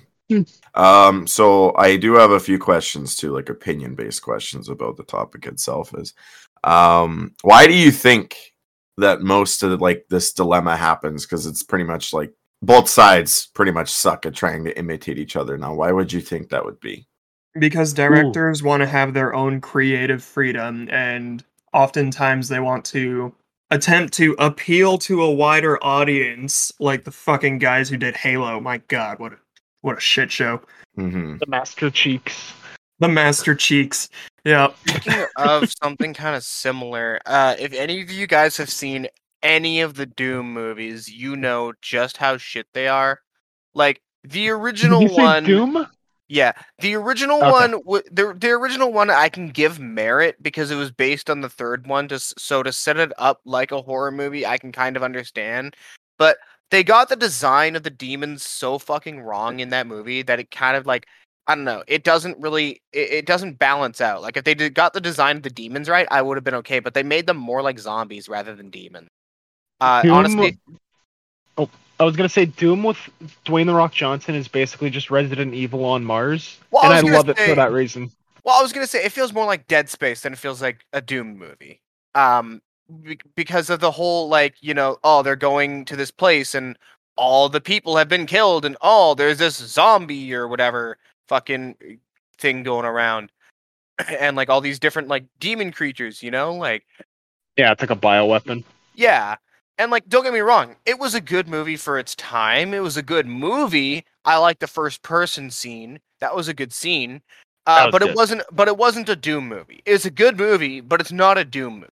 Um. 0.73 1.27
So 1.27 1.75
I 1.77 1.97
do 1.97 2.13
have 2.13 2.31
a 2.31 2.39
few 2.39 2.59
questions 2.59 3.15
too, 3.15 3.33
like 3.33 3.49
opinion 3.49 3.95
based 3.95 4.21
questions 4.21 4.69
about 4.69 4.97
the 4.97 5.03
topic 5.03 5.45
itself. 5.45 5.93
Is, 5.97 6.13
um, 6.63 7.33
why 7.41 7.67
do 7.67 7.73
you 7.73 7.91
think 7.91 8.37
that 8.97 9.21
most 9.21 9.63
of 9.63 9.81
like 9.81 10.05
this 10.09 10.33
dilemma 10.33 10.75
happens? 10.75 11.25
Because 11.25 11.45
it's 11.45 11.63
pretty 11.63 11.85
much 11.85 12.13
like 12.13 12.33
both 12.61 12.89
sides 12.89 13.49
pretty 13.53 13.71
much 13.71 13.89
suck 13.89 14.25
at 14.25 14.33
trying 14.33 14.63
to 14.65 14.77
imitate 14.77 15.17
each 15.17 15.35
other. 15.35 15.57
Now, 15.57 15.75
why 15.75 15.91
would 15.91 16.11
you 16.11 16.21
think 16.21 16.49
that 16.49 16.65
would 16.65 16.79
be? 16.79 17.07
Because 17.57 17.93
directors 17.93 18.61
want 18.61 18.81
to 18.81 18.87
have 18.87 19.13
their 19.13 19.33
own 19.33 19.61
creative 19.61 20.23
freedom, 20.23 20.87
and 20.91 21.43
oftentimes 21.73 22.49
they 22.49 22.59
want 22.59 22.85
to 22.85 23.33
attempt 23.71 24.13
to 24.13 24.35
appeal 24.37 24.97
to 24.99 25.23
a 25.23 25.31
wider 25.31 25.83
audience, 25.83 26.71
like 26.79 27.03
the 27.03 27.11
fucking 27.11 27.57
guys 27.57 27.89
who 27.89 27.97
did 27.97 28.15
Halo. 28.15 28.59
My 28.59 28.77
God, 28.87 29.19
what 29.19 29.33
a 29.33 29.37
what 29.81 29.97
a 29.97 30.01
shit 30.01 30.31
show! 30.31 30.61
hmm 30.95 31.37
the 31.37 31.47
Master 31.47 31.89
Cheeks. 31.89 32.53
The 32.99 33.07
Master 33.07 33.53
Cheeks. 33.53 34.09
Yeah, 34.43 34.69
Speaking 34.87 35.23
of 35.35 35.69
something 35.83 36.13
kind 36.13 36.35
of 36.35 36.43
similar, 36.43 37.19
uh, 37.25 37.55
if 37.59 37.73
any 37.73 38.01
of 38.01 38.09
you 38.09 38.25
guys 38.27 38.57
have 38.57 38.69
seen 38.69 39.07
any 39.43 39.81
of 39.81 39.95
the 39.95 40.05
Doom 40.05 40.51
movies, 40.53 41.07
you 41.09 41.35
know 41.35 41.73
just 41.81 42.17
how 42.17 42.37
shit 42.37 42.65
they 42.73 42.87
are. 42.87 43.19
Like 43.73 44.01
the 44.23 44.49
original 44.49 45.01
Did 45.01 45.09
you 45.11 45.15
say 45.15 45.21
one, 45.21 45.43
Doom? 45.45 45.87
yeah, 46.27 46.53
the 46.79 46.95
original 46.95 47.37
Okay. 47.37 47.51
one, 47.51 47.71
w- 47.71 48.03
the 48.11 48.33
the 48.37 48.49
original 48.51 48.91
one, 48.91 49.09
I 49.09 49.29
can 49.29 49.49
give 49.49 49.79
merit 49.79 50.41
because 50.41 50.71
it 50.71 50.75
was 50.75 50.91
based 50.91 51.29
on 51.29 51.41
the 51.41 51.49
third 51.49 51.85
one. 51.85 52.07
To 52.07 52.19
so 52.19 52.63
to 52.63 52.71
set 52.71 52.97
it 52.97 53.11
up 53.17 53.41
like 53.45 53.71
a 53.71 53.81
horror 53.81 54.11
movie, 54.11 54.45
I 54.45 54.57
can 54.57 54.71
kind 54.71 54.95
of 54.97 55.03
understand. 55.03 55.75
But 56.17 56.37
they 56.71 56.83
got 56.83 57.09
the 57.09 57.15
design 57.15 57.75
of 57.75 57.83
the 57.83 57.89
demons 57.89 58.43
so 58.43 58.77
fucking 58.77 59.21
wrong 59.21 59.59
in 59.59 59.69
that 59.69 59.87
movie 59.87 60.21
that 60.21 60.39
it 60.39 60.51
kind 60.51 60.75
of 60.77 60.85
like 60.85 61.07
I 61.47 61.55
don't 61.55 61.63
know. 61.63 61.81
It 61.87 62.03
doesn't 62.03 62.37
really. 62.39 62.81
It, 62.91 63.11
it 63.11 63.25
doesn't 63.25 63.57
balance 63.57 64.01
out. 64.01 64.21
Like 64.21 64.35
if 64.35 64.43
they 64.43 64.53
did, 64.53 64.73
got 64.73 64.91
the 64.91 64.99
design 64.99 65.37
of 65.37 65.43
the 65.43 65.49
demons 65.49 65.87
right, 65.87 66.05
I 66.11 66.21
would 66.21 66.35
have 66.35 66.43
been 66.43 66.55
okay. 66.55 66.79
But 66.79 66.93
they 66.93 67.03
made 67.03 67.25
them 67.25 67.37
more 67.37 67.61
like 67.61 67.79
zombies 67.79 68.27
rather 68.27 68.53
than 68.53 68.69
demons. 68.69 69.07
Uh, 69.79 70.01
Doom- 70.01 70.11
honestly, 70.11 70.57
oh, 71.57 71.69
I 71.99 72.03
was 72.03 72.17
gonna 72.17 72.27
say 72.27 72.45
Doom 72.45 72.83
with 72.83 72.97
Dwayne 73.45 73.67
the 73.67 73.73
Rock 73.73 73.93
Johnson 73.93 74.35
is 74.35 74.47
basically 74.49 74.89
just 74.89 75.09
Resident 75.09 75.53
Evil 75.53 75.85
on 75.85 76.03
Mars, 76.03 76.57
Well, 76.69 76.83
I 76.83 76.87
and 76.87 76.93
I 76.95 77.01
gonna 77.01 77.15
love 77.15 77.29
it 77.29 77.39
for 77.39 77.55
that 77.55 77.71
reason. 77.71 78.11
well, 78.43 78.59
I 78.59 78.61
was 78.61 78.73
gonna 78.73 78.87
say 78.87 79.05
it 79.05 79.13
feels 79.13 79.31
more 79.33 79.45
like 79.45 79.67
Dead 79.67 79.87
Space 79.87 80.21
than 80.21 80.33
it 80.33 80.39
feels 80.39 80.61
like 80.61 80.85
a 80.91 80.99
Doom 80.99 81.37
movie. 81.37 81.79
Um, 82.13 82.61
because 83.35 83.69
of 83.69 83.79
the 83.79 83.91
whole 83.91 84.29
like 84.29 84.55
you 84.61 84.73
know, 84.73 84.97
oh, 85.03 85.23
they're 85.23 85.35
going 85.35 85.85
to 85.85 85.95
this 85.95 86.11
place 86.11 86.55
and 86.55 86.77
all 87.15 87.49
the 87.49 87.61
people 87.61 87.97
have 87.97 88.07
been 88.07 88.25
killed 88.25 88.65
and 88.65 88.77
oh, 88.81 89.15
there's 89.15 89.39
this 89.39 89.57
zombie 89.57 90.33
or 90.33 90.47
whatever 90.47 90.97
fucking 91.27 91.75
thing 92.37 92.63
going 92.63 92.85
around, 92.85 93.31
and 94.19 94.35
like 94.35 94.49
all 94.49 94.61
these 94.61 94.79
different 94.79 95.07
like 95.07 95.25
demon 95.39 95.71
creatures, 95.71 96.21
you 96.23 96.31
know, 96.31 96.53
like. 96.53 96.85
Yeah, 97.57 97.71
it's 97.71 97.81
like 97.81 97.89
a 97.89 97.95
bioweapon. 97.95 98.63
Yeah. 98.93 99.37
And 99.79 99.91
like 99.91 100.07
don't 100.09 100.23
get 100.23 100.33
me 100.33 100.39
wrong, 100.39 100.75
it 100.85 100.97
was 100.97 101.13
a 101.13 101.21
good 101.21 101.47
movie 101.47 101.77
for 101.77 101.99
its 101.99 102.15
time. 102.15 102.73
It 102.73 102.81
was 102.81 102.97
a 102.97 103.03
good 103.03 103.27
movie. 103.27 104.05
I 104.25 104.37
like 104.37 104.59
the 104.59 104.67
first 104.67 105.03
person 105.03 105.51
scene. 105.51 105.99
That 106.19 106.35
was 106.35 106.47
a 106.47 106.53
good 106.53 106.73
scene. 106.73 107.21
Uh, 107.67 107.91
but 107.91 108.01
it 108.01 108.15
wasn't 108.15 108.41
but 108.51 108.67
it 108.67 108.77
wasn't 108.77 109.09
a 109.09 109.15
Doom 109.15 109.47
movie. 109.47 109.81
It's 109.85 110.05
a 110.05 110.09
good 110.09 110.37
movie, 110.37 110.79
but 110.79 111.01
it's 111.01 111.11
not 111.11 111.37
a 111.37 111.45
Doom 111.45 111.81
movie. 111.81 111.91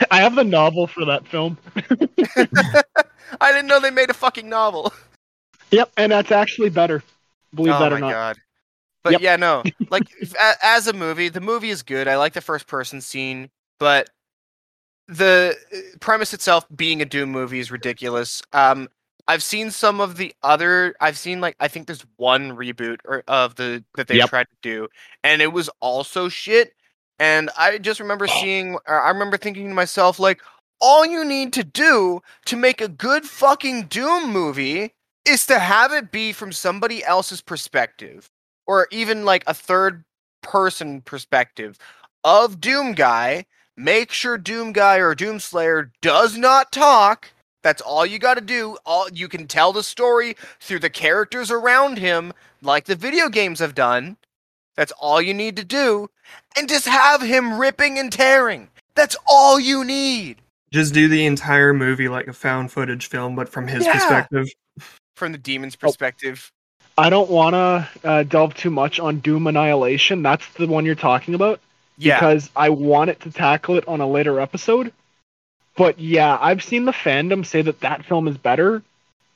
I 0.10 0.20
have 0.20 0.34
the 0.34 0.44
novel 0.44 0.86
for 0.86 1.04
that 1.04 1.26
film. 1.26 1.58
I 3.40 3.50
didn't 3.52 3.66
know 3.66 3.80
they 3.80 3.90
made 3.90 4.10
a 4.10 4.14
fucking 4.14 4.48
novel. 4.48 4.92
Yep, 5.70 5.90
and 5.96 6.12
that's 6.12 6.30
actually 6.30 6.68
better. 6.70 7.02
Believe 7.54 7.74
oh 7.74 7.78
that 7.80 7.90
my 7.92 7.96
or 7.96 8.00
not. 8.00 8.10
god. 8.12 8.36
But 9.02 9.12
Yep. 9.12 9.20
yeah, 9.22 9.36
no. 9.36 9.62
Like 9.90 10.08
a- 10.40 10.54
as 10.62 10.86
a 10.86 10.92
movie, 10.92 11.28
the 11.28 11.40
movie 11.40 11.70
is 11.70 11.82
good. 11.82 12.08
I 12.08 12.16
like 12.16 12.34
the 12.34 12.40
first 12.40 12.66
person 12.66 13.00
scene. 13.00 13.50
but 13.78 14.08
the 15.08 15.56
uh, 15.74 15.78
premise 16.00 16.32
itself 16.32 16.64
being 16.74 17.02
a 17.02 17.04
Doom 17.04 17.30
movie 17.30 17.58
is 17.58 17.70
ridiculous. 17.70 18.40
Um, 18.52 18.88
I've 19.28 19.42
seen 19.42 19.70
some 19.70 20.00
of 20.00 20.16
the 20.16 20.34
other. 20.42 20.94
I've 21.00 21.18
seen 21.18 21.40
like 21.40 21.56
I 21.60 21.68
think 21.68 21.86
there's 21.86 22.04
one 22.16 22.56
reboot 22.56 22.98
or 23.04 23.22
of 23.28 23.54
the 23.56 23.84
that 23.96 24.08
they 24.08 24.16
Yep. 24.18 24.28
tried 24.28 24.44
to 24.48 24.56
do, 24.62 24.88
and 25.24 25.42
it 25.42 25.52
was 25.52 25.68
also 25.80 26.28
shit. 26.28 26.74
And 27.22 27.50
I 27.56 27.78
just 27.78 28.00
remember 28.00 28.26
seeing. 28.26 28.74
Or 28.88 29.00
I 29.00 29.10
remember 29.10 29.36
thinking 29.36 29.68
to 29.68 29.74
myself, 29.74 30.18
like, 30.18 30.40
all 30.80 31.06
you 31.06 31.24
need 31.24 31.52
to 31.52 31.62
do 31.62 32.20
to 32.46 32.56
make 32.56 32.80
a 32.80 32.88
good 32.88 33.24
fucking 33.24 33.84
Doom 33.84 34.32
movie 34.32 34.92
is 35.24 35.46
to 35.46 35.60
have 35.60 35.92
it 35.92 36.10
be 36.10 36.32
from 36.32 36.50
somebody 36.50 37.04
else's 37.04 37.40
perspective, 37.40 38.28
or 38.66 38.88
even 38.90 39.24
like 39.24 39.44
a 39.46 39.54
third 39.54 40.02
person 40.42 41.00
perspective 41.00 41.78
of 42.24 42.60
Doom 42.60 42.92
Guy. 42.92 43.46
Make 43.76 44.10
sure 44.10 44.36
Doom 44.36 44.72
Guy 44.72 44.96
or 44.96 45.14
Doom 45.14 45.38
Slayer 45.38 45.92
does 46.02 46.36
not 46.36 46.72
talk. 46.72 47.30
That's 47.62 47.80
all 47.80 48.04
you 48.04 48.18
got 48.18 48.34
to 48.34 48.40
do. 48.40 48.78
All 48.84 49.08
you 49.08 49.28
can 49.28 49.46
tell 49.46 49.72
the 49.72 49.84
story 49.84 50.34
through 50.58 50.80
the 50.80 50.90
characters 50.90 51.52
around 51.52 51.98
him, 51.98 52.32
like 52.62 52.86
the 52.86 52.96
video 52.96 53.28
games 53.28 53.60
have 53.60 53.76
done. 53.76 54.16
That's 54.76 54.92
all 54.98 55.22
you 55.22 55.34
need 55.34 55.54
to 55.56 55.64
do, 55.64 56.08
and 56.56 56.68
just 56.68 56.86
have 56.86 57.22
him 57.22 57.58
ripping 57.58 57.98
and 57.98 58.12
tearing. 58.12 58.68
That's 58.94 59.16
all 59.26 59.58
you 59.58 59.84
need 59.84 60.36
Just 60.70 60.94
do 60.94 61.06
the 61.08 61.26
entire 61.26 61.72
movie 61.74 62.08
like 62.08 62.28
a 62.28 62.32
found 62.32 62.72
footage 62.72 63.06
film, 63.08 63.34
but 63.36 63.48
from 63.48 63.68
his 63.68 63.84
Yeah. 63.84 63.92
perspective. 63.92 64.48
from 65.16 65.32
the 65.32 65.38
demon's 65.38 65.76
Oh. 65.76 65.86
perspective. 65.86 66.50
I 66.98 67.08
don't 67.10 67.30
want 67.30 67.54
to 67.54 67.88
uh, 68.08 68.22
delve 68.24 68.54
too 68.54 68.70
much 68.70 68.98
on 69.00 69.20
Doom 69.20 69.46
Annihilation. 69.46 70.22
That's 70.22 70.46
the 70.54 70.66
one 70.66 70.84
you're 70.86 70.94
talking 70.94 71.34
about. 71.34 71.60
Yeah, 71.98 72.18
because 72.18 72.50
I 72.56 72.70
want 72.70 73.10
it 73.10 73.20
to 73.20 73.30
tackle 73.30 73.76
it 73.76 73.86
on 73.86 74.00
a 74.00 74.08
later 74.08 74.40
episode. 74.40 74.92
But 75.76 75.98
yeah, 75.98 76.36
I've 76.40 76.62
seen 76.64 76.84
the 76.86 76.92
fandom 76.92 77.46
say 77.46 77.62
that 77.62 77.80
that 77.80 78.04
film 78.04 78.26
is 78.28 78.36
better, 78.36 78.82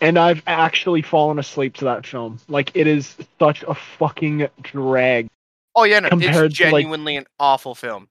and 0.00 0.18
I've 0.18 0.42
actually 0.46 1.02
fallen 1.02 1.38
asleep 1.38 1.74
to 1.76 1.84
that 1.86 2.06
film. 2.06 2.40
Like 2.48 2.70
it 2.74 2.86
is 2.86 3.14
such 3.38 3.62
a 3.62 3.74
fucking 3.74 4.48
drag. 4.62 5.28
Oh 5.76 5.84
yeah, 5.84 6.00
no, 6.00 6.08
compared 6.08 6.46
it's 6.50 6.58
to, 6.58 6.64
like- 6.64 6.72
genuinely 6.82 7.16
an 7.16 7.26
awful 7.38 7.74
film. 7.74 8.08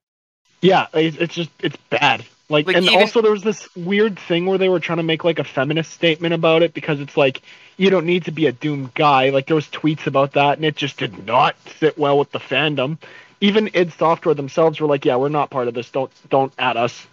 Yeah, 0.61 0.87
it's, 0.93 1.17
it's 1.17 1.35
just 1.35 1.49
it's 1.59 1.75
bad. 1.89 2.25
Like, 2.47 2.67
Like, 2.67 2.75
and 2.75 2.85
even- 2.85 2.99
also 2.99 3.21
there 3.21 3.31
was 3.31 3.41
this 3.43 3.67
weird 3.75 4.17
thing 4.19 4.45
where 4.45 4.57
they 4.59 4.69
were 4.69 4.79
trying 4.79 4.97
to 4.97 5.03
make 5.03 5.23
like 5.23 5.39
a 5.39 5.43
feminist 5.43 5.91
statement 5.91 6.33
about 6.33 6.61
it 6.61 6.73
because 6.73 6.99
it's 6.99 7.17
like 7.17 7.41
you 7.77 7.89
don't 7.89 8.05
need 8.05 8.25
to 8.25 8.31
be 8.31 8.45
a 8.45 8.51
doom 8.51 8.91
guy. 8.93 9.29
Like 9.29 9.47
there 9.47 9.55
was 9.55 9.67
tweets 9.67 10.05
about 10.07 10.33
that, 10.33 10.57
and 10.57 10.65
it 10.65 10.75
just 10.75 10.97
did 10.97 11.25
not 11.25 11.55
sit 11.79 11.97
well 11.97 12.17
with 12.19 12.31
the 12.31 12.39
fandom. 12.39 12.97
Even 13.41 13.69
id 13.73 13.91
Software 13.93 14.33
themselves 14.35 14.79
were 14.79 14.87
like, 14.87 15.05
"Yeah, 15.05 15.17
we're 15.17 15.29
not 15.29 15.49
part 15.49 15.67
of 15.67 15.73
this. 15.73 15.89
Don't 15.89 16.11
don't 16.29 16.53
at 16.57 16.77
us." 16.77 17.05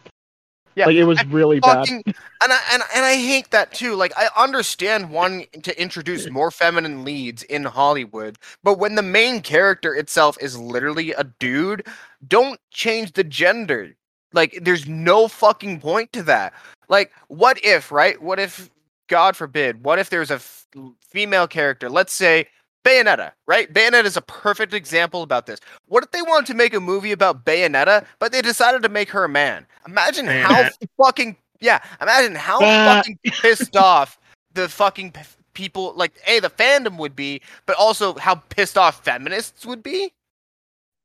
Yeah, 0.74 0.86
like 0.86 0.96
it 0.96 1.04
was 1.04 1.24
really 1.26 1.60
bad. 1.60 1.80
Fucking, 1.80 2.02
and 2.06 2.14
I 2.52 2.58
and, 2.72 2.82
and 2.94 3.04
I 3.04 3.16
hate 3.16 3.50
that 3.50 3.72
too. 3.72 3.94
Like 3.94 4.12
I 4.16 4.28
understand 4.36 5.10
wanting 5.10 5.46
to 5.62 5.80
introduce 5.80 6.28
more 6.30 6.50
feminine 6.50 7.04
leads 7.04 7.42
in 7.44 7.64
Hollywood, 7.64 8.38
but 8.62 8.78
when 8.78 8.94
the 8.94 9.02
main 9.02 9.40
character 9.40 9.94
itself 9.94 10.36
is 10.40 10.58
literally 10.58 11.12
a 11.12 11.24
dude, 11.24 11.86
don't 12.26 12.58
change 12.70 13.12
the 13.12 13.24
gender. 13.24 13.94
Like 14.32 14.58
there's 14.62 14.88
no 14.88 15.28
fucking 15.28 15.80
point 15.80 16.12
to 16.14 16.22
that. 16.24 16.54
Like 16.88 17.12
what 17.28 17.62
if, 17.64 17.92
right? 17.92 18.20
What 18.20 18.38
if 18.38 18.70
God 19.08 19.36
forbid, 19.36 19.84
what 19.84 19.98
if 19.98 20.08
there's 20.08 20.30
a 20.30 20.36
f- 20.36 20.66
female 21.00 21.46
character, 21.46 21.90
let's 21.90 22.14
say 22.14 22.48
Bayonetta, 22.84 23.32
right? 23.46 23.72
Bayonetta 23.72 24.04
is 24.04 24.16
a 24.16 24.22
perfect 24.22 24.74
example 24.74 25.22
about 25.22 25.46
this. 25.46 25.60
What 25.86 26.02
if 26.04 26.10
they 26.10 26.22
wanted 26.22 26.46
to 26.48 26.54
make 26.54 26.74
a 26.74 26.80
movie 26.80 27.12
about 27.12 27.44
Bayonetta, 27.44 28.06
but 28.18 28.32
they 28.32 28.42
decided 28.42 28.82
to 28.82 28.88
make 28.88 29.10
her 29.10 29.24
a 29.24 29.28
man? 29.28 29.66
Imagine 29.86 30.26
how 30.26 30.68
fucking 31.02 31.36
yeah. 31.60 31.80
Imagine 32.00 32.34
how 32.34 32.58
Ah. 32.62 32.96
fucking 32.96 33.18
pissed 33.24 33.76
off 33.76 34.18
the 34.54 34.68
fucking 34.68 35.12
p- 35.12 35.20
people, 35.54 35.92
like 35.96 36.12
a 36.26 36.40
the 36.40 36.50
fandom 36.50 36.96
would 36.98 37.14
be, 37.14 37.40
but 37.66 37.76
also 37.76 38.14
how 38.14 38.34
pissed 38.34 38.76
off 38.76 39.04
feminists 39.04 39.64
would 39.64 39.82
be. 39.82 40.12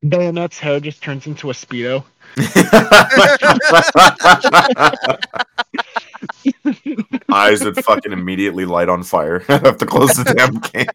Bayonetta's 0.06 0.60
hair 0.60 0.80
just 0.80 1.02
turns 1.02 1.26
into 1.28 1.50
a 1.50 1.54
speedo. 1.54 2.04
Eyes 7.32 7.64
would 7.64 7.84
fucking 7.84 8.12
immediately 8.12 8.66
light 8.66 8.90
on 8.90 9.04
fire. 9.04 9.44
I 9.50 9.58
have 9.60 9.78
to 9.78 9.86
close 9.86 10.14
the 10.14 10.24
damn 10.36 10.60
game. 10.74 10.88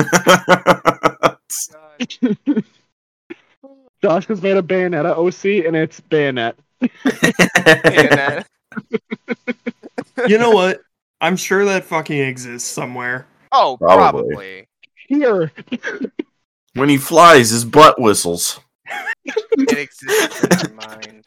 Josh 4.02 4.26
has 4.26 4.42
made 4.42 4.56
a 4.56 4.62
Bayonetta 4.62 5.16
OC, 5.16 5.64
and 5.66 5.76
it's 5.76 6.00
Bayonet. 6.00 6.56
Bayonetta. 6.82 8.44
You 10.26 10.38
know 10.38 10.50
what? 10.50 10.80
I'm 11.20 11.36
sure 11.36 11.64
that 11.66 11.84
fucking 11.84 12.18
exists 12.18 12.68
somewhere. 12.68 13.26
Oh, 13.52 13.76
Probably. 13.78 14.22
probably. 14.34 14.66
Here, 15.08 15.52
when 16.74 16.88
he 16.88 16.96
flies, 16.96 17.50
his 17.50 17.64
butt 17.64 18.00
whistles. 18.00 18.60
It 19.24 19.78
exists 19.78 20.64
in 20.64 20.74
my 20.76 20.86
mind. 20.86 21.26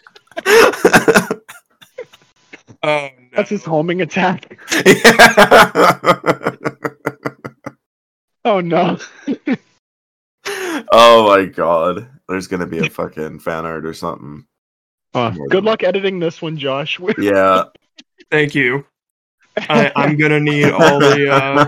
Oh 2.85 3.07
no. 3.17 3.27
that's 3.33 3.49
his 3.49 3.63
homing 3.63 4.01
attack. 4.01 4.57
Oh 8.45 8.59
no. 8.59 8.97
oh 10.91 11.27
my 11.27 11.45
god. 11.45 12.09
There's 12.27 12.47
gonna 12.47 12.67
be 12.67 12.79
a 12.79 12.89
fucking 12.89 13.39
fan 13.39 13.65
art 13.65 13.85
or 13.85 13.93
something. 13.93 14.45
Uh, 15.13 15.29
good 15.29 15.49
than- 15.51 15.65
luck 15.65 15.83
editing 15.83 16.19
this 16.19 16.41
one, 16.41 16.57
Josh. 16.57 16.99
Yeah. 17.17 17.65
Thank 18.31 18.55
you. 18.55 18.85
I, 19.57 19.91
I'm 19.95 20.17
gonna 20.17 20.39
need 20.39 20.71
all 20.71 20.99
the 20.99 21.67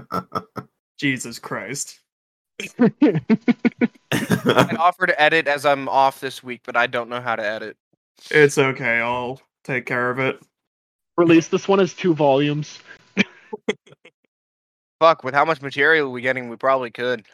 uh 0.00 0.42
Jesus 0.98 1.38
Christ. 1.38 2.00
I'd 2.80 4.76
offer 4.78 5.06
to 5.06 5.20
edit 5.20 5.46
as 5.46 5.66
I'm 5.66 5.88
off 5.88 6.20
this 6.20 6.42
week, 6.42 6.62
but 6.64 6.76
I 6.76 6.86
don't 6.86 7.10
know 7.10 7.20
how 7.20 7.36
to 7.36 7.44
edit. 7.44 7.76
It's 8.30 8.56
okay, 8.56 9.00
I'll 9.00 9.40
take 9.64 9.84
care 9.86 10.08
of 10.10 10.18
it. 10.18 10.40
Release 11.16 11.48
this 11.48 11.68
one 11.68 11.80
as 11.80 11.92
two 11.92 12.14
volumes. 12.14 12.78
Fuck, 15.04 15.22
with 15.22 15.34
how 15.34 15.44
much 15.44 15.60
material 15.60 16.10
we're 16.10 16.20
getting, 16.20 16.48
we 16.48 16.56
probably 16.56 16.90
could. 16.90 17.26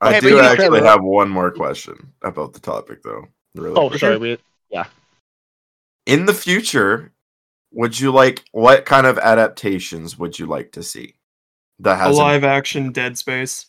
I 0.00 0.14
Hey, 0.14 0.20
do 0.20 0.40
actually 0.40 0.80
said- 0.80 0.86
have 0.88 1.04
one 1.04 1.28
more 1.30 1.52
question 1.52 2.12
about 2.24 2.52
the 2.52 2.58
topic 2.58 3.04
though. 3.04 3.28
Really 3.54 3.76
Oh, 3.76 3.88
quick. 3.90 4.00
sorry. 4.00 4.16
We, 4.18 4.38
In 6.04 6.26
the 6.26 6.34
future, 6.34 7.12
would 7.70 8.00
you 8.00 8.10
like 8.10 8.42
what 8.50 8.84
kind 8.86 9.06
of 9.06 9.18
adaptations 9.20 10.18
would 10.18 10.36
you 10.36 10.46
like 10.46 10.72
to 10.72 10.82
see? 10.82 11.14
That 11.78 11.94
has 11.98 12.06
A 12.06 12.08
has 12.08 12.18
live 12.18 12.42
action 12.44 12.90
Dead 12.90 13.16
Space. 13.16 13.66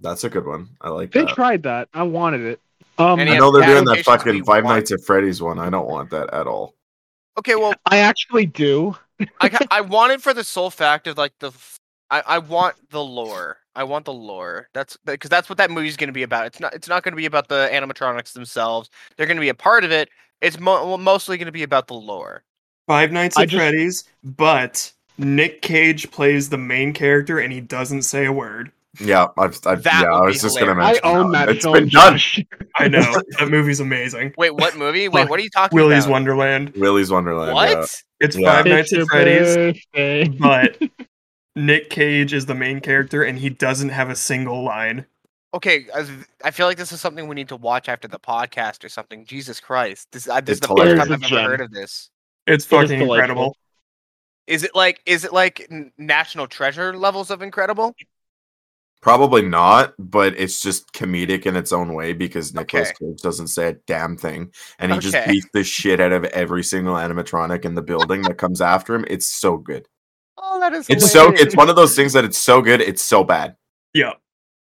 That's 0.00 0.24
a 0.24 0.28
good 0.28 0.44
one. 0.46 0.68
I 0.82 0.90
like 0.90 1.10
they 1.12 1.24
that. 1.24 1.34
tried 1.34 1.62
that. 1.62 1.88
I 1.94 2.02
wanted 2.02 2.42
it. 2.42 2.60
Um, 2.98 3.18
I 3.18 3.24
know 3.24 3.50
they're 3.50 3.66
doing 3.66 3.86
that 3.86 4.04
fucking 4.04 4.44
Five? 4.44 4.64
Nights 4.64 4.92
at 4.92 5.02
Freddy's 5.06 5.40
one. 5.40 5.58
I 5.58 5.70
don't 5.70 5.88
want 5.88 6.10
that 6.10 6.34
at 6.34 6.46
all. 6.46 6.74
Okay, 7.38 7.54
well, 7.54 7.72
I 7.86 7.98
actually 8.00 8.44
do. 8.44 8.94
I 9.40 9.48
ca- 9.48 9.66
I 9.70 9.80
want 9.80 10.12
it 10.12 10.20
for 10.20 10.34
the 10.34 10.44
sole 10.44 10.68
fact 10.70 11.06
of 11.06 11.16
like 11.16 11.32
the 11.38 11.48
f- 11.48 11.80
I 12.10 12.22
I 12.26 12.38
want 12.38 12.76
the 12.90 13.02
lore. 13.02 13.58
I 13.76 13.84
want 13.84 14.04
the 14.04 14.12
lore. 14.12 14.68
That's 14.72 14.96
because 15.04 15.30
that's 15.30 15.48
what 15.48 15.58
that 15.58 15.70
movie's 15.70 15.96
going 15.96 16.08
to 16.08 16.12
be 16.12 16.22
about. 16.22 16.46
It's 16.46 16.60
not 16.60 16.74
it's 16.74 16.88
not 16.88 17.02
going 17.02 17.12
to 17.12 17.16
be 17.16 17.26
about 17.26 17.48
the 17.48 17.68
animatronics 17.72 18.32
themselves. 18.32 18.88
They're 19.16 19.26
going 19.26 19.36
to 19.36 19.40
be 19.40 19.48
a 19.48 19.54
part 19.54 19.84
of 19.84 19.90
it. 19.92 20.08
It's 20.40 20.60
mo- 20.60 20.96
mostly 20.96 21.36
going 21.38 21.46
to 21.46 21.52
be 21.52 21.62
about 21.62 21.86
the 21.88 21.94
lore. 21.94 22.42
Five 22.86 23.12
Nights 23.12 23.38
at 23.38 23.48
just- 23.48 23.58
Freddy's, 23.60 24.04
but 24.22 24.92
Nick 25.18 25.62
Cage 25.62 26.10
plays 26.10 26.50
the 26.50 26.58
main 26.58 26.92
character 26.92 27.38
and 27.38 27.52
he 27.52 27.60
doesn't 27.60 28.02
say 28.02 28.26
a 28.26 28.32
word. 28.32 28.70
Yeah, 29.00 29.26
I've, 29.36 29.58
I've 29.66 29.82
That 29.82 30.02
yeah, 30.02 30.12
I 30.12 30.20
was 30.20 30.40
just 30.40 30.56
gonna 30.56 30.72
hilarious. 30.72 31.00
I 31.02 31.08
mention 31.08 31.24
own 31.26 31.32
that 31.32 31.48
It's 31.48 31.62
film. 31.64 31.72
been 31.74 31.88
done. 31.88 32.12
Josh. 32.12 32.40
I 32.76 32.86
know 32.86 33.00
that 33.40 33.48
movie's 33.50 33.80
amazing. 33.80 34.34
Wait, 34.38 34.54
what 34.54 34.76
movie? 34.76 35.08
Wait, 35.08 35.28
what 35.28 35.40
are 35.40 35.42
you 35.42 35.50
talking 35.50 35.74
Willy's 35.74 36.04
about? 36.04 36.10
Willy's 36.10 36.12
Wonderland. 36.12 36.72
Willy's 36.76 37.10
Wonderland. 37.10 37.54
What? 37.54 37.70
yeah. 37.70 37.86
It's 38.20 38.36
Yeah. 38.36 38.52
Five 38.54 38.66
Nights 38.66 38.92
at 38.92 39.04
Freddy's, 39.08 39.54
birthday. 39.92 40.28
but 40.28 40.78
Nick 41.56 41.90
Cage 41.90 42.32
is 42.32 42.46
the 42.46 42.54
main 42.54 42.80
character 42.80 43.22
and 43.22 43.38
he 43.38 43.48
doesn't 43.50 43.90
have 43.90 44.10
a 44.10 44.16
single 44.16 44.62
line. 44.64 45.06
Okay, 45.52 45.86
I, 45.94 46.04
I 46.42 46.50
feel 46.50 46.66
like 46.66 46.76
this 46.76 46.90
is 46.90 47.00
something 47.00 47.28
we 47.28 47.34
need 47.36 47.48
to 47.48 47.56
watch 47.56 47.88
after 47.88 48.08
the 48.08 48.18
podcast 48.18 48.82
or 48.84 48.88
something. 48.88 49.24
Jesus 49.24 49.60
Christ, 49.60 50.08
this, 50.10 50.28
I, 50.28 50.40
this 50.40 50.56
is 50.56 50.58
It's 50.58 50.68
the 50.68 50.74
first 50.74 50.96
time 50.96 51.12
I've 51.12 51.22
ever 51.32 51.42
heard 51.48 51.60
of 51.60 51.70
this. 51.70 52.10
It's 52.46 52.64
fucking 52.64 52.88
delightful. 52.98 53.14
incredible. 53.14 53.56
Is 54.46 54.62
it 54.64 54.74
like 54.74 55.00
is 55.06 55.24
it 55.24 55.32
like 55.32 55.70
National 55.96 56.46
Treasure 56.48 56.96
levels 56.96 57.30
of 57.30 57.40
incredible? 57.40 57.94
Probably 59.00 59.42
not, 59.42 59.94
but 59.98 60.36
it's 60.38 60.60
just 60.60 60.92
comedic 60.92 61.46
in 61.46 61.56
its 61.56 61.72
own 61.72 61.92
way 61.94 62.14
because 62.14 62.54
Nicolas 62.54 62.88
Okay. 62.88 63.06
Cage 63.06 63.20
doesn't 63.22 63.48
say 63.48 63.68
a 63.68 63.74
damn 63.86 64.16
thing, 64.16 64.52
and 64.78 64.90
he 64.90 64.98
just 64.98 65.14
Okay. 65.14 65.30
beats 65.30 65.46
the 65.52 65.62
shit 65.62 66.00
out 66.00 66.12
of 66.12 66.24
every 66.24 66.64
single 66.64 66.94
animatronic 66.94 67.64
in 67.64 67.74
the 67.74 67.82
building 67.82 68.24
that 68.24 68.38
comes 68.38 68.60
after 68.60 68.94
him. 68.94 69.04
It's 69.08 69.26
so 69.28 69.56
good. 69.58 69.86
Oh, 70.36 70.60
that 70.60 70.72
is 70.72 70.88
It's 70.88 71.10
so. 71.10 71.32
It's 71.32 71.56
one 71.56 71.68
of 71.68 71.76
those 71.76 71.94
things 71.94 72.12
that 72.12 72.24
it's 72.24 72.38
so 72.38 72.60
good. 72.60 72.80
It's 72.80 73.02
so 73.02 73.24
bad. 73.24 73.56
Yeah. 73.92 74.12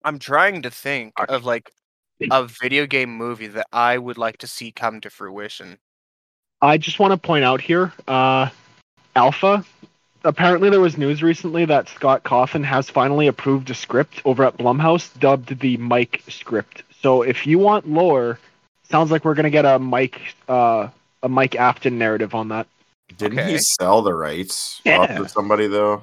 I'm 0.04 0.18
trying 0.18 0.62
to 0.62 0.70
think 0.70 1.12
of 1.28 1.44
like 1.44 1.70
a 2.30 2.44
video 2.44 2.86
game 2.86 3.11
movie 3.11 3.48
that 3.48 3.66
I 3.72 3.98
would 3.98 4.18
like 4.18 4.38
to 4.38 4.46
see 4.46 4.72
come 4.72 5.00
to 5.02 5.11
fruition. 5.11 5.78
I 6.62 6.78
just 6.78 6.98
want 6.98 7.12
to 7.12 7.16
point 7.16 7.44
out 7.44 7.61
here, 7.61 7.92
uh, 8.06 8.50
Alpha. 9.16 9.64
Apparently, 10.24 10.68
there 10.68 10.80
was 10.80 10.98
news 10.98 11.22
recently 11.22 11.64
that 11.64 11.88
Scott 11.88 12.24
Cawthon 12.24 12.64
has 12.64 12.90
finally 12.90 13.26
approved 13.26 13.70
a 13.70 13.74
script 13.74 14.20
over 14.26 14.44
at 14.44 14.58
Blumhouse, 14.58 15.18
dubbed 15.18 15.58
the 15.61 15.78
Mike 15.78 16.22
script. 16.28 16.82
So, 17.00 17.22
if 17.22 17.46
you 17.46 17.58
want 17.58 17.88
lore, 17.88 18.38
sounds 18.90 19.11
like 19.11 19.24
we're 19.24 19.34
gonna 19.34 19.48
get 19.48 19.64
a 19.64 19.78
Mike, 19.78 20.20
uh, 20.48 20.88
a 21.22 21.28
Mike 21.28 21.56
Afton 21.56 21.98
narrative 21.98 22.34
on 22.34 22.48
that. 22.48 22.66
Didn't 23.16 23.38
Okay. 23.38 23.52
he 23.52 23.58
sell 23.58 24.02
the 24.02 24.14
rights 24.14 24.80
Yeah. 24.84 24.98
off 24.98 25.08
to 25.11 25.28
somebody 25.28 25.66
though? 25.66 26.02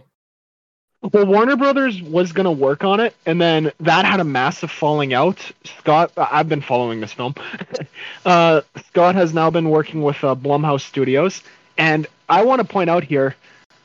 Well, 1.13 1.25
Warner 1.25 1.55
Brothers 1.55 2.01
was 2.01 2.31
gonna 2.31 2.51
work 2.51 2.83
on 2.83 2.99
it, 2.99 3.15
and 3.25 3.39
then 3.39 3.71
that 3.79 4.03
had 4.05 4.19
a 4.19 4.23
massive 4.23 4.71
falling 4.71 5.13
out. 5.13 5.39
Scott, 5.79 6.11
I- 6.17 6.27
I've 6.31 6.49
been 6.49 6.61
following 6.61 6.99
this 7.01 7.13
film. 7.13 7.35
uh, 8.25 8.61
Scott 8.87 9.15
has 9.15 9.33
now 9.33 9.49
been 9.49 9.69
working 9.69 10.01
with 10.01 10.21
uh, 10.23 10.35
Blumhouse 10.35 10.81
Studios, 10.81 11.43
and 11.77 12.07
I 12.29 12.43
want 12.43 12.61
to 12.61 12.67
point 12.67 12.89
out 12.89 13.03
here, 13.03 13.35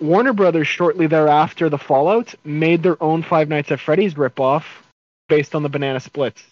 Warner 0.01 0.33
Brothers 0.33 0.67
shortly 0.67 1.07
thereafter 1.07 1.69
the 1.69 1.79
fallout 1.79 2.35
made 2.45 2.83
their 2.83 3.01
own 3.03 3.23
Five 3.23 3.49
Nights 3.49 3.71
at 3.71 3.79
Freddy's 3.79 4.15
ripoff 4.15 4.65
based 5.29 5.55
on 5.55 5.63
the 5.63 5.69
Banana 5.69 6.01
Splits. 6.01 6.43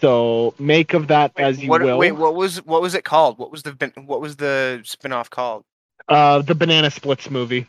So 0.00 0.54
make 0.58 0.94
of 0.94 1.08
that 1.08 1.32
Wait, 1.36 1.44
as 1.44 1.62
you 1.62 1.68
what, 1.68 1.82
will. 1.82 1.98
wait, 1.98 2.12
what 2.12 2.34
was 2.34 2.64
what 2.64 2.80
was 2.80 2.94
it 2.94 3.04
called? 3.04 3.36
What 3.38 3.50
was 3.50 3.62
the 3.62 3.72
bin- 3.72 3.92
what 4.06 4.20
was 4.20 4.36
the 4.36 4.80
spin-off 4.84 5.28
called? 5.28 5.64
Uh, 6.08 6.42
the 6.42 6.54
Banana 6.54 6.90
Splits 6.90 7.30
movie. 7.30 7.66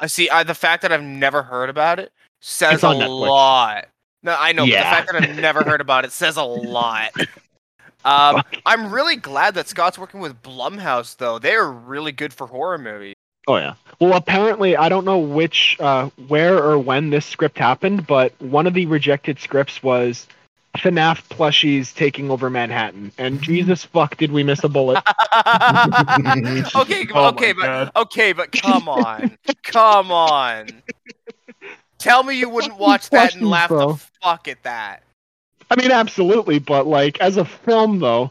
I 0.00 0.06
see. 0.06 0.28
I, 0.30 0.42
the 0.44 0.54
fact 0.54 0.82
that 0.82 0.92
I've 0.92 1.02
never 1.02 1.42
heard 1.42 1.70
about 1.70 1.98
it 1.98 2.12
says 2.40 2.82
a 2.82 2.86
Netflix. 2.86 3.08
lot. 3.28 3.88
No, 4.22 4.36
I 4.38 4.52
know, 4.52 4.64
Yeah. 4.64 4.82
but 4.82 4.84
the 4.84 4.90
fact 4.94 5.12
that 5.12 5.30
I've 5.30 5.38
never 5.40 5.62
heard 5.64 5.80
about 5.80 6.04
it 6.04 6.12
says 6.12 6.36
a 6.36 6.42
lot. 6.44 7.10
Um, 8.04 8.42
I'm 8.64 8.92
really 8.92 9.16
glad 9.16 9.54
that 9.54 9.68
Scott's 9.68 9.98
working 9.98 10.20
with 10.20 10.40
Blumhouse, 10.42 11.16
though. 11.16 11.38
They 11.40 11.54
are 11.54 11.70
really 11.70 12.12
good 12.12 12.32
for 12.32 12.46
horror 12.46 12.78
movies. 12.78 13.16
Oh 13.48 13.56
yeah. 13.56 13.74
Well, 14.00 14.14
apparently, 14.14 14.76
I 14.76 14.88
don't 14.88 15.04
know 15.04 15.18
which, 15.18 15.76
uh, 15.80 16.08
where 16.28 16.62
or 16.62 16.78
when 16.78 17.10
this 17.10 17.26
script 17.26 17.58
happened, 17.58 18.06
but 18.06 18.32
one 18.40 18.66
of 18.68 18.72
the 18.74 18.86
rejected 18.86 19.40
scripts 19.40 19.82
was 19.82 20.28
FNAF 20.76 21.28
plushies 21.28 21.94
taking 21.94 22.30
over 22.30 22.50
Manhattan, 22.50 23.10
and 23.18 23.40
Jesus 23.42 23.84
fuck, 23.84 24.16
did 24.16 24.30
we 24.30 24.42
miss 24.42 24.62
a 24.62 24.68
bullet? 24.68 24.98
okay, 26.76 27.06
Oh 27.14 27.28
okay, 27.28 27.52
but 27.52 27.62
God. 27.62 27.90
okay, 27.96 28.32
but 28.32 28.52
come 28.52 28.88
on, 28.88 29.38
come 29.64 30.12
on. 30.12 30.82
Tell 31.98 32.22
me 32.22 32.38
you 32.38 32.48
wouldn't 32.48 32.78
watch 32.78 33.10
that 33.10 33.34
and 33.34 33.48
laugh 33.48 33.68
bro. 33.68 33.92
the 33.92 34.00
fuck 34.22 34.46
at 34.46 34.62
that. 34.62 35.02
I 35.70 35.76
mean, 35.76 35.90
absolutely, 35.90 36.58
but 36.58 36.86
like 36.86 37.20
as 37.20 37.36
a 37.36 37.44
film 37.44 37.98
though, 37.98 38.30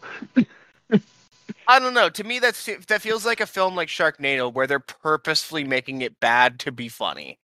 I 1.68 1.80
don't 1.80 1.94
know. 1.94 2.10
To 2.10 2.24
me, 2.24 2.40
that's 2.40 2.70
that 2.88 3.02
feels 3.02 3.26
like 3.26 3.42
a 3.42 3.46
film 3.46 3.76
like 3.76 3.90
Sharknado, 3.90 4.52
where 4.52 4.68
they're 4.68 4.80
purposefully 4.80 5.66
making 5.66 6.02
it 6.02 6.20
bad 6.20 6.60
to 6.60 6.72
be 6.72 6.88
funny. 6.88 7.40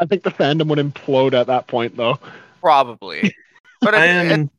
I 0.00 0.06
think 0.06 0.22
the 0.24 0.30
fandom 0.30 0.68
would 0.68 0.78
implode 0.78 1.34
at 1.34 1.46
that 1.46 1.66
point 1.68 1.96
though. 1.96 2.18
Probably. 2.60 3.34
But 3.80 3.94
I 3.94 4.06
it- 4.06 4.26
it- 4.26 4.32
am 4.32 4.50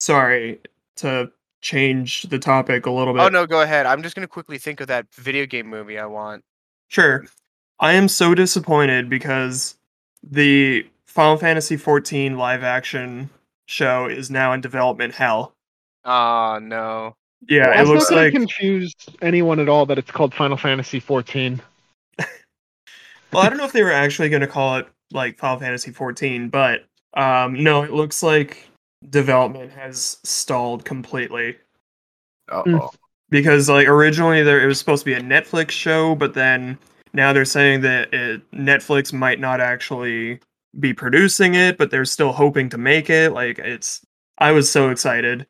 sorry 0.00 0.60
to 0.96 1.30
change 1.60 2.22
the 2.24 2.38
topic 2.38 2.86
a 2.86 2.90
little 2.90 3.14
oh, 3.14 3.16
bit. 3.16 3.22
oh 3.22 3.28
no, 3.28 3.46
go 3.46 3.62
ahead. 3.62 3.86
I'm 3.86 4.02
just 4.02 4.14
gonna 4.14 4.26
quickly 4.26 4.58
think 4.58 4.80
of 4.80 4.88
that 4.88 5.06
video 5.14 5.46
game 5.46 5.66
movie 5.66 5.98
I 5.98 6.06
want. 6.06 6.44
Sure. 6.88 7.24
I 7.80 7.92
am 7.94 8.08
so 8.08 8.34
disappointed 8.34 9.08
because 9.08 9.76
the 10.22 10.86
Final 11.06 11.36
Fantasy 11.36 11.76
XIV 11.76 12.36
live 12.36 12.62
action 12.62 13.30
show 13.66 14.06
is 14.06 14.30
now 14.30 14.52
in 14.52 14.60
development 14.60 15.14
hell. 15.14 15.54
Oh 16.04 16.58
no. 16.60 17.16
Yeah, 17.48 17.66
That's 17.66 17.88
it 17.88 17.92
looks 17.92 18.10
not 18.10 18.16
gonna 18.16 18.22
like 18.22 18.32
confuse 18.32 18.94
anyone 19.20 19.58
at 19.58 19.68
all 19.68 19.84
that 19.86 19.98
it's 19.98 20.10
called 20.10 20.32
Final 20.34 20.56
Fantasy 20.56 21.00
14. 21.00 21.60
well, 22.18 22.26
I 23.34 23.48
don't 23.48 23.58
know 23.58 23.64
if 23.64 23.72
they 23.72 23.82
were 23.82 23.90
actually 23.90 24.28
going 24.28 24.42
to 24.42 24.46
call 24.46 24.76
it 24.76 24.86
like 25.10 25.38
Final 25.38 25.58
Fantasy 25.58 25.90
XIV, 25.90 26.50
but 26.50 26.84
um 27.14 27.62
no, 27.62 27.82
it 27.82 27.92
looks 27.92 28.22
like 28.22 28.68
development 29.08 29.72
has 29.72 30.18
stalled 30.22 30.84
completely 30.84 31.56
Uh-oh. 32.50 32.90
because 33.30 33.68
like 33.68 33.88
originally 33.88 34.42
there 34.42 34.62
it 34.62 34.66
was 34.66 34.78
supposed 34.78 35.04
to 35.04 35.06
be 35.06 35.14
a 35.14 35.20
Netflix 35.20 35.70
show, 35.70 36.14
but 36.14 36.34
then 36.34 36.78
now 37.12 37.32
they're 37.32 37.44
saying 37.44 37.82
that 37.82 38.12
it, 38.14 38.50
Netflix 38.52 39.12
might 39.12 39.40
not 39.40 39.60
actually 39.60 40.40
be 40.78 40.94
producing 40.94 41.54
it, 41.54 41.76
but 41.76 41.90
they're 41.90 42.04
still 42.04 42.32
hoping 42.32 42.68
to 42.70 42.78
make 42.78 43.10
it. 43.10 43.32
Like 43.32 43.58
it's 43.58 44.00
I 44.38 44.52
was 44.52 44.70
so 44.70 44.90
excited. 44.90 45.46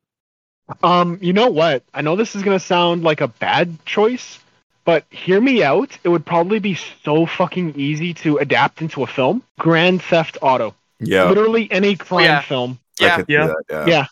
Um, 0.83 1.19
you 1.21 1.33
know 1.33 1.51
what? 1.51 1.85
I 1.93 2.03
know 2.03 2.17
this 2.17 2.35
is 2.35 2.43
gonna 2.43 2.59
sound 2.59 3.03
like 3.05 3.21
a 3.21 3.29
bad 3.29 3.85
choice, 3.85 4.39
but 4.85 5.05
hear 5.11 5.41
me 5.41 5.63
out. 5.63 5.97
It 6.05 6.09
would 6.09 6.27
probably 6.27 6.59
be 6.59 6.79
so 7.05 7.27
fucking 7.27 7.75
easy 7.77 8.15
to 8.15 8.39
adapt 8.39 8.83
into 8.83 9.03
a 9.03 9.07
film. 9.07 9.43
Grand 9.59 10.03
Theft 10.03 10.39
Auto. 10.43 10.75
Yeah, 11.03 11.29
Literally 11.29 11.71
any 11.71 11.97
crime 11.97 12.25
yeah. 12.25 12.41
film. 12.43 12.79
Yeah. 13.01 13.23
Yeah. 13.29 13.47
that, 13.47 13.65
yeah. 13.71 13.87
Yeah. 13.87 14.07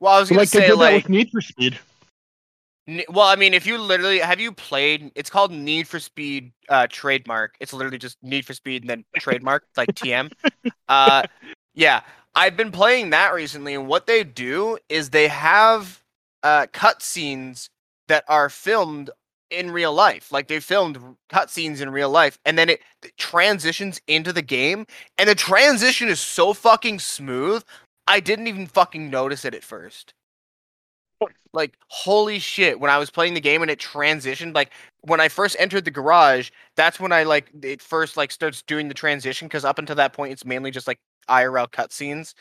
Well, 0.00 0.14
I 0.14 0.20
was 0.20 0.28
gonna 0.28 0.40
Like 0.40 0.50
they 0.50 0.60
say 0.60 0.66
did 0.68 0.72
that 0.72 0.76
like. 0.76 1.04
with 1.04 1.10
Need 1.10 1.30
for 1.30 1.40
Speed. 1.40 1.78
Well, 3.08 3.26
I 3.26 3.36
mean, 3.36 3.54
if 3.54 3.66
you 3.66 3.78
literally 3.78 4.18
have 4.18 4.40
you 4.40 4.50
played, 4.50 5.12
it's 5.14 5.30
called 5.30 5.52
Need 5.52 5.86
for 5.86 6.00
Speed 6.00 6.52
uh, 6.68 6.86
trademark. 6.90 7.54
It's 7.60 7.72
literally 7.72 7.98
just 7.98 8.16
Need 8.22 8.44
for 8.46 8.54
Speed 8.54 8.82
and 8.82 8.90
then 8.90 9.04
trademark, 9.18 9.64
like 9.76 9.88
TM. 9.94 10.32
Uh, 10.88 11.22
yeah, 11.74 12.00
I've 12.34 12.56
been 12.56 12.72
playing 12.72 13.10
that 13.10 13.32
recently, 13.34 13.74
and 13.74 13.86
what 13.86 14.06
they 14.06 14.24
do 14.24 14.78
is 14.88 15.10
they 15.10 15.28
have 15.28 16.02
uh, 16.42 16.66
cutscenes 16.72 17.68
that 18.08 18.24
are 18.26 18.48
filmed 18.48 19.10
in 19.50 19.70
real 19.70 19.92
life. 19.92 20.32
Like 20.32 20.48
they 20.48 20.60
filmed 20.60 20.98
cutscenes 21.30 21.80
in 21.80 21.90
real 21.90 22.10
life, 22.10 22.38
and 22.44 22.58
then 22.58 22.68
it 22.68 22.80
transitions 23.18 24.00
into 24.06 24.32
the 24.32 24.42
game, 24.42 24.86
and 25.18 25.28
the 25.28 25.34
transition 25.34 26.08
is 26.08 26.20
so 26.20 26.52
fucking 26.52 26.98
smooth. 26.98 27.62
I 28.06 28.20
didn't 28.20 28.48
even 28.48 28.66
fucking 28.66 29.10
notice 29.10 29.44
it 29.44 29.54
at 29.54 29.64
first 29.64 30.14
like 31.52 31.76
holy 31.88 32.38
shit 32.38 32.78
when 32.78 32.90
i 32.90 32.98
was 32.98 33.10
playing 33.10 33.34
the 33.34 33.40
game 33.40 33.62
and 33.62 33.70
it 33.70 33.78
transitioned 33.78 34.54
like 34.54 34.70
when 35.02 35.20
i 35.20 35.28
first 35.28 35.56
entered 35.58 35.84
the 35.84 35.90
garage 35.90 36.50
that's 36.76 37.00
when 37.00 37.12
i 37.12 37.22
like 37.22 37.50
it 37.62 37.82
first 37.82 38.16
like 38.16 38.30
starts 38.30 38.62
doing 38.62 38.88
the 38.88 38.94
transition 38.94 39.46
because 39.48 39.64
up 39.64 39.78
until 39.78 39.96
that 39.96 40.12
point 40.12 40.32
it's 40.32 40.44
mainly 40.44 40.70
just 40.70 40.86
like 40.86 40.98
irl 41.28 41.70
cutscenes 41.70 42.34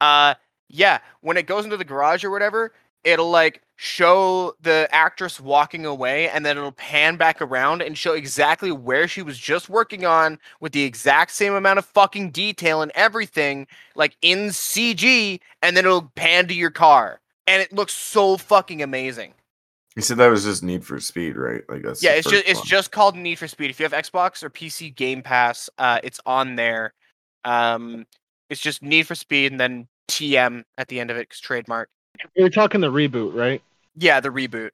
uh 0.00 0.34
yeah 0.68 0.98
when 1.20 1.36
it 1.36 1.46
goes 1.46 1.64
into 1.64 1.76
the 1.76 1.84
garage 1.84 2.24
or 2.24 2.30
whatever 2.30 2.72
it'll 3.04 3.30
like 3.30 3.62
show 3.76 4.54
the 4.60 4.88
actress 4.92 5.40
walking 5.40 5.86
away 5.86 6.28
and 6.28 6.44
then 6.44 6.58
it'll 6.58 6.70
pan 6.72 7.16
back 7.16 7.40
around 7.40 7.80
and 7.80 7.96
show 7.96 8.12
exactly 8.12 8.70
where 8.70 9.08
she 9.08 9.22
was 9.22 9.38
just 9.38 9.70
working 9.70 10.04
on 10.04 10.38
with 10.60 10.72
the 10.72 10.82
exact 10.82 11.30
same 11.30 11.54
amount 11.54 11.78
of 11.78 11.86
fucking 11.86 12.30
detail 12.30 12.82
and 12.82 12.92
everything 12.94 13.66
like 13.94 14.16
in 14.20 14.48
cg 14.48 15.40
and 15.62 15.74
then 15.74 15.86
it'll 15.86 16.12
pan 16.14 16.46
to 16.46 16.52
your 16.52 16.70
car 16.70 17.20
and 17.46 17.62
it 17.62 17.72
looks 17.72 17.94
so 17.94 18.36
fucking 18.36 18.82
amazing. 18.82 19.34
You 19.96 20.02
said 20.02 20.18
that 20.18 20.28
was 20.28 20.44
just 20.44 20.62
Need 20.62 20.86
for 20.86 21.00
Speed, 21.00 21.36
right? 21.36 21.62
Like 21.68 21.82
that's 21.82 22.00
Yeah, 22.00 22.12
it's 22.12 22.28
just 22.28 22.46
first 22.46 22.58
it's 22.58 22.68
just 22.68 22.92
called 22.92 23.16
Need 23.16 23.38
for 23.40 23.48
Speed. 23.48 23.70
If 23.70 23.80
you 23.80 23.84
have 23.84 23.92
Xbox 23.92 24.42
or 24.44 24.50
PC 24.50 24.94
Game 24.94 25.20
Pass, 25.20 25.68
uh, 25.78 25.98
it's 26.04 26.20
on 26.24 26.54
there. 26.54 26.94
Um, 27.44 28.06
it's 28.50 28.60
just 28.60 28.82
Need 28.82 29.08
for 29.08 29.16
Speed 29.16 29.50
and 29.50 29.60
then 29.60 29.88
TM 30.08 30.62
at 30.78 30.86
the 30.88 31.00
end 31.00 31.10
of 31.10 31.16
it, 31.16 31.28
'cause 31.28 31.40
trademark. 31.40 31.88
You're 32.34 32.50
talking 32.50 32.80
the 32.80 32.90
reboot, 32.90 33.34
right? 33.34 33.62
Yeah, 33.96 34.20
the 34.20 34.30
reboot. 34.30 34.70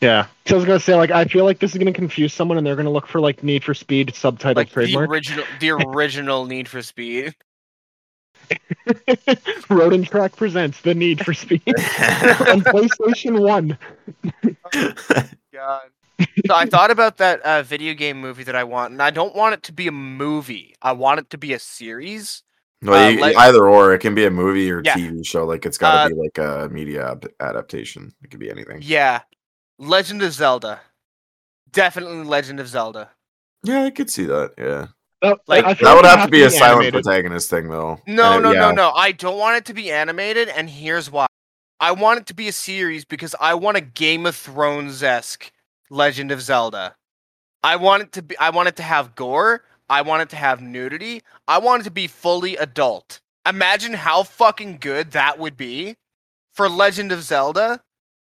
Yeah. 0.00 0.26
So 0.46 0.54
I 0.54 0.58
was 0.58 0.64
gonna 0.64 0.80
say, 0.80 0.94
like, 0.94 1.10
I 1.10 1.24
feel 1.24 1.44
like 1.44 1.58
this 1.58 1.72
is 1.72 1.78
gonna 1.78 1.92
confuse 1.92 2.32
someone, 2.32 2.58
and 2.58 2.66
they're 2.66 2.76
gonna 2.76 2.90
look 2.90 3.06
for 3.06 3.20
like 3.20 3.42
Need 3.42 3.64
for 3.64 3.74
Speed 3.74 4.08
subtitled 4.08 4.56
Like 4.56 4.72
the 4.72 4.96
original, 4.96 5.44
the 5.60 5.70
original 5.88 6.44
Need 6.46 6.68
for 6.68 6.82
Speed. 6.82 7.34
Road 9.68 9.92
and 9.92 10.06
Track 10.06 10.36
presents 10.36 10.80
the 10.80 10.94
Need 10.94 11.24
for 11.24 11.34
Speed 11.34 11.62
on 11.66 12.62
PlayStation 12.62 13.40
One. 13.46 13.76
God. 15.52 15.90
So 16.46 16.54
I 16.54 16.66
thought 16.66 16.90
about 16.90 17.18
that 17.18 17.40
uh, 17.42 17.62
video 17.62 17.94
game 17.94 18.20
movie 18.20 18.44
that 18.44 18.56
I 18.56 18.64
want, 18.64 18.92
and 18.92 19.02
I 19.02 19.10
don't 19.10 19.34
want 19.34 19.54
it 19.54 19.62
to 19.64 19.72
be 19.72 19.86
a 19.86 19.92
movie. 19.92 20.74
I 20.82 20.92
want 20.92 21.20
it 21.20 21.30
to 21.30 21.38
be 21.38 21.52
a 21.52 21.58
series. 21.58 22.42
Well, 22.82 23.06
uh, 23.06 23.08
you- 23.08 23.20
like- 23.20 23.36
either 23.36 23.68
or. 23.68 23.92
It 23.94 23.98
can 24.00 24.14
be 24.14 24.24
a 24.26 24.30
movie 24.30 24.70
or 24.70 24.82
Yeah. 24.84 24.94
TV 24.94 25.24
show. 25.26 25.44
Like 25.44 25.66
it's 25.66 25.78
got 25.78 25.94
Uh, 25.94 26.08
to 26.08 26.14
be 26.14 26.20
like 26.20 26.38
a 26.38 26.68
media 26.72 27.12
ad- 27.12 27.28
adaptation. 27.40 28.12
It 28.22 28.30
could 28.30 28.40
be 28.40 28.50
anything. 28.50 28.78
Yeah, 28.82 29.20
Legend 29.78 30.22
of 30.22 30.32
Zelda. 30.32 30.80
Definitely 31.70 32.24
Legend 32.24 32.60
of 32.60 32.68
Zelda. 32.68 33.10
Yeah, 33.62 33.84
I 33.84 33.90
could 33.90 34.10
see 34.10 34.24
that. 34.26 34.52
Yeah, 34.56 34.86
That, 35.20 35.38
Like, 35.48 35.64
I 35.64 35.74
that 35.74 35.94
would 35.96 36.04
it 36.04 36.08
have 36.08 36.24
to 36.26 36.30
be 36.30 36.44
a 36.44 36.50
silent 36.50 36.92
protagonist 36.92 37.50
thing, 37.50 37.68
though. 37.68 38.00
No, 38.06 38.36
And 38.36 38.46
it- 38.46 38.48
no, 38.48 38.52
no, 38.52 38.70
no. 38.70 38.90
I 38.92 39.10
don't 39.12 39.36
want 39.36 39.56
it 39.56 39.64
to 39.66 39.74
be 39.74 39.90
animated, 39.90 40.48
and 40.48 40.70
here's 40.70 41.10
why. 41.10 41.26
I 41.80 41.90
want 41.92 42.20
it 42.20 42.26
to 42.26 42.34
be 42.34 42.46
a 42.48 42.52
series 42.52 43.04
because 43.04 43.34
I 43.40 43.54
want 43.54 43.76
a 43.76 43.80
Game 43.80 44.26
of 44.26 44.36
Thrones 44.36 45.02
esque 45.02 45.50
Legend 45.90 46.30
of 46.30 46.40
Zelda. 46.40 46.94
I 47.64 47.74
want 47.76 48.04
it 48.04 48.12
to 48.12 48.22
be. 48.22 48.38
I 48.38 48.50
want 48.50 48.68
it 48.68 48.76
to 48.76 48.82
have 48.84 49.14
gore. 49.16 49.64
I 49.88 50.02
want 50.02 50.22
it 50.22 50.30
to 50.30 50.36
have 50.36 50.60
nudity. 50.60 51.22
I 51.46 51.58
want 51.58 51.82
it 51.82 51.84
to 51.84 51.90
be 51.90 52.06
fully 52.06 52.56
adult. 52.56 53.20
Imagine 53.46 53.94
how 53.94 54.22
fucking 54.22 54.78
good 54.78 55.12
that 55.12 55.38
would 55.38 55.56
be 55.56 55.96
for 56.52 56.68
Legend 56.68 57.12
of 57.12 57.22
Zelda. 57.22 57.80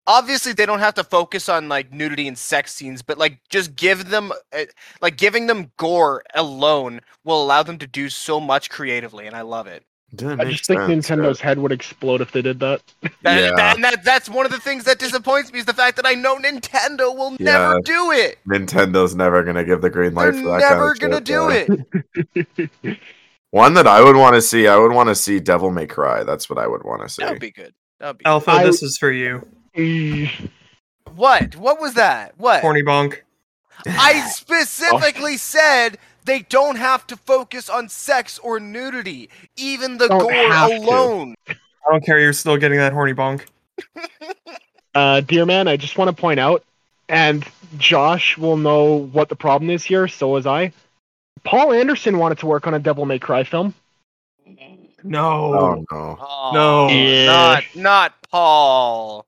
Obviously, 0.07 0.53
they 0.53 0.66
don't 0.66 0.78
have 0.80 0.94
to 0.94 1.05
focus 1.05 1.49
on 1.49 1.68
like 1.68 1.92
nudity 1.92 2.28
and 2.28 2.38
sex 2.38 2.74
scenes, 2.74 3.03
but 3.03 3.18
like 3.18 3.40
just 3.49 3.76
give 3.76 4.11
them, 4.11 4.32
uh, 4.53 4.64
like 5.01 5.16
giving 5.16 5.46
them 5.46 5.72
gore 5.76 6.22
alone 6.34 7.01
will 7.24 7.42
allow 7.42 7.62
them 7.62 7.78
to 7.78 7.86
do 7.86 8.09
so 8.09 8.40
much 8.40 8.70
creatively, 8.70 9.26
and 9.26 9.36
I 9.36 9.42
love 9.42 9.66
it. 9.66 9.84
Didn't 10.14 10.40
I 10.40 10.44
just 10.50 10.64
think 10.66 10.80
sense, 10.80 11.06
Nintendo's 11.09 11.38
head 11.40 11.59
would 11.59 11.70
explode 11.70 12.22
if 12.22 12.32
they 12.32 12.40
did 12.40 12.59
that. 12.61 12.80
That, 13.22 13.40
Yeah. 13.40 13.50
that- 13.56 13.74
and 13.76 13.84
that, 13.84 14.04
that's 14.04 14.28
one 14.30 14.46
of 14.46 14.52
the 14.52 14.59
things 14.59 14.84
that 14.84 14.98
disappoints 14.98 15.52
me 15.52 15.59
is 15.59 15.66
the 15.66 15.74
fact 15.74 15.96
that 15.96 16.06
I 16.06 16.14
know 16.14 16.36
Nintendo 16.36 17.14
will 17.14 17.36
never 17.38 17.80
do 17.82 18.11
it. 18.12 18.38
Nintendo's 18.48 19.14
never 19.14 19.42
gonna 19.42 19.64
give 19.64 19.82
the 19.82 19.90
green 19.90 20.14
They're 20.14 20.32
light 20.32 20.42
for 20.42 20.59
that. 20.59 20.70
never 20.70 20.94
kind 20.94 21.12
of 21.14 21.24
gonna 21.24 21.66
shit, 21.66 21.68
do 21.68 22.34
yeah. 22.34 22.44
it. 22.90 22.98
One 23.50 23.74
that 23.74 23.86
I 23.86 24.02
would 24.02 24.16
want 24.16 24.34
to 24.34 24.42
see, 24.42 24.66
I 24.66 24.76
would 24.76 24.92
want 24.92 25.09
to 25.09 25.14
see 25.14 25.40
Devil 25.40 25.70
May 25.70 25.86
Cry. 25.86 26.22
That's 26.22 26.48
what 26.50 26.59
I 26.59 26.66
would 26.66 26.84
want 26.84 27.00
to 27.02 27.09
see. 27.09 27.22
That 27.22 27.32
would 27.32 27.40
be 27.40 27.50
good. 27.50 27.72
That 27.98 28.09
would 28.09 28.18
be 28.18 28.24
Alpha, 28.26 28.50
I- 28.50 28.64
this 28.64 28.82
is 28.82 28.96
for 28.98 29.11
you. 29.11 29.46
What? 31.14 31.56
What 31.56 31.80
was 31.80 31.94
that? 31.94 32.34
What? 32.38 32.61
Horny 32.62 32.82
bonk. 32.82 33.18
I 33.86 34.20
specifically 34.28 35.36
said 35.36 35.98
they 36.29 36.41
don't 36.43 36.76
have 36.76 37.07
to 37.09 37.16
focus 37.16 37.68
on 37.70 37.89
sex 37.89 38.39
or 38.39 38.61
nudity, 38.61 39.31
even 39.57 39.97
the 39.99 40.09
Don't 40.09 40.20
gore 40.20 40.33
have 40.33 40.70
to. 40.70 40.76
alone. 40.76 41.35
I 41.49 41.55
don't 41.91 42.05
care. 42.05 42.20
You're 42.20 42.33
still 42.33 42.57
getting 42.57 42.79
that 42.79 42.93
horny 42.93 43.14
bonk. 43.14 43.47
Uh, 44.95 45.20
dear 45.20 45.47
man, 45.47 45.68
I 45.68 45.76
just 45.76 45.97
want 45.97 46.09
to 46.09 46.18
point 46.20 46.41
out, 46.41 46.64
and 47.09 47.45
Josh 47.76 48.37
will 48.37 48.57
know 48.57 48.95
what 49.12 49.29
the 49.29 49.37
problem 49.37 49.70
is 49.70 49.85
here. 49.85 50.09
So 50.09 50.29
was 50.29 50.45
I. 50.45 50.72
Paul 51.45 51.72
Anderson 51.72 52.18
wanted 52.18 52.39
to 52.39 52.47
work 52.47 52.66
on 52.66 52.74
a 52.74 52.81
Devil 52.81 53.05
May 53.05 53.20
Cry 53.20 53.45
film. 53.45 53.74
No. 55.05 55.55
Oh 55.55 55.85
no. 55.93 56.18
Oh, 56.20 56.51
No. 56.53 56.89
Yeah. 56.89 57.26
not 57.26 57.64
not 57.76 58.14
Paul. 58.31 59.24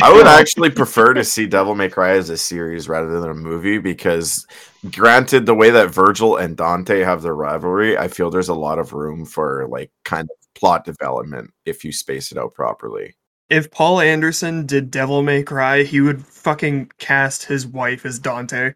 I 0.00 0.12
would 0.12 0.26
actually 0.40 0.70
prefer 0.70 1.14
to 1.14 1.24
see 1.24 1.46
Devil 1.46 1.74
May 1.74 1.88
Cry 1.88 2.12
as 2.12 2.30
a 2.30 2.36
series 2.36 2.88
rather 2.88 3.20
than 3.20 3.30
a 3.30 3.34
movie 3.34 3.78
because, 3.78 4.46
granted, 4.90 5.46
the 5.46 5.54
way 5.54 5.70
that 5.70 5.90
Vergil 5.90 6.42
and 6.42 6.56
Dante 6.56 7.00
have 7.00 7.22
their 7.22 7.34
rivalry, 7.34 7.98
I 7.98 8.08
feel 8.08 8.30
there's 8.30 8.48
a 8.48 8.54
lot 8.54 8.78
of 8.78 8.92
room 8.92 9.24
for 9.24 9.66
like 9.68 9.90
kind 10.04 10.28
of 10.30 10.36
plot 10.54 10.84
development 10.84 11.52
if 11.66 11.84
you 11.84 11.92
space 11.92 12.32
it 12.32 12.38
out 12.38 12.54
properly. 12.54 13.14
If 13.50 13.70
Paul 13.70 14.00
Anderson 14.00 14.64
did 14.64 14.90
Devil 14.90 15.22
May 15.22 15.42
Cry, 15.42 15.82
he 15.82 16.00
would 16.00 16.24
fucking 16.24 16.92
cast 16.98 17.44
his 17.44 17.66
wife 17.66 18.06
as 18.06 18.18
Dante. 18.18 18.72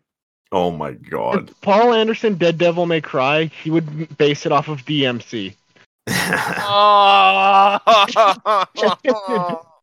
Oh 0.53 0.71
my 0.71 0.93
god. 0.93 1.49
If 1.51 1.61
Paul 1.62 1.95
Anderson 1.95 2.37
did 2.37 2.59
Devil 2.59 2.87
May 2.87 3.01
Cry, 3.01 3.47
he 3.62 3.71
would 3.71 4.17
base 4.19 4.45
it 4.45 4.53
off 4.53 4.69
of 4.69 4.85
DMC. 4.85 5.55
Ah. 6.69 7.81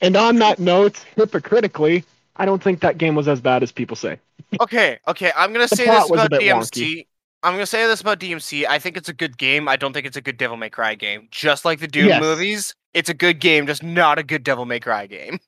And 0.00 0.16
on 0.16 0.36
that 0.36 0.58
note, 0.58 0.98
hypocritically, 1.16 2.04
I 2.36 2.44
don't 2.44 2.62
think 2.62 2.80
that 2.80 2.98
game 2.98 3.14
was 3.14 3.28
as 3.28 3.40
bad 3.40 3.62
as 3.62 3.70
people 3.72 3.96
say. 3.96 4.18
okay, 4.60 4.98
okay. 5.08 5.32
I'm 5.36 5.52
gonna 5.52 5.66
The 5.68 5.76
say 5.76 5.84
this 5.86 6.10
about 6.10 6.30
DMC. 6.32 7.06
I'm 7.42 7.52
gonna 7.52 7.66
say 7.66 7.86
this 7.86 8.00
about 8.00 8.18
DMC. 8.18 8.66
I 8.66 8.78
think 8.78 8.96
it's 8.96 9.08
a 9.08 9.12
good 9.12 9.36
game. 9.38 9.68
I 9.68 9.76
don't 9.76 9.92
think 9.92 10.06
it's 10.06 10.16
a 10.16 10.20
good 10.22 10.36
Devil 10.36 10.56
May 10.56 10.70
Cry 10.70 10.94
game. 10.94 11.28
Just 11.30 11.64
like 11.64 11.80
the 11.80 11.86
Doom 11.88 12.06
Yes. 12.08 12.20
movies, 12.20 12.74
it's 12.94 13.08
a 13.10 13.14
good 13.14 13.38
game, 13.40 13.66
just 13.66 13.82
not 13.82 14.18
a 14.18 14.22
good 14.22 14.42
Devil 14.42 14.64
May 14.64 14.80
Cry 14.80 15.06
game. 15.06 15.38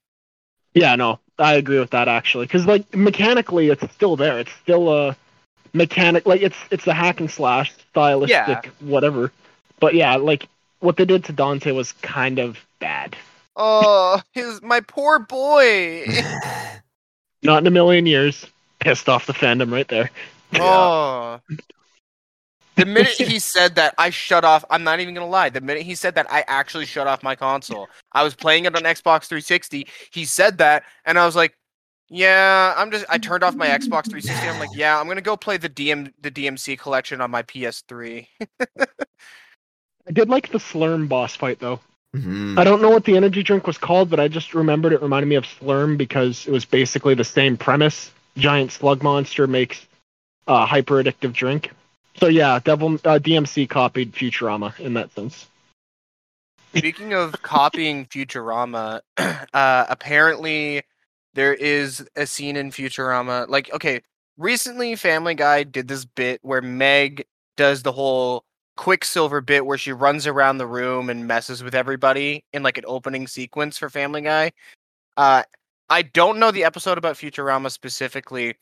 Yeah, 0.74 0.94
no, 0.96 1.20
I 1.38 1.54
agree 1.54 1.78
with 1.78 1.90
that 1.90 2.06
actually, 2.08 2.46
because 2.46 2.66
like 2.66 2.94
mechanically, 2.94 3.68
it's 3.70 3.90
still 3.94 4.16
there. 4.16 4.38
It's 4.38 4.52
still 4.62 4.92
a 4.92 5.16
mechanic, 5.72 6.26
like 6.26 6.42
it's 6.42 6.56
it's 6.70 6.86
a 6.86 6.92
hack 6.94 7.20
and 7.20 7.30
slash 7.30 7.72
stylistic 7.90 8.30
Yeah. 8.46 8.60
whatever. 8.80 9.32
But 9.80 9.94
yeah, 9.94 10.16
like 10.16 10.48
what 10.80 10.96
they 10.98 11.06
did 11.06 11.24
to 11.24 11.32
Dante 11.32 11.70
was 11.72 11.92
kind 11.92 12.38
of 12.38 12.58
bad. 12.78 13.16
Oh, 13.56 14.20
his 14.32 14.60
my 14.62 14.80
poor 14.80 15.18
boy. 15.18 16.04
Not 17.42 17.62
in 17.62 17.66
a 17.66 17.70
million 17.70 18.06
years. 18.06 18.46
Pissed 18.80 19.08
off 19.08 19.26
the 19.26 19.32
fandom 19.32 19.72
right 19.72 19.88
there. 19.88 20.10
Oh. 20.54 21.40
The 22.76 22.84
minute 22.84 23.12
he 23.12 23.38
said 23.38 23.74
that, 23.76 23.94
I 23.96 24.10
shut 24.10 24.44
off. 24.44 24.62
I'm 24.68 24.84
not 24.84 25.00
even 25.00 25.14
gonna 25.14 25.26
lie. 25.26 25.48
The 25.48 25.62
minute 25.62 25.82
he 25.82 25.94
said 25.94 26.14
that, 26.16 26.30
I 26.30 26.44
actually 26.46 26.84
shut 26.84 27.06
off 27.06 27.22
my 27.22 27.34
console. 27.34 27.88
I 28.12 28.22
was 28.22 28.34
playing 28.34 28.66
it 28.66 28.76
on 28.76 28.82
Xbox 28.82 29.24
360. 29.24 29.86
He 30.10 30.24
said 30.26 30.58
that, 30.58 30.84
and 31.06 31.18
I 31.18 31.24
was 31.24 31.34
like, 31.34 31.56
"Yeah, 32.10 32.74
I'm 32.76 32.90
just." 32.90 33.06
I 33.08 33.16
turned 33.16 33.42
off 33.42 33.54
my 33.54 33.68
Xbox 33.68 34.10
360. 34.10 34.46
I'm 34.46 34.60
like, 34.60 34.68
"Yeah, 34.74 35.00
I'm 35.00 35.08
gonna 35.08 35.22
go 35.22 35.38
play 35.38 35.56
the 35.56 35.70
DM 35.70 36.12
the 36.20 36.30
DMC 36.30 36.78
collection 36.78 37.22
on 37.22 37.30
my 37.30 37.42
PS3." 37.44 38.26
I 38.70 40.12
did 40.12 40.28
like 40.28 40.52
the 40.52 40.58
Slurm 40.58 41.08
boss 41.08 41.34
fight 41.34 41.58
though. 41.58 41.80
Mhm. 42.14 42.58
I 42.58 42.64
don't 42.64 42.80
know 42.80 42.90
what 42.90 43.04
the 43.04 43.16
energy 43.16 43.42
drink 43.42 43.66
was 43.66 43.78
called, 43.78 44.10
but 44.10 44.20
I 44.20 44.28
just 44.28 44.54
remembered 44.54 44.92
it 44.92 45.02
reminded 45.02 45.28
me 45.28 45.36
of 45.36 45.44
Slurm 45.44 45.98
because 45.98 46.46
it 46.46 46.52
was 46.52 46.64
basically 46.64 47.14
the 47.14 47.24
same 47.24 47.56
premise. 47.56 48.10
Giant 48.36 48.72
slug 48.72 49.02
monster 49.02 49.46
makes 49.46 49.86
a 50.46 50.64
hyper 50.66 51.02
addictive 51.02 51.32
drink. 51.32 51.70
So 52.16 52.28
yeah, 52.28 52.58
Devil 52.62 52.94
uh, 53.04 53.18
DMC 53.18 53.68
copied 53.68 54.12
Futurama 54.12 54.78
in 54.80 54.94
that 54.94 55.12
sense. 55.12 55.46
Speaking 56.74 57.12
of 57.12 57.32
copying 57.42 58.06
Futurama, 58.06 59.00
uh, 59.18 59.86
apparently 59.88 60.82
there 61.34 61.54
is 61.54 62.06
a 62.16 62.26
scene 62.26 62.56
in 62.56 62.70
Futurama. 62.70 63.48
Like, 63.48 63.72
okay, 63.72 64.02
recently 64.36 64.96
Family 64.96 65.34
Guy 65.34 65.62
did 65.62 65.88
this 65.88 66.04
bit 66.04 66.40
where 66.42 66.62
Meg 66.62 67.26
does 67.56 67.82
the 67.82 67.92
whole 67.92 68.44
Quicksilver 68.76 69.40
bit 69.40 69.66
where 69.66 69.78
she 69.78 69.92
runs 69.92 70.26
around 70.26 70.58
the 70.58 70.66
room 70.66 71.10
and 71.10 71.26
messes 71.26 71.62
with 71.62 71.74
everybody 71.74 72.44
in 72.52 72.62
like 72.62 72.78
an 72.78 72.84
opening 72.86 73.26
sequence 73.26 73.78
for 73.78 73.90
Family 73.90 74.20
Guy. 74.20 74.52
Uh, 75.16 75.42
I 75.88 76.02
don't 76.02 76.38
know 76.38 76.50
the 76.50 76.64
episode 76.64 76.98
about 76.98 77.16
Futurama 77.16 77.70
specifically, 77.70 78.54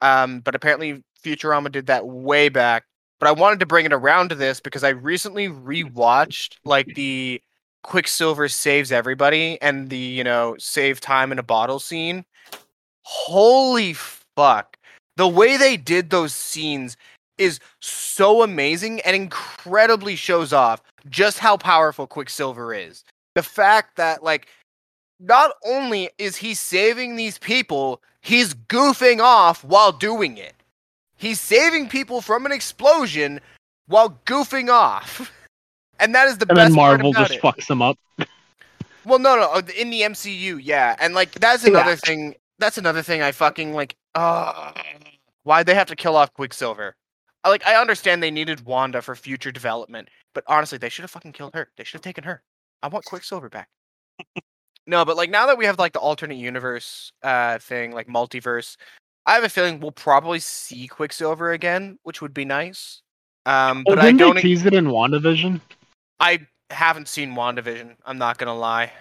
um, 0.00 0.40
but 0.40 0.54
apparently 0.54 1.02
Futurama 1.22 1.70
did 1.70 1.86
that 1.86 2.06
way 2.06 2.48
back 2.48 2.84
but 3.24 3.28
I 3.28 3.40
wanted 3.40 3.60
to 3.60 3.66
bring 3.66 3.86
it 3.86 3.92
around 3.94 4.28
to 4.28 4.34
this 4.34 4.60
because 4.60 4.84
I 4.84 4.90
recently 4.90 5.48
rewatched 5.48 6.56
like 6.64 6.94
the 6.94 7.40
Quicksilver 7.82 8.48
saves 8.48 8.92
everybody 8.92 9.58
and 9.62 9.88
the 9.88 9.96
you 9.96 10.22
know 10.24 10.56
save 10.58 11.00
time 11.00 11.32
in 11.32 11.38
a 11.38 11.42
bottle 11.42 11.78
scene. 11.78 12.24
Holy 13.02 13.94
fuck! 13.94 14.76
The 15.16 15.26
way 15.26 15.56
they 15.56 15.78
did 15.78 16.10
those 16.10 16.34
scenes 16.34 16.98
is 17.38 17.60
so 17.80 18.42
amazing 18.42 19.00
and 19.02 19.14
incredibly 19.16 20.16
shows 20.16 20.52
off 20.52 20.82
just 21.10 21.38
how 21.38 21.56
powerful 21.56 22.06
Quicksilver 22.06 22.72
is. 22.74 23.04
The 23.34 23.42
fact 23.42 23.96
that 23.96 24.22
like 24.22 24.46
not 25.20 25.52
only 25.64 26.10
is 26.18 26.36
he 26.36 26.54
saving 26.54 27.16
these 27.16 27.38
people, 27.38 28.00
he's 28.20 28.54
goofing 28.54 29.20
off 29.20 29.64
while 29.64 29.92
doing 29.92 30.36
it. 30.38 30.54
He's 31.16 31.40
saving 31.40 31.88
people 31.88 32.20
from 32.20 32.46
an 32.46 32.52
explosion 32.52 33.40
while 33.86 34.18
goofing 34.26 34.70
off. 34.70 35.30
And 36.00 36.12
that 36.16 36.26
is 36.26 36.38
the 36.38 36.46
And 36.48 36.56
best 36.56 36.70
then 36.70 36.74
Marvel 36.74 37.12
just 37.12 37.34
it. 37.34 37.40
fucks 37.40 37.68
them 37.68 37.80
up. 37.80 37.96
Well, 39.04 39.20
no, 39.20 39.36
no, 39.36 39.42
uh, 39.52 39.62
in 39.76 39.90
the 39.90 40.00
MCU, 40.00 40.58
yeah, 40.62 40.96
and 40.98 41.14
like 41.14 41.30
that's 41.32 41.62
Yeah. 41.62 41.70
another 41.70 41.94
thing. 41.94 42.34
That's 42.58 42.78
another 42.78 43.00
thing 43.02 43.22
I 43.22 43.30
fucking 43.32 43.74
like. 43.74 43.94
Uh, 44.14 44.72
why'd 45.44 45.66
they 45.66 45.74
have 45.74 45.86
to 45.88 45.96
kill 45.96 46.16
off 46.16 46.32
Quicksilver? 46.34 46.96
Like, 47.44 47.66
I 47.66 47.76
understand 47.80 48.22
they 48.22 48.30
needed 48.30 48.64
Wanda 48.64 49.02
for 49.02 49.14
future 49.14 49.52
development, 49.52 50.08
but 50.34 50.44
honestly, 50.46 50.78
they 50.78 50.88
should 50.88 51.02
have 51.02 51.10
fucking 51.10 51.32
killed 51.32 51.54
her. 51.54 51.68
They 51.76 51.84
should 51.84 51.98
have 51.98 52.02
taken 52.02 52.24
her. 52.24 52.42
I 52.82 52.88
want 52.88 53.04
Quicksilver 53.04 53.48
back. 53.48 53.68
no, 54.86 55.04
but 55.04 55.16
like 55.16 55.30
now 55.30 55.46
that 55.46 55.58
we 55.58 55.64
have 55.64 55.78
like 55.78 55.92
the 55.92 55.98
alternate 55.98 56.36
universe 56.36 57.12
uh 57.22 57.58
thing, 57.58 57.92
like 57.92 58.06
multiverse, 58.08 58.76
I 59.26 59.34
have 59.34 59.44
a 59.44 59.48
feeling 59.48 59.80
we'll 59.80 59.92
probably 59.92 60.38
see 60.38 60.86
Quicksilver 60.86 61.52
again, 61.52 61.98
which 62.02 62.20
would 62.20 62.34
be 62.34 62.44
nice. 62.44 63.02
Um, 63.46 63.84
Well, 63.86 63.96
but 63.96 64.04
I 64.04 64.12
don't. 64.12 64.34
they 64.34 64.42
tease 64.42 64.64
it 64.66 64.74
in 64.74 64.86
WandaVision? 64.86 65.60
I 66.20 66.46
haven't 66.70 67.08
seen 67.08 67.34
WandaVision. 67.34 67.96
I'm 68.04 68.18
not 68.18 68.38
gonna 68.38 68.56
lie. 68.56 68.92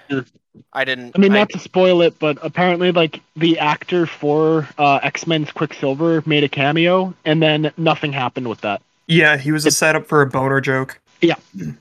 I 0.72 0.86
didn't. 0.86 1.16
I 1.16 1.20
mean, 1.20 1.34
not 1.34 1.50
to 1.50 1.60
spoil 1.60 2.02
it, 2.02 2.20
but 2.20 2.38
apparently, 2.42 2.92
like 2.92 3.22
the 3.36 3.60
actor 3.60 4.06
for 4.06 4.68
uh, 4.78 5.00
X 5.04 5.26
Men's 5.26 5.52
Quicksilver 5.52 6.24
made 6.26 6.44
a 6.44 6.50
cameo, 6.50 7.14
and 7.26 7.42
then 7.42 7.72
nothing 7.78 8.14
happened 8.14 8.48
with 8.48 8.62
that. 8.62 8.82
Yeah, 9.08 9.38
he 9.38 9.52
was 9.52 9.66
a 9.66 9.72
setup 9.72 10.08
for 10.08 10.22
a 10.22 10.28
boner 10.28 10.62
joke. 10.62 11.00
Yeah. 11.22 11.36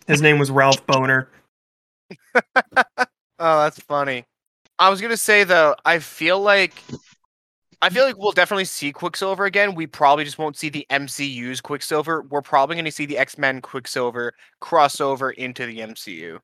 His 0.06 0.22
name 0.22 0.38
was 0.38 0.50
Ralph 0.50 0.86
Bohner. 0.86 1.26
Oh, 3.44 3.64
that's 3.64 3.80
funny. 3.80 4.24
I 4.78 4.88
was 4.88 5.00
gonna 5.00 5.16
say 5.16 5.42
though, 5.42 5.74
I 5.84 5.98
feel 5.98 6.40
like 6.40 6.74
I 7.82 7.90
feel 7.90 8.04
like 8.04 8.16
we'll 8.16 8.32
definitely 8.32 8.64
see 8.64 8.92
Quicksilver 8.92 9.44
again. 9.44 9.74
We 9.74 9.88
probably 9.88 10.24
just 10.24 10.38
won't 10.38 10.56
see 10.56 10.68
the 10.68 10.86
MCU's 10.88 11.60
Quicksilver. 11.60 12.22
We're 12.22 12.40
probably 12.40 12.76
gonna 12.76 12.92
see 12.92 13.06
the 13.06 13.18
X 13.18 13.36
Men 13.36 13.60
Quicksilver 13.60 14.32
crossover 14.62 15.34
into 15.34 15.66
the 15.66 15.80
MCU. 15.80 16.38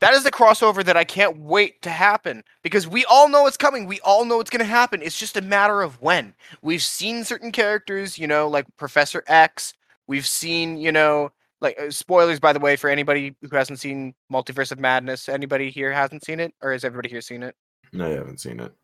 That 0.00 0.14
is 0.14 0.22
the 0.22 0.30
crossover 0.30 0.84
that 0.84 0.96
I 0.96 1.04
can't 1.04 1.38
wait 1.38 1.80
to 1.82 1.90
happen 1.90 2.44
because 2.62 2.86
we 2.86 3.04
all 3.06 3.28
know 3.28 3.46
it's 3.46 3.56
coming. 3.56 3.86
We 3.86 4.00
all 4.00 4.24
know 4.24 4.38
it's 4.38 4.50
going 4.50 4.58
to 4.58 4.66
happen. 4.66 5.00
It's 5.00 5.18
just 5.18 5.36
a 5.36 5.40
matter 5.40 5.80
of 5.80 6.02
when. 6.02 6.34
We've 6.60 6.82
seen 6.82 7.24
certain 7.24 7.52
characters, 7.52 8.18
you 8.18 8.26
know, 8.26 8.48
like 8.48 8.66
Professor 8.76 9.24
X. 9.28 9.72
We've 10.06 10.26
seen, 10.26 10.76
you 10.76 10.92
know, 10.92 11.32
like 11.60 11.80
uh, 11.80 11.90
spoilers 11.90 12.38
by 12.38 12.52
the 12.52 12.60
way 12.60 12.76
for 12.76 12.90
anybody 12.90 13.34
who 13.40 13.56
hasn't 13.56 13.80
seen 13.80 14.14
Multiverse 14.30 14.72
of 14.72 14.78
Madness. 14.78 15.28
Anybody 15.28 15.70
here 15.70 15.92
hasn't 15.92 16.24
seen 16.24 16.38
it, 16.38 16.52
or 16.60 16.72
has 16.72 16.84
everybody 16.84 17.08
here 17.08 17.22
seen 17.22 17.42
it? 17.42 17.54
No, 17.92 18.06
I 18.06 18.10
haven't 18.10 18.40
seen 18.40 18.60
it. 18.60 18.74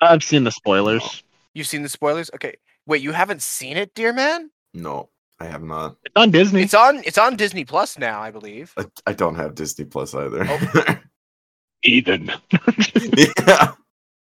I've 0.00 0.22
seen 0.22 0.44
the 0.44 0.50
spoilers. 0.52 1.22
You've 1.54 1.66
seen 1.66 1.82
the 1.82 1.88
spoilers? 1.88 2.30
Okay. 2.34 2.56
Wait, 2.86 3.02
you 3.02 3.12
haven't 3.12 3.42
seen 3.42 3.76
it, 3.76 3.94
dear 3.94 4.12
man? 4.12 4.50
No, 4.74 5.08
I 5.40 5.46
have 5.46 5.62
not. 5.62 5.96
It's 6.04 6.14
on 6.16 6.30
Disney. 6.30 6.62
It's 6.62 6.74
on 6.74 7.02
it's 7.04 7.18
on 7.18 7.36
Disney 7.36 7.64
Plus 7.64 7.98
now, 7.98 8.20
I 8.20 8.30
believe. 8.30 8.72
I, 8.76 8.86
I 9.06 9.12
don't 9.12 9.34
have 9.34 9.54
Disney 9.54 9.84
Plus 9.84 10.14
either. 10.14 10.46
Oh. 10.48 10.98
Ethan. 11.84 12.30
yeah. 13.46 13.72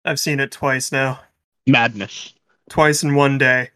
I've 0.04 0.20
seen 0.20 0.40
it 0.40 0.50
twice 0.50 0.92
now. 0.92 1.20
Madness. 1.66 2.34
Twice 2.70 3.02
in 3.02 3.14
one 3.14 3.38
day. 3.38 3.70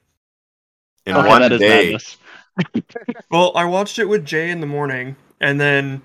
In 1.06 1.16
Okay, 1.16 1.28
one 1.28 1.48
day. 1.58 1.58
madness. 1.92 2.16
Well, 3.30 3.52
I 3.54 3.64
watched 3.66 3.98
it 4.00 4.06
with 4.06 4.24
Jay 4.24 4.50
in 4.50 4.60
the 4.60 4.66
morning, 4.66 5.14
and 5.40 5.60
then 5.60 6.02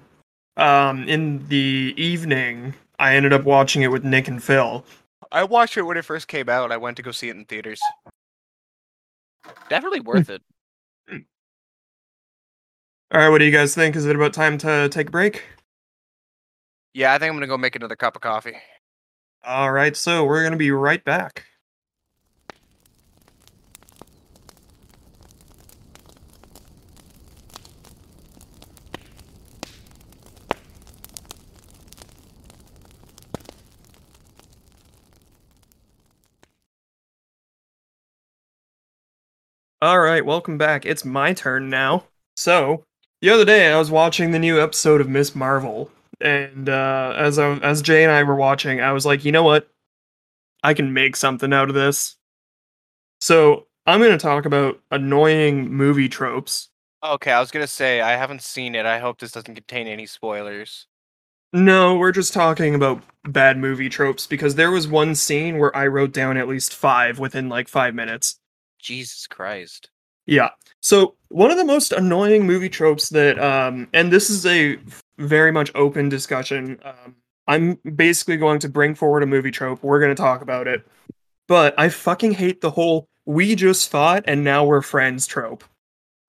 um, 0.56 1.08
in 1.08 1.48
the 1.48 1.96
evening, 1.98 2.76
I 3.00 3.16
ended 3.16 3.34
up 3.34 3.44
watching 3.44 3.82
it 3.82 3.92
with 3.92 4.04
Nick 4.04 4.28
and 4.28 4.44
Phil. 4.44 4.86
I 5.32 5.44
watched 5.44 5.78
it 5.78 5.84
when 5.84 5.98
it 5.98 6.06
first 6.06 6.28
came 6.28 6.50
out. 6.50 6.72
I 6.72 6.78
went 6.78 6.98
to 6.98 7.04
go 7.04 7.12
see 7.12 7.30
it 7.30 7.36
in 7.36 7.46
theaters. 7.46 7.82
Definitely 9.70 10.00
hmm. 10.00 10.08
worth 10.08 10.30
it. 10.30 10.42
Hmm. 11.10 11.18
All 13.14 13.22
right, 13.22 13.30
what 13.30 13.40
do 13.40 13.46
you 13.46 13.52
guys 13.52 13.76
think? 13.76 13.96
Is 13.96 14.06
it 14.06 14.16
about 14.16 14.34
time 14.34 14.58
to 14.60 14.90
take 14.90 15.08
a 15.08 15.12
break? 15.12 15.44
Yeah, 16.94 17.14
I 17.14 17.18
think 17.18 17.30
I'm 17.30 17.36
gonna 17.36 17.48
go 17.48 17.58
make 17.58 17.76
another 17.76 17.96
cup 17.96 18.16
of 18.16 18.22
coffee. 18.22 18.56
All 19.44 19.72
right, 19.72 19.96
so 19.96 20.26
we're 20.26 20.44
gonna 20.44 20.58
be 20.58 20.72
right 20.72 21.04
back. 21.04 21.46
All 39.84 40.00
right, 40.00 40.26
welcome 40.26 40.58
back. 40.58 40.86
It's 40.86 41.04
my 41.04 41.34
turn 41.34 41.70
now. 41.70 42.06
So, 42.38 42.86
the 43.22 43.30
other 43.32 43.44
day 43.44 43.70
I 43.70 43.78
was 43.78 43.92
watching 43.92 44.32
the 44.32 44.40
new 44.40 44.62
episode 44.62 45.02
of 45.02 45.10
Miss 45.10 45.36
Marvel, 45.36 45.92
and 46.22 46.70
uh, 46.70 47.14
as 47.18 47.38
I, 47.38 47.56
as 47.56 47.82
Jay 47.82 48.02
and 48.02 48.10
I 48.10 48.24
were 48.24 48.38
watching, 48.38 48.80
I 48.80 48.94
was 48.94 49.06
like, 49.06 49.26
you 49.26 49.34
know 49.34 49.44
what? 49.44 49.68
I 50.64 50.74
can 50.74 50.94
make 50.94 51.18
something 51.18 51.52
out 51.52 51.68
of 51.68 51.76
this. 51.76 52.16
So 53.20 53.68
I'm 53.86 54.00
going 54.00 54.18
to 54.18 54.18
talk 54.18 54.46
about 54.46 54.80
annoying 54.90 55.70
movie 55.70 56.08
tropes. 56.08 56.70
Okay, 57.04 57.34
I 57.34 57.42
was 57.42 57.52
gonna 57.52 57.68
say 57.68 58.00
I 58.00 58.16
haven't 58.16 58.42
seen 58.42 58.76
it. 58.76 58.86
I 58.86 59.00
hope 59.00 59.20
this 59.20 59.34
doesn't 59.34 59.56
contain 59.56 59.88
any 59.88 60.06
spoilers. 60.06 60.88
No, 61.52 61.98
we're 61.98 62.14
just 62.14 62.32
talking 62.32 62.74
about 62.74 63.04
bad 63.26 63.58
movie 63.58 63.90
tropes 63.90 64.28
because 64.28 64.56
there 64.56 64.72
was 64.72 64.88
one 64.88 65.14
scene 65.14 65.58
where 65.58 65.76
I 65.76 65.88
wrote 65.88 66.14
down 66.14 66.38
at 66.38 66.48
least 66.48 66.74
five 66.74 67.20
within 67.20 67.50
like 67.50 67.68
five 67.68 67.94
minutes. 67.94 68.40
Jesus 68.84 69.26
Christ. 69.28 69.90
Yeah. 70.26 70.50
So 70.82 71.16
one 71.30 71.52
of 71.52 71.58
the 71.58 71.66
most 71.66 71.92
annoying 71.92 72.46
movie 72.46 72.70
tropes 72.70 73.10
that, 73.10 73.40
um, 73.40 73.88
and 73.94 74.12
this 74.12 74.30
is 74.30 74.46
a 74.46 74.78
very 75.18 75.52
much 75.52 75.72
open 75.76 76.10
discussion. 76.10 76.80
Um, 76.84 77.16
I'm 77.48 77.80
basically 77.96 78.38
going 78.38 78.60
to 78.60 78.70
bring 78.70 78.96
forward 78.96 79.24
a 79.24 79.26
movie 79.26 79.52
trope. 79.52 79.84
We're 79.84 80.00
going 80.00 80.16
to 80.16 80.22
talk 80.22 80.42
about 80.42 80.68
it, 80.68 80.88
but 81.48 81.74
I 81.78 81.90
fucking 81.90 82.34
hate 82.34 82.62
the 82.62 82.72
whole 82.72 83.08
"we 83.26 83.56
just 83.56 83.90
fought 83.90 84.24
and 84.28 84.44
now 84.44 84.64
we're 84.66 84.82
friends" 84.82 85.28
trope. 85.28 85.64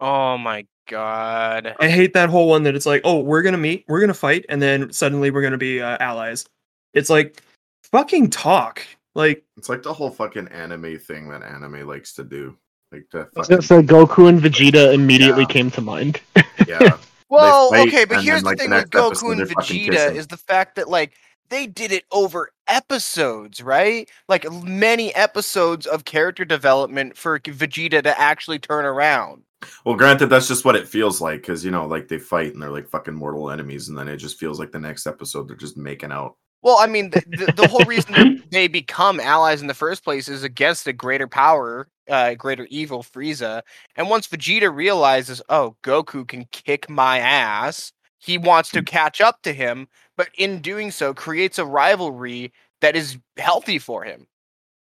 Oh 0.00 0.36
my 0.38 0.66
god. 0.86 1.74
I 1.80 1.88
hate 1.88 2.14
that 2.14 2.30
whole 2.30 2.48
one 2.48 2.64
that 2.64 2.74
it's 2.74 2.86
like, 2.86 3.02
oh, 3.05 3.20
we're 3.20 3.42
gonna 3.42 3.59
meet, 3.59 3.84
we're 3.88 4.00
gonna 4.00 4.14
fight, 4.14 4.44
and 4.48 4.61
then 4.61 4.92
suddenly 4.92 5.30
we're 5.30 5.42
gonna 5.42 5.59
be 5.59 5.80
uh, 5.80 5.96
allies. 6.00 6.46
It's 6.92 7.11
like, 7.11 7.40
fucking 7.84 8.30
talk. 8.30 8.82
Like, 9.14 9.44
It's 9.56 9.68
like 9.68 9.82
the 9.82 9.92
whole 9.92 10.10
fucking 10.10 10.48
anime 10.48 10.98
thing 10.98 11.28
that 11.28 11.42
anime 11.42 11.86
likes 11.86 12.14
to 12.14 12.24
do. 12.24 12.56
Like 12.92 13.06
the 13.10 13.28
I 13.36 13.42
fucking, 13.42 13.56
gonna 13.68 13.82
Goku 13.82 14.28
and 14.28 14.40
Vegeta 14.40 14.94
immediately 14.94 15.42
Yeah. 15.42 15.48
came 15.48 15.70
to 15.72 15.80
mind. 15.80 16.20
yeah. 16.66 16.98
Well, 17.28 17.74
okay, 17.74 18.04
but 18.04 18.22
here's 18.22 18.42
then, 18.42 18.44
like, 18.44 18.58
the 18.58 18.64
the 18.64 18.68
thing 18.68 18.80
with 18.80 18.90
Goku 18.90 19.32
and 19.32 19.50
Vegeta 19.50 20.14
is 20.14 20.26
the 20.26 20.36
fact 20.36 20.76
that 20.76 20.88
like 20.88 21.14
they 21.48 21.66
did 21.66 21.92
it 21.92 22.04
over 22.12 22.50
episodes, 22.68 23.62
right? 23.62 24.08
Like 24.28 24.50
many 24.62 25.14
episodes 25.14 25.86
of 25.86 26.04
character 26.04 26.44
development 26.44 27.16
for 27.16 27.38
Vegeta 27.40 28.02
to 28.02 28.20
actually 28.20 28.58
turn 28.58 28.84
around. 28.84 29.42
Well, 29.84 29.96
granted, 29.96 30.26
that's 30.26 30.48
just 30.48 30.64
what 30.64 30.76
it 30.76 30.86
feels 30.86 31.20
like 31.20 31.40
because 31.40 31.64
you 31.64 31.70
know, 31.70 31.86
like 31.86 32.08
they 32.08 32.18
fight 32.18 32.52
and 32.52 32.62
they're 32.62 32.70
like 32.70 32.88
fucking 32.88 33.14
mortal 33.14 33.50
enemies, 33.50 33.88
and 33.88 33.98
then 33.98 34.08
it 34.08 34.18
just 34.18 34.38
feels 34.38 34.58
like 34.58 34.72
the 34.72 34.78
next 34.78 35.06
episode 35.06 35.48
they're 35.48 35.56
just 35.56 35.76
making 35.76 36.12
out. 36.12 36.36
Well, 36.64 36.78
I 36.78 36.86
mean, 36.86 37.10
the, 37.10 37.22
the, 37.26 37.52
the 37.52 37.68
whole 37.68 37.84
reason 37.84 38.42
they 38.50 38.68
become 38.68 39.20
allies 39.20 39.60
in 39.60 39.68
the 39.68 39.74
first 39.74 40.02
place 40.02 40.28
is 40.28 40.42
against 40.42 40.86
a 40.86 40.94
greater 40.94 41.28
power, 41.28 41.88
uh, 42.08 42.34
greater 42.34 42.66
evil, 42.70 43.02
Frieza. 43.02 43.60
And 43.96 44.08
once 44.08 44.26
Vegeta 44.26 44.74
realizes, 44.74 45.42
oh, 45.50 45.76
Goku 45.84 46.26
can 46.26 46.46
kick 46.52 46.88
my 46.88 47.18
ass, 47.18 47.92
he 48.18 48.38
wants 48.38 48.70
to 48.70 48.82
catch 48.82 49.20
up 49.20 49.42
to 49.42 49.52
him, 49.52 49.86
but 50.16 50.30
in 50.38 50.62
doing 50.62 50.90
so, 50.90 51.12
creates 51.12 51.58
a 51.58 51.66
rivalry 51.66 52.50
that 52.80 52.96
is 52.96 53.18
healthy 53.36 53.78
for 53.78 54.02
him. 54.02 54.26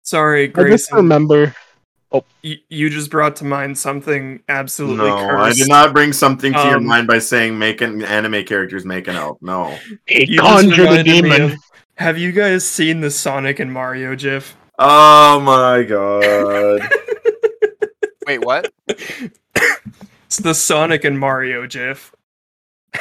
sorry, 0.02 0.44
I 0.44 0.46
just 0.68 0.88
Grayson, 0.92 1.52
remember. 2.12 2.26
you, 2.42 2.56
you 2.68 2.90
just 2.90 3.10
brought 3.10 3.36
to 3.36 3.44
mind 3.44 3.76
something 3.78 4.42
absolutely 4.48 5.08
No, 5.08 5.16
I 5.38 5.52
did 5.52 5.68
not 5.68 5.92
bring 5.92 6.12
something 6.12 6.52
to 6.52 6.58
your 6.64 6.76
Um, 6.76 6.86
mind 6.86 7.06
by 7.06 7.18
saying 7.18 7.58
making 7.58 8.02
anime 8.04 8.44
characters 8.44 8.84
making 8.84 9.14
out. 9.16 9.38
No. 9.40 9.76
He 10.06 10.20
You 10.30 10.38
just 10.38 10.42
conjured 10.42 10.90
the 10.90 11.02
demon. 11.02 11.42
of- 11.42 11.54
have 11.96 12.18
you 12.18 12.30
guys 12.32 12.66
seen 12.68 13.00
the 13.00 13.10
Sonic 13.10 13.58
and 13.58 13.72
Mario 13.72 14.14
GIF? 14.14 14.56
Oh 14.78 15.40
my 15.40 15.82
god. 15.82 16.88
Wait, 18.26 18.44
what? 18.44 18.70
It's 18.88 20.36
the 20.38 20.54
Sonic 20.54 21.04
and 21.04 21.18
Mario 21.18 21.66
GIF. 21.66 22.12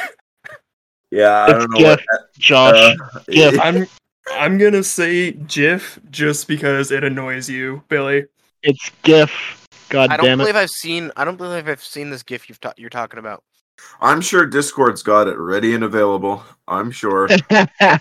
Yeah, 1.12 1.28
I 1.30 1.44
It's 1.50 1.52
don't 1.58 1.70
know 1.80 1.88
what. 1.90 2.00
Josh. 2.38 2.74
uh, 3.00 3.20
GIF. 3.30 3.60
I'm 3.60 3.86
I'm 4.32 4.58
gonna 4.58 4.82
say 4.82 5.30
GIF 5.32 6.00
just 6.10 6.48
because 6.48 6.90
it 6.90 7.04
annoys 7.04 7.48
you, 7.48 7.82
Billy. 7.88 8.24
It's 8.62 8.90
GIF. 9.02 9.66
God 9.88 10.10
I 10.10 10.16
don't 10.16 10.26
damn 10.26 10.40
it. 10.40 10.44
believe 10.44 10.56
I've 10.56 10.70
seen. 10.70 11.12
I 11.16 11.24
don't 11.24 11.36
believe 11.36 11.68
I've 11.68 11.82
seen 11.82 12.10
this 12.10 12.22
GIF 12.22 12.48
you've 12.48 12.60
ta- 12.60 12.74
you're 12.76 12.90
talking 12.90 13.18
about. 13.18 13.42
I'm 14.00 14.20
sure 14.20 14.46
Discord's 14.46 15.02
got 15.02 15.28
it 15.28 15.38
ready 15.38 15.74
and 15.74 15.84
available. 15.84 16.42
I'm 16.66 16.90
sure. 16.90 17.28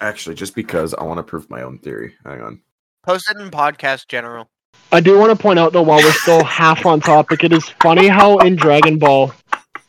Actually, 0.00 0.34
just 0.34 0.54
because 0.54 0.94
I 0.94 1.04
want 1.04 1.18
to 1.18 1.22
prove 1.22 1.48
my 1.50 1.62
own 1.62 1.78
theory. 1.78 2.14
Hang 2.24 2.40
on. 2.40 2.60
Post 3.02 3.30
it 3.30 3.40
in 3.40 3.50
podcast 3.50 4.08
general. 4.08 4.48
I 4.92 5.00
do 5.00 5.18
want 5.18 5.36
to 5.36 5.40
point 5.40 5.58
out 5.58 5.72
though, 5.72 5.82
while 5.82 5.98
we're 5.98 6.12
still 6.12 6.44
half 6.44 6.86
on 6.86 7.00
topic, 7.00 7.44
it 7.44 7.52
is 7.52 7.68
funny 7.80 8.08
how 8.08 8.38
in 8.38 8.56
Dragon 8.56 8.98
Ball, 8.98 9.32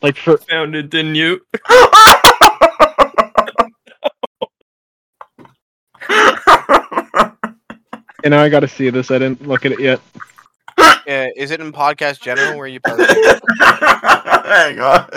like 0.02 0.16
for 0.16 0.36
Found 0.38 0.74
it, 0.74 0.90
didn't 0.90 1.14
you? 1.14 1.40
and 8.24 8.32
now 8.32 8.42
I 8.42 8.48
got 8.48 8.60
to 8.60 8.68
see 8.68 8.90
this. 8.90 9.10
I 9.10 9.18
didn't 9.18 9.46
look 9.46 9.64
at 9.64 9.72
it 9.72 9.80
yet. 9.80 10.00
Uh, 10.78 11.28
is 11.36 11.50
it 11.50 11.60
in 11.60 11.72
podcast 11.72 12.20
general 12.20 12.56
where 12.58 12.66
you 12.66 12.80
post 12.80 12.98
it? 13.08 13.42
Hang 13.60 14.80
on. 14.80 15.08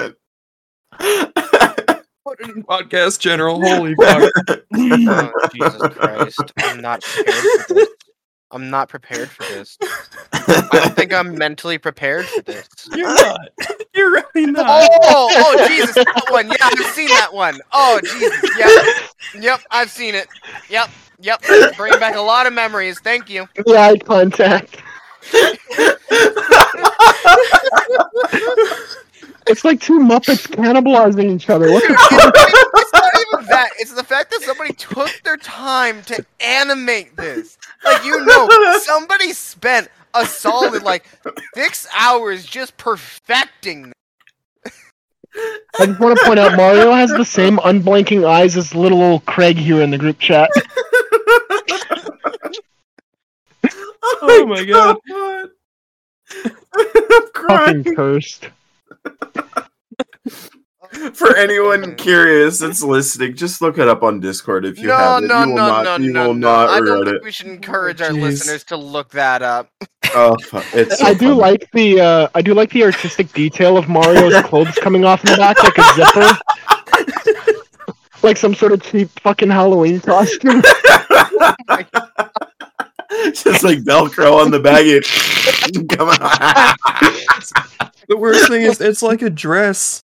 Put 2.25 2.41
it 2.41 2.55
in 2.55 2.63
podcast 2.63 3.19
general. 3.19 3.61
Holy 3.61 3.95
fuck. 3.95 4.31
Oh, 4.71 5.31
Jesus 5.53 5.81
Christ. 5.95 6.53
I'm 6.63 6.79
not 6.81 7.01
prepared 7.01 7.61
for 7.65 7.73
this. 7.73 7.89
I'm 8.51 8.69
not 8.69 8.89
prepared 8.89 9.29
for 9.29 9.43
this. 9.43 9.77
I 10.33 10.67
don't 10.71 10.95
think 10.95 11.13
I'm 11.13 11.35
mentally 11.35 11.77
prepared 11.77 12.25
for 12.25 12.41
this. 12.41 12.67
You're 12.95 13.13
not. 13.13 13.49
You're 13.93 14.11
really 14.11 14.51
not. 14.51 14.65
Oh, 14.67 15.29
oh, 15.31 15.67
Jesus, 15.67 15.95
that 15.95 16.25
one. 16.29 16.47
Yeah, 16.47 16.55
I've 16.61 16.85
seen 16.93 17.09
that 17.09 17.33
one. 17.33 17.59
Oh, 17.71 17.99
Jesus. 18.03 18.57
Yep. 18.57 19.43
Yep, 19.43 19.61
I've 19.71 19.89
seen 19.91 20.15
it. 20.15 20.27
Yep. 20.69 20.89
Yep. 21.21 21.43
Bringing 21.77 21.99
back 21.99 22.15
a 22.15 22.21
lot 22.21 22.47
of 22.47 22.53
memories. 22.53 22.99
Thank 22.99 23.29
you. 23.29 23.47
The 23.55 23.77
eye 23.77 23.97
contact. 23.97 24.77
It's 29.47 29.65
like 29.65 29.81
two 29.81 29.99
Muppets 29.99 30.47
cannibalizing 30.47 31.35
each 31.35 31.49
other. 31.49 31.71
What 31.71 31.81
the 31.81 31.93
it's, 31.93 32.69
it's 32.75 32.93
not 32.93 33.11
even 33.15 33.45
that. 33.47 33.69
It's 33.79 33.93
the 33.93 34.03
fact 34.03 34.29
that 34.29 34.41
somebody 34.43 34.73
took 34.73 35.09
their 35.23 35.37
time 35.37 36.03
to 36.03 36.23
animate 36.39 37.15
this. 37.17 37.57
Like, 37.83 38.05
you 38.05 38.23
know, 38.25 38.47
somebody 38.83 39.33
spent 39.33 39.89
a 40.13 40.25
solid, 40.25 40.83
like, 40.83 41.05
six 41.55 41.87
hours 41.97 42.45
just 42.45 42.77
perfecting 42.77 43.91
I 45.79 45.85
just 45.85 45.99
want 45.99 46.17
to 46.17 46.25
point 46.25 46.39
out 46.39 46.57
Mario 46.57 46.91
has 46.91 47.11
the 47.11 47.25
same 47.25 47.59
unblinking 47.63 48.25
eyes 48.25 48.57
as 48.57 48.73
little 48.73 49.01
old 49.01 49.25
Craig 49.25 49.57
here 49.57 49.81
in 49.81 49.91
the 49.91 49.97
group 49.97 50.19
chat. 50.19 50.49
Oh 54.21 54.45
my 54.47 54.63
god. 54.65 54.97
I'm 56.75 57.27
Fucking 57.47 57.83
crying. 57.83 57.83
cursed. 57.95 58.47
For 61.13 61.35
anyone 61.35 61.95
curious 61.95 62.59
that's 62.59 62.81
listening, 62.81 63.35
just 63.35 63.61
look 63.61 63.77
it 63.77 63.87
up 63.87 64.01
on 64.03 64.19
Discord 64.19 64.65
if 64.65 64.79
you 64.79 64.87
no, 64.87 64.97
have 64.97 65.23
it. 65.23 65.27
no, 65.27 65.43
you 65.43 65.49
will 65.49 65.55
no, 65.55 65.67
not, 65.67 65.83
no, 65.83 65.97
you 66.05 66.11
no, 66.13 66.27
will 66.27 66.33
no. 66.33 66.47
not 66.65 66.69
I 66.69 66.79
don't 66.79 67.05
think 67.05 67.17
it. 67.17 67.23
we 67.23 67.31
should 67.31 67.47
encourage 67.47 68.01
our 68.01 68.09
Jeez. 68.09 68.21
listeners 68.21 68.63
to 68.65 68.77
look 68.77 69.09
that 69.11 69.41
up. 69.43 69.69
Oh, 70.15 70.35
it's 70.73 70.97
so 70.99 71.05
I 71.05 71.13
do 71.13 71.19
funny. 71.29 71.33
like 71.41 71.69
the 71.73 72.01
uh, 72.01 72.27
I 72.33 72.41
do 72.41 72.53
like 72.55 72.71
the 72.71 72.83
artistic 72.83 73.31
detail 73.33 73.77
of 73.77 73.87
Mario's 73.87 74.41
clothes 74.45 74.73
coming 74.81 75.05
off 75.05 75.23
in 75.23 75.31
the 75.31 75.37
back 75.37 75.61
like 75.63 75.77
a 75.77 75.83
zipper, 75.93 76.37
like 78.23 78.37
some 78.37 78.53
sort 78.53 78.71
of 78.71 78.83
cheap 78.83 79.09
fucking 79.19 79.49
Halloween 79.49 79.99
costume. 79.99 80.61
just 83.33 83.63
like 83.63 83.79
Velcro 83.79 84.43
on 84.43 84.51
the 84.51 84.59
bag. 84.59 85.03
Come 85.89 86.09
on. 86.09 86.19
The 88.07 88.17
worst 88.17 88.47
thing 88.47 88.63
is, 88.63 88.81
it's 88.81 89.01
like 89.01 89.21
a 89.21 89.29
dress. 89.29 90.03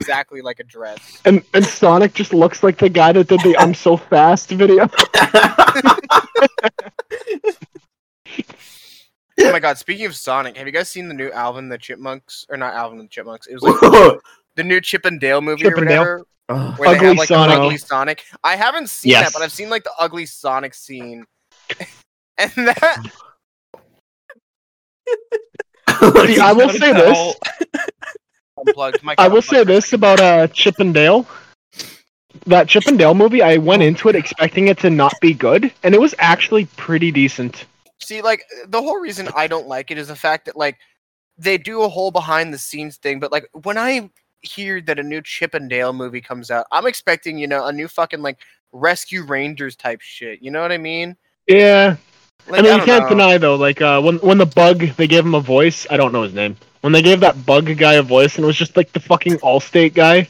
exactly 0.00 0.42
like 0.42 0.60
a 0.60 0.64
dress. 0.64 1.20
And 1.24 1.42
and 1.54 1.64
Sonic 1.64 2.14
just 2.14 2.34
looks 2.34 2.62
like 2.62 2.78
the 2.78 2.88
guy 2.88 3.12
that 3.12 3.28
did 3.28 3.40
the 3.40 3.56
"I'm 3.58 3.74
so 3.74 3.96
fast" 3.96 4.50
video. 4.50 4.88
Oh 9.40 9.52
my 9.52 9.58
god! 9.60 9.78
Speaking 9.78 10.06
of 10.06 10.14
Sonic, 10.14 10.56
have 10.56 10.66
you 10.66 10.72
guys 10.72 10.88
seen 10.88 11.08
the 11.08 11.14
new 11.14 11.30
Alvin 11.32 11.68
the 11.68 11.78
Chipmunks 11.78 12.46
or 12.48 12.56
not 12.56 12.74
Alvin 12.74 12.98
the 12.98 13.06
Chipmunks? 13.08 13.46
It 13.46 13.54
was 13.54 13.62
like 13.62 14.20
the 14.56 14.62
new 14.64 14.80
Chip 14.80 15.04
and 15.04 15.18
Dale 15.20 15.40
movie 15.40 15.62
Chip 15.62 15.72
or 15.74 15.76
whatever, 15.80 16.26
Oh, 16.48 16.74
where 16.76 16.90
they 16.90 16.96
Ugly 16.96 17.06
have 17.08 17.16
like 17.16 17.28
Sonic. 17.28 17.56
the 17.56 17.62
ugly 17.62 17.76
Sonic. 17.78 18.24
I 18.44 18.56
haven't 18.56 18.88
seen 18.90 19.10
Yes. 19.10 19.24
that, 19.26 19.32
but 19.38 19.42
I've 19.44 19.52
seen 19.52 19.70
like 19.70 19.84
the 19.84 19.92
ugly 19.98 20.26
Sonic 20.26 20.74
scene, 20.74 21.24
and 22.38 22.50
that 22.56 22.98
See, 26.26 26.38
I 26.40 26.52
will 26.52 26.68
say 26.70 26.92
this. 26.92 27.34
I 29.18 29.28
will 29.28 29.42
say 29.42 29.64
this 29.64 29.92
about 29.92 30.20
uh 30.20 30.46
Chip 30.48 30.78
and 30.80 30.92
Dale. 30.94 31.26
That 32.46 32.68
Chip 32.68 32.86
and 32.86 32.98
Dale 32.98 33.14
movie, 33.14 33.42
I 33.42 33.56
went 33.58 33.82
into 33.82 34.08
it 34.08 34.16
expecting 34.16 34.68
it 34.68 34.78
to 34.78 34.90
not 34.90 35.14
be 35.20 35.32
good, 35.34 35.72
and 35.82 35.94
it 35.94 36.00
was 36.00 36.14
actually 36.18 36.66
pretty 36.76 37.10
decent. 37.12 37.66
See, 38.04 38.22
like 38.22 38.44
the 38.68 38.82
whole 38.82 38.98
reason 39.00 39.28
I 39.34 39.46
don't 39.46 39.66
like 39.66 39.90
it 39.90 39.98
is 39.98 40.08
the 40.08 40.16
fact 40.16 40.44
that 40.46 40.56
like 40.56 40.78
they 41.38 41.58
do 41.58 41.82
a 41.82 41.88
whole 41.88 42.10
behind 42.10 42.52
the 42.52 42.58
scenes 42.58 42.96
thing, 42.98 43.18
but 43.18 43.32
like 43.32 43.48
when 43.62 43.78
I 43.78 44.10
hear 44.42 44.80
that 44.82 44.98
a 44.98 45.02
new 45.02 45.22
Chip 45.22 45.54
and 45.54 45.70
Dale 45.70 45.92
movie 45.92 46.20
comes 46.20 46.50
out, 46.50 46.66
I'm 46.70 46.86
expecting 46.86 47.38
you 47.38 47.46
know 47.46 47.66
a 47.66 47.72
new 47.72 47.88
fucking 47.88 48.22
like 48.22 48.38
Rescue 48.72 49.24
Rangers 49.24 49.76
type 49.76 50.00
shit. 50.00 50.42
You 50.42 50.50
know 50.50 50.60
what 50.60 50.72
I 50.72 50.78
mean? 50.78 51.16
Yeah, 51.48 51.96
Like, 52.46 52.60
I 52.60 52.62
mean, 52.62 52.78
you 52.78 52.84
can't 52.84 53.04
know. 53.04 53.08
deny 53.08 53.38
though. 53.38 53.56
Like 53.56 53.80
uh, 53.80 54.00
when 54.02 54.18
when 54.18 54.38
the 54.38 54.46
bug 54.46 54.80
they 54.96 55.06
gave 55.06 55.24
him 55.24 55.34
a 55.34 55.40
voice. 55.40 55.86
I 55.90 55.96
don't 55.96 56.12
know 56.12 56.22
his 56.22 56.34
name. 56.34 56.56
When 56.82 56.92
they 56.92 57.00
gave 57.02 57.20
that 57.20 57.46
bug 57.46 57.74
guy 57.78 57.94
a 57.94 58.02
voice, 58.02 58.36
and 58.36 58.44
it 58.44 58.46
was 58.46 58.56
just 58.56 58.76
like 58.76 58.92
the 58.92 59.00
fucking 59.00 59.38
Allstate 59.38 59.94
guy. 59.94 60.28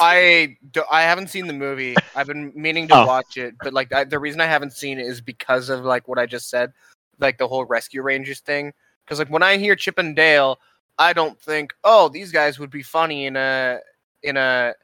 I 0.00 0.56
do, 0.72 0.82
I 0.90 1.02
haven't 1.02 1.28
seen 1.30 1.46
the 1.46 1.52
movie. 1.52 1.94
I've 2.14 2.26
been 2.26 2.52
meaning 2.54 2.88
to 2.88 2.94
Oh. 2.94 3.06
watch 3.06 3.36
it, 3.36 3.54
but 3.62 3.72
like 3.72 3.92
I, 3.92 4.04
the 4.04 4.18
reason 4.18 4.40
I 4.40 4.46
haven't 4.46 4.72
seen 4.72 4.98
it 4.98 5.06
is 5.06 5.20
because 5.20 5.68
of 5.68 5.84
like 5.84 6.08
what 6.08 6.18
I 6.18 6.26
just 6.26 6.48
said, 6.50 6.72
like 7.18 7.38
the 7.38 7.48
whole 7.48 7.64
Rescue 7.64 8.02
Rangers 8.02 8.40
thing. 8.40 8.72
Because 9.04 9.18
like 9.18 9.28
when 9.28 9.42
I 9.42 9.56
hear 9.56 9.76
Chip 9.76 9.98
and 9.98 10.16
Dale, 10.16 10.58
I 10.98 11.12
don't 11.12 11.40
think, 11.40 11.74
oh, 11.84 12.08
these 12.08 12.32
guys 12.32 12.58
would 12.58 12.70
be 12.70 12.82
funny 12.82 13.26
in 13.26 13.36
a 13.36 13.78
in 14.22 14.36
a. 14.36 14.74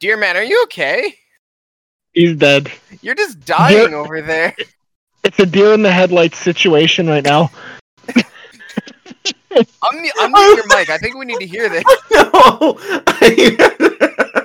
Dear 0.00 0.16
man, 0.16 0.36
are 0.36 0.42
you 0.42 0.62
okay? 0.64 1.14
He's 2.12 2.36
dead. 2.36 2.70
You're 3.00 3.14
just 3.14 3.44
dying 3.44 3.94
over 3.94 4.20
there. 4.20 4.54
It's 5.24 5.38
a 5.38 5.46
deer 5.46 5.72
in 5.72 5.82
the 5.82 5.92
headlights 5.92 6.38
situation 6.38 7.06
right 7.06 7.24
now. 7.24 7.50
I'm 9.54 9.96
I'm 10.18 10.56
your 10.56 10.66
mic. 10.68 10.90
I 10.90 10.98
think 10.98 11.16
we 11.16 11.24
need 11.24 11.40
to 11.40 11.46
hear 11.46 11.68
this. 11.68 11.84
no. 12.12 12.78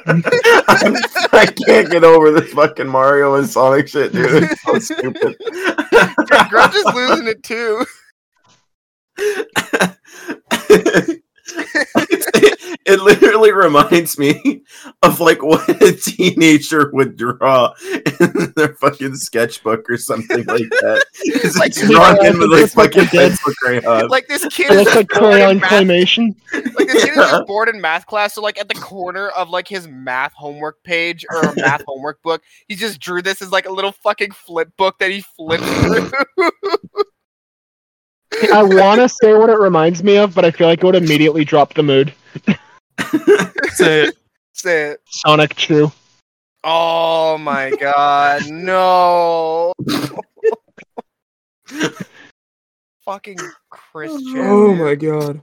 I 1.33 1.45
can't 1.65 1.89
get 1.89 2.03
over 2.03 2.31
this 2.31 2.51
fucking 2.53 2.87
Mario 2.87 3.35
and 3.35 3.47
Sonic 3.47 3.87
shit, 3.87 4.13
dude. 4.13 4.43
It's 4.43 4.61
so 4.63 4.79
stupid. 4.79 5.35
Dude, 5.39 6.49
Grudge 6.49 6.75
is 6.75 6.85
losing 6.93 7.27
it 7.27 7.43
too. 7.43 7.85
it, 12.87 12.93
it 12.93 13.01
literally 13.01 13.51
reminds 13.51 14.17
me 14.17 14.63
of 15.03 15.19
like 15.19 15.43
what 15.43 15.67
a 15.81 15.91
teenager 15.93 16.89
would 16.93 17.15
draw 17.17 17.73
in 18.19 18.53
their 18.55 18.73
fucking 18.75 19.15
sketchbook 19.15 19.89
or 19.89 19.97
something 19.97 20.45
like 20.45 20.61
that. 20.81 21.05
It's 21.23 21.57
like 21.57 21.75
Like, 21.75 21.87
drawn 21.89 22.17
yeah, 22.21 22.29
in 22.31 22.39
with 22.39 22.51
like 22.51 22.71
fucking 22.93 23.03
it 23.03 23.11
did. 23.11 23.29
pencil 23.31 23.53
crayon. 23.61 24.07
Like 24.07 24.27
this 24.27 24.45
kid 24.47 24.67
It 24.67 24.71
is 24.71 24.77
looks 24.77 24.93
just 24.93 24.95
like 24.95 25.09
bored 25.09 25.23
in 25.23 25.31
crayon 25.31 25.57
math 25.59 25.71
claymation. 25.71 26.35
like 26.53 26.87
this 26.87 27.03
kid 27.03 27.11
is 27.11 27.17
Yeah. 27.17 27.31
just 27.31 27.45
bored 27.47 27.69
in 27.69 27.81
math 27.81 28.05
class, 28.05 28.33
so 28.33 28.41
like 28.41 28.59
at 28.59 28.67
the 28.69 28.75
corner 28.75 29.29
of 29.29 29.49
like 29.49 29.67
his 29.67 29.87
math 29.87 30.33
homework 30.33 30.81
page 30.83 31.25
or 31.29 31.41
a 31.41 31.55
math 31.55 31.83
homework 31.87 32.21
book, 32.23 32.41
he 32.67 32.75
just 32.75 32.99
drew 32.99 33.21
this 33.21 33.41
as 33.41 33.51
like 33.51 33.67
a 33.67 33.71
little 33.71 33.91
fucking 33.91 34.31
flip 34.31 34.69
book 34.77 34.97
that 34.99 35.11
he 35.11 35.21
flips 35.35 35.63
through. 35.81 36.11
I 38.53 38.61
want 38.61 38.99
to 39.01 39.09
say 39.09 39.33
what 39.33 39.49
it 39.49 39.57
reminds 39.57 40.03
me 40.03 40.17
of, 40.17 40.35
but 40.35 40.45
I 40.45 40.51
feel 40.51 40.67
like 40.67 40.79
it 40.79 40.85
would 40.85 40.95
immediately 40.95 41.43
drop 41.45 41.73
the 41.73 41.81
mood. 41.83 42.13
Say 43.73 44.07
it. 44.07 44.17
Say 44.53 44.91
it. 44.91 45.01
Sonic 45.07 45.55
2. 45.55 45.91
Oh 46.63 47.37
my 47.37 47.71
god, 47.79 48.49
no. 48.49 49.73
fucking 53.05 53.37
Christian. 53.69 54.37
Oh 54.37 54.75
my 54.75 54.95
god. 54.95 55.41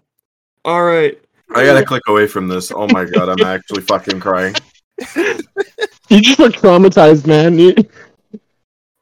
All 0.65 0.85
right. 0.85 1.19
I 1.55 1.65
gotta 1.65 1.85
click 1.85 2.03
away 2.09 2.27
from 2.27 2.49
this. 2.49 2.73
Oh 2.73 2.89
my 2.89 3.05
god, 3.05 3.29
I'm 3.29 3.47
actually 3.47 3.83
fucking 3.83 4.21
crying. 4.21 4.55
You 6.11 6.21
just 6.21 6.39
look 6.39 6.55
traumatized, 6.55 7.27
man. 7.27 7.59
You, 7.59 7.75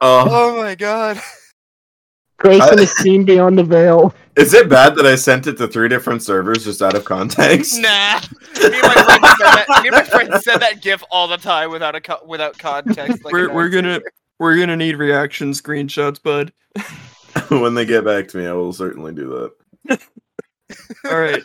Uh, 0.00 0.26
Oh 0.30 0.56
my 0.56 0.74
god. 0.74 1.20
Grayson 2.42 2.78
I- 2.78 2.82
is 2.82 2.92
seen 2.96 3.24
beyond 3.24 3.58
the 3.58 3.64
veil. 3.64 4.14
is 4.36 4.52
it 4.54 4.68
bad 4.68 4.96
that 4.96 5.06
I 5.06 5.14
sent 5.14 5.46
it 5.46 5.56
to 5.58 5.68
three 5.68 5.88
different 5.88 6.22
servers 6.22 6.64
just 6.64 6.82
out 6.82 6.94
of 6.94 7.04
context? 7.04 7.78
Nah. 7.80 8.20
Me 8.60 8.70
and 8.74 8.82
my 8.82 8.94
friend 8.94 9.24
said 9.38 9.54
that. 9.54 9.66
Me 9.82 9.88
and 9.88 9.96
my 9.96 10.02
friend 10.04 10.42
said 10.42 10.56
that 10.58 10.80
gif 10.82 11.02
all 11.10 11.28
the 11.28 11.36
time 11.36 11.70
without 11.70 11.94
a 11.94 12.00
co- 12.00 12.22
without 12.26 12.58
context. 12.58 13.24
Like 13.24 13.32
we're 13.32 13.52
we're 13.52 13.68
gonna 13.68 14.00
we're 14.38 14.58
gonna 14.58 14.76
need 14.76 14.96
reaction 14.96 15.52
screenshots, 15.52 16.22
bud. 16.22 16.52
when 17.60 17.74
they 17.74 17.84
get 17.84 18.04
back 18.04 18.28
to 18.28 18.38
me, 18.38 18.46
I 18.46 18.52
will 18.52 18.72
certainly 18.72 19.12
do 19.12 19.50
that. 19.88 20.00
All 21.10 21.18
right. 21.20 21.42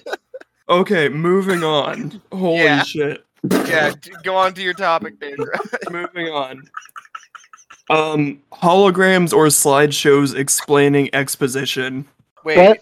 Okay, 0.69 1.09
moving 1.09 1.63
on. 1.63 2.21
Holy 2.31 2.63
Yeah. 2.63 2.83
shit. 2.83 3.23
Yeah, 3.51 3.91
go 4.23 4.35
on 4.35 4.53
to 4.55 4.61
your 4.61 4.73
topic, 4.73 5.19
Pedro. 5.19 5.45
Moving 5.91 6.27
on. 6.27 6.63
Um, 7.89 8.41
holograms 8.51 9.33
or 9.33 9.45
slideshows 9.47 10.35
explaining 10.35 11.09
exposition. 11.13 12.05
Wait. 12.43 12.57
What? 12.57 12.81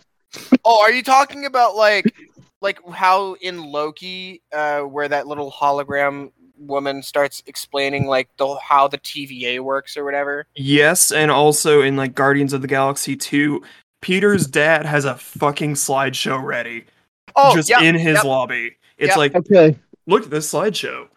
Oh, 0.66 0.82
are 0.82 0.91
you 0.91 1.03
talking 1.03 1.45
about 1.45 1.76
like 1.76 2.14
like 2.62 2.80
how 2.91 3.34
in 3.36 3.64
Loki, 3.64 4.41
uh, 4.51 4.82
where 4.82 5.08
that 5.08 5.28
little 5.28 5.51
hologram 5.51 6.32
woman 6.58 7.03
starts 7.03 7.43
explaining 7.45 8.08
like 8.08 8.30
the 8.38 8.56
how 8.56 8.88
the 8.88 8.97
TVA 8.97 9.60
works 9.60 9.95
or 9.95 10.03
whatever? 10.03 10.45
Yes, 10.56 11.12
and 11.12 11.30
also 11.32 11.82
in 11.82 11.95
like 11.95 12.16
Guardians 12.16 12.53
of 12.53 12.62
the 12.62 12.68
Galaxy 12.68 13.16
2, 13.16 13.62
Peter's 14.01 14.47
dad 14.47 14.86
has 14.86 15.06
a 15.06 15.16
fucking 15.16 15.76
slideshow 15.76 16.41
ready 16.43 16.86
Oh, 17.36 17.53
just 17.53 17.70
yeah, 17.70 17.82
in 17.82 17.95
his 17.95 18.16
yep, 18.16 18.24
lobby. 18.24 18.78
It's 18.97 19.10
Yep. 19.10 19.18
like, 19.18 19.36
Okay. 19.36 19.78
look 20.08 20.24
at 20.24 20.30
this 20.30 20.51
slideshow. 20.51 21.08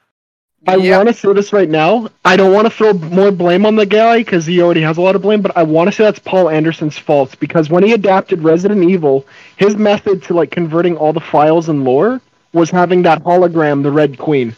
I 0.67 0.77
yep. 0.77 0.97
want 0.97 1.09
to 1.09 1.15
say 1.15 1.33
this 1.33 1.53
right 1.53 1.69
now. 1.69 2.09
I 2.25 2.37
don't 2.37 2.53
want 2.53 2.67
to 2.67 2.71
throw 2.71 2.93
more 2.93 3.31
blame 3.31 3.65
on 3.65 3.77
the 3.77 3.87
guy 3.87 4.19
because 4.19 4.45
he 4.45 4.61
already 4.61 4.81
has 4.83 4.97
a 4.97 5.01
lot 5.01 5.15
of 5.15 5.23
blame, 5.23 5.41
but 5.41 5.57
I 5.57 5.63
want 5.63 5.89
to 5.89 5.93
say 5.93 6.05
that's 6.05 6.19
Paul 6.19 6.51
Anderson's 6.51 6.99
fault 6.99 7.39
because 7.39 7.71
when 7.71 7.85
he 7.85 7.93
adapted 7.93 8.43
Resident 8.43 8.83
Evil, 8.83 9.25
his 9.57 9.77
method 9.77 10.23
to 10.25 10.35
like 10.35 10.51
converting 10.51 10.97
all 10.97 11.13
the 11.13 11.21
files 11.21 11.69
and 11.69 11.85
lore 11.85 12.21
was 12.53 12.71
having 12.71 13.03
that 13.03 13.23
hologram, 13.23 13.83
the 13.83 13.91
Red 13.91 14.19
Queen. 14.19 14.55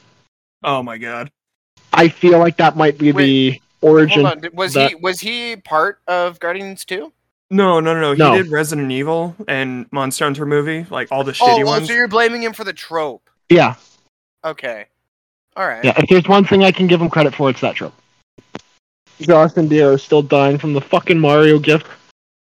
Oh 0.65 0.83
my 0.83 0.97
god. 0.97 1.31
I 1.93 2.09
feel 2.09 2.39
like 2.39 2.57
that 2.57 2.77
might 2.77 2.97
be 2.97 3.13
the 3.13 3.61
origin. 3.83 4.25
Hold 4.25 4.45
on, 4.45 4.51
was 4.55 4.73
that- 4.75 4.91
he 4.91 4.95
was 4.97 5.21
he 5.21 5.57
part 5.57 6.01
of 6.09 6.41
Guardians 6.41 6.85
too? 6.85 7.13
No, 7.51 7.81
no, 7.81 7.93
no, 7.95 8.01
no. 8.01 8.13
He 8.13 8.19
No. 8.19 8.37
did 8.43 8.51
Resident 8.51 8.91
Evil 8.93 9.35
and 9.49 9.87
Monster 9.93 10.25
Hunter 10.25 10.47
movie, 10.47 10.87
like 10.89 11.09
all 11.11 11.25
the 11.25 11.33
Oh, 11.41 11.47
shitty 11.47 11.63
oh, 11.65 11.67
ones. 11.67 11.89
so 11.89 11.93
you're 11.93 12.07
blaming 12.09 12.43
him 12.43 12.53
for 12.53 12.65
the 12.65 12.73
trope? 12.73 13.29
Yeah, 13.49 13.75
Okay, 14.45 14.87
all 15.61 15.67
right. 15.69 15.85
yeah. 15.85 15.93
If 15.99 16.09
there's 16.09 16.27
one 16.27 16.45
thing 16.47 16.65
I 16.65 16.73
can 16.73 16.87
give 16.87 17.03
him 17.03 17.11
credit 17.11 17.35
for, 17.35 17.51
it's 17.51 17.61
that 17.61 17.75
trope. 17.77 17.93
Josh 19.21 19.51
and 19.57 19.71
is 19.71 20.03
still 20.03 20.23
dying 20.23 20.57
from 20.57 20.73
the 20.73 20.81
fucking 20.81 21.19
Mario 21.19 21.59
GIF. 21.59 21.85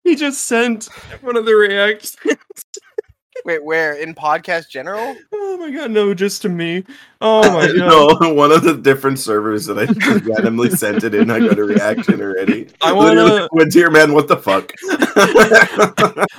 He 0.05 0.15
just 0.15 0.43
sent 0.47 0.85
one 1.23 1.37
of 1.37 1.45
the 1.45 1.55
reactions. 1.57 2.17
Wait, 3.45 3.65
where 3.65 3.95
in 3.95 4.15
podcast 4.15 4.69
general? 4.69 5.17
Oh 5.33 5.57
my 5.59 5.71
god, 5.73 5.91
no, 5.91 6.15
just 6.15 6.43
to 6.43 6.49
me. 6.49 6.85
Oh 7.21 7.43
my 7.53 7.67
god. 7.77 8.21
no, 8.23 8.33
one 8.35 8.53
of 8.53 8.63
the 8.63 8.77
different 8.77 9.19
servers 9.19 9.67
that 9.67 9.79
I 9.79 9.87
just 9.93 10.25
randomly 10.25 10.71
sent 10.71 11.03
it 11.03 11.13
in. 11.15 11.29
I 11.31 11.41
got 11.41 11.59
a 11.59 11.65
reaction 11.65 12.21
already. 12.21 12.69
I 12.83 12.93
Literally, 12.93 13.31
wanna- 13.33 13.49
When 13.51 13.69
dear 13.69 13.91
man, 13.91 14.13
what 14.13 14.29
the 14.29 14.37
fuck? 14.37 14.73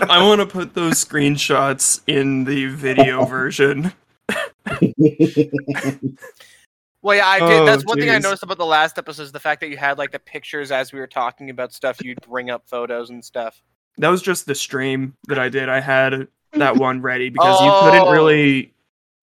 I 0.09 0.23
want 0.25 0.39
to 0.39 0.45
put 0.47 0.73
those 0.75 1.03
screenshots 1.03 1.99
in 2.07 2.45
the 2.45 2.67
video 2.67 3.25
version. 3.25 3.91
Well, 7.01 7.15
yeah, 7.15 7.27
I 7.27 7.39
did. 7.39 7.61
Oh, 7.61 7.65
That's 7.65 7.85
one 7.85 7.97
thing 7.99 8.09
I 8.09 8.17
noticed 8.17 8.43
about 8.43 8.57
the 8.57 8.65
last 8.65 8.97
episode 8.97 9.23
is 9.23 9.31
the 9.31 9.39
fact 9.39 9.61
that 9.61 9.69
you 9.69 9.77
had 9.77 9.97
like 9.97 10.11
the 10.11 10.19
pictures 10.19 10.71
as 10.71 10.91
we 10.91 10.99
were 10.99 11.07
talking 11.07 11.49
about 11.49 11.71
stuff. 11.73 12.03
You'd 12.03 12.19
bring 12.21 12.49
up 12.49 12.63
photos 12.67 13.09
and 13.09 13.23
stuff. 13.23 13.61
That 13.97 14.09
was 14.09 14.21
just 14.21 14.45
the 14.45 14.55
stream 14.55 15.15
that 15.27 15.39
I 15.39 15.49
did. 15.49 15.69
I 15.69 15.79
had 15.79 16.27
that 16.53 16.75
one 16.75 17.01
ready 17.09 17.29
because 17.29 17.61
you 17.61 17.71
couldn't 17.81 18.07
Oh. 18.07 18.11
really 18.11 18.73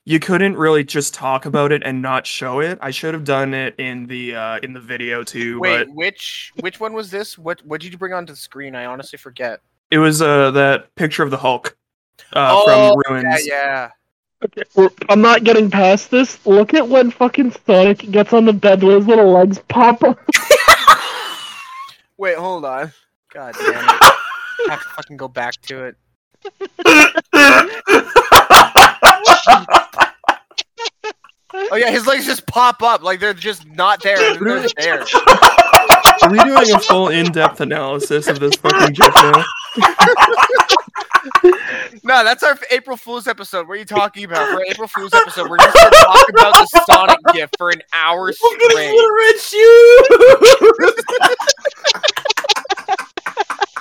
you 0.09 0.21
couldn't 0.21 0.57
really 0.57 0.85
just 0.85 1.15
talk 1.15 1.47
about 1.47 1.73
it 1.73 1.83
and 1.85 2.01
not 2.01 2.27
show 2.27 2.61
it. 2.61 2.79
I 2.81 2.93
should 2.93 3.13
have 3.13 3.25
done 3.25 3.53
it 3.55 3.75
in 3.79 4.07
the 4.07 4.37
uh 4.37 4.59
in 4.63 4.73
the 4.73 4.81
video 4.81 5.23
too, 5.25 5.59
Wait, 5.61 5.87
but 5.87 5.95
which 5.95 6.53
which 6.61 6.79
one 6.81 6.93
was 6.95 7.11
this? 7.11 7.37
What 7.37 7.61
what 7.67 7.81
did 7.81 7.93
you 7.93 7.99
bring 7.99 8.13
onto 8.13 8.33
the 8.33 8.37
screen? 8.39 8.75
I 8.75 8.87
honestly 8.87 9.19
forget. 9.19 9.61
it 9.91 9.99
was 9.99 10.23
uh 10.23 10.51
that 10.53 10.95
picture 10.95 11.23
of 11.23 11.31
the 11.31 11.37
Hulk 11.37 11.77
uh 12.33 12.49
Oh, 12.55 12.95
from 13.05 13.15
Ruins. 13.15 13.47
Yeah, 13.47 13.55
yeah. 13.55 13.91
Okay, 14.77 15.07
I'm 15.09 15.21
not 15.21 15.45
getting 15.45 15.71
past 15.71 16.11
this. 16.11 16.45
Look 16.47 16.75
at 16.75 16.89
when 16.89 17.11
fucking 17.11 17.53
Sonic 17.67 18.11
gets 18.11 18.33
on 18.33 18.45
the 18.45 18.53
bed 18.53 18.83
where 18.83 18.97
his 18.97 19.07
little 19.07 19.33
legs 19.33 19.59
pop 19.69 20.03
up. 20.03 20.19
Wait, 22.19 22.37
hold 22.37 22.65
on. 22.65 22.93
God 23.33 23.55
damn 23.59 23.73
it. 23.73 23.79
I 23.79 24.67
have 24.71 24.83
to 24.83 24.89
fucking 24.91 25.17
go 25.17 25.29
back 25.29 25.55
to 25.63 25.85
it. 25.85 25.97
Oh 31.71 31.77
yeah, 31.77 31.91
his 31.91 32.07
legs 32.07 32.27
just 32.27 32.47
pop 32.47 32.83
up 32.83 33.03
like 33.03 33.19
they're 33.19 33.33
just 33.33 33.67
not 33.67 34.03
there. 34.03 34.19
They're 34.39 34.63
just 34.63 34.77
there. 34.77 35.01
Are 36.23 36.31
we 36.31 36.39
doing 36.39 36.75
a 36.75 36.79
full 36.81 37.09
in-depth 37.09 37.61
analysis 37.61 38.27
of 38.27 38.41
this 38.41 38.57
fucking 38.57 38.95
GIF 38.95 39.15
now? 39.15 39.45
No, 42.03 42.23
that's 42.25 42.43
our 42.43 42.59
April 42.71 42.97
Fool's 42.97 43.27
episode. 43.27 43.67
What 43.69 43.75
are 43.75 43.79
you 43.79 43.85
talking 43.85 44.25
about? 44.25 44.49
For 44.53 44.63
April 44.65 44.89
Fool's 44.89 45.13
episode, 45.15 45.49
we're 45.51 45.59
just 45.59 45.75
gonna 45.75 45.91
talk 45.97 46.29
about 46.31 46.55
the 46.55 46.85
Sonic 46.91 47.19
GIF 47.33 47.51
for 47.59 47.71
an 47.71 47.83
hour 47.93 48.33
straight. 48.33 48.95
red 49.19 49.41
shoes. 49.41 50.09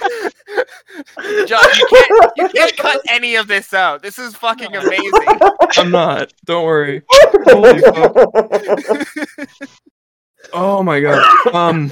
John, 1.47 1.61
you 1.77 1.87
can't 1.89 2.31
you 2.37 2.49
can't 2.49 2.77
cut 2.77 3.01
any 3.09 3.35
of 3.35 3.47
this 3.47 3.73
out. 3.73 4.01
This 4.01 4.19
is 4.19 4.35
fucking 4.35 4.75
amazing. 4.75 5.39
I'm 5.77 5.91
not. 5.91 6.33
Don't 6.45 6.65
worry. 6.65 7.03
Holy 7.11 7.79
fuck. 7.81 9.07
Oh 10.53 10.83
my 10.83 10.99
god. 10.99 11.23
Um 11.53 11.91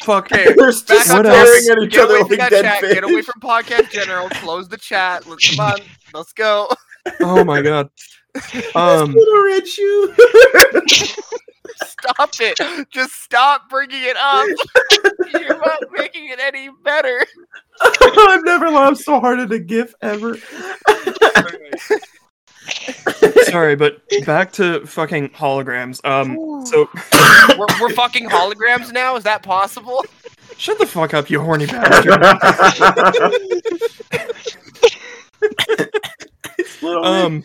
fuck. 0.00 0.30
Okay, 0.32 0.44
They're 0.54 0.70
just 0.70 0.90
on 0.90 1.24
staring 1.24 1.68
at 1.70 1.78
each 1.82 1.92
Get 1.92 2.04
other 2.04 2.16
away 2.16 2.28
from 2.28 2.28
like 2.30 2.38
that 2.38 2.50
dead 2.50 2.62
chat. 2.62 2.80
fish. 2.80 2.94
Get 2.94 3.04
away 3.04 3.22
from 3.22 3.40
podcast 3.40 3.90
general. 3.90 4.28
Close 4.30 4.68
the 4.68 4.76
chat. 4.76 5.26
Let's 5.26 5.54
come 5.56 5.64
on. 5.66 5.78
Let's 6.14 6.32
go. 6.32 6.68
Oh 7.20 7.44
my 7.44 7.62
god. 7.62 7.88
Um 8.74 9.12
Little 9.12 9.44
red 9.44 9.68
shoe. 9.68 10.14
Stop 11.84 12.30
it. 12.40 12.58
Just 12.90 13.22
stop 13.22 13.68
bringing 13.68 14.02
it 14.02 14.16
up. 14.16 14.46
You're 15.32 15.58
not 15.58 15.80
making 15.92 16.28
it 16.30 16.38
any 16.40 16.70
better. 16.84 17.24
I've 17.80 18.44
never 18.44 18.70
laughed 18.70 18.98
so 18.98 19.20
hard 19.20 19.40
at 19.40 19.52
a 19.52 19.58
GIF 19.58 19.94
ever. 20.02 20.36
Sorry, 23.44 23.76
but 23.76 24.02
back 24.24 24.52
to 24.52 24.86
fucking 24.86 25.30
holograms. 25.30 26.00
Um 26.04 26.64
so 26.66 26.88
We're, 27.58 27.66
we're 27.80 27.94
fucking 27.94 28.28
holograms 28.28 28.92
now. 28.92 29.16
Is 29.16 29.24
that 29.24 29.42
possible? 29.42 30.04
shut 30.56 30.78
the 30.78 30.86
fuck 30.86 31.14
up, 31.14 31.28
you 31.30 31.40
horny 31.40 31.66
bastard. 31.66 32.22
Um. 36.82 37.44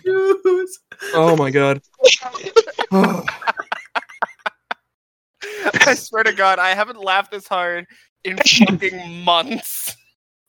Oh 1.13 1.35
my 1.35 1.51
god. 1.51 1.81
I 5.85 5.95
swear 5.95 6.23
to 6.23 6.33
God, 6.33 6.59
I 6.59 6.69
haven't 6.69 6.99
laughed 6.99 7.31
this 7.31 7.47
hard 7.47 7.85
in 8.23 8.37
fucking 8.37 9.23
months. 9.23 9.95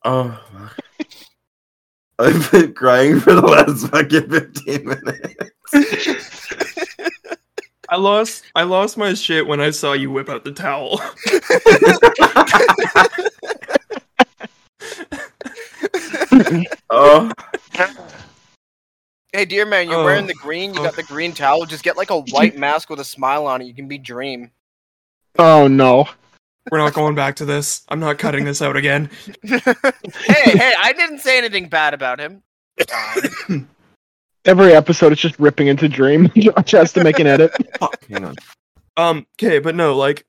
Oh. 0.05 0.41
I've 2.19 2.51
been 2.51 2.75
crying 2.75 3.21
for 3.21 3.35
the 3.35 3.43
last 3.43 3.87
fucking 3.89 4.29
15 4.29 4.85
minutes. 4.85 5.35
I 7.91 7.97
lost 7.97 8.45
I 8.55 8.64
lost 8.64 8.99
my 8.99 9.14
shit 9.14 9.47
when 9.47 9.61
I 9.61 9.71
saw 9.71 9.95
you 9.95 10.11
whip 10.11 10.29
out 10.29 10.45
the 10.45 10.53
towel. 10.53 11.01
oh. 16.91 17.33
Hey, 19.33 19.47
dear 19.47 19.64
man, 19.64 19.89
you're 19.89 20.01
Oh. 20.01 20.05
wearing 20.05 20.27
the 20.27 20.35
green. 20.35 20.75
You 20.75 20.81
oh. 20.81 20.85
got 20.85 20.97
the 20.97 21.03
green 21.03 21.33
towel. 21.33 21.64
Just 21.64 21.83
get 21.83 21.97
like 21.97 22.11
a 22.11 22.21
white 22.21 22.59
mask 22.59 22.91
with 22.91 23.01
a 23.01 23.05
smile 23.05 23.47
on 23.47 23.62
it. 23.62 23.66
You 23.66 23.75
can 23.75 23.89
be 23.89 23.97
Dream. 23.97 24.51
Oh 25.39 25.66
no. 25.66 26.11
We're 26.71 26.79
not 26.79 26.95
going 26.95 27.14
back 27.14 27.37
to 27.37 27.45
this. 27.45 27.85
I'm 27.89 28.01
not 28.01 28.19
cutting 28.19 28.45
this 28.45 28.62
out 28.62 28.77
again. 28.77 29.11
hey, 29.43 29.61
hey, 29.64 30.73
I 30.79 30.93
didn't 30.97 31.21
say 31.21 31.39
anything 31.39 31.69
bad 31.69 31.95
about 31.95 32.21
him. 32.21 32.43
Fine. 32.89 33.69
Every 34.45 34.75
episode 34.75 35.12
is 35.12 35.19
just 35.19 35.39
ripping 35.39 35.66
into 35.66 35.89
Dream. 35.89 36.31
Josh 36.37 36.71
has 36.73 36.93
to 36.95 37.05
make 37.05 37.19
an 37.19 37.27
edit. 37.27 37.53
Fuck. 37.79 38.07
Hang 38.09 38.25
on. 38.25 38.35
Um, 38.97 39.27
okay, 39.37 39.59
but 39.59 39.75
no, 39.75 39.95
like 39.95 40.25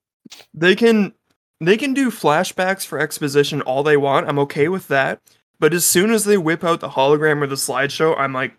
they 0.54 0.76
can 0.76 1.14
they 1.62 1.78
can 1.78 1.94
do 1.94 2.12
flashbacks 2.12 2.86
for 2.86 3.00
exposition 3.00 3.62
all 3.62 3.84
they 3.84 3.98
want. 3.98 4.28
I'm 4.28 4.40
okay 4.40 4.68
with 4.68 4.88
that. 4.90 5.22
But 5.60 5.74
as 5.74 5.86
soon 5.86 6.12
as 6.12 6.24
they 6.24 6.38
whip 6.38 6.64
out 6.64 6.80
the 6.80 6.90
hologram 6.90 7.42
or 7.42 7.48
the 7.48 7.56
slideshow, 7.56 8.18
I'm 8.18 8.34
like, 8.34 8.54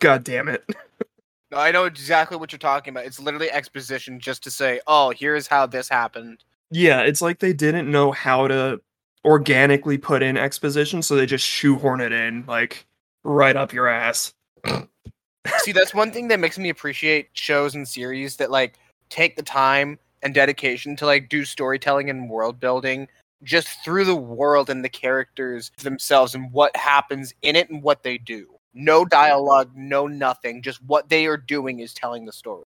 God 0.00 0.22
damn 0.24 0.48
it. 0.48 0.64
No, 1.50 1.58
I 1.58 1.70
know 1.70 1.84
exactly 1.84 2.36
what 2.36 2.50
you're 2.50 2.58
talking 2.58 2.92
about. 2.92 3.04
It's 3.04 3.20
literally 3.20 3.50
exposition 3.50 4.18
just 4.18 4.42
to 4.44 4.50
say, 4.50 4.80
oh, 4.86 5.10
here's 5.10 5.46
how 5.46 5.66
this 5.66 5.88
happened. 5.88 6.44
Yeah, 6.72 7.02
it's 7.02 7.20
like 7.20 7.38
they 7.38 7.52
didn't 7.52 7.90
know 7.90 8.12
how 8.12 8.48
to 8.48 8.80
organically 9.26 9.98
put 9.98 10.22
in 10.22 10.38
exposition, 10.38 11.02
so 11.02 11.14
they 11.14 11.26
just 11.26 11.46
shoehorn 11.46 12.00
it 12.00 12.12
in, 12.12 12.44
like 12.46 12.86
right 13.24 13.54
up 13.54 13.74
your 13.74 13.88
ass. 13.88 14.32
See, 15.58 15.72
that's 15.72 15.94
one 15.94 16.10
thing 16.12 16.28
that 16.28 16.40
makes 16.40 16.58
me 16.58 16.70
appreciate 16.70 17.28
shows 17.34 17.74
and 17.74 17.86
series 17.86 18.36
that 18.36 18.50
like 18.50 18.78
take 19.10 19.36
the 19.36 19.42
time 19.42 19.98
and 20.22 20.32
dedication 20.32 20.96
to 20.96 21.04
like 21.04 21.28
do 21.28 21.44
storytelling 21.44 22.08
and 22.08 22.30
world 22.30 22.58
building 22.58 23.06
just 23.42 23.68
through 23.84 24.06
the 24.06 24.16
world 24.16 24.70
and 24.70 24.82
the 24.82 24.88
characters 24.88 25.72
themselves 25.82 26.34
and 26.34 26.50
what 26.52 26.74
happens 26.74 27.34
in 27.42 27.54
it 27.54 27.68
and 27.68 27.82
what 27.82 28.02
they 28.02 28.16
do. 28.16 28.48
No 28.72 29.04
dialogue, 29.04 29.70
no 29.74 30.06
nothing. 30.06 30.62
Just 30.62 30.82
what 30.84 31.10
they 31.10 31.26
are 31.26 31.36
doing 31.36 31.80
is 31.80 31.92
telling 31.92 32.24
the 32.24 32.32
story. 32.32 32.64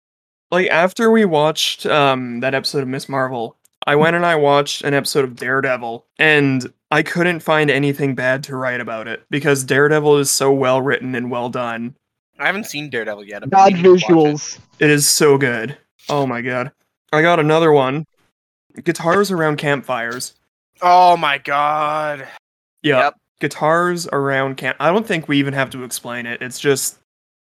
Like 0.51 0.67
after 0.67 1.09
we 1.09 1.23
watched 1.23 1.85
um 1.85 2.41
that 2.41 2.53
episode 2.53 2.81
of 2.81 2.89
Ms. 2.89 3.07
Marvel, 3.07 3.55
I 3.85 3.95
went 3.95 4.15
and 4.15 4.25
I 4.25 4.35
watched 4.35 4.83
an 4.83 4.93
episode 4.93 5.25
of 5.25 5.35
Daredevil, 5.35 6.05
and 6.17 6.71
I 6.91 7.03
couldn't 7.03 7.41
find 7.41 7.69
anything 7.69 8.15
bad 8.15 8.43
to 8.45 8.55
write 8.55 8.79
about 8.79 9.07
it 9.07 9.23
because 9.29 9.63
Daredevil 9.63 10.17
is 10.17 10.31
so 10.31 10.53
well 10.53 10.81
written 10.81 11.15
and 11.15 11.29
well 11.29 11.49
done. 11.49 11.95
I 12.39 12.45
haven't 12.45 12.65
seen 12.65 12.89
Daredevil 12.89 13.25
yet. 13.25 13.49
God 13.49 13.73
meaning 13.73 13.83
to 13.83 13.91
watch 13.91 14.03
it. 14.03 14.07
visuals. 14.07 14.59
It 14.79 14.89
is 14.89 15.07
so 15.07 15.37
good. 15.37 15.77
Oh 16.09 16.25
my 16.25 16.41
god. 16.41 16.71
I 17.11 17.21
got 17.21 17.39
another 17.39 17.71
one. 17.71 18.05
Guitars 18.83 19.31
around 19.31 19.57
campfires. 19.57 20.33
Oh 20.81 21.15
my 21.15 21.37
god. 21.37 22.27
Yeah. 22.81 22.99
Yep. 23.03 23.15
Guitars 23.39 24.07
around 24.11 24.57
camp. 24.57 24.77
I 24.79 24.91
don't 24.91 25.05
think 25.05 25.27
we 25.27 25.37
even 25.37 25.53
have 25.53 25.69
to 25.71 25.83
explain 25.83 26.25
it. 26.25 26.41
It's 26.41 26.59
just 26.59 26.97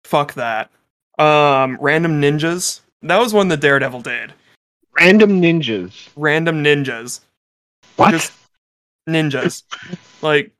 fuck 0.04 0.34
that. 0.34 0.70
Um 1.18 1.78
random 1.80 2.22
ninjas. 2.22 2.82
That 3.04 3.20
was 3.20 3.34
one 3.34 3.48
that 3.50 3.62
Daredevil 3.62 4.02
did. 4.02 4.34
Random 5.00 5.42
ninjas. 5.42 6.10
Random 6.16 6.64
ninjas. 6.64 7.22
What? 7.96 8.12
Just 8.12 8.32
ninjas. 9.08 9.64
like 10.22 10.52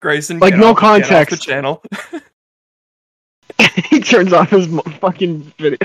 Grayson, 0.00 0.38
Like, 0.38 0.52
get 0.52 0.60
no 0.60 0.70
off- 0.70 0.98
get 0.98 1.10
off 1.12 1.28
the 1.30 1.36
channel. 1.36 1.82
he 3.90 4.00
turns 4.00 4.32
off 4.32 4.50
his 4.50 4.66
fucking 5.00 5.52
video. 5.58 5.78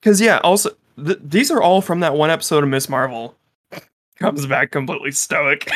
Because 0.00 0.20
yeah, 0.20 0.38
also 0.38 0.70
th- 1.02 1.18
these 1.22 1.50
are 1.50 1.62
all 1.62 1.80
from 1.80 2.00
that 2.00 2.14
one 2.14 2.30
episode 2.30 2.62
of 2.62 2.70
Ms. 2.70 2.88
Marvel. 2.88 3.34
Comes 4.18 4.46
back 4.46 4.70
completely 4.70 5.12
stoic. 5.12 5.70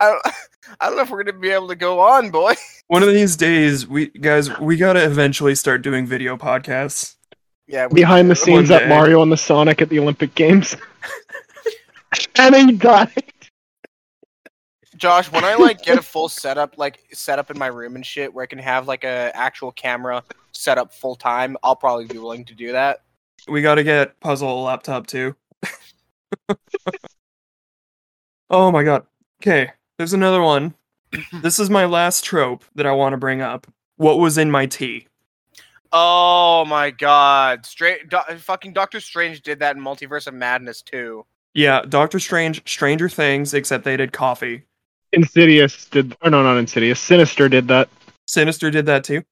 I 0.00 0.08
don't, 0.08 0.34
I 0.80 0.86
don't 0.86 0.96
know 0.96 1.02
if 1.02 1.10
we're 1.10 1.22
gonna 1.22 1.38
be 1.38 1.50
able 1.50 1.68
to 1.68 1.76
go 1.76 2.00
on, 2.00 2.30
boy. 2.30 2.54
one 2.88 3.02
of 3.02 3.10
these 3.10 3.36
days, 3.36 3.86
we 3.86 4.08
guys, 4.08 4.58
we 4.58 4.76
gotta 4.76 5.04
eventually 5.04 5.54
start 5.54 5.82
doing 5.82 6.06
video 6.06 6.36
podcasts. 6.36 7.16
Yeah. 7.66 7.86
we 7.86 8.00
behind 8.00 8.30
the 8.30 8.34
scenes 8.34 8.70
at. 8.70 8.88
Mario 8.88 9.22
and 9.22 9.30
the 9.30 9.36
Sonic 9.36 9.80
at 9.80 9.88
the 9.90 9.98
Olympic 10.00 10.34
Games. 10.34 10.76
and 12.36 12.54
then 12.54 12.68
he 12.70 12.74
died. 12.74 13.32
Josh, 14.96 15.30
when 15.32 15.44
I 15.44 15.54
like 15.54 15.82
get 15.82 15.98
a 15.98 16.02
full 16.12 16.28
setup, 16.28 16.76
like 16.78 16.98
set 17.12 17.38
up 17.38 17.50
in 17.50 17.58
my 17.58 17.68
room 17.68 17.94
and 17.94 18.04
shit, 18.04 18.34
where 18.34 18.42
I 18.42 18.46
can 18.46 18.58
have 18.58 18.88
like 18.88 19.04
a 19.04 19.30
actual 19.34 19.72
camera 19.72 20.22
set 20.52 20.78
up 20.78 20.92
full 20.92 21.14
time, 21.14 21.56
I'll 21.62 21.76
probably 21.76 22.06
be 22.06 22.18
willing 22.18 22.44
to 22.46 22.54
do 22.54 22.72
that. 22.72 23.02
We 23.48 23.62
got 23.62 23.76
to 23.76 23.84
get 23.84 24.18
puzzle 24.20 24.62
laptop 24.62 25.06
too. 25.06 25.36
oh 28.50 28.70
my 28.70 28.82
god. 28.82 29.06
Okay, 29.40 29.70
there's 30.00 30.14
another 30.14 30.40
one. 30.40 30.72
This 31.42 31.58
is 31.58 31.68
my 31.68 31.84
last 31.84 32.24
trope 32.24 32.64
that 32.74 32.86
I 32.86 32.92
want 32.92 33.12
to 33.12 33.18
bring 33.18 33.42
up. 33.42 33.66
What 33.96 34.18
was 34.18 34.38
in 34.38 34.50
my 34.50 34.64
tea? 34.64 35.08
Oh 35.92 36.64
my 36.66 36.90
god, 36.90 37.66
straight 37.66 38.08
do- 38.08 38.18
fucking 38.38 38.72
Doctor 38.72 38.98
Strange 38.98 39.42
did 39.42 39.58
that 39.58 39.76
in 39.76 39.82
Multiverse 39.82 40.26
of 40.26 40.32
Madness 40.32 40.80
too. 40.80 41.26
Yeah, 41.52 41.82
Doctor 41.86 42.18
Strange, 42.18 42.66
Stranger 42.66 43.10
Things, 43.10 43.52
except 43.52 43.84
they 43.84 43.98
did 43.98 44.12
coffee. 44.14 44.62
Insidious 45.12 45.84
did, 45.86 46.16
or 46.22 46.30
no, 46.30 46.42
not 46.42 46.56
Insidious. 46.56 46.98
Sinister 46.98 47.50
did 47.50 47.68
that. 47.68 47.90
Sinister 48.26 48.70
did 48.70 48.86
that 48.86 49.04
too. 49.04 49.22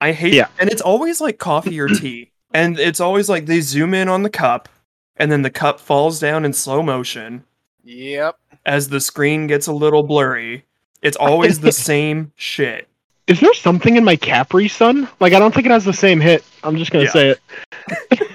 I 0.00 0.12
hate 0.12 0.32
Yeah. 0.32 0.48
and 0.58 0.70
it's 0.70 0.80
always 0.80 1.20
like 1.20 1.38
coffee 1.38 1.78
or 1.80 1.88
tea. 1.88 2.30
And 2.54 2.78
it's 2.78 3.00
always 3.00 3.28
like 3.28 3.44
they 3.44 3.60
zoom 3.60 3.92
in 3.92 4.08
on 4.08 4.22
the 4.22 4.30
cup 4.30 4.70
and 5.16 5.30
then 5.30 5.42
the 5.42 5.50
cup 5.50 5.80
falls 5.80 6.18
down 6.18 6.46
in 6.46 6.54
slow 6.54 6.82
motion 6.82 7.44
Yep. 7.84 8.38
As 8.68 8.88
the 8.90 9.00
screen 9.00 9.46
gets 9.46 9.66
a 9.66 9.72
little 9.72 10.02
blurry. 10.02 10.64
It's 11.02 11.16
always 11.16 11.58
the 11.60 11.72
same 11.90 12.32
shit. 12.36 12.86
Is 13.26 13.40
there 13.40 13.52
something 13.54 13.96
in 13.96 14.04
my 14.04 14.16
Capri 14.16 14.68
Sun? 14.68 15.08
Like, 15.20 15.32
I 15.32 15.38
don't 15.38 15.52
think 15.54 15.66
it 15.66 15.70
has 15.70 15.84
the 15.84 15.92
same 15.92 16.20
hit. 16.20 16.44
I'm 16.64 16.76
just 16.76 16.90
gonna 16.90 17.04
Yeah. 17.04 17.10
say 17.10 17.28
it. 17.30 17.40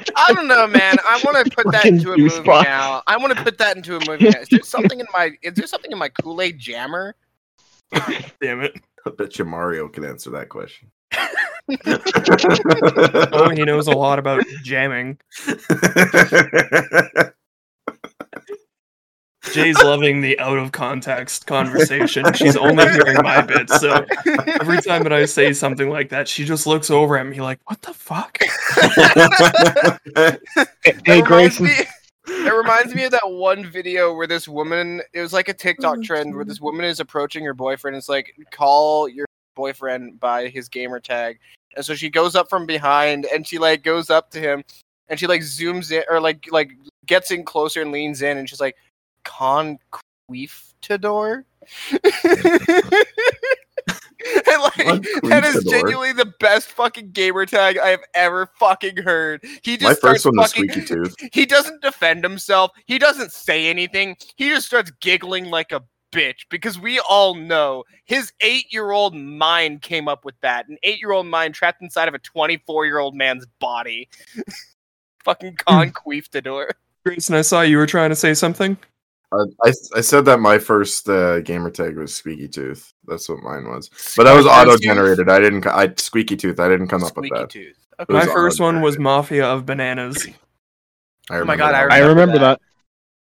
I 0.15 0.31
don't 0.33 0.47
know, 0.47 0.67
man. 0.67 0.95
I 1.09 1.19
want 1.23 1.43
to 1.45 1.51
put 1.55 1.71
that 1.71 1.85
into 1.85 2.13
a 2.13 2.17
movie 2.17 2.29
goosebumps. 2.29 2.63
now. 2.63 3.01
I 3.07 3.17
want 3.17 3.35
to 3.35 3.43
put 3.43 3.57
that 3.57 3.75
into 3.75 3.95
a 3.97 3.99
movie 4.07 4.25
now. 4.29 4.39
Is 4.39 4.49
there 4.49 4.61
something 4.63 4.99
in 4.99 5.07
my? 5.13 5.31
Is 5.41 5.53
there 5.55 5.65
something 5.67 5.91
in 5.91 5.97
my 5.97 6.09
Kool 6.09 6.41
Aid 6.41 6.59
jammer? 6.59 7.15
Damn 8.39 8.61
it. 8.61 8.79
I 9.05 9.09
bet 9.11 9.37
you 9.39 9.45
Mario 9.45 9.87
can 9.87 10.05
answer 10.05 10.29
that 10.31 10.49
question. 10.49 10.89
Oh, 13.33 13.49
he 13.49 13.63
knows 13.65 13.87
a 13.87 13.91
lot 13.91 14.19
about 14.19 14.43
jamming. 14.63 15.17
Jay's 19.51 19.77
loving 19.83 20.21
the 20.21 20.39
out 20.39 20.57
of 20.57 20.71
context 20.71 21.45
conversation. 21.47 22.31
She's 22.33 22.55
only 22.55 22.89
hearing 22.91 23.17
my 23.21 23.41
bits, 23.41 23.79
so 23.79 24.05
every 24.61 24.81
time 24.81 25.03
that 25.03 25.11
I 25.13 25.25
say 25.25 25.51
something 25.53 25.89
like 25.89 26.09
that, 26.09 26.27
she 26.27 26.45
just 26.45 26.65
looks 26.65 26.89
over 26.89 27.17
at 27.17 27.25
me 27.27 27.41
like, 27.41 27.59
"What 27.65 27.81
the 27.81 27.93
fuck?" 27.93 28.37
Hey, 31.05 31.19
It 31.19 31.25
Grayson. 31.25 31.65
me- 31.65 31.85
It 32.27 32.53
reminds 32.53 32.95
me 32.95 33.03
of 33.03 33.11
that 33.11 33.29
one 33.29 33.65
video 33.69 34.13
where 34.15 34.27
this 34.27 34.47
woman. 34.47 35.01
It 35.13 35.19
was 35.21 35.33
like 35.33 35.49
a 35.49 35.53
TikTok 35.53 35.97
oh, 35.99 36.03
trend 36.03 36.33
where 36.33 36.45
this 36.45 36.61
woman 36.61 36.85
is 36.85 36.99
approaching 36.99 37.43
her 37.45 37.53
boyfriend. 37.53 37.97
It's 37.97 38.09
like 38.09 38.33
call 38.51 39.09
your 39.09 39.25
boyfriend 39.55 40.19
by 40.19 40.47
his 40.47 40.69
gamer 40.69 40.99
tag, 40.99 41.37
and 41.75 41.85
so 41.85 41.95
she 41.95 42.09
goes 42.09 42.35
up 42.35 42.49
from 42.49 42.65
behind 42.65 43.25
and 43.25 43.45
she 43.45 43.57
like 43.59 43.83
goes 43.83 44.09
up 44.09 44.29
to 44.31 44.39
him, 44.39 44.63
and 45.09 45.19
she 45.19 45.27
like 45.27 45.41
zooms 45.41 45.91
in 45.91 46.03
or 46.09 46.21
like 46.21 46.47
like 46.51 46.71
gets 47.05 47.31
in 47.31 47.43
closer 47.43 47.81
and 47.81 47.91
leans 47.91 48.21
in, 48.21 48.37
and 48.37 48.49
she's 48.49 48.61
like, 48.61 48.75
"Conquistador." 49.23 51.45
And 54.45 54.59
like 54.61 55.03
that 55.23 55.43
is 55.45 55.63
genuinely 55.65 56.13
the 56.13 56.33
best 56.39 56.69
fucking 56.69 57.11
gamer 57.11 57.45
tag 57.45 57.77
I 57.77 57.89
have 57.89 58.03
ever 58.13 58.49
fucking 58.57 58.97
heard. 58.97 59.43
He 59.61 59.77
just 59.77 59.83
My 59.83 60.09
first 60.09 60.21
starts 60.21 60.25
one 60.25 60.37
was 60.37 60.53
fucking, 60.53 60.71
Squeaky 60.71 60.87
Tooth. 60.87 61.15
he 61.33 61.45
doesn't 61.45 61.81
defend 61.81 62.23
himself. 62.23 62.71
He 62.85 62.99
doesn't 62.99 63.31
say 63.31 63.67
anything. 63.67 64.15
He 64.35 64.49
just 64.49 64.67
starts 64.67 64.91
giggling 65.01 65.45
like 65.45 65.71
a 65.71 65.83
bitch 66.11 66.45
because 66.49 66.79
we 66.79 66.99
all 67.09 67.35
know 67.35 67.83
his 68.05 68.31
eight-year-old 68.41 69.15
mind 69.15 69.81
came 69.81 70.07
up 70.07 70.23
with 70.23 70.39
that. 70.41 70.67
An 70.69 70.77
eight-year-old 70.83 71.25
mind 71.25 71.55
trapped 71.55 71.81
inside 71.81 72.07
of 72.07 72.13
a 72.13 72.19
24-year-old 72.19 73.15
man's 73.15 73.45
body. 73.59 74.07
Fucking 75.23 75.57
hmm. 75.67 75.75
conquistador. 75.75 76.71
Grayson, 77.05 77.35
I 77.35 77.41
saw 77.41 77.61
you 77.61 77.77
were 77.77 77.87
trying 77.87 78.09
to 78.09 78.15
say 78.15 78.33
something. 78.33 78.77
I, 79.33 79.69
I, 79.69 79.73
I 79.95 80.01
said 80.01 80.25
that 80.25 80.39
my 80.39 80.59
first 80.59 81.09
uh, 81.09 81.39
gamer 81.41 81.69
tag 81.69 81.97
was 81.97 82.13
Squeaky 82.13 82.47
Tooth. 82.47 82.93
That's 83.05 83.27
what 83.27 83.39
mine 83.39 83.67
was. 83.67 83.89
But 84.15 84.23
that 84.25 84.33
was 84.35 84.45
auto 84.45 84.77
generated. 84.77 85.29
I 85.29 85.39
didn't. 85.39 85.61
co- 85.61 85.71
I 85.71 85.93
Squeaky 85.97 86.35
Tooth. 86.37 86.59
I 86.59 86.67
didn't 86.69 86.87
come 86.87 87.03
up 87.03 87.15
with 87.17 87.29
that. 87.31 87.49
tooth. 87.49 87.77
It 87.99 88.09
My 88.09 88.25
first 88.25 88.59
one 88.59 88.81
was. 88.81 88.97
Mafia 88.99 89.45
of 89.45 89.65
Bananas. 89.65 90.27
I 91.29 91.37
Oh 91.37 91.45
my 91.45 91.55
God, 91.55 91.73
I 91.73 91.83
that. 91.87 91.91
I 91.91 91.99
remember 91.99 92.09
remember 92.21 92.39
that. 92.39 92.59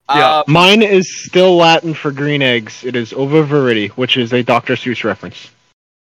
that. 0.10 0.18
Yeah. 0.18 0.30
Uh, 0.40 0.44
Mine 0.48 0.82
is 0.82 1.14
still 1.26 1.56
Latin 1.56 1.94
for 1.94 2.12
green 2.12 2.42
eggs. 2.42 2.84
It 2.84 2.96
is 2.96 3.14
Ova 3.14 3.44
Verity, 3.44 3.88
which 3.90 4.18
is 4.18 4.34
a 4.34 4.44
Dr. 4.44 4.74
Seuss 4.74 5.04
reference. 5.04 5.50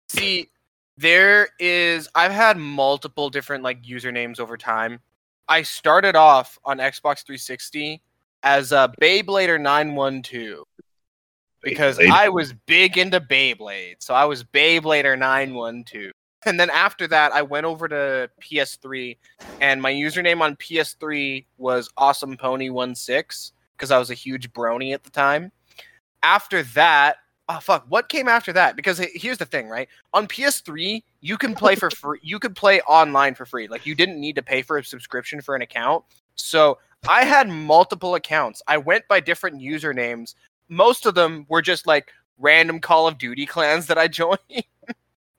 See, 0.09 0.49
there 0.97 1.51
is. 1.59 2.09
I've 2.15 2.33
had 2.33 2.57
multiple 2.57 3.31
different 3.31 3.62
like 3.62 3.83
usernames 3.83 4.41
over 4.41 4.57
time. 4.57 5.01
I 5.49 5.62
started 5.62 6.16
off 6.16 6.59
on 6.65 6.79
Xbox 6.79 7.24
360 7.24 8.03
as 8.43 8.73
a 8.73 8.93
Beyblader 9.01 9.60
912 9.60 10.64
because 11.62 11.98
Beyblade. 11.98 12.10
I 12.10 12.28
was 12.28 12.52
big 12.66 12.98
into 12.98 13.20
Beyblade, 13.20 13.97
so 14.01 14.14
I 14.14 14.24
was 14.24 14.44
Beyblader 14.44 15.19
912. 15.19 16.12
And 16.44 16.59
then 16.59 16.70
after 16.70 17.06
that, 17.06 17.32
I 17.32 17.43
went 17.43 17.66
over 17.66 17.86
to 17.86 18.28
PS3, 18.40 19.16
and 19.60 19.81
my 19.81 19.93
username 19.93 20.40
on 20.40 20.56
PS3 20.56 21.44
was 21.56 21.89
Awesome 21.97 22.36
Pony 22.36 22.69
16 22.69 23.55
because 23.77 23.90
I 23.90 23.98
was 23.98 24.10
a 24.10 24.14
huge 24.14 24.52
brony 24.52 24.93
at 24.93 25.05
the 25.05 25.10
time. 25.10 25.52
After 26.23 26.62
that, 26.74 27.16
oh 27.48 27.59
fuck, 27.60 27.85
what 27.89 28.09
came 28.09 28.28
after 28.28 28.52
that? 28.55 28.74
Because 28.74 28.98
here's 29.14 29.39
the 29.39 29.44
thing, 29.44 29.69
right? 29.69 29.89
On 30.14 30.27
PS3, 30.27 31.02
you 31.20 31.39
can 31.39 31.55
play 31.55 31.77
for 31.77 31.90
free. 31.97 32.19
You 32.23 32.39
could 32.39 32.56
play 32.56 32.81
online 32.82 33.35
for 33.35 33.47
free. 33.47 33.69
Like 33.69 33.86
you 33.86 33.94
didn't 33.94 34.20
need 34.20 34.36
to 34.36 34.43
pay 34.43 34.62
for 34.62 34.78
a 34.78 34.85
subscription 34.85 35.40
for 35.40 35.55
an 35.55 35.62
account. 35.62 36.05
So 36.35 36.78
I 37.09 37.24
had 37.24 37.49
multiple 37.49 38.15
accounts. 38.15 38.62
I 38.69 38.77
went 38.79 39.07
by 39.09 39.20
different 39.20 39.61
usernames. 39.61 40.35
Most 40.69 41.05
of 41.07 41.15
them 41.15 41.47
were 41.49 41.62
just 41.62 41.87
like 41.87 42.12
random 42.39 42.81
Call 42.81 43.09
of 43.09 43.19
Duty 43.19 43.47
clans 43.47 43.87
that 43.87 43.99
I 43.99 44.09
joined. 44.09 44.39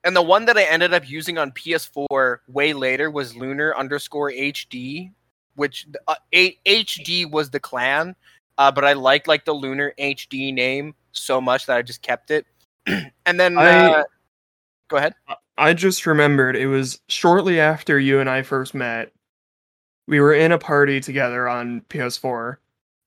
and 0.04 0.14
the 0.14 0.22
one 0.22 0.44
that 0.46 0.56
I 0.58 0.64
ended 0.64 0.92
up 0.92 1.08
using 1.08 1.38
on 1.38 1.52
PS4 1.52 2.38
way 2.48 2.72
later 2.72 3.10
was 3.10 3.34
Lunar 3.36 3.76
underscore 3.76 4.30
HD, 4.30 5.10
which 5.56 5.86
uh, 6.06 6.14
A- 6.34 6.58
HD 6.66 7.30
was 7.30 7.50
the 7.50 7.60
clan, 7.60 8.14
uh, 8.58 8.70
but 8.70 8.84
I 8.84 8.92
liked 8.92 9.26
like 9.26 9.44
the 9.44 9.54
Lunar 9.54 9.94
HD 9.98 10.52
name 10.52 10.94
so 11.12 11.40
much 11.40 11.66
that 11.66 11.76
I 11.76 11.82
just 11.82 12.02
kept 12.02 12.30
it. 12.30 12.46
and 12.86 13.40
then, 13.40 13.56
I- 13.58 13.86
uh, 14.00 14.04
go 14.88 14.98
ahead. 14.98 15.14
I 15.56 15.72
just 15.72 16.04
remembered 16.04 16.56
it 16.56 16.66
was 16.66 17.00
shortly 17.08 17.60
after 17.60 17.98
you 17.98 18.18
and 18.20 18.28
I 18.28 18.42
first 18.42 18.74
met. 18.74 19.12
We 20.06 20.20
were 20.20 20.34
in 20.34 20.52
a 20.52 20.58
party 20.58 21.00
together 21.00 21.48
on 21.48 21.80
PS4, 21.88 22.56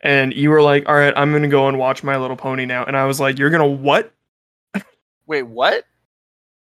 and 0.01 0.33
you 0.33 0.49
were 0.49 0.61
like, 0.61 0.87
"All 0.87 0.95
right, 0.95 1.13
I'm 1.15 1.31
gonna 1.31 1.47
go 1.47 1.67
and 1.67 1.77
watch 1.77 2.03
My 2.03 2.17
Little 2.17 2.35
Pony 2.37 2.65
now," 2.65 2.83
and 2.85 2.97
I 2.97 3.05
was 3.05 3.19
like, 3.19 3.37
"You're 3.37 3.49
gonna 3.49 3.67
what?" 3.67 4.11
Wait, 5.27 5.43
what? 5.43 5.85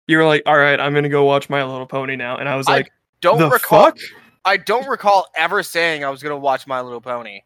You 0.08 0.18
were 0.18 0.26
like, 0.26 0.44
"All 0.46 0.58
right, 0.58 0.80
I'm 0.80 0.94
gonna 0.94 1.10
go 1.10 1.24
watch 1.24 1.50
My 1.50 1.64
Little 1.64 1.86
Pony 1.86 2.16
now," 2.16 2.38
and 2.38 2.50
I 2.50 2.56
was 2.56 2.68
I 2.68 2.78
like, 2.78 2.92
Don't 3.22 3.38
"The 3.38 3.50
recall. 3.50 3.86
fuck?" 3.86 3.98
I 4.46 4.58
don't 4.58 4.88
recall 4.88 5.28
ever 5.36 5.64
saying 5.64 6.04
I 6.04 6.10
was 6.10 6.22
gonna 6.24 6.38
watch 6.38 6.68
My 6.68 6.82
Little 6.82 7.02
Pony. 7.02 7.42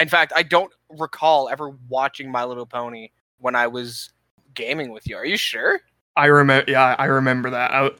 In 0.00 0.08
fact, 0.08 0.32
I 0.34 0.42
don't 0.42 0.72
recall 0.88 1.48
ever 1.48 1.70
watching 1.88 2.30
My 2.30 2.44
Little 2.44 2.66
Pony 2.66 3.10
when 3.38 3.54
I 3.54 3.66
was 3.66 4.10
gaming 4.54 4.92
with 4.92 5.06
you. 5.06 5.16
Are 5.16 5.26
you 5.26 5.36
sure? 5.36 5.80
I 6.16 6.26
remember. 6.26 6.70
Yeah, 6.70 6.96
I 6.98 7.04
remember 7.04 7.50
that. 7.50 7.70
I, 7.72 7.90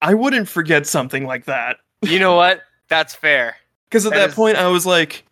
I 0.00 0.14
wouldn't 0.14 0.48
forget 0.48 0.86
something 0.86 1.26
like 1.26 1.44
that 1.46 1.78
You 2.02 2.18
know 2.18 2.34
what? 2.36 2.62
That's 2.88 3.14
fair. 3.14 3.56
because 3.88 4.06
at 4.06 4.12
That 4.12 4.18
that 4.18 4.28
is- 4.30 4.34
point 4.34 4.56
I 4.56 4.68
was 4.68 4.86
like, 4.86 5.24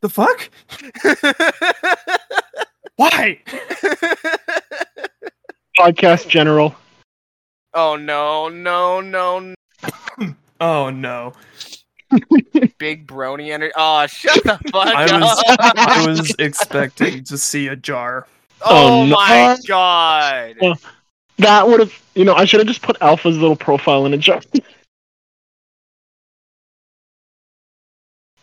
"The 0.00 0.08
fuck? 0.08 0.50
Why?" 2.96 3.40
Podcast 5.78 6.28
General. 6.28 6.74
oh 7.74 7.96
no, 7.96 8.48
no, 8.48 9.00
no, 9.00 9.40
no. 9.40 9.54
Oh 10.60 10.90
no! 10.90 11.34
Big 12.78 13.06
brony 13.06 13.52
energy. 13.52 13.72
Oh, 13.76 14.04
shut 14.08 14.42
the 14.42 14.58
fuck 14.72 14.88
I 14.88 15.04
up. 15.04 15.20
was 15.20 15.44
I 15.76 16.04
was 16.04 16.34
expecting 16.40 17.22
to 17.22 17.38
see 17.38 17.68
a 17.68 17.76
jar. 17.76 18.26
oh 18.62 19.02
Oh, 19.02 19.06
no. 19.06 19.14
my 19.14 19.56
god. 19.68 20.56
That 21.38 21.68
would 21.68 21.78
have, 21.78 21.92
you 22.16 22.24
know, 22.24 22.34
I 22.34 22.44
should 22.44 22.58
have 22.58 22.66
just 22.66 22.82
put 22.82 22.96
Alpha's 23.00 23.38
little 23.38 23.54
profile 23.54 24.04
in 24.04 24.14
a 24.14 24.18
jar. 24.18 24.40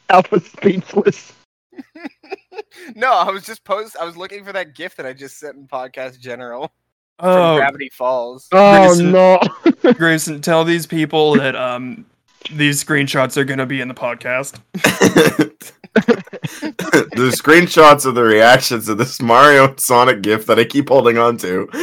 Alpha's 0.10 0.46
speechless. 0.46 1.34
no, 2.96 3.12
I 3.12 3.30
was 3.32 3.46
just 3.46 3.64
post. 3.64 3.96
I 4.00 4.06
was 4.06 4.16
looking 4.18 4.44
for 4.44 4.54
that 4.54 4.76
GIF 4.76 4.96
that 4.96 5.06
I 5.06 5.14
just 5.14 5.40
sent 5.40 5.58
in 5.58 5.68
podcast 5.68 6.20
general 6.20 6.72
from 7.20 7.30
Oh, 7.30 7.56
Gravity 7.58 7.90
Falls. 7.90 8.48
Oh 8.52 8.88
Grayson. 8.88 9.12
no. 9.12 9.40
Grayson, 9.94 10.42
tell 10.42 10.64
these 10.64 10.86
people 10.88 11.34
that 11.36 11.56
um 11.56 12.06
These 12.52 12.84
screenshots 12.84 13.38
are 13.38 13.44
gonna 13.46 13.66
be 13.66 13.82
in 13.82 13.88
the 13.88 13.94
podcast. 13.94 14.60
the 15.96 17.34
screenshots 17.34 18.06
of 18.06 18.16
the 18.16 18.24
reactions 18.24 18.90
of 18.90 18.98
this 18.98 19.22
Mario 19.22 19.70
and 19.70 19.80
Sonic 19.80 20.22
GIF 20.22 20.46
that 20.48 20.60
I 20.60 20.66
keep 20.66 20.90
holding 20.90 21.18
on 21.18 21.38
to. 21.38 21.70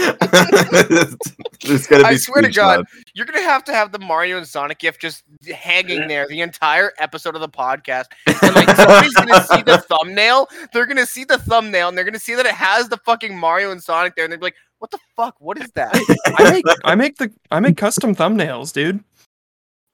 There's 1.65 1.87
gonna 1.87 2.03
be 2.03 2.09
I 2.09 2.17
swear 2.17 2.43
to 2.43 2.51
God. 2.51 2.81
screenshots. 2.81 3.03
You're 3.15 3.27
gonna 3.27 3.43
have 3.43 3.65
to 3.65 3.73
have 3.73 3.93
the 3.93 3.99
Mario 3.99 4.37
and 4.37 4.47
Sonic 4.47 4.81
GIF 4.81 4.99
just 4.99 5.25
hanging 5.55 6.09
there 6.09 6.29
the 6.29 6.41
entire 6.41 6.93
episode 6.99 7.35
of 7.35 7.41
the 7.41 7.49
podcast. 7.49 8.07
And 8.27 8.55
like 8.55 8.69
somebody's 8.77 9.15
gonna 9.15 9.45
see 9.45 9.63
the 9.63 9.79
thumbnail. 9.79 10.49
They're 10.73 10.87
gonna 10.87 11.07
see 11.07 11.25
the 11.25 11.39
thumbnail 11.39 11.89
and 11.89 11.97
they're 11.97 12.05
gonna 12.05 12.19
see 12.19 12.35
that 12.35 12.47
it 12.47 12.53
has 12.53 12.89
the 12.89 12.99
fucking 12.99 13.37
Mario 13.37 13.71
and 13.73 13.83
Sonic 13.83 14.15
there, 14.15 14.25
and 14.25 14.33
they're 14.33 14.41
like, 14.41 14.57
"What 14.79 14.91
the 14.91 14.99
fuck? 15.17 15.37
What 15.39 15.59
is 15.59 15.71
that?" 15.75 15.95
I 16.39 16.51
make 16.51 16.65
I 16.85 16.95
make 16.95 17.17
the 17.17 17.33
I 17.51 17.61
make 17.61 17.77
custom 17.77 18.15
thumbnails, 18.15 18.73
dude. 18.73 19.03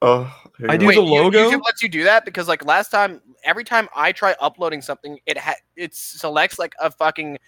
Oh, 0.00 0.24
here 0.44 0.47
I 0.68 0.76
do 0.76 0.84
go. 0.84 0.88
Wait, 0.88 0.94
the 0.96 1.02
you- 1.02 1.08
logo? 1.08 1.50
YouTube 1.50 1.62
lets 1.64 1.82
you 1.82 1.88
do 1.88 2.04
that 2.04 2.24
because 2.24 2.48
like 2.48 2.64
last 2.64 2.90
time, 2.90 3.20
every 3.44 3.64
time 3.64 3.88
I 3.94 4.12
try 4.12 4.34
uploading 4.40 4.82
something, 4.82 5.18
it 5.26 5.38
ha- 5.38 5.54
it 5.76 5.94
selects 5.94 6.58
like 6.58 6.74
a 6.80 6.90
fucking 6.90 7.38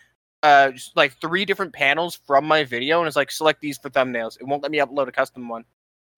uh 0.42 0.70
just, 0.70 0.96
like 0.96 1.12
three 1.20 1.44
different 1.44 1.72
panels 1.72 2.18
from 2.26 2.46
my 2.46 2.64
video 2.64 3.00
and 3.00 3.06
it's 3.06 3.16
like 3.16 3.30
select 3.30 3.60
these 3.60 3.78
for 3.78 3.90
thumbnails. 3.90 4.40
It 4.40 4.46
won't 4.46 4.62
let 4.62 4.70
me 4.70 4.78
upload 4.78 5.08
a 5.08 5.12
custom 5.12 5.48
one. 5.48 5.64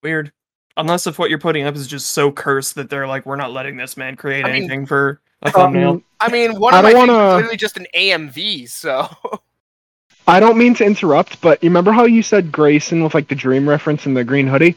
Weird. 0.01 0.31
Unless 0.77 1.07
if 1.07 1.19
what 1.19 1.29
you're 1.29 1.39
putting 1.39 1.65
up 1.65 1.75
is 1.75 1.87
just 1.87 2.11
so 2.11 2.31
cursed 2.31 2.75
that 2.75 2.89
they're 2.89 3.07
like, 3.07 3.25
we're 3.25 3.35
not 3.35 3.51
letting 3.51 3.77
this 3.77 3.95
man 3.95 4.15
create 4.15 4.43
I 4.45 4.47
mean, 4.47 4.55
anything 4.63 4.85
for 4.85 5.21
a 5.43 5.51
thumbnail. 5.51 5.89
Um, 5.89 6.03
I 6.19 6.31
mean, 6.31 6.59
one 6.59 6.73
I 6.73 6.79
of 6.79 6.83
my 6.83 6.91
don't 6.93 7.07
things 7.07 7.17
is 7.17 7.35
literally 7.35 7.57
just 7.57 7.77
an 7.77 7.85
AMV, 7.95 8.69
so 8.69 9.07
I 10.27 10.39
don't 10.39 10.57
mean 10.57 10.73
to 10.75 10.85
interrupt, 10.85 11.41
but 11.41 11.61
you 11.61 11.69
remember 11.69 11.91
how 11.91 12.05
you 12.05 12.23
said 12.23 12.51
Grayson 12.51 13.03
with 13.03 13.13
like 13.13 13.27
the 13.27 13.35
dream 13.35 13.67
reference 13.67 14.05
and 14.05 14.15
the 14.15 14.23
green 14.23 14.47
hoodie? 14.47 14.75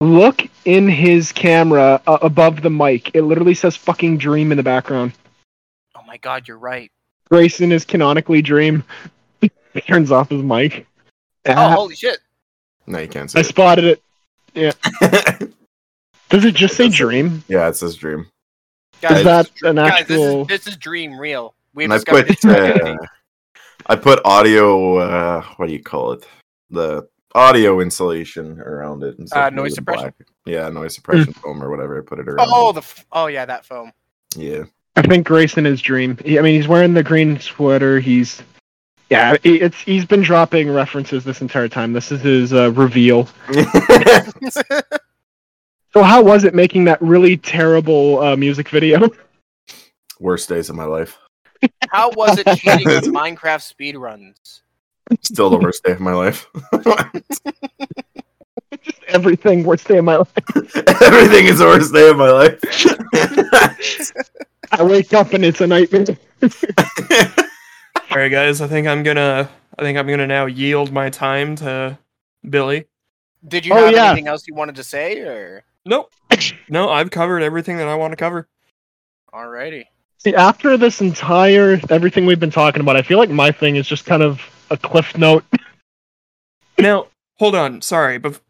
Look 0.00 0.42
in 0.64 0.88
his 0.88 1.32
camera 1.32 2.00
uh, 2.06 2.18
above 2.20 2.62
the 2.62 2.70
mic. 2.70 3.14
It 3.14 3.22
literally 3.22 3.54
says 3.54 3.76
fucking 3.76 4.18
dream 4.18 4.50
in 4.50 4.56
the 4.56 4.62
background. 4.62 5.12
oh 5.96 6.02
my 6.06 6.16
god, 6.18 6.46
you're 6.48 6.58
right. 6.58 6.90
Grayson 7.30 7.72
is 7.72 7.84
canonically 7.84 8.42
dream. 8.42 8.84
he 9.40 9.50
turns 9.80 10.10
off 10.12 10.28
his 10.30 10.42
mic. 10.42 10.86
Oh, 11.46 11.52
Ah, 11.52 11.70
holy 11.72 11.94
shit. 11.94 12.18
No, 12.86 12.98
you 12.98 13.08
can't 13.08 13.30
see 13.30 13.38
I 13.38 13.42
see 13.42 13.48
spotted 13.48 13.84
it. 13.84 14.02
it. 14.54 14.76
Does 16.28 16.44
it 16.44 16.54
just 16.54 16.76
say 16.76 16.84
That's 16.84 16.96
dream? 16.96 17.42
yeah, 17.48 17.68
it 17.68 17.76
says 17.76 17.96
dream. 17.96 18.26
Guys, 19.00 19.18
Is 19.18 19.24
that 19.24 19.46
this 19.46 19.56
is, 19.56 19.62
an 19.62 19.76
guys, 19.76 20.06
this 20.06 20.20
actual? 20.20 20.42
is 20.42 20.46
this 20.48 20.66
is 20.66 20.76
dream 20.76 21.18
real. 21.18 21.54
We've 21.74 21.84
And 21.84 21.92
I 21.92 21.96
discovered 21.96 22.26
put 22.26 22.30
it's 22.34 22.44
uh, 22.44 22.96
I 23.86 23.96
put 23.96 24.20
audio. 24.24 24.96
Uh, 24.98 25.42
what 25.56 25.66
do 25.66 25.72
you 25.72 25.82
call 25.82 26.12
it? 26.12 26.26
The 26.70 27.08
audio 27.34 27.80
insulation 27.80 28.60
around 28.60 29.02
it. 29.02 29.18
And 29.18 29.28
Uh, 29.32 29.50
noise 29.50 29.74
suppression? 29.74 30.12
black- 30.18 30.28
Yeah, 30.46 30.68
noise 30.68 30.94
suppression 30.94 31.32
foam 31.32 31.62
or 31.62 31.70
whatever. 31.70 31.98
I 31.98 32.02
put 32.04 32.18
it 32.20 32.28
around. 32.28 32.48
Oh, 32.50 32.70
it. 32.70 32.74
the 32.74 32.78
f- 32.80 33.06
oh 33.12 33.26
yeah, 33.26 33.44
that 33.46 33.64
foam. 33.66 33.92
yeah. 34.36 34.64
I 34.96 35.02
think 35.02 35.26
Grayson 35.26 35.66
is 35.66 35.82
dream. 35.82 36.16
He, 36.24 36.38
I 36.38 36.42
mean, 36.42 36.54
he's 36.54 36.68
wearing 36.68 36.94
the 36.94 37.02
green 37.02 37.40
sweater. 37.40 37.98
He's 37.98 38.42
yeah. 39.10 39.32
it- 39.42 39.62
It's 39.62 39.80
he's 39.80 40.04
been 40.04 40.22
dropping 40.22 40.70
references 40.72 41.24
this 41.24 41.40
entire 41.40 41.68
time. 41.68 41.92
This 41.92 42.12
is 42.12 42.20
his 42.20 42.52
uh, 42.52 42.70
reveal. 42.72 43.28
So 45.92 46.02
how 46.02 46.22
was 46.24 46.42
it 46.42 46.54
making 46.56 46.84
that 46.86 47.00
really 47.00 47.36
terrible 47.36 48.20
uh, 48.20 48.34
music 48.36 48.68
video? 48.68 49.08
Worst 50.18 50.48
days 50.48 50.68
of 50.68 50.74
my 50.74 50.84
life. 50.86 51.16
How 51.90 52.10
was 52.10 52.36
it 52.36 52.46
cheating 52.58 52.88
with 52.88 53.04
Minecraft 53.14 53.62
speedruns? 53.62 54.62
Still 55.22 55.50
the 55.50 55.58
worst 55.58 55.82
day 55.84 55.92
of 55.92 56.00
my 56.00 56.12
life. 56.14 56.46
Everything 59.08 59.64
worst 59.64 59.86
day 59.86 59.98
of 59.98 60.04
my 60.04 60.16
life. 60.16 60.32
Everything 60.56 61.46
is 61.46 61.58
the 61.58 61.66
worst 61.66 61.92
day 61.92 62.08
of 62.10 62.16
my 62.16 62.30
life. 62.30 62.58
I 64.72 64.82
wake 64.82 65.12
up 65.14 65.32
and 65.32 65.44
it's 65.44 65.60
a 65.60 65.66
nightmare. 65.66 66.04
All 68.10 68.16
right, 68.18 68.28
guys. 68.30 68.60
I 68.60 68.66
think 68.66 68.86
I'm 68.88 69.02
gonna. 69.02 69.48
I 69.78 69.82
think 69.82 69.98
I'm 69.98 70.06
gonna 70.08 70.26
now 70.26 70.46
yield 70.46 70.92
my 70.92 71.10
time 71.10 71.56
to 71.56 71.98
Billy. 72.48 72.86
Did 73.46 73.66
you 73.66 73.72
Oh, 73.74 73.84
have 73.86 73.92
yeah. 73.94 74.06
anything 74.06 74.26
else 74.28 74.46
you 74.48 74.54
wanted 74.54 74.76
to 74.76 74.84
say, 74.84 75.20
or 75.20 75.64
Nope. 75.84 76.10
No, 76.68 76.88
I've 76.90 77.10
covered 77.10 77.42
everything 77.42 77.76
that 77.76 77.88
I 77.88 77.94
want 77.94 78.12
to 78.12 78.16
cover. 78.16 78.48
alrighty? 79.32 79.84
See, 80.18 80.34
after 80.34 80.76
this 80.76 81.00
entire 81.00 81.78
everything 81.90 82.24
we've 82.26 82.40
been 82.40 82.50
talking 82.50 82.80
about, 82.80 82.96
I 82.96 83.02
feel 83.02 83.18
like 83.18 83.30
my 83.30 83.52
thing 83.52 83.76
is 83.76 83.86
just 83.86 84.06
kind 84.06 84.22
of 84.22 84.40
a 84.70 84.76
cliff 84.76 85.16
note. 85.16 85.44
Now, 86.76 87.06
hold 87.38 87.54
on. 87.54 87.82
Sorry, 87.82 88.18
bef- 88.18 88.40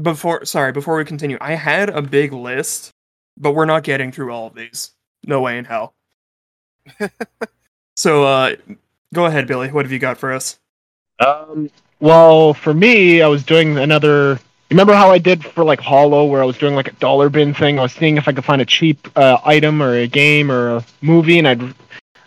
before 0.00 0.44
sorry 0.44 0.72
before 0.72 0.96
we 0.96 1.04
continue, 1.04 1.38
I 1.40 1.54
had 1.54 1.90
a 1.90 2.00
big 2.00 2.32
list, 2.32 2.92
but 3.36 3.52
we're 3.52 3.64
not 3.64 3.82
getting 3.82 4.12
through 4.12 4.32
all 4.32 4.46
of 4.46 4.54
these. 4.54 4.92
No 5.26 5.40
way 5.40 5.58
in 5.58 5.64
hell. 5.64 5.94
so, 7.96 8.24
uh, 8.24 8.56
go 9.12 9.26
ahead, 9.26 9.46
Billy. 9.46 9.70
What 9.70 9.84
have 9.84 9.92
you 9.92 9.98
got 9.98 10.18
for 10.18 10.32
us? 10.32 10.58
Um, 11.18 11.70
well, 12.00 12.54
for 12.54 12.74
me, 12.74 13.22
I 13.22 13.28
was 13.28 13.42
doing 13.44 13.78
another. 13.78 14.38
Remember 14.70 14.94
how 14.94 15.10
I 15.10 15.18
did 15.18 15.44
for 15.44 15.64
like 15.64 15.80
Hollow, 15.80 16.24
where 16.24 16.42
I 16.42 16.44
was 16.44 16.58
doing 16.58 16.74
like 16.74 16.88
a 16.88 16.92
dollar 16.94 17.28
bin 17.28 17.54
thing? 17.54 17.78
I 17.78 17.82
was 17.82 17.92
seeing 17.92 18.16
if 18.16 18.28
I 18.28 18.32
could 18.32 18.44
find 18.44 18.60
a 18.60 18.66
cheap 18.66 19.08
uh, 19.16 19.38
item 19.44 19.82
or 19.82 19.94
a 19.94 20.06
game 20.06 20.50
or 20.50 20.76
a 20.76 20.84
movie, 21.00 21.38
and 21.38 21.46
I'd 21.46 21.74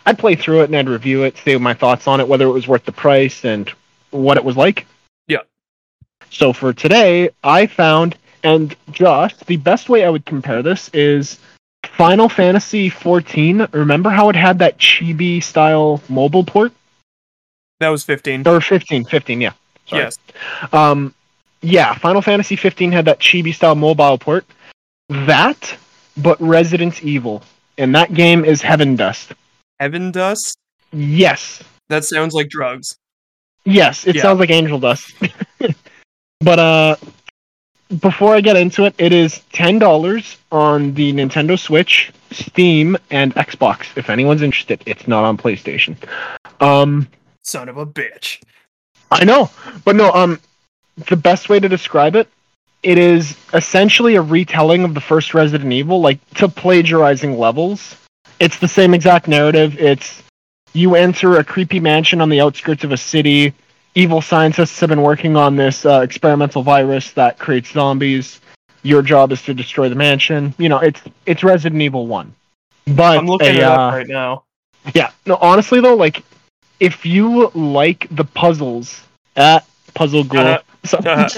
I'd 0.08 0.18
play 0.18 0.36
through 0.36 0.62
it 0.62 0.64
and 0.64 0.76
I'd 0.76 0.88
review 0.88 1.24
it, 1.24 1.36
say 1.36 1.58
my 1.58 1.74
thoughts 1.74 2.06
on 2.06 2.18
it, 2.18 2.26
whether 2.26 2.46
it 2.46 2.52
was 2.52 2.66
worth 2.66 2.86
the 2.86 2.92
price 2.92 3.44
and 3.44 3.70
what 4.10 4.38
it 4.38 4.44
was 4.44 4.56
like. 4.56 4.86
Yeah. 5.26 5.42
So 6.30 6.54
for 6.54 6.72
today, 6.72 7.28
I 7.44 7.66
found 7.66 8.16
and 8.42 8.74
Josh, 8.90 9.34
the 9.36 9.58
best 9.58 9.90
way 9.90 10.06
I 10.06 10.08
would 10.08 10.24
compare 10.24 10.62
this 10.62 10.88
is 10.94 11.38
Final 11.84 12.30
Fantasy 12.30 12.88
14. 12.88 13.68
Remember 13.72 14.08
how 14.08 14.30
it 14.30 14.36
had 14.36 14.60
that 14.60 14.78
chibi 14.78 15.42
style 15.42 16.00
mobile 16.08 16.44
port? 16.44 16.72
That 17.80 17.90
was 17.90 18.02
15. 18.04 18.48
Or 18.48 18.62
15, 18.62 19.04
15, 19.04 19.40
yeah. 19.42 19.52
Sorry. 19.86 20.04
Yes. 20.04 20.18
Um, 20.72 21.14
yeah, 21.60 21.92
Final 21.94 22.22
Fantasy 22.22 22.56
15 22.56 22.92
had 22.92 23.04
that 23.04 23.18
chibi 23.18 23.54
style 23.54 23.74
mobile 23.74 24.16
port. 24.16 24.46
That, 25.10 25.76
but 26.16 26.40
Resident 26.40 27.02
Evil, 27.02 27.42
and 27.76 27.94
that 27.94 28.14
game 28.14 28.46
is 28.46 28.62
Heaven 28.62 28.96
Dust. 28.96 29.34
Heaven 29.80 30.10
Dust? 30.10 30.56
Yes, 30.92 31.62
That 31.88 32.04
sounds 32.04 32.34
like 32.34 32.48
drugs. 32.48 32.96
yes, 33.64 34.06
it 34.06 34.16
Yeah. 34.16 34.22
sounds 34.22 34.40
like 34.40 34.50
Angel 34.50 34.78
Dust. 34.78 35.12
but 36.40 36.58
uh, 36.58 36.96
before 38.00 38.34
I 38.34 38.40
get 38.40 38.56
into 38.56 38.84
it, 38.84 38.94
it 38.98 39.12
is 39.12 39.40
ten 39.52 39.78
dollars 39.78 40.36
on 40.52 40.94
the 40.94 41.12
Nintendo 41.12 41.58
Switch, 41.58 42.12
Steam, 42.30 42.96
and 43.10 43.34
Xbox. 43.34 43.86
If 43.96 44.10
anyone's 44.10 44.42
interested, 44.42 44.82
it's 44.86 45.06
not 45.08 45.24
on 45.24 45.36
PlayStation. 45.36 45.96
Um, 46.60 47.08
Son 47.42 47.68
of 47.68 47.76
a 47.78 47.86
bitch. 47.86 48.42
I 49.10 49.24
know, 49.24 49.50
but 49.84 49.96
no. 49.96 50.10
Um, 50.12 50.40
the 51.08 51.16
best 51.16 51.48
way 51.48 51.58
to 51.60 51.68
describe 51.68 52.14
it, 52.16 52.28
it 52.82 52.98
is 52.98 53.36
essentially 53.54 54.16
a 54.16 54.22
retelling 54.22 54.84
of 54.84 54.92
the 54.94 55.00
first 55.00 55.32
Resident 55.32 55.72
Evil, 55.72 56.00
like 56.00 56.18
to 56.34 56.48
plagiarizing 56.48 57.38
levels. 57.38 57.96
It's 58.40 58.58
the 58.58 58.68
same 58.68 58.94
exact 58.94 59.28
narrative. 59.28 59.78
It's 59.78 60.22
you 60.72 60.94
enter 60.94 61.38
a 61.38 61.44
creepy 61.44 61.80
mansion 61.80 62.20
on 62.20 62.28
the 62.28 62.40
outskirts 62.40 62.84
of 62.84 62.92
a 62.92 62.96
city. 62.96 63.52
Evil 63.94 64.20
scientists 64.20 64.78
have 64.80 64.90
been 64.90 65.02
working 65.02 65.36
on 65.36 65.56
this 65.56 65.84
uh, 65.84 66.00
experimental 66.02 66.62
virus 66.62 67.12
that 67.12 67.38
creates 67.38 67.70
zombies. 67.72 68.40
Your 68.82 69.02
job 69.02 69.32
is 69.32 69.42
to 69.42 69.54
destroy 69.54 69.88
the 69.88 69.96
mansion. 69.96 70.54
You 70.58 70.68
know, 70.68 70.78
it's 70.78 71.00
it's 71.26 71.42
Resident 71.42 71.82
Evil 71.82 72.06
One. 72.06 72.34
But 72.86 73.18
I'm 73.18 73.26
looking 73.26 73.48
a, 73.48 73.58
it 73.58 73.62
up 73.62 73.78
uh, 73.92 73.96
right 73.96 74.06
now. 74.06 74.44
yeah. 74.94 75.10
No, 75.26 75.36
honestly 75.40 75.80
though, 75.80 75.96
like 75.96 76.22
if 76.80 77.04
you 77.04 77.48
like 77.54 78.06
the 78.10 78.24
puzzles 78.24 79.02
at 79.36 79.66
Puzzle 79.94 80.22
Ghoul, 80.24 80.46
Uh, 80.46 80.58
so, 80.84 80.98
uh. 80.98 81.28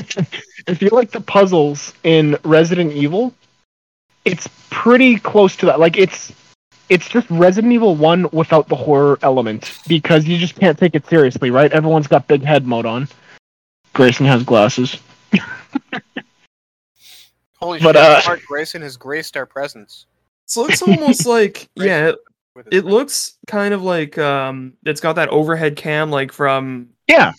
if 0.66 0.82
you 0.82 0.90
like 0.90 1.10
the 1.12 1.20
puzzles 1.20 1.94
in 2.04 2.36
Resident 2.44 2.92
Evil, 2.92 3.32
it's 4.24 4.48
pretty 4.68 5.16
close 5.16 5.56
to 5.56 5.66
that. 5.66 5.80
Like 5.80 5.96
it's 5.96 6.32
it's 6.90 7.08
just 7.08 7.30
Resident 7.30 7.72
Evil 7.72 7.96
One 7.96 8.28
without 8.32 8.68
the 8.68 8.76
horror 8.76 9.18
element 9.22 9.78
because 9.88 10.26
you 10.26 10.36
just 10.36 10.56
can't 10.56 10.76
take 10.78 10.94
it 10.94 11.06
seriously, 11.06 11.50
right? 11.50 11.72
Everyone's 11.72 12.06
got 12.08 12.26
big 12.28 12.42
head 12.44 12.66
mode 12.66 12.84
on. 12.84 13.08
Grayson 13.94 14.26
has 14.26 14.42
glasses. 14.44 14.98
Holy 17.58 17.78
But, 17.80 17.94
shit! 17.96 18.04
uh, 18.04 18.22
Mark 18.26 18.42
Grayson 18.46 18.82
has 18.82 18.96
graced 18.96 19.36
our 19.36 19.46
presence. 19.46 20.06
So 20.46 20.66
it's 20.66 20.82
almost 20.82 21.26
like 21.36 21.68
yeah, 21.76 22.08
it, 22.08 22.16
it 22.72 22.84
looks 22.84 23.36
kind 23.46 23.72
of 23.74 23.82
like 23.82 24.18
um 24.18 24.72
it's 24.84 25.00
got 25.00 25.14
that 25.14 25.28
overhead 25.28 25.76
cam 25.76 26.10
like 26.10 26.32
from 26.32 26.88
Yeah. 27.06 27.32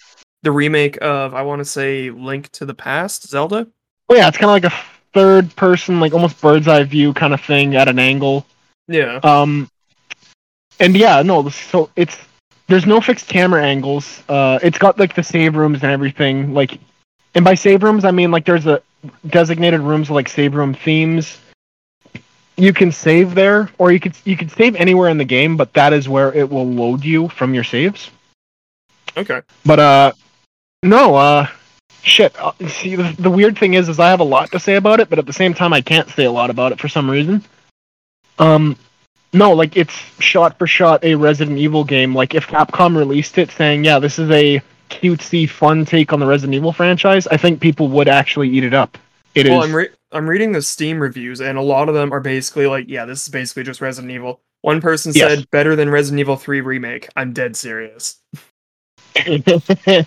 the 0.44 0.52
remake 0.52 0.98
of 1.02 1.34
I 1.34 1.42
want 1.42 1.60
to 1.60 1.66
say 1.66 2.10
Link 2.10 2.50
to 2.54 2.66
the 2.66 2.74
Past, 2.74 3.28
Zelda. 3.28 3.68
Oh 4.10 4.16
yeah, 4.16 4.28
it's 4.28 4.38
kind 4.38 4.50
of 4.50 4.64
like 4.64 4.72
a 4.72 4.76
third 5.14 5.54
person, 5.56 6.00
like 6.00 6.14
almost 6.14 6.40
bird's 6.40 6.68
eye 6.68 6.84
view 6.84 7.14
kind 7.14 7.34
of 7.34 7.42
thing 7.42 7.76
at 7.76 7.88
an 7.88 8.00
angle. 8.00 8.46
Yeah. 8.92 9.20
Um, 9.24 9.70
and 10.80 10.96
yeah, 10.96 11.22
no, 11.22 11.48
so 11.50 11.90
it's 11.96 12.18
there's 12.68 12.86
no 12.86 13.02
fixed 13.02 13.28
camera 13.28 13.64
angles. 13.64 14.24
Uh, 14.28 14.60
it's 14.62 14.78
got 14.78 14.98
like 15.00 15.16
the 15.16 15.24
save 15.24 15.56
rooms 15.56 15.84
and 15.84 15.92
everything. 15.92 16.54
Like, 16.54 16.80
and 17.36 17.46
by 17.46 17.56
save 17.56 17.84
rooms, 17.84 18.06
I 18.06 18.12
mean 18.12 18.32
like 18.32 18.46
there's 18.46 18.68
a 18.68 18.82
designated 19.28 19.82
rooms 19.82 20.10
like 20.10 20.30
save 20.30 20.56
room 20.56 20.74
themes. 20.74 21.40
You 22.58 22.74
can 22.74 22.92
save 22.92 23.34
there, 23.34 23.70
or 23.78 23.92
you 23.92 24.00
could 24.00 24.16
you 24.26 24.36
could 24.38 24.52
save 24.52 24.76
anywhere 24.76 25.10
in 25.10 25.18
the 25.18 25.26
game, 25.26 25.58
but 25.58 25.74
that 25.74 25.94
is 25.94 26.10
where 26.10 26.34
it 26.34 26.50
will 26.50 26.68
load 26.68 27.04
you 27.04 27.30
from 27.30 27.54
your 27.54 27.64
saves. 27.64 28.12
Okay. 29.16 29.42
But 29.66 29.80
uh, 29.80 30.12
no, 30.84 31.16
uh, 31.16 31.48
shit. 32.04 32.36
Uh, 32.40 32.54
see, 32.68 32.96
the, 32.96 33.16
the 33.18 33.32
weird 33.32 33.58
thing 33.58 33.74
is, 33.74 33.90
is 33.90 34.00
I 34.00 34.10
have 34.10 34.20
a 34.20 34.26
lot 34.26 34.52
to 34.52 34.60
say 34.60 34.76
about 34.76 35.00
it, 35.00 35.10
but 35.10 35.20
at 35.20 35.26
the 35.26 35.34
same 35.34 35.54
time, 35.54 35.74
I 35.74 35.82
can't 35.82 36.10
say 36.10 36.26
a 36.26 36.32
lot 36.32 36.50
about 36.50 36.72
it 36.72 36.80
for 36.80 36.88
some 36.88 37.10
reason. 37.10 37.44
Um, 38.42 38.76
no, 39.34 39.54
like 39.54 39.78
it's 39.78 39.94
shot 40.20 40.58
for 40.58 40.68
shot 40.68 41.04
a 41.04 41.16
Resident 41.16 41.58
Evil 41.58 41.84
game. 41.84 42.14
Like 42.14 42.36
if 42.36 42.48
Capcom 42.48 42.98
released 42.98 43.38
it 43.38 43.52
saying, 43.52 43.86
"Yeah, 43.86 44.00
this 44.00 44.20
is 44.20 44.30
a 44.32 44.62
cutesy, 44.90 45.50
fun 45.50 45.86
take 45.86 46.12
on 46.12 46.20
the 46.20 46.26
Resident 46.26 46.56
Evil 46.56 46.74
franchise," 46.74 47.28
I 47.28 47.38
think 47.38 47.62
people 47.62 47.88
would 47.90 48.10
actually 48.10 48.50
eat 48.50 48.64
it 48.64 48.74
up. 48.74 48.98
It 49.36 49.46
is. 49.46 49.52
Well, 49.52 49.64
I'm 49.64 49.74
re- 49.74 49.90
I'm 50.12 50.30
reading 50.30 50.52
the 50.52 50.62
Steam 50.62 51.00
reviews, 51.00 51.40
and 51.40 51.58
a 51.58 51.62
lot 51.62 51.88
of 51.88 51.96
them 51.96 52.14
are 52.14 52.20
basically 52.20 52.68
like, 52.68 52.86
yeah, 52.90 53.06
this 53.06 53.24
is 53.24 53.30
basically 53.30 53.64
just 53.64 53.80
Resident 53.80 54.12
Evil. 54.12 54.42
One 54.62 54.82
person 54.82 55.14
Yes. 55.16 55.30
said 55.30 55.50
better 55.52 55.76
than 55.76 55.90
Resident 55.90 56.20
Evil 56.20 56.36
3 56.36 56.62
remake. 56.62 57.08
I'm 57.16 57.32
dead 57.34 57.56
serious. 57.56 58.20
to 59.16 60.06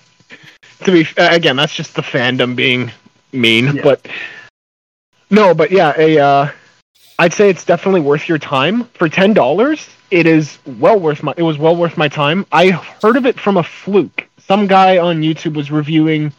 be 0.87 1.07
again, 1.17 1.57
that's 1.57 1.75
just 1.75 1.95
the 1.95 2.03
fandom 2.03 2.55
being 2.55 2.91
mean. 3.33 3.77
Yeah. 3.77 3.83
But 3.83 4.07
no, 5.31 5.55
but 5.55 5.71
yeah, 5.71 5.95
a 5.97 6.19
uh, 6.19 6.51
I'd 7.25 7.33
say 7.33 7.49
it's 7.49 7.65
definitely 7.65 8.03
worth 8.03 8.29
your 8.29 8.37
time 8.37 8.85
for 8.93 9.09
ten 9.09 9.33
dollars. 9.33 9.89
It 10.11 10.27
is 10.27 10.59
well 10.67 11.01
worth 11.01 11.23
my. 11.23 11.33
It 11.39 11.43
was 11.43 11.57
well 11.57 11.75
worth 11.75 11.97
my 11.97 12.07
time. 12.07 12.45
I 12.53 12.69
heard 12.69 13.17
of 13.17 13.25
it 13.25 13.41
from 13.41 13.57
a 13.57 13.63
fluke. 13.63 14.29
Some 14.41 14.67
guy 14.67 14.99
on 14.99 15.23
YouTube 15.23 15.55
was 15.55 15.71
reviewing 15.71 16.35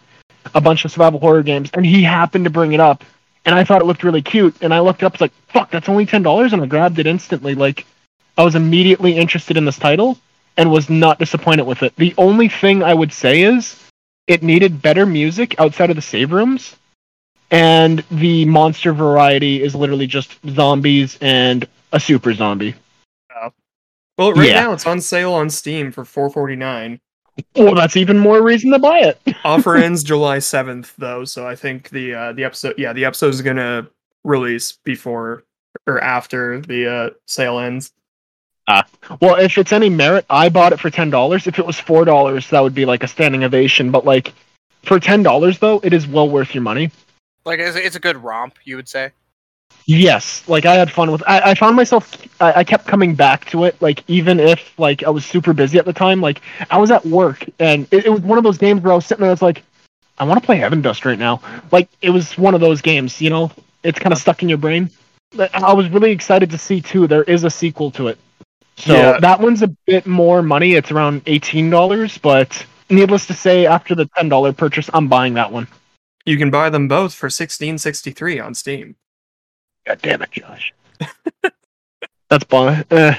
a 0.53 0.61
bunch 0.61 0.85
of 0.85 0.91
survival 0.91 1.19
horror 1.19 1.41
games, 1.41 1.71
and 1.73 1.83
he 1.83 2.03
happened 2.03 2.43
to 2.43 2.51
bring 2.51 2.73
it 2.73 2.79
up, 2.79 3.03
and 3.45 3.55
I 3.55 3.63
thought 3.63 3.81
it 3.81 3.85
looked 3.85 4.03
really 4.03 4.21
cute. 4.21 4.57
And 4.61 4.71
I 4.71 4.79
looked 4.79 5.01
up, 5.01 5.15
it's 5.15 5.21
like, 5.21 5.33
fuck, 5.47 5.71
that's 5.71 5.89
only 5.89 6.05
ten 6.05 6.21
dollars, 6.21 6.53
and 6.53 6.61
I 6.61 6.67
grabbed 6.67 6.99
it 6.99 7.07
instantly. 7.07 7.55
Like, 7.55 7.87
I 8.37 8.43
was 8.43 8.53
immediately 8.53 9.17
interested 9.17 9.57
in 9.57 9.65
this 9.65 9.79
title 9.79 10.19
and 10.55 10.69
was 10.69 10.87
not 10.87 11.17
disappointed 11.17 11.65
with 11.65 11.81
it. 11.81 11.95
The 11.95 12.13
only 12.15 12.47
thing 12.47 12.83
I 12.83 12.93
would 12.93 13.11
say 13.11 13.41
is 13.41 13.83
it 14.27 14.43
needed 14.43 14.83
better 14.83 15.07
music 15.07 15.59
outside 15.59 15.89
of 15.89 15.95
the 15.95 16.03
save 16.03 16.31
rooms, 16.31 16.75
and 17.51 18.03
the 18.11 18.45
monster 18.45 18.93
variety 18.93 19.61
is 19.61 19.75
literally 19.75 20.07
just 20.07 20.37
zombies 20.49 21.17
and 21.21 21.67
a 21.91 21.99
super 21.99 22.33
zombie. 22.33 22.75
Oh. 23.35 23.51
Well, 24.17 24.33
right 24.33 24.49
Yeah. 24.49 24.61
now 24.61 24.73
it's 24.73 24.85
on 24.85 25.01
sale 25.01 25.33
on 25.33 25.49
Steam 25.49 25.91
for 25.91 26.03
4.49. 26.03 26.99
Well, 27.55 27.75
that's 27.75 27.97
even 27.97 28.17
more 28.17 28.41
reason 28.41 28.71
to 28.71 28.79
buy 28.79 28.99
it. 28.99 29.19
Offer 29.43 29.75
ends 29.75 30.03
July 30.03 30.37
7th 30.37 30.93
though, 30.97 31.25
so 31.25 31.45
I 31.47 31.55
think 31.55 31.89
the 31.89 32.13
uh, 32.13 32.31
the 32.33 32.45
episode 32.45 32.75
yeah, 32.77 32.93
the 32.93 33.03
episode 33.05 33.33
is 33.33 33.41
going 33.41 33.57
to 33.57 33.87
release 34.23 34.71
before 34.83 35.43
or 35.85 36.01
after 36.01 36.61
the 36.61 36.87
uh, 36.89 37.09
sale 37.27 37.59
ends. 37.59 37.91
Well, 39.21 39.35
if 39.35 39.57
it's 39.57 39.71
any 39.73 39.89
merit, 39.89 40.25
I 40.29 40.49
bought 40.49 40.73
it 40.73 40.79
for 40.79 40.89
ten 40.89 41.09
dollars. 41.09 41.45
If 41.45 41.59
it 41.59 41.65
was 41.65 41.79
four 41.79 42.05
dollars, 42.05 42.49
that 42.49 42.61
would 42.61 42.73
be 42.73 42.85
like 42.85 43.03
a 43.03 43.07
standing 43.07 43.43
ovation. 43.43 43.91
But 43.91 44.05
like 44.05 44.33
for 44.83 44.99
ten 44.99 45.21
dollars, 45.21 45.59
though, 45.59 45.79
it 45.83 45.93
is 45.93 46.07
well 46.07 46.29
worth 46.29 46.55
your 46.55 46.63
money. 46.63 46.89
Like 47.45 47.59
it's, 47.59 47.75
it's 47.77 47.95
a 47.95 47.99
good 47.99 48.17
romp, 48.17 48.55
you 48.63 48.75
would 48.75 48.89
say. 48.89 49.11
Yes, 49.87 50.47
like 50.47 50.65
I 50.65 50.73
had 50.75 50.91
fun 50.91 51.11
with. 51.11 51.21
I, 51.27 51.51
I 51.51 51.53
found 51.55 51.75
myself. 51.75 52.11
I, 52.41 52.53
I 52.53 52.63
kept 52.63 52.87
coming 52.87 53.13
back 53.13 53.45
to 53.51 53.65
it. 53.65 53.79
Like 53.81 54.03
even 54.07 54.39
if 54.39 54.77
like 54.79 55.03
I 55.03 55.09
was 55.11 55.25
super 55.25 55.53
busy 55.53 55.77
at 55.77 55.85
the 55.85 55.93
time, 55.93 56.21
like 56.21 56.41
I 56.71 56.77
was 56.79 56.89
at 56.91 57.05
work, 57.05 57.45
and 57.59 57.87
it, 57.91 58.05
it 58.05 58.09
was 58.09 58.21
one 58.21 58.37
of 58.37 58.43
those 58.43 58.57
games 58.57 58.81
where 58.81 58.91
I 58.93 58.95
was 58.95 59.05
sitting 59.05 59.23
there. 59.23 59.31
It's 59.31 59.41
like 59.43 59.63
I 60.17 60.23
want 60.23 60.39
to 60.41 60.45
play 60.45 60.57
Heaven 60.57 60.81
Dust 60.81 61.05
right 61.05 61.19
now. 61.19 61.41
Like 61.71 61.87
it 62.01 62.09
was 62.09 62.35
one 62.37 62.55
of 62.55 62.61
those 62.61 62.81
games. 62.81 63.21
You 63.21 63.29
know, 63.29 63.51
it's 63.83 63.99
kind 63.99 64.11
of 64.11 64.17
stuck 64.17 64.41
in 64.41 64.49
your 64.49 64.57
brain. 64.57 64.89
I 65.53 65.73
was 65.73 65.89
really 65.89 66.11
excited 66.11 66.49
to 66.51 66.57
see 66.57 66.81
too. 66.81 67.05
There 67.07 67.23
is 67.23 67.43
a 67.43 67.49
sequel 67.49 67.91
to 67.91 68.07
it. 68.07 68.17
So 68.77 68.93
Yeah. 68.93 69.19
that 69.19 69.39
one's 69.39 69.61
a 69.61 69.67
bit 69.67 70.07
more 70.07 70.41
money. 70.41 70.73
It's 70.73 70.91
around 70.91 71.21
eighteen 71.27 71.69
dollars, 71.69 72.17
but 72.17 72.65
needless 72.89 73.27
to 73.27 73.33
say, 73.33 73.67
after 73.67 73.93
the 73.93 74.07
ten 74.17 74.29
dollar 74.29 74.51
purchase, 74.51 74.89
I'm 74.93 75.07
buying 75.07 75.35
that 75.35 75.51
one. 75.51 75.67
You 76.25 76.37
can 76.37 76.49
buy 76.49 76.69
them 76.69 76.87
both 76.87 77.13
for 77.13 77.27
16.63 77.29 78.43
on 78.43 78.55
Steam. 78.55 78.95
God 79.85 79.99
damn 80.01 80.21
it, 80.21 80.31
Josh. 80.31 80.73
That's 82.29 82.43
bon. 82.45 82.83
Eh. 82.89 83.15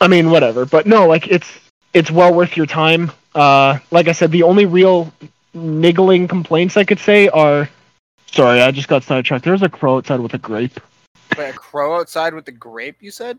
I 0.00 0.08
mean, 0.08 0.30
whatever. 0.30 0.66
But 0.66 0.86
no, 0.86 1.06
like 1.06 1.28
it's 1.28 1.48
it's 1.94 2.10
well 2.10 2.34
worth 2.34 2.56
your 2.56 2.66
time. 2.66 3.12
Uh, 3.34 3.78
like 3.90 4.08
I 4.08 4.12
said, 4.12 4.32
the 4.32 4.42
only 4.42 4.66
real 4.66 5.12
niggling 5.54 6.26
complaints 6.28 6.76
I 6.76 6.84
could 6.84 6.98
say 6.98 7.28
are, 7.28 7.68
sorry, 8.30 8.60
I 8.60 8.70
just 8.72 8.88
got 8.88 9.04
sidetracked. 9.04 9.44
There's 9.44 9.62
a 9.62 9.68
crow 9.68 9.98
outside 9.98 10.20
with 10.20 10.34
a 10.34 10.38
grape. 10.38 10.80
Wait, 11.36 11.50
a 11.50 11.52
crow 11.52 12.00
outside 12.00 12.34
with 12.34 12.44
the 12.44 12.52
grape, 12.52 12.96
you 13.00 13.10
said? 13.10 13.38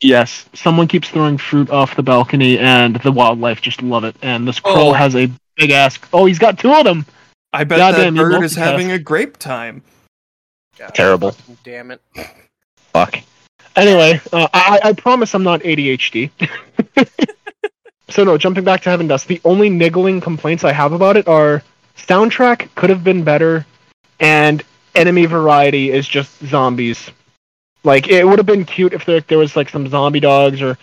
Yes, 0.00 0.46
someone 0.52 0.86
keeps 0.86 1.08
throwing 1.08 1.38
fruit 1.38 1.70
off 1.70 1.96
the 1.96 2.02
balcony, 2.02 2.58
and 2.58 2.96
the 2.96 3.12
wildlife 3.12 3.62
just 3.62 3.82
love 3.82 4.04
it. 4.04 4.14
And 4.20 4.46
this 4.46 4.60
crow 4.60 4.90
Oh. 4.90 4.92
has 4.92 5.16
a 5.16 5.30
big 5.56 5.70
ass. 5.70 5.98
Oh, 6.12 6.26
he's 6.26 6.38
got 6.38 6.58
two 6.58 6.72
of 6.74 6.84
them. 6.84 7.06
I 7.54 7.62
bet 7.62 7.78
Goddamn, 7.78 8.14
that 8.14 8.20
you 8.20 8.28
bird 8.28 8.42
is 8.42 8.56
having 8.56 8.90
a 8.90 8.98
grape 8.98 9.38
time. 9.38 9.82
God, 10.76 10.92
Terrible. 10.92 11.36
Damn 11.62 11.92
it. 11.92 12.00
Fuck. 12.92 13.20
Anyway, 13.76 14.20
uh, 14.32 14.48
I, 14.52 14.80
I 14.84 14.92
promise 14.92 15.34
I'm 15.34 15.44
not 15.44 15.60
ADHD. 15.60 16.30
so 18.08 18.24
no, 18.24 18.36
jumping 18.36 18.64
back 18.64 18.82
to 18.82 18.90
Heaven 18.90 19.06
Dust, 19.06 19.28
the 19.28 19.40
only 19.44 19.70
niggling 19.70 20.20
complaints 20.20 20.64
I 20.64 20.72
have 20.72 20.92
about 20.92 21.16
it 21.16 21.28
are 21.28 21.62
soundtrack 21.96 22.74
could 22.74 22.90
have 22.90 23.04
been 23.04 23.22
better, 23.22 23.64
and 24.18 24.62
enemy 24.96 25.26
variety 25.26 25.92
is 25.92 26.08
just 26.08 26.44
zombies. 26.44 27.08
Like 27.84 28.08
it 28.08 28.26
would 28.26 28.40
have 28.40 28.46
been 28.46 28.64
cute 28.64 28.94
if 28.94 29.04
there, 29.04 29.20
there 29.20 29.38
was 29.38 29.54
like 29.54 29.68
some 29.68 29.86
zombie 29.88 30.20
dogs 30.20 30.60
or 30.60 30.76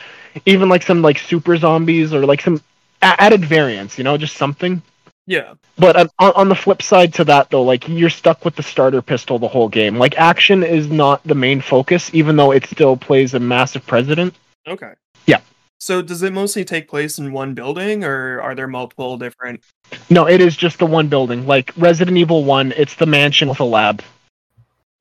even 0.45 0.69
like 0.69 0.84
some 0.84 1.02
like 1.02 1.19
super 1.19 1.57
zombies 1.57 2.14
or 2.14 2.26
like 2.26 2.41
some 2.41 2.61
a- 3.02 3.22
added 3.22 3.43
variants, 3.43 3.98
you 3.98 4.06
know, 4.06 4.18
just 4.18 4.38
something. 4.38 4.81
Yeah. 5.27 5.53
But 5.77 5.95
on, 5.95 6.10
on 6.19 6.49
the 6.49 6.56
flip 6.56 6.81
side 6.81 7.14
to 7.15 7.23
that, 7.26 7.49
though, 7.49 7.64
like 7.64 7.88
you're 7.88 8.10
stuck 8.10 8.43
with 8.43 8.56
the 8.56 8.64
starter 8.64 9.02
pistol 9.02 9.39
the 9.39 9.48
whole 9.48 9.69
game. 9.69 9.98
Like 9.98 10.18
action 10.18 10.64
is 10.64 10.88
not 10.89 11.23
the 11.23 11.35
main 11.35 11.61
focus, 11.61 12.10
even 12.14 12.35
though 12.35 12.52
it 12.52 12.65
still 12.65 12.98
plays 12.98 13.34
a 13.34 13.39
massive 13.39 13.85
president. 13.85 14.35
Okay. 14.68 14.93
Yeah. 15.27 15.41
So 15.80 16.02
does 16.02 16.22
it 16.23 16.34
mostly 16.34 16.65
take 16.65 16.88
place 16.88 17.18
in 17.18 17.31
one 17.31 17.53
building 17.53 18.03
or 18.03 18.41
are 18.41 18.56
there 18.56 18.68
multiple 18.68 19.18
different 19.18 19.64
No, 20.10 20.27
it 20.27 20.41
is 20.41 20.56
just 20.56 20.80
the 20.80 20.85
one 20.85 21.07
building. 21.07 21.48
Like 21.48 21.72
Resident 21.77 22.18
Evil 22.18 22.43
One, 22.43 22.73
it's 22.76 22.95
the 22.95 23.06
mansion 23.06 23.48
with 23.48 23.60
a 23.60 23.65
lab. 23.65 24.03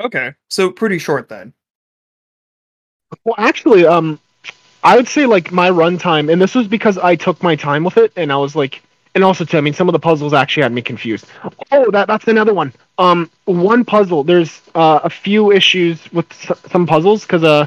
Okay. 0.00 0.34
So 0.48 0.70
pretty 0.70 0.98
short 0.98 1.28
then. 1.28 1.52
Well, 3.24 3.34
actually, 3.38 3.86
um, 3.86 4.20
I 4.82 4.96
would 4.96 5.08
say 5.08 5.26
like 5.26 5.52
my 5.52 5.70
runtime, 5.70 6.32
and 6.32 6.40
this 6.40 6.54
was 6.54 6.68
because 6.68 6.96
I 6.96 7.16
took 7.16 7.42
my 7.42 7.56
time 7.56 7.84
with 7.84 7.96
it, 7.96 8.12
and 8.16 8.32
I 8.32 8.36
was 8.36 8.54
like, 8.54 8.82
and 9.14 9.24
also 9.24 9.44
too, 9.44 9.58
I 9.58 9.60
mean, 9.60 9.74
some 9.74 9.88
of 9.88 9.92
the 9.92 9.98
puzzles 9.98 10.32
actually 10.32 10.62
had 10.64 10.72
me 10.72 10.82
confused. 10.82 11.26
Oh, 11.72 11.90
that 11.90 12.06
that's 12.06 12.26
another 12.28 12.54
one. 12.54 12.72
Um, 12.98 13.30
one 13.44 13.84
puzzle. 13.84 14.24
There's 14.24 14.60
uh, 14.74 15.00
a 15.02 15.10
few 15.10 15.50
issues 15.52 16.00
with 16.12 16.30
s- 16.30 16.58
some 16.70 16.86
puzzles 16.86 17.22
because 17.22 17.42
uh, 17.42 17.66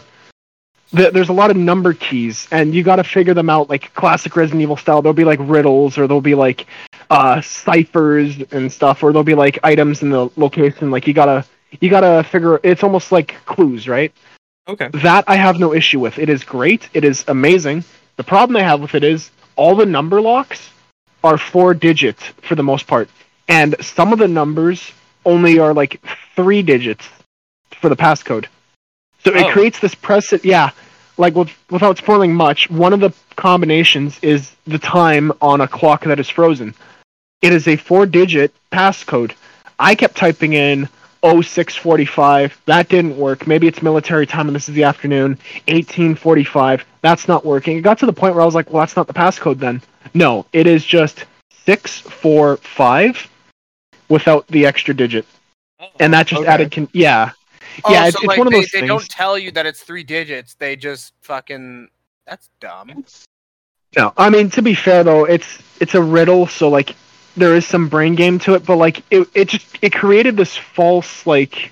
th- 0.95 1.13
there's 1.13 1.29
a 1.29 1.33
lot 1.33 1.51
of 1.51 1.57
number 1.57 1.93
keys, 1.93 2.47
and 2.51 2.73
you 2.73 2.83
got 2.83 2.97
to 2.97 3.03
figure 3.03 3.33
them 3.33 3.49
out 3.49 3.69
like 3.69 3.93
classic 3.93 4.35
Resident 4.35 4.61
Evil 4.61 4.77
style. 4.77 5.01
There'll 5.01 5.13
be 5.13 5.25
like 5.25 5.39
riddles, 5.41 5.97
or 5.97 6.07
there'll 6.07 6.21
be 6.21 6.35
like 6.35 6.65
uh 7.09 7.41
ciphers 7.41 8.37
and 8.51 8.71
stuff, 8.71 9.03
or 9.03 9.11
there'll 9.11 9.23
be 9.23 9.35
like 9.35 9.59
items 9.63 10.01
in 10.01 10.09
the 10.09 10.29
location. 10.37 10.91
Like 10.91 11.07
you 11.07 11.13
gotta 11.13 11.45
you 11.81 11.89
gotta 11.89 12.23
figure. 12.23 12.59
It's 12.63 12.83
almost 12.83 13.11
like 13.11 13.35
clues, 13.45 13.87
right? 13.87 14.13
Okay. 14.67 14.87
That 14.93 15.25
I 15.27 15.35
have 15.35 15.59
no 15.59 15.73
issue 15.73 15.99
with. 15.99 16.17
It 16.19 16.29
is 16.29 16.43
great. 16.43 16.89
It 16.93 17.03
is 17.03 17.25
amazing. 17.27 17.83
The 18.15 18.23
problem 18.23 18.55
I 18.55 18.61
have 18.61 18.79
with 18.79 18.95
it 18.95 19.03
is 19.03 19.29
all 19.57 19.75
the 19.75 19.85
number 19.85 20.21
locks 20.21 20.69
are 21.23 21.37
four 21.37 21.73
digits 21.73 22.23
for 22.41 22.55
the 22.55 22.63
most 22.63 22.87
part, 22.87 23.09
and 23.47 23.75
some 23.81 24.13
of 24.13 24.19
the 24.19 24.27
numbers 24.27 24.91
only 25.25 25.59
are 25.59 25.73
like 25.73 26.01
three 26.35 26.61
digits 26.61 27.07
for 27.79 27.89
the 27.89 27.95
passcode. 27.95 28.45
So 29.23 29.31
it 29.33 29.45
Oh. 29.45 29.51
creates 29.51 29.79
this 29.79 29.95
precedent. 29.95 30.43
Yeah, 30.45 30.71
like 31.17 31.35
with, 31.35 31.49
without 31.69 31.97
spoiling 31.97 32.33
much, 32.33 32.69
one 32.69 32.91
of 32.93 32.99
the 32.99 33.11
combinations 33.37 34.19
is 34.21 34.51
the 34.67 34.79
time 34.79 35.31
on 35.41 35.61
a 35.61 35.67
clock 35.67 36.03
that 36.05 36.19
is 36.19 36.29
frozen. 36.29 36.73
It 37.41 37.53
is 37.53 37.67
a 37.67 37.75
four-digit 37.77 38.53
passcode. 38.71 39.33
I 39.79 39.95
kept 39.95 40.15
typing 40.15 40.53
in 40.53 40.87
0645. 41.23 42.57
That 42.65 42.89
didn't 42.89 43.17
work. 43.17 43.47
Maybe 43.47 43.67
it's 43.67 43.81
military 43.81 44.25
time 44.27 44.47
and 44.47 44.55
this 44.55 44.67
is 44.69 44.75
the 44.75 44.83
afternoon. 44.83 45.37
1845. 45.67 46.85
That's 47.01 47.27
not 47.27 47.45
working. 47.45 47.77
It 47.77 47.81
got 47.81 47.99
to 47.99 48.05
the 48.05 48.13
point 48.13 48.35
where 48.35 48.41
I 48.41 48.45
was 48.45 48.55
like, 48.55 48.71
well, 48.71 48.81
that's 48.81 48.95
not 48.95 49.07
the 49.07 49.13
passcode 49.13 49.59
then. 49.59 49.81
No, 50.13 50.45
it 50.53 50.67
is 50.67 50.85
just 50.85 51.25
645 51.65 53.29
without 54.09 54.47
the 54.47 54.65
extra 54.65 54.93
digit. 54.93 55.25
Oh, 55.79 55.87
and 55.99 56.13
that 56.13 56.27
just 56.27 56.41
Okay. 56.41 56.49
added. 56.49 56.71
Con- 56.71 56.89
yeah. 56.93 57.31
Oh, 57.83 57.91
yeah, 57.91 58.05
it's, 58.07 58.15
so 58.15 58.19
it's 58.19 58.27
like 58.27 58.37
one 58.37 58.47
of 58.47 58.53
they, 58.53 58.59
those 58.59 58.71
they 58.71 58.79
things. 58.81 58.89
don't 58.89 59.09
tell 59.09 59.37
you 59.37 59.51
that 59.51 59.65
it's 59.65 59.81
three 59.81 60.03
digits. 60.03 60.53
They 60.53 60.75
just 60.75 61.13
fucking. 61.21 61.89
That's 62.27 62.49
dumb. 62.59 63.03
No, 63.95 64.13
I 64.17 64.29
mean 64.29 64.49
to 64.51 64.61
be 64.61 64.73
fair 64.75 65.03
though, 65.03 65.25
it's 65.25 65.61
it's 65.79 65.95
a 65.95 66.01
riddle, 66.01 66.47
so 66.47 66.69
like 66.69 66.95
there 67.35 67.55
is 67.55 67.65
some 67.65 67.89
brain 67.89 68.15
game 68.15 68.39
to 68.39 68.53
it, 68.53 68.65
but 68.65 68.77
like 68.77 69.03
it, 69.11 69.27
it 69.33 69.49
just 69.49 69.77
it 69.81 69.93
created 69.93 70.37
this 70.37 70.55
false 70.55 71.25
like 71.25 71.71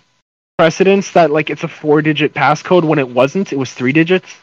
precedence 0.57 1.11
that 1.11 1.31
like 1.31 1.49
it's 1.49 1.63
a 1.63 1.67
four 1.67 2.01
digit 2.01 2.33
passcode 2.33 2.83
when 2.83 2.99
it 2.99 3.07
wasn't. 3.09 3.53
It 3.53 3.57
was 3.57 3.73
three 3.73 3.93
digits. 3.93 4.35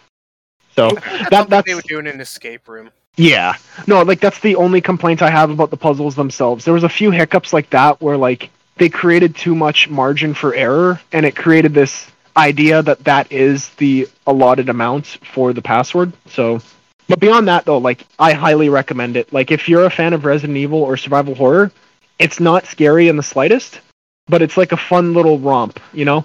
So 0.74 0.90
That, 0.90 1.28
that 1.30 1.50
that's 1.50 1.66
they 1.66 1.74
would 1.74 1.84
do 1.84 1.98
in 1.98 2.06
an 2.06 2.20
escape 2.20 2.68
room. 2.68 2.90
Yeah. 3.16 3.54
No, 3.86 4.02
like 4.02 4.20
that's 4.20 4.40
the 4.40 4.56
only 4.56 4.80
complaint 4.80 5.22
I 5.22 5.30
have 5.30 5.50
about 5.50 5.70
the 5.70 5.76
puzzles 5.76 6.14
themselves. 6.14 6.64
There 6.64 6.74
was 6.74 6.84
a 6.84 6.88
few 6.88 7.10
hiccups 7.10 7.52
like 7.52 7.70
that 7.70 8.00
where 8.00 8.16
like 8.16 8.50
they 8.76 8.88
created 8.88 9.34
too 9.34 9.54
much 9.54 9.88
margin 9.88 10.34
for 10.34 10.54
error 10.54 11.00
and 11.12 11.26
it 11.26 11.34
created 11.34 11.74
this 11.74 12.10
idea 12.36 12.82
that 12.82 13.02
that 13.04 13.32
is 13.32 13.70
the 13.70 14.08
allotted 14.26 14.68
amount 14.68 15.06
for 15.32 15.52
the 15.52 15.62
password. 15.62 16.12
So 16.28 16.60
but 17.08 17.20
beyond 17.20 17.48
that 17.48 17.64
though, 17.64 17.78
like 17.78 18.06
I 18.18 18.32
highly 18.34 18.68
recommend 18.68 19.16
it. 19.16 19.32
Like 19.32 19.50
if 19.50 19.68
you're 19.68 19.84
a 19.84 19.90
fan 19.90 20.12
of 20.12 20.24
Resident 20.24 20.56
Evil 20.56 20.82
or 20.82 20.96
survival 20.96 21.34
horror, 21.34 21.72
it's 22.18 22.40
not 22.40 22.66
scary 22.66 23.08
in 23.08 23.16
the 23.16 23.22
slightest, 23.22 23.80
but 24.28 24.42
it's 24.42 24.56
like 24.56 24.72
a 24.72 24.76
fun 24.76 25.14
little 25.14 25.38
romp, 25.38 25.80
you 25.92 26.04
know? 26.04 26.24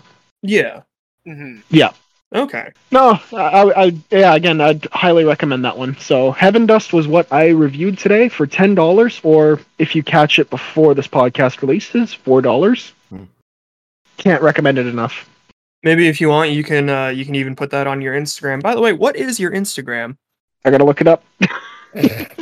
Yeah. 1.69 1.93
hmm 1.93 2.02
Okay. 2.33 2.71
No, 2.91 3.19
I, 3.31 3.71
I, 3.75 3.95
yeah, 4.09 4.33
again, 4.33 4.59
I'd 4.59 4.85
highly 4.91 5.23
recommend 5.23 5.63
that 5.65 5.77
one. 5.77 5.95
So, 5.99 6.31
Heaven 6.31 6.65
Dust 6.65 6.91
was 6.91 7.07
what 7.07 7.31
I 7.31 7.49
reviewed 7.49 7.97
today 7.97 8.27
for 8.29 8.47
ten 8.47 8.73
dollars, 8.73 9.21
or 9.23 9.59
if 9.77 9.95
you 9.95 10.01
catch 10.03 10.39
it 10.39 10.49
before 10.49 10.95
this 10.95 11.07
podcast 11.07 11.61
releases, 11.61 12.13
four 12.13 12.41
dollars. 12.41 12.93
Hmm. 13.09 13.25
Can't 14.17 14.41
recommend 14.41 14.77
it 14.79 14.87
enough. 14.87 15.29
Maybe 15.83 16.07
if 16.07 16.19
you 16.21 16.29
want, 16.29 16.49
you 16.51 16.63
can 16.63 16.89
uh, 16.89 17.07
you 17.09 17.23
can 17.25 17.35
even 17.35 17.55
put 17.55 17.69
that 17.71 17.85
on 17.87 18.01
your 18.01 18.15
Instagram. 18.19 18.61
By 18.63 18.73
the 18.73 18.81
way, 18.81 18.93
what 18.93 19.15
is 19.15 19.39
your 19.39 19.51
Instagram? 19.51 20.17
I 20.65 20.71
gotta 20.71 20.85
look 20.85 21.01
it 21.01 21.07
up. 21.07 21.23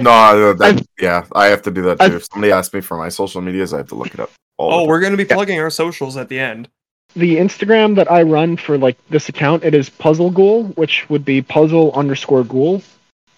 No, 0.00 0.10
uh, 0.10 0.52
that, 0.54 0.62
I've- 0.74 0.86
yeah, 1.00 1.24
I 1.36 1.46
have 1.46 1.62
to 1.62 1.70
do 1.70 1.82
that 1.82 1.98
too. 2.00 2.04
I've- 2.06 2.16
if 2.16 2.24
somebody 2.32 2.50
asks 2.52 2.74
me 2.74 2.80
for 2.80 2.96
my 2.96 3.08
social 3.08 3.40
medias, 3.40 3.72
I 3.72 3.76
have 3.76 3.88
to 3.90 3.94
look 3.94 4.12
it 4.12 4.18
up. 4.18 4.30
all 4.56 4.80
Oh, 4.80 4.86
we're 4.88 4.98
gonna 5.00 5.16
be 5.16 5.22
Yeah. 5.22 5.34
plugging 5.36 5.60
our 5.60 5.70
socials 5.70 6.16
at 6.16 6.28
the 6.28 6.38
end. 6.40 6.68
The 7.16 7.36
Instagram 7.36 7.96
that 7.96 8.10
I 8.10 8.22
run 8.22 8.56
for 8.56 8.76
like 8.76 8.98
this 9.08 9.28
account, 9.28 9.64
it 9.64 9.74
is 9.74 9.88
Puzzle 9.88 10.30
Ghoul, 10.30 10.64
which 10.74 11.08
would 11.08 11.24
be 11.24 11.42
puzzle 11.42 11.92
underscore 11.92 12.42
ghoul. 12.44 12.82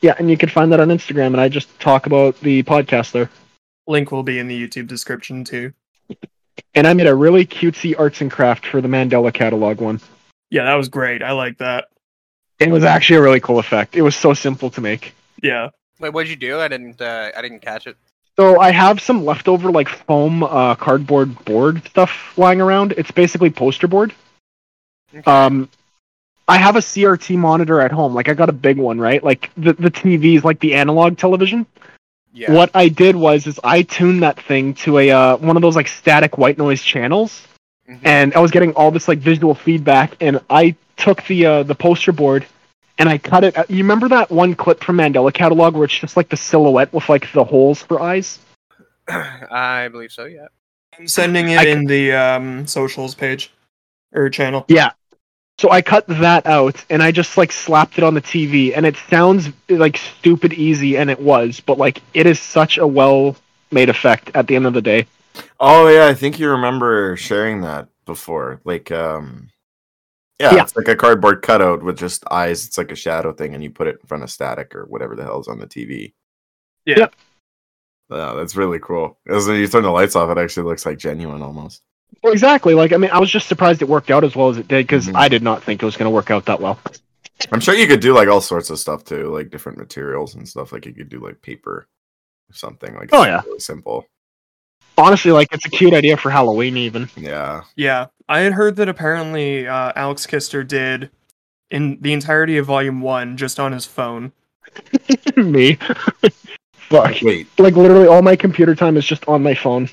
Yeah, 0.01 0.15
and 0.19 0.31
you 0.31 0.37
can 0.37 0.49
find 0.49 0.73
that 0.73 0.81
on 0.81 0.89
Instagram, 0.89 1.29
and 1.29 1.41
I 1.41 1.49
just 1.49 1.79
talk 1.81 2.07
about 2.07 2.39
the 2.41 2.63
podcast 2.63 3.13
there. 3.13 3.31
Link 3.87 4.11
will 4.11 4.23
be 4.23 4.39
in 4.39 4.49
the 4.49 4.69
YouTube 4.69 4.87
description 4.87 5.45
too. 5.45 5.73
And 6.75 6.87
I 6.87 6.95
made 6.95 7.07
a 7.07 7.15
really 7.15 7.47
cutesy 7.47 7.99
arts 7.99 8.21
and 8.21 8.31
craft 8.31 8.67
for 8.67 8.81
the 8.81 8.89
Mandela 8.89 9.33
catalogue 9.33 9.81
one. 9.81 10.01
Yeah, 10.51 10.65
that 10.65 10.75
was 10.75 10.89
great. 10.89 11.23
I 11.23 11.33
like 11.33 11.59
that. 11.59 11.89
It 12.59 12.71
was 12.71 12.85
actually 12.85 13.17
a 13.17 13.23
really 13.23 13.41
cool 13.41 13.59
effect. 13.59 13.97
It 13.97 14.03
was 14.03 14.17
so 14.17 14.33
simple 14.33 14.71
to 14.71 14.81
make. 14.81 15.15
Yeah. 15.43 15.71
Wait, 16.01 16.13
what'd 16.13 16.31
you 16.31 16.37
do? 16.37 16.59
I 16.59 16.69
didn't. 16.69 17.01
Uh, 17.01 17.31
I 17.37 17.43
didn't 17.43 17.61
catch 17.61 17.87
it. 17.87 17.97
So 18.39 18.61
I 18.61 18.71
have 18.71 19.01
some 19.01 19.25
leftover 19.25 19.71
like 19.71 19.89
foam 19.89 20.43
uh, 20.43 20.75
cardboard 20.75 21.43
board 21.45 21.83
stuff 21.89 22.37
lying 22.37 22.61
around. 22.61 22.93
It's 22.93 23.11
basically 23.11 23.51
poster 23.51 23.87
board. 23.89 24.15
Okay. 25.15 25.31
Um, 25.31 25.69
I 26.49 26.59
have 26.59 26.77
a 26.77 26.81
CRT 26.81 27.37
monitor 27.39 27.81
at 27.81 27.91
home. 27.93 28.15
Like 28.15 28.29
I 28.29 28.35
got 28.35 28.49
a 28.49 28.53
big 28.53 28.77
one, 28.79 29.01
right? 29.01 29.23
Like 29.25 29.51
the 29.57 29.73
the 29.73 29.91
TV 29.91 30.37
is 30.37 30.45
like 30.45 30.61
the 30.61 30.75
analog 30.75 31.17
television. 31.17 31.67
yeah. 32.35 32.53
What 32.53 32.71
I 32.75 32.89
did 32.89 33.17
was 33.17 33.47
is 33.47 33.59
I 33.65 33.83
tuned 33.83 34.23
that 34.23 34.39
thing 34.41 34.75
to 34.85 34.99
a 34.99 35.11
uh, 35.11 35.37
one 35.39 35.57
of 35.57 35.63
those 35.63 35.75
like 35.77 35.89
static 35.89 36.37
white 36.39 36.59
noise 36.59 36.83
channels, 36.83 37.47
Mhm. 37.89 38.01
and 38.05 38.35
I 38.35 38.41
was 38.41 38.51
getting 38.51 38.75
all 38.75 38.91
this 38.91 39.09
like 39.09 39.19
visual 39.19 39.55
feedback. 39.55 40.15
And 40.21 40.41
I 40.51 40.77
took 40.99 41.25
the 41.25 41.47
uh, 41.47 41.63
the 41.63 41.75
poster 41.75 42.13
board 42.13 42.45
and 42.99 43.09
I 43.09 43.19
cut 43.19 43.45
it. 43.45 43.57
uh, 43.57 43.65
You 43.69 43.79
remember 43.79 44.09
that 44.09 44.31
one 44.31 44.55
clip 44.55 44.83
from 44.83 44.97
Mandela 44.99 45.33
Catalogue 45.33 45.75
where 45.75 45.85
it's 45.85 45.99
just 45.99 46.17
like 46.17 46.29
the 46.29 46.37
silhouette 46.37 46.93
with 46.93 47.09
like 47.09 47.31
the 47.33 47.45
holes 47.45 47.83
for 47.83 48.01
eyes? 48.01 48.39
I 49.09 49.89
believe 49.89 50.13
so. 50.13 50.25
Yeah. 50.25 50.49
I'm 50.99 51.09
sending 51.09 51.51
it 51.51 51.59
I 51.59 51.67
in 51.67 51.85
the 51.85 52.13
um, 52.13 52.67
socials 52.67 53.15
page 53.15 53.53
or 54.13 54.31
channel. 54.31 54.65
Yeah. 54.69 54.93
So 55.59 55.71
I 55.71 55.81
cut 55.81 56.07
that 56.09 56.47
out 56.47 56.85
and 56.91 57.03
I 57.03 57.13
just 57.13 57.37
like 57.39 57.51
slapped 57.51 57.99
it 57.99 58.05
on 58.05 58.15
the 58.15 58.21
TV 58.21 58.77
and 58.77 58.85
it 58.85 58.97
sounds 59.09 59.49
like 59.69 59.97
stupid 59.97 60.53
easy 60.53 60.97
and 60.99 61.11
it 61.11 61.21
was, 61.21 61.61
but 61.61 61.79
like 61.79 62.03
it 62.15 62.27
is 62.27 62.39
such 62.41 62.79
a 62.79 62.87
well 62.87 63.37
made 63.71 63.89
effect 63.89 64.31
at 64.35 64.47
the 64.47 64.57
end 64.57 64.67
of 64.67 64.75
the 64.75 64.83
day. 64.83 65.07
Oh 65.61 65.89
yeah, 65.89 66.07
I 66.07 66.15
think 66.15 66.39
you 66.39 66.51
remember 66.51 67.17
sharing 67.17 67.63
that 67.63 67.89
before. 68.05 68.61
Like, 68.65 68.91
um, 68.91 69.49
yeah, 70.41 70.55
Yeah. 70.55 70.63
it's 70.63 70.77
like 70.77 70.89
a 70.89 70.97
cardboard 70.97 71.43
cutout 71.43 71.83
with 71.83 71.99
just 71.99 72.25
eyes. 72.31 72.67
It's 72.67 72.79
like 72.79 72.93
a 72.93 72.97
shadow 72.97 73.33
thing, 73.33 73.55
and 73.55 73.63
you 73.63 73.71
put 73.71 73.87
it 73.87 73.99
in 74.01 74.07
front 74.07 74.23
of 74.25 74.31
static 74.31 74.75
or 74.75 74.85
whatever 74.87 75.15
the 75.17 75.23
hell's 75.25 75.49
on 75.49 75.59
the 75.59 75.67
TV. 75.67 76.15
Yeah. 76.85 76.99
Yep. 77.01 77.15
Yeah, 78.11 78.33
that's 78.35 78.55
really 78.55 78.79
cool. 78.79 79.19
As 79.29 79.49
you 79.49 79.67
turn 79.67 79.83
the 79.83 79.91
lights 79.91 80.15
off, 80.15 80.31
it 80.31 80.39
actually 80.41 80.65
looks 80.69 80.87
like 80.87 80.99
genuine 80.99 81.43
almost. 81.43 81.83
Well, 82.23 82.33
exactly. 82.33 82.75
Like 82.75 82.93
I 82.93 82.97
mean, 82.99 83.11
I 83.11 83.19
was 83.19 83.31
just 83.31 83.49
surprised 83.49 83.83
it 83.83 83.89
worked 83.89 84.11
out 84.13 84.23
as 84.25 84.37
well 84.37 84.49
as 84.49 84.59
it 84.59 84.69
did 84.69 84.87
because 84.87 85.09
Mhm. 85.09 85.17
I 85.17 85.29
did 85.29 85.43
not 85.43 85.63
think 85.65 85.83
it 85.83 85.87
was 85.87 85.97
going 85.97 86.07
to 86.07 86.15
work 86.15 86.31
out 86.31 86.45
that 86.47 86.61
well. 86.61 86.79
I'm 87.51 87.61
sure 87.61 87.75
you 87.75 87.87
could 87.89 88.01
do 88.01 88.15
like 88.15 88.29
all 88.29 88.41
sorts 88.41 88.71
of 88.71 88.79
stuff 88.79 89.05
too, 89.05 89.29
like 89.35 89.51
different 89.51 89.77
materials 89.79 90.35
and 90.37 90.49
stuff. 90.49 90.73
Like 90.73 90.87
you 90.87 90.95
could 90.95 91.09
do 91.09 91.19
like 91.19 91.43
paper 91.43 91.89
or 92.49 92.53
something. 92.55 92.95
Like 92.95 93.11
Oh, 93.13 93.25
yeah. 93.25 93.43
really 93.45 93.59
simple. 93.59 94.07
Honestly, 94.97 95.33
like 95.33 95.49
it's 95.53 95.67
a 95.67 95.69
cute 95.69 95.93
idea 95.93 96.17
for 96.17 96.31
Halloween 96.31 96.77
even. 96.77 97.11
Yeah, 97.17 97.63
Yeah, 97.75 98.07
I 98.29 98.41
had 98.41 98.53
heard 98.55 98.77
that 98.77 98.89
apparently 98.89 99.67
uh, 99.69 99.93
Alex 99.95 100.27
Kister 100.27 100.67
did 100.67 101.11
in 101.71 101.99
the 102.01 102.13
entirety 102.13 102.57
of 102.59 102.67
Volume 102.67 103.01
One 103.01 103.37
just 103.37 103.61
on 103.61 103.73
his 103.73 103.87
phone. 103.87 104.33
Me. 105.37 105.75
Fuck. 106.89 107.17
wait. 107.23 107.47
Like 107.59 107.75
literally 107.75 108.07
all 108.07 108.23
my 108.23 108.37
computer 108.37 108.75
time 108.75 108.97
is 108.97 109.05
just 109.05 109.27
on 109.29 109.43
my 109.43 109.55
phone. 109.55 109.89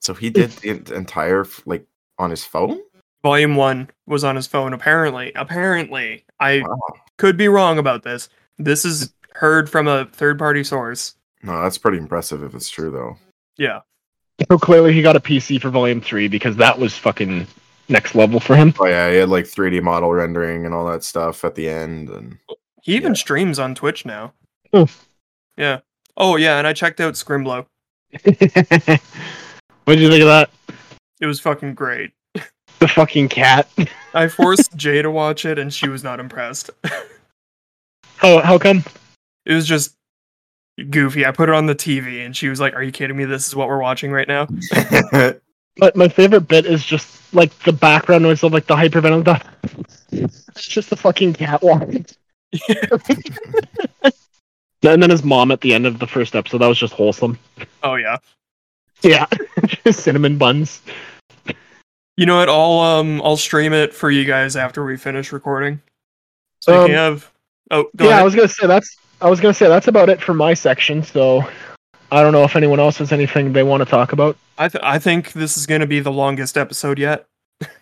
So 0.00 0.14
he 0.14 0.30
did 0.30 0.50
the 0.50 0.94
entire 0.94 1.46
like 1.66 1.86
on 2.18 2.30
his 2.30 2.44
phone? 2.44 2.80
Volume 3.22 3.54
One 3.56 3.90
was 4.06 4.24
on 4.24 4.36
his 4.36 4.46
phone. 4.46 4.72
Apparently, 4.72 5.32
apparently, 5.34 6.24
I 6.38 6.60
Wow. 6.66 6.78
could 7.18 7.36
be 7.36 7.48
wrong 7.48 7.78
about 7.78 8.02
this. 8.02 8.28
This 8.58 8.84
is 8.86 9.12
heard 9.34 9.68
from 9.70 9.88
a 9.88 10.06
third-party 10.06 10.64
source. 10.64 11.14
No, 11.42 11.60
that's 11.62 11.78
pretty 11.78 11.98
impressive 11.98 12.42
if 12.42 12.54
it's 12.54 12.68
true 12.70 12.90
though. 12.90 13.16
Yeah, 13.58 13.80
So 14.50 14.58
clearly 14.58 14.92
he 14.94 15.02
got 15.02 15.16
a 15.16 15.20
PC 15.20 15.60
for 15.60 15.68
Volume 15.70 16.00
Three 16.00 16.28
because 16.28 16.56
that 16.56 16.78
was 16.78 16.96
fucking 16.96 17.46
next 17.90 18.14
level 18.14 18.40
for 18.40 18.56
him. 18.56 18.72
Oh 18.78 18.86
yeah, 18.86 19.10
he 19.10 19.16
had 19.16 19.28
like 19.28 19.44
3D 19.44 19.82
model 19.82 20.12
rendering 20.12 20.64
and 20.64 20.74
all 20.74 20.86
that 20.90 21.04
stuff 21.04 21.44
at 21.44 21.54
the 21.54 21.68
end, 21.68 22.08
and 22.08 22.38
he 22.82 22.94
even 22.96 23.12
Yeah. 23.12 23.18
streams 23.18 23.58
on 23.58 23.74
Twitch 23.74 24.04
now. 24.06 24.32
Hmm. 24.72 24.84
Yeah. 25.56 25.80
Oh 26.16 26.36
yeah, 26.36 26.58
and 26.58 26.66
I 26.66 26.72
checked 26.72 27.00
out 27.00 27.14
Scrimblow. 27.14 27.66
what 28.24 29.94
did 29.94 30.00
you 30.00 30.08
think 30.08 30.22
of 30.22 30.28
that? 30.28 30.50
It 31.20 31.26
was 31.26 31.40
fucking 31.40 31.74
great. 31.74 32.12
The 32.78 32.88
fucking 32.88 33.28
cat. 33.28 33.68
I 34.14 34.28
forced 34.28 34.74
Jay 34.76 35.02
to 35.02 35.10
watch 35.10 35.44
it, 35.44 35.58
and 35.58 35.72
she 35.72 35.88
was 35.88 36.02
not 36.02 36.18
impressed. 36.20 36.70
How 38.16 38.40
how 38.40 38.58
come? 38.58 38.82
it 39.46 39.54
was 39.54 39.66
just 39.66 39.94
goofy. 40.90 41.26
I 41.26 41.30
put 41.30 41.48
it 41.48 41.54
on 41.54 41.66
the 41.66 41.74
TV, 41.74 42.24
and 42.24 42.34
she 42.36 42.48
was 42.48 42.58
like, 42.60 42.74
"Are 42.74 42.82
you 42.82 42.92
kidding 42.92 43.16
me? 43.16 43.24
This 43.26 43.46
is 43.46 43.54
what 43.56 43.68
we're 43.68 43.80
watching 43.82 44.12
right 44.12 44.28
now." 44.28 44.46
But 45.76 45.96
my 45.96 46.08
favorite 46.08 46.42
bit 46.42 46.66
is 46.66 46.84
just 46.84 47.32
like 47.32 47.56
the 47.60 47.72
background 47.72 48.22
noise 48.24 48.42
of 48.42 48.52
like 48.52 48.66
the 48.66 48.74
hypervenom 48.74 49.22
stuff. 49.22 49.46
It's 50.12 50.66
just 50.66 50.90
the 50.90 50.96
fucking 50.96 51.34
cat 51.34 51.62
walking. 51.62 52.04
and 54.82 55.02
then 55.02 55.10
his 55.10 55.22
mom 55.22 55.50
at 55.50 55.60
the 55.60 55.74
end 55.74 55.86
of 55.86 55.98
the 55.98 56.06
first 56.06 56.34
episode. 56.34 56.58
That 56.58 56.66
was 56.68 56.78
just 56.78 56.94
wholesome. 56.94 57.38
oh 57.82 57.94
yeah. 57.94 58.18
Yeah, 59.02 59.26
just 59.84 60.00
cinnamon 60.00 60.36
buns. 60.36 60.82
You 62.16 62.26
know 62.26 62.36
what? 62.36 62.48
I'll 62.48 62.80
um 62.80 63.22
I'll 63.22 63.36
stream 63.36 63.72
it 63.72 63.94
for 63.94 64.10
you 64.10 64.24
guys 64.24 64.56
after 64.56 64.84
we 64.84 64.96
finish 64.96 65.32
recording. 65.32 65.80
So 66.60 66.72
you 66.72 66.80
Um, 66.80 66.86
can 66.88 66.96
have. 66.96 67.30
Oh, 67.70 67.88
go 67.96 68.08
yeah, 68.08 68.18
I 68.18 68.22
was 68.22 68.34
gonna 68.34 68.48
say 68.48 68.66
that's. 68.66 68.96
I 69.22 69.30
was 69.30 69.40
gonna 69.40 69.54
say 69.54 69.68
that's 69.68 69.88
about 69.88 70.08
it 70.10 70.20
for 70.20 70.34
my 70.34 70.52
section. 70.54 71.02
So 71.02 71.48
I 72.12 72.22
don't 72.22 72.32
know 72.32 72.44
if 72.44 72.56
anyone 72.56 72.80
else 72.80 72.98
has 72.98 73.12
anything 73.12 73.52
they 73.52 73.62
want 73.62 73.82
to 73.82 73.88
talk 73.88 74.12
about. 74.12 74.36
I 74.58 74.68
th- 74.68 74.82
I 74.84 74.98
think 74.98 75.32
this 75.32 75.56
is 75.56 75.66
gonna 75.66 75.86
be 75.86 76.00
the 76.00 76.12
longest 76.12 76.56
episode 76.58 76.98
yet. 76.98 77.26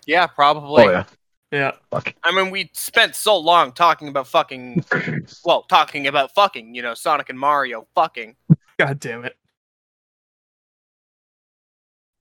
Yeah, 0.07 0.27
probably. 0.27 0.85
Oh, 0.85 0.91
Yeah. 0.91 1.05
Yeah. 1.51 1.73
Fuck. 1.91 2.15
I 2.25 2.31
mean, 2.33 2.51
we 2.51 2.69
spent 2.75 3.15
so 3.15 3.37
long 3.39 3.73
talking 3.73 4.09
about 4.09 4.27
fucking. 4.29 4.85
Well, 5.45 5.63
talking 5.63 6.07
about 6.07 6.35
fucking. 6.35 6.75
You 6.75 6.83
know, 6.83 6.93
Sonic 6.95 7.31
and 7.31 7.39
Mario 7.39 7.87
fucking. 7.95 8.37
God 8.79 9.01
damn 9.01 9.25
it. 9.25 9.37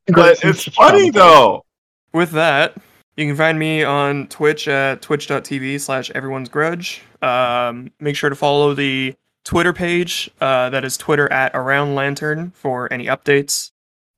but 0.07 0.37
it's 0.43 0.63
funny 0.69 1.09
though. 1.09 1.65
With 2.13 2.31
that, 2.31 2.75
you 3.17 3.25
can 3.27 3.35
find 3.35 3.59
me 3.59 3.83
on 3.83 4.27
Twitch 4.27 4.67
at 4.67 5.01
twitch.tv 5.01 5.79
slash 5.81 6.09
everyone's 6.11 6.47
grudge. 6.49 7.01
Um, 7.21 7.91
make 7.99 8.15
sure 8.15 8.29
to 8.29 8.35
follow 8.35 8.73
the 8.73 9.13
Twitter 9.47 9.71
page. 9.71 10.29
Uh, 10.41 10.69
that 10.69 10.83
is 10.83 10.97
Twitter 10.97 11.31
at 11.31 11.55
around 11.55 11.95
lantern 11.95 12.51
for 12.51 12.91
any 12.91 13.05
updates. 13.05 13.71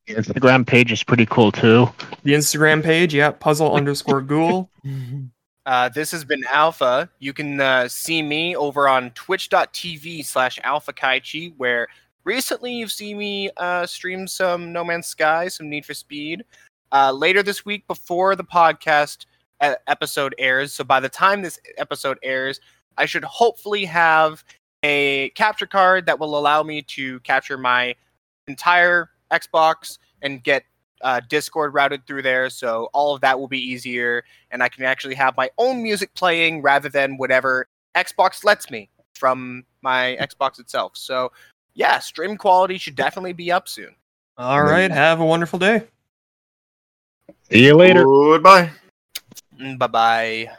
The 0.07 0.15
Instagram 0.15 0.65
page 0.65 0.91
is 0.91 1.03
pretty 1.03 1.27
cool 1.27 1.51
too. 1.51 1.88
The 2.23 2.34
Instagram 2.34 2.84
page, 2.84 3.14
yeah, 3.14 3.30
puzzle 3.30 3.76
underscore 3.76 4.22
ghoul. 4.22 4.69
Uh, 5.65 5.88
this 5.88 6.10
has 6.10 6.26
been 6.26 6.43
Alpha. 6.51 7.07
You 7.19 7.31
can 7.31 7.61
uh, 7.61 7.88
see 7.88 8.23
me 8.23 8.56
over 8.56 8.88
on 8.89 9.11
twitch.tv 9.11 10.26
slash 10.26 10.57
alpha 10.64 10.91
kaichi, 10.91 11.53
where 11.57 11.88
recently 12.23 12.73
you've 12.73 12.91
seen 12.91 13.19
me 13.19 13.51
uh, 13.57 13.85
stream 13.85 14.26
some 14.26 14.73
No 14.73 14.84
Man's 14.84 15.06
Sky, 15.06 15.47
some 15.47 15.69
Need 15.69 15.85
for 15.85 15.93
Speed. 15.93 16.43
Uh, 16.91 17.11
later 17.11 17.43
this 17.43 17.65
week, 17.65 17.85
before 17.85 18.35
the 18.35 18.43
podcast 18.43 19.27
uh, 19.61 19.76
episode 19.85 20.34
airs, 20.39 20.73
so 20.73 20.84
by 20.84 20.99
the 20.99 21.10
time 21.10 21.43
this 21.43 21.60
episode 21.77 22.18
airs, 22.23 22.60
I 22.97 23.06
should 23.06 23.23
hopefully 23.23 23.85
have 23.85 24.43
a 24.84 25.30
capture 25.35 25.65
card 25.65 26.06
that 26.06 26.19
will 26.19 26.38
allow 26.38 26.64
me 26.64 26.81
to 26.84 27.19
capture 27.22 27.57
my 27.57 27.95
entire 28.47 29.10
Xbox 29.31 29.97
and 30.22 30.43
get 30.43 30.64
uh, 31.01 31.22
Discord 31.30 31.73
routed 31.73 32.06
through 32.06 32.23
there. 32.23 32.49
So 32.49 32.89
all 32.93 33.15
of 33.15 33.22
that 33.22 33.39
will 33.39 33.47
be 33.47 33.60
easier, 33.60 34.23
and 34.51 34.61
I 34.61 34.69
can 34.69 34.84
actually 34.84 35.15
have 35.15 35.38
my 35.38 35.49
own 35.57 35.81
music 35.81 36.14
playing 36.14 36.61
rather 36.61 36.89
than 36.89 37.18
whatever 37.18 37.68
Xbox 37.95 38.43
lets 38.43 38.69
me 38.69 38.89
from 39.14 39.65
my 39.81 40.18
Xbox 40.19 40.60
itself. 40.60 40.93
So 40.95 41.31
yeah, 41.73 41.99
stream 41.99 42.38
quality 42.38 42.77
should 42.77 42.95
definitely 42.95 43.34
be 43.34 43.51
up 43.51 43.68
soon. 43.68 43.95
All 44.38 44.64
right. 44.64 44.89
Have 44.89 45.19
a 45.19 45.26
wonderful 45.26 45.60
day. 45.60 45.84
See 47.51 47.65
you 47.65 47.76
later. 47.76 48.03
Goodbye. 48.06 48.72
Bye 49.77 49.88
bye. 49.88 50.49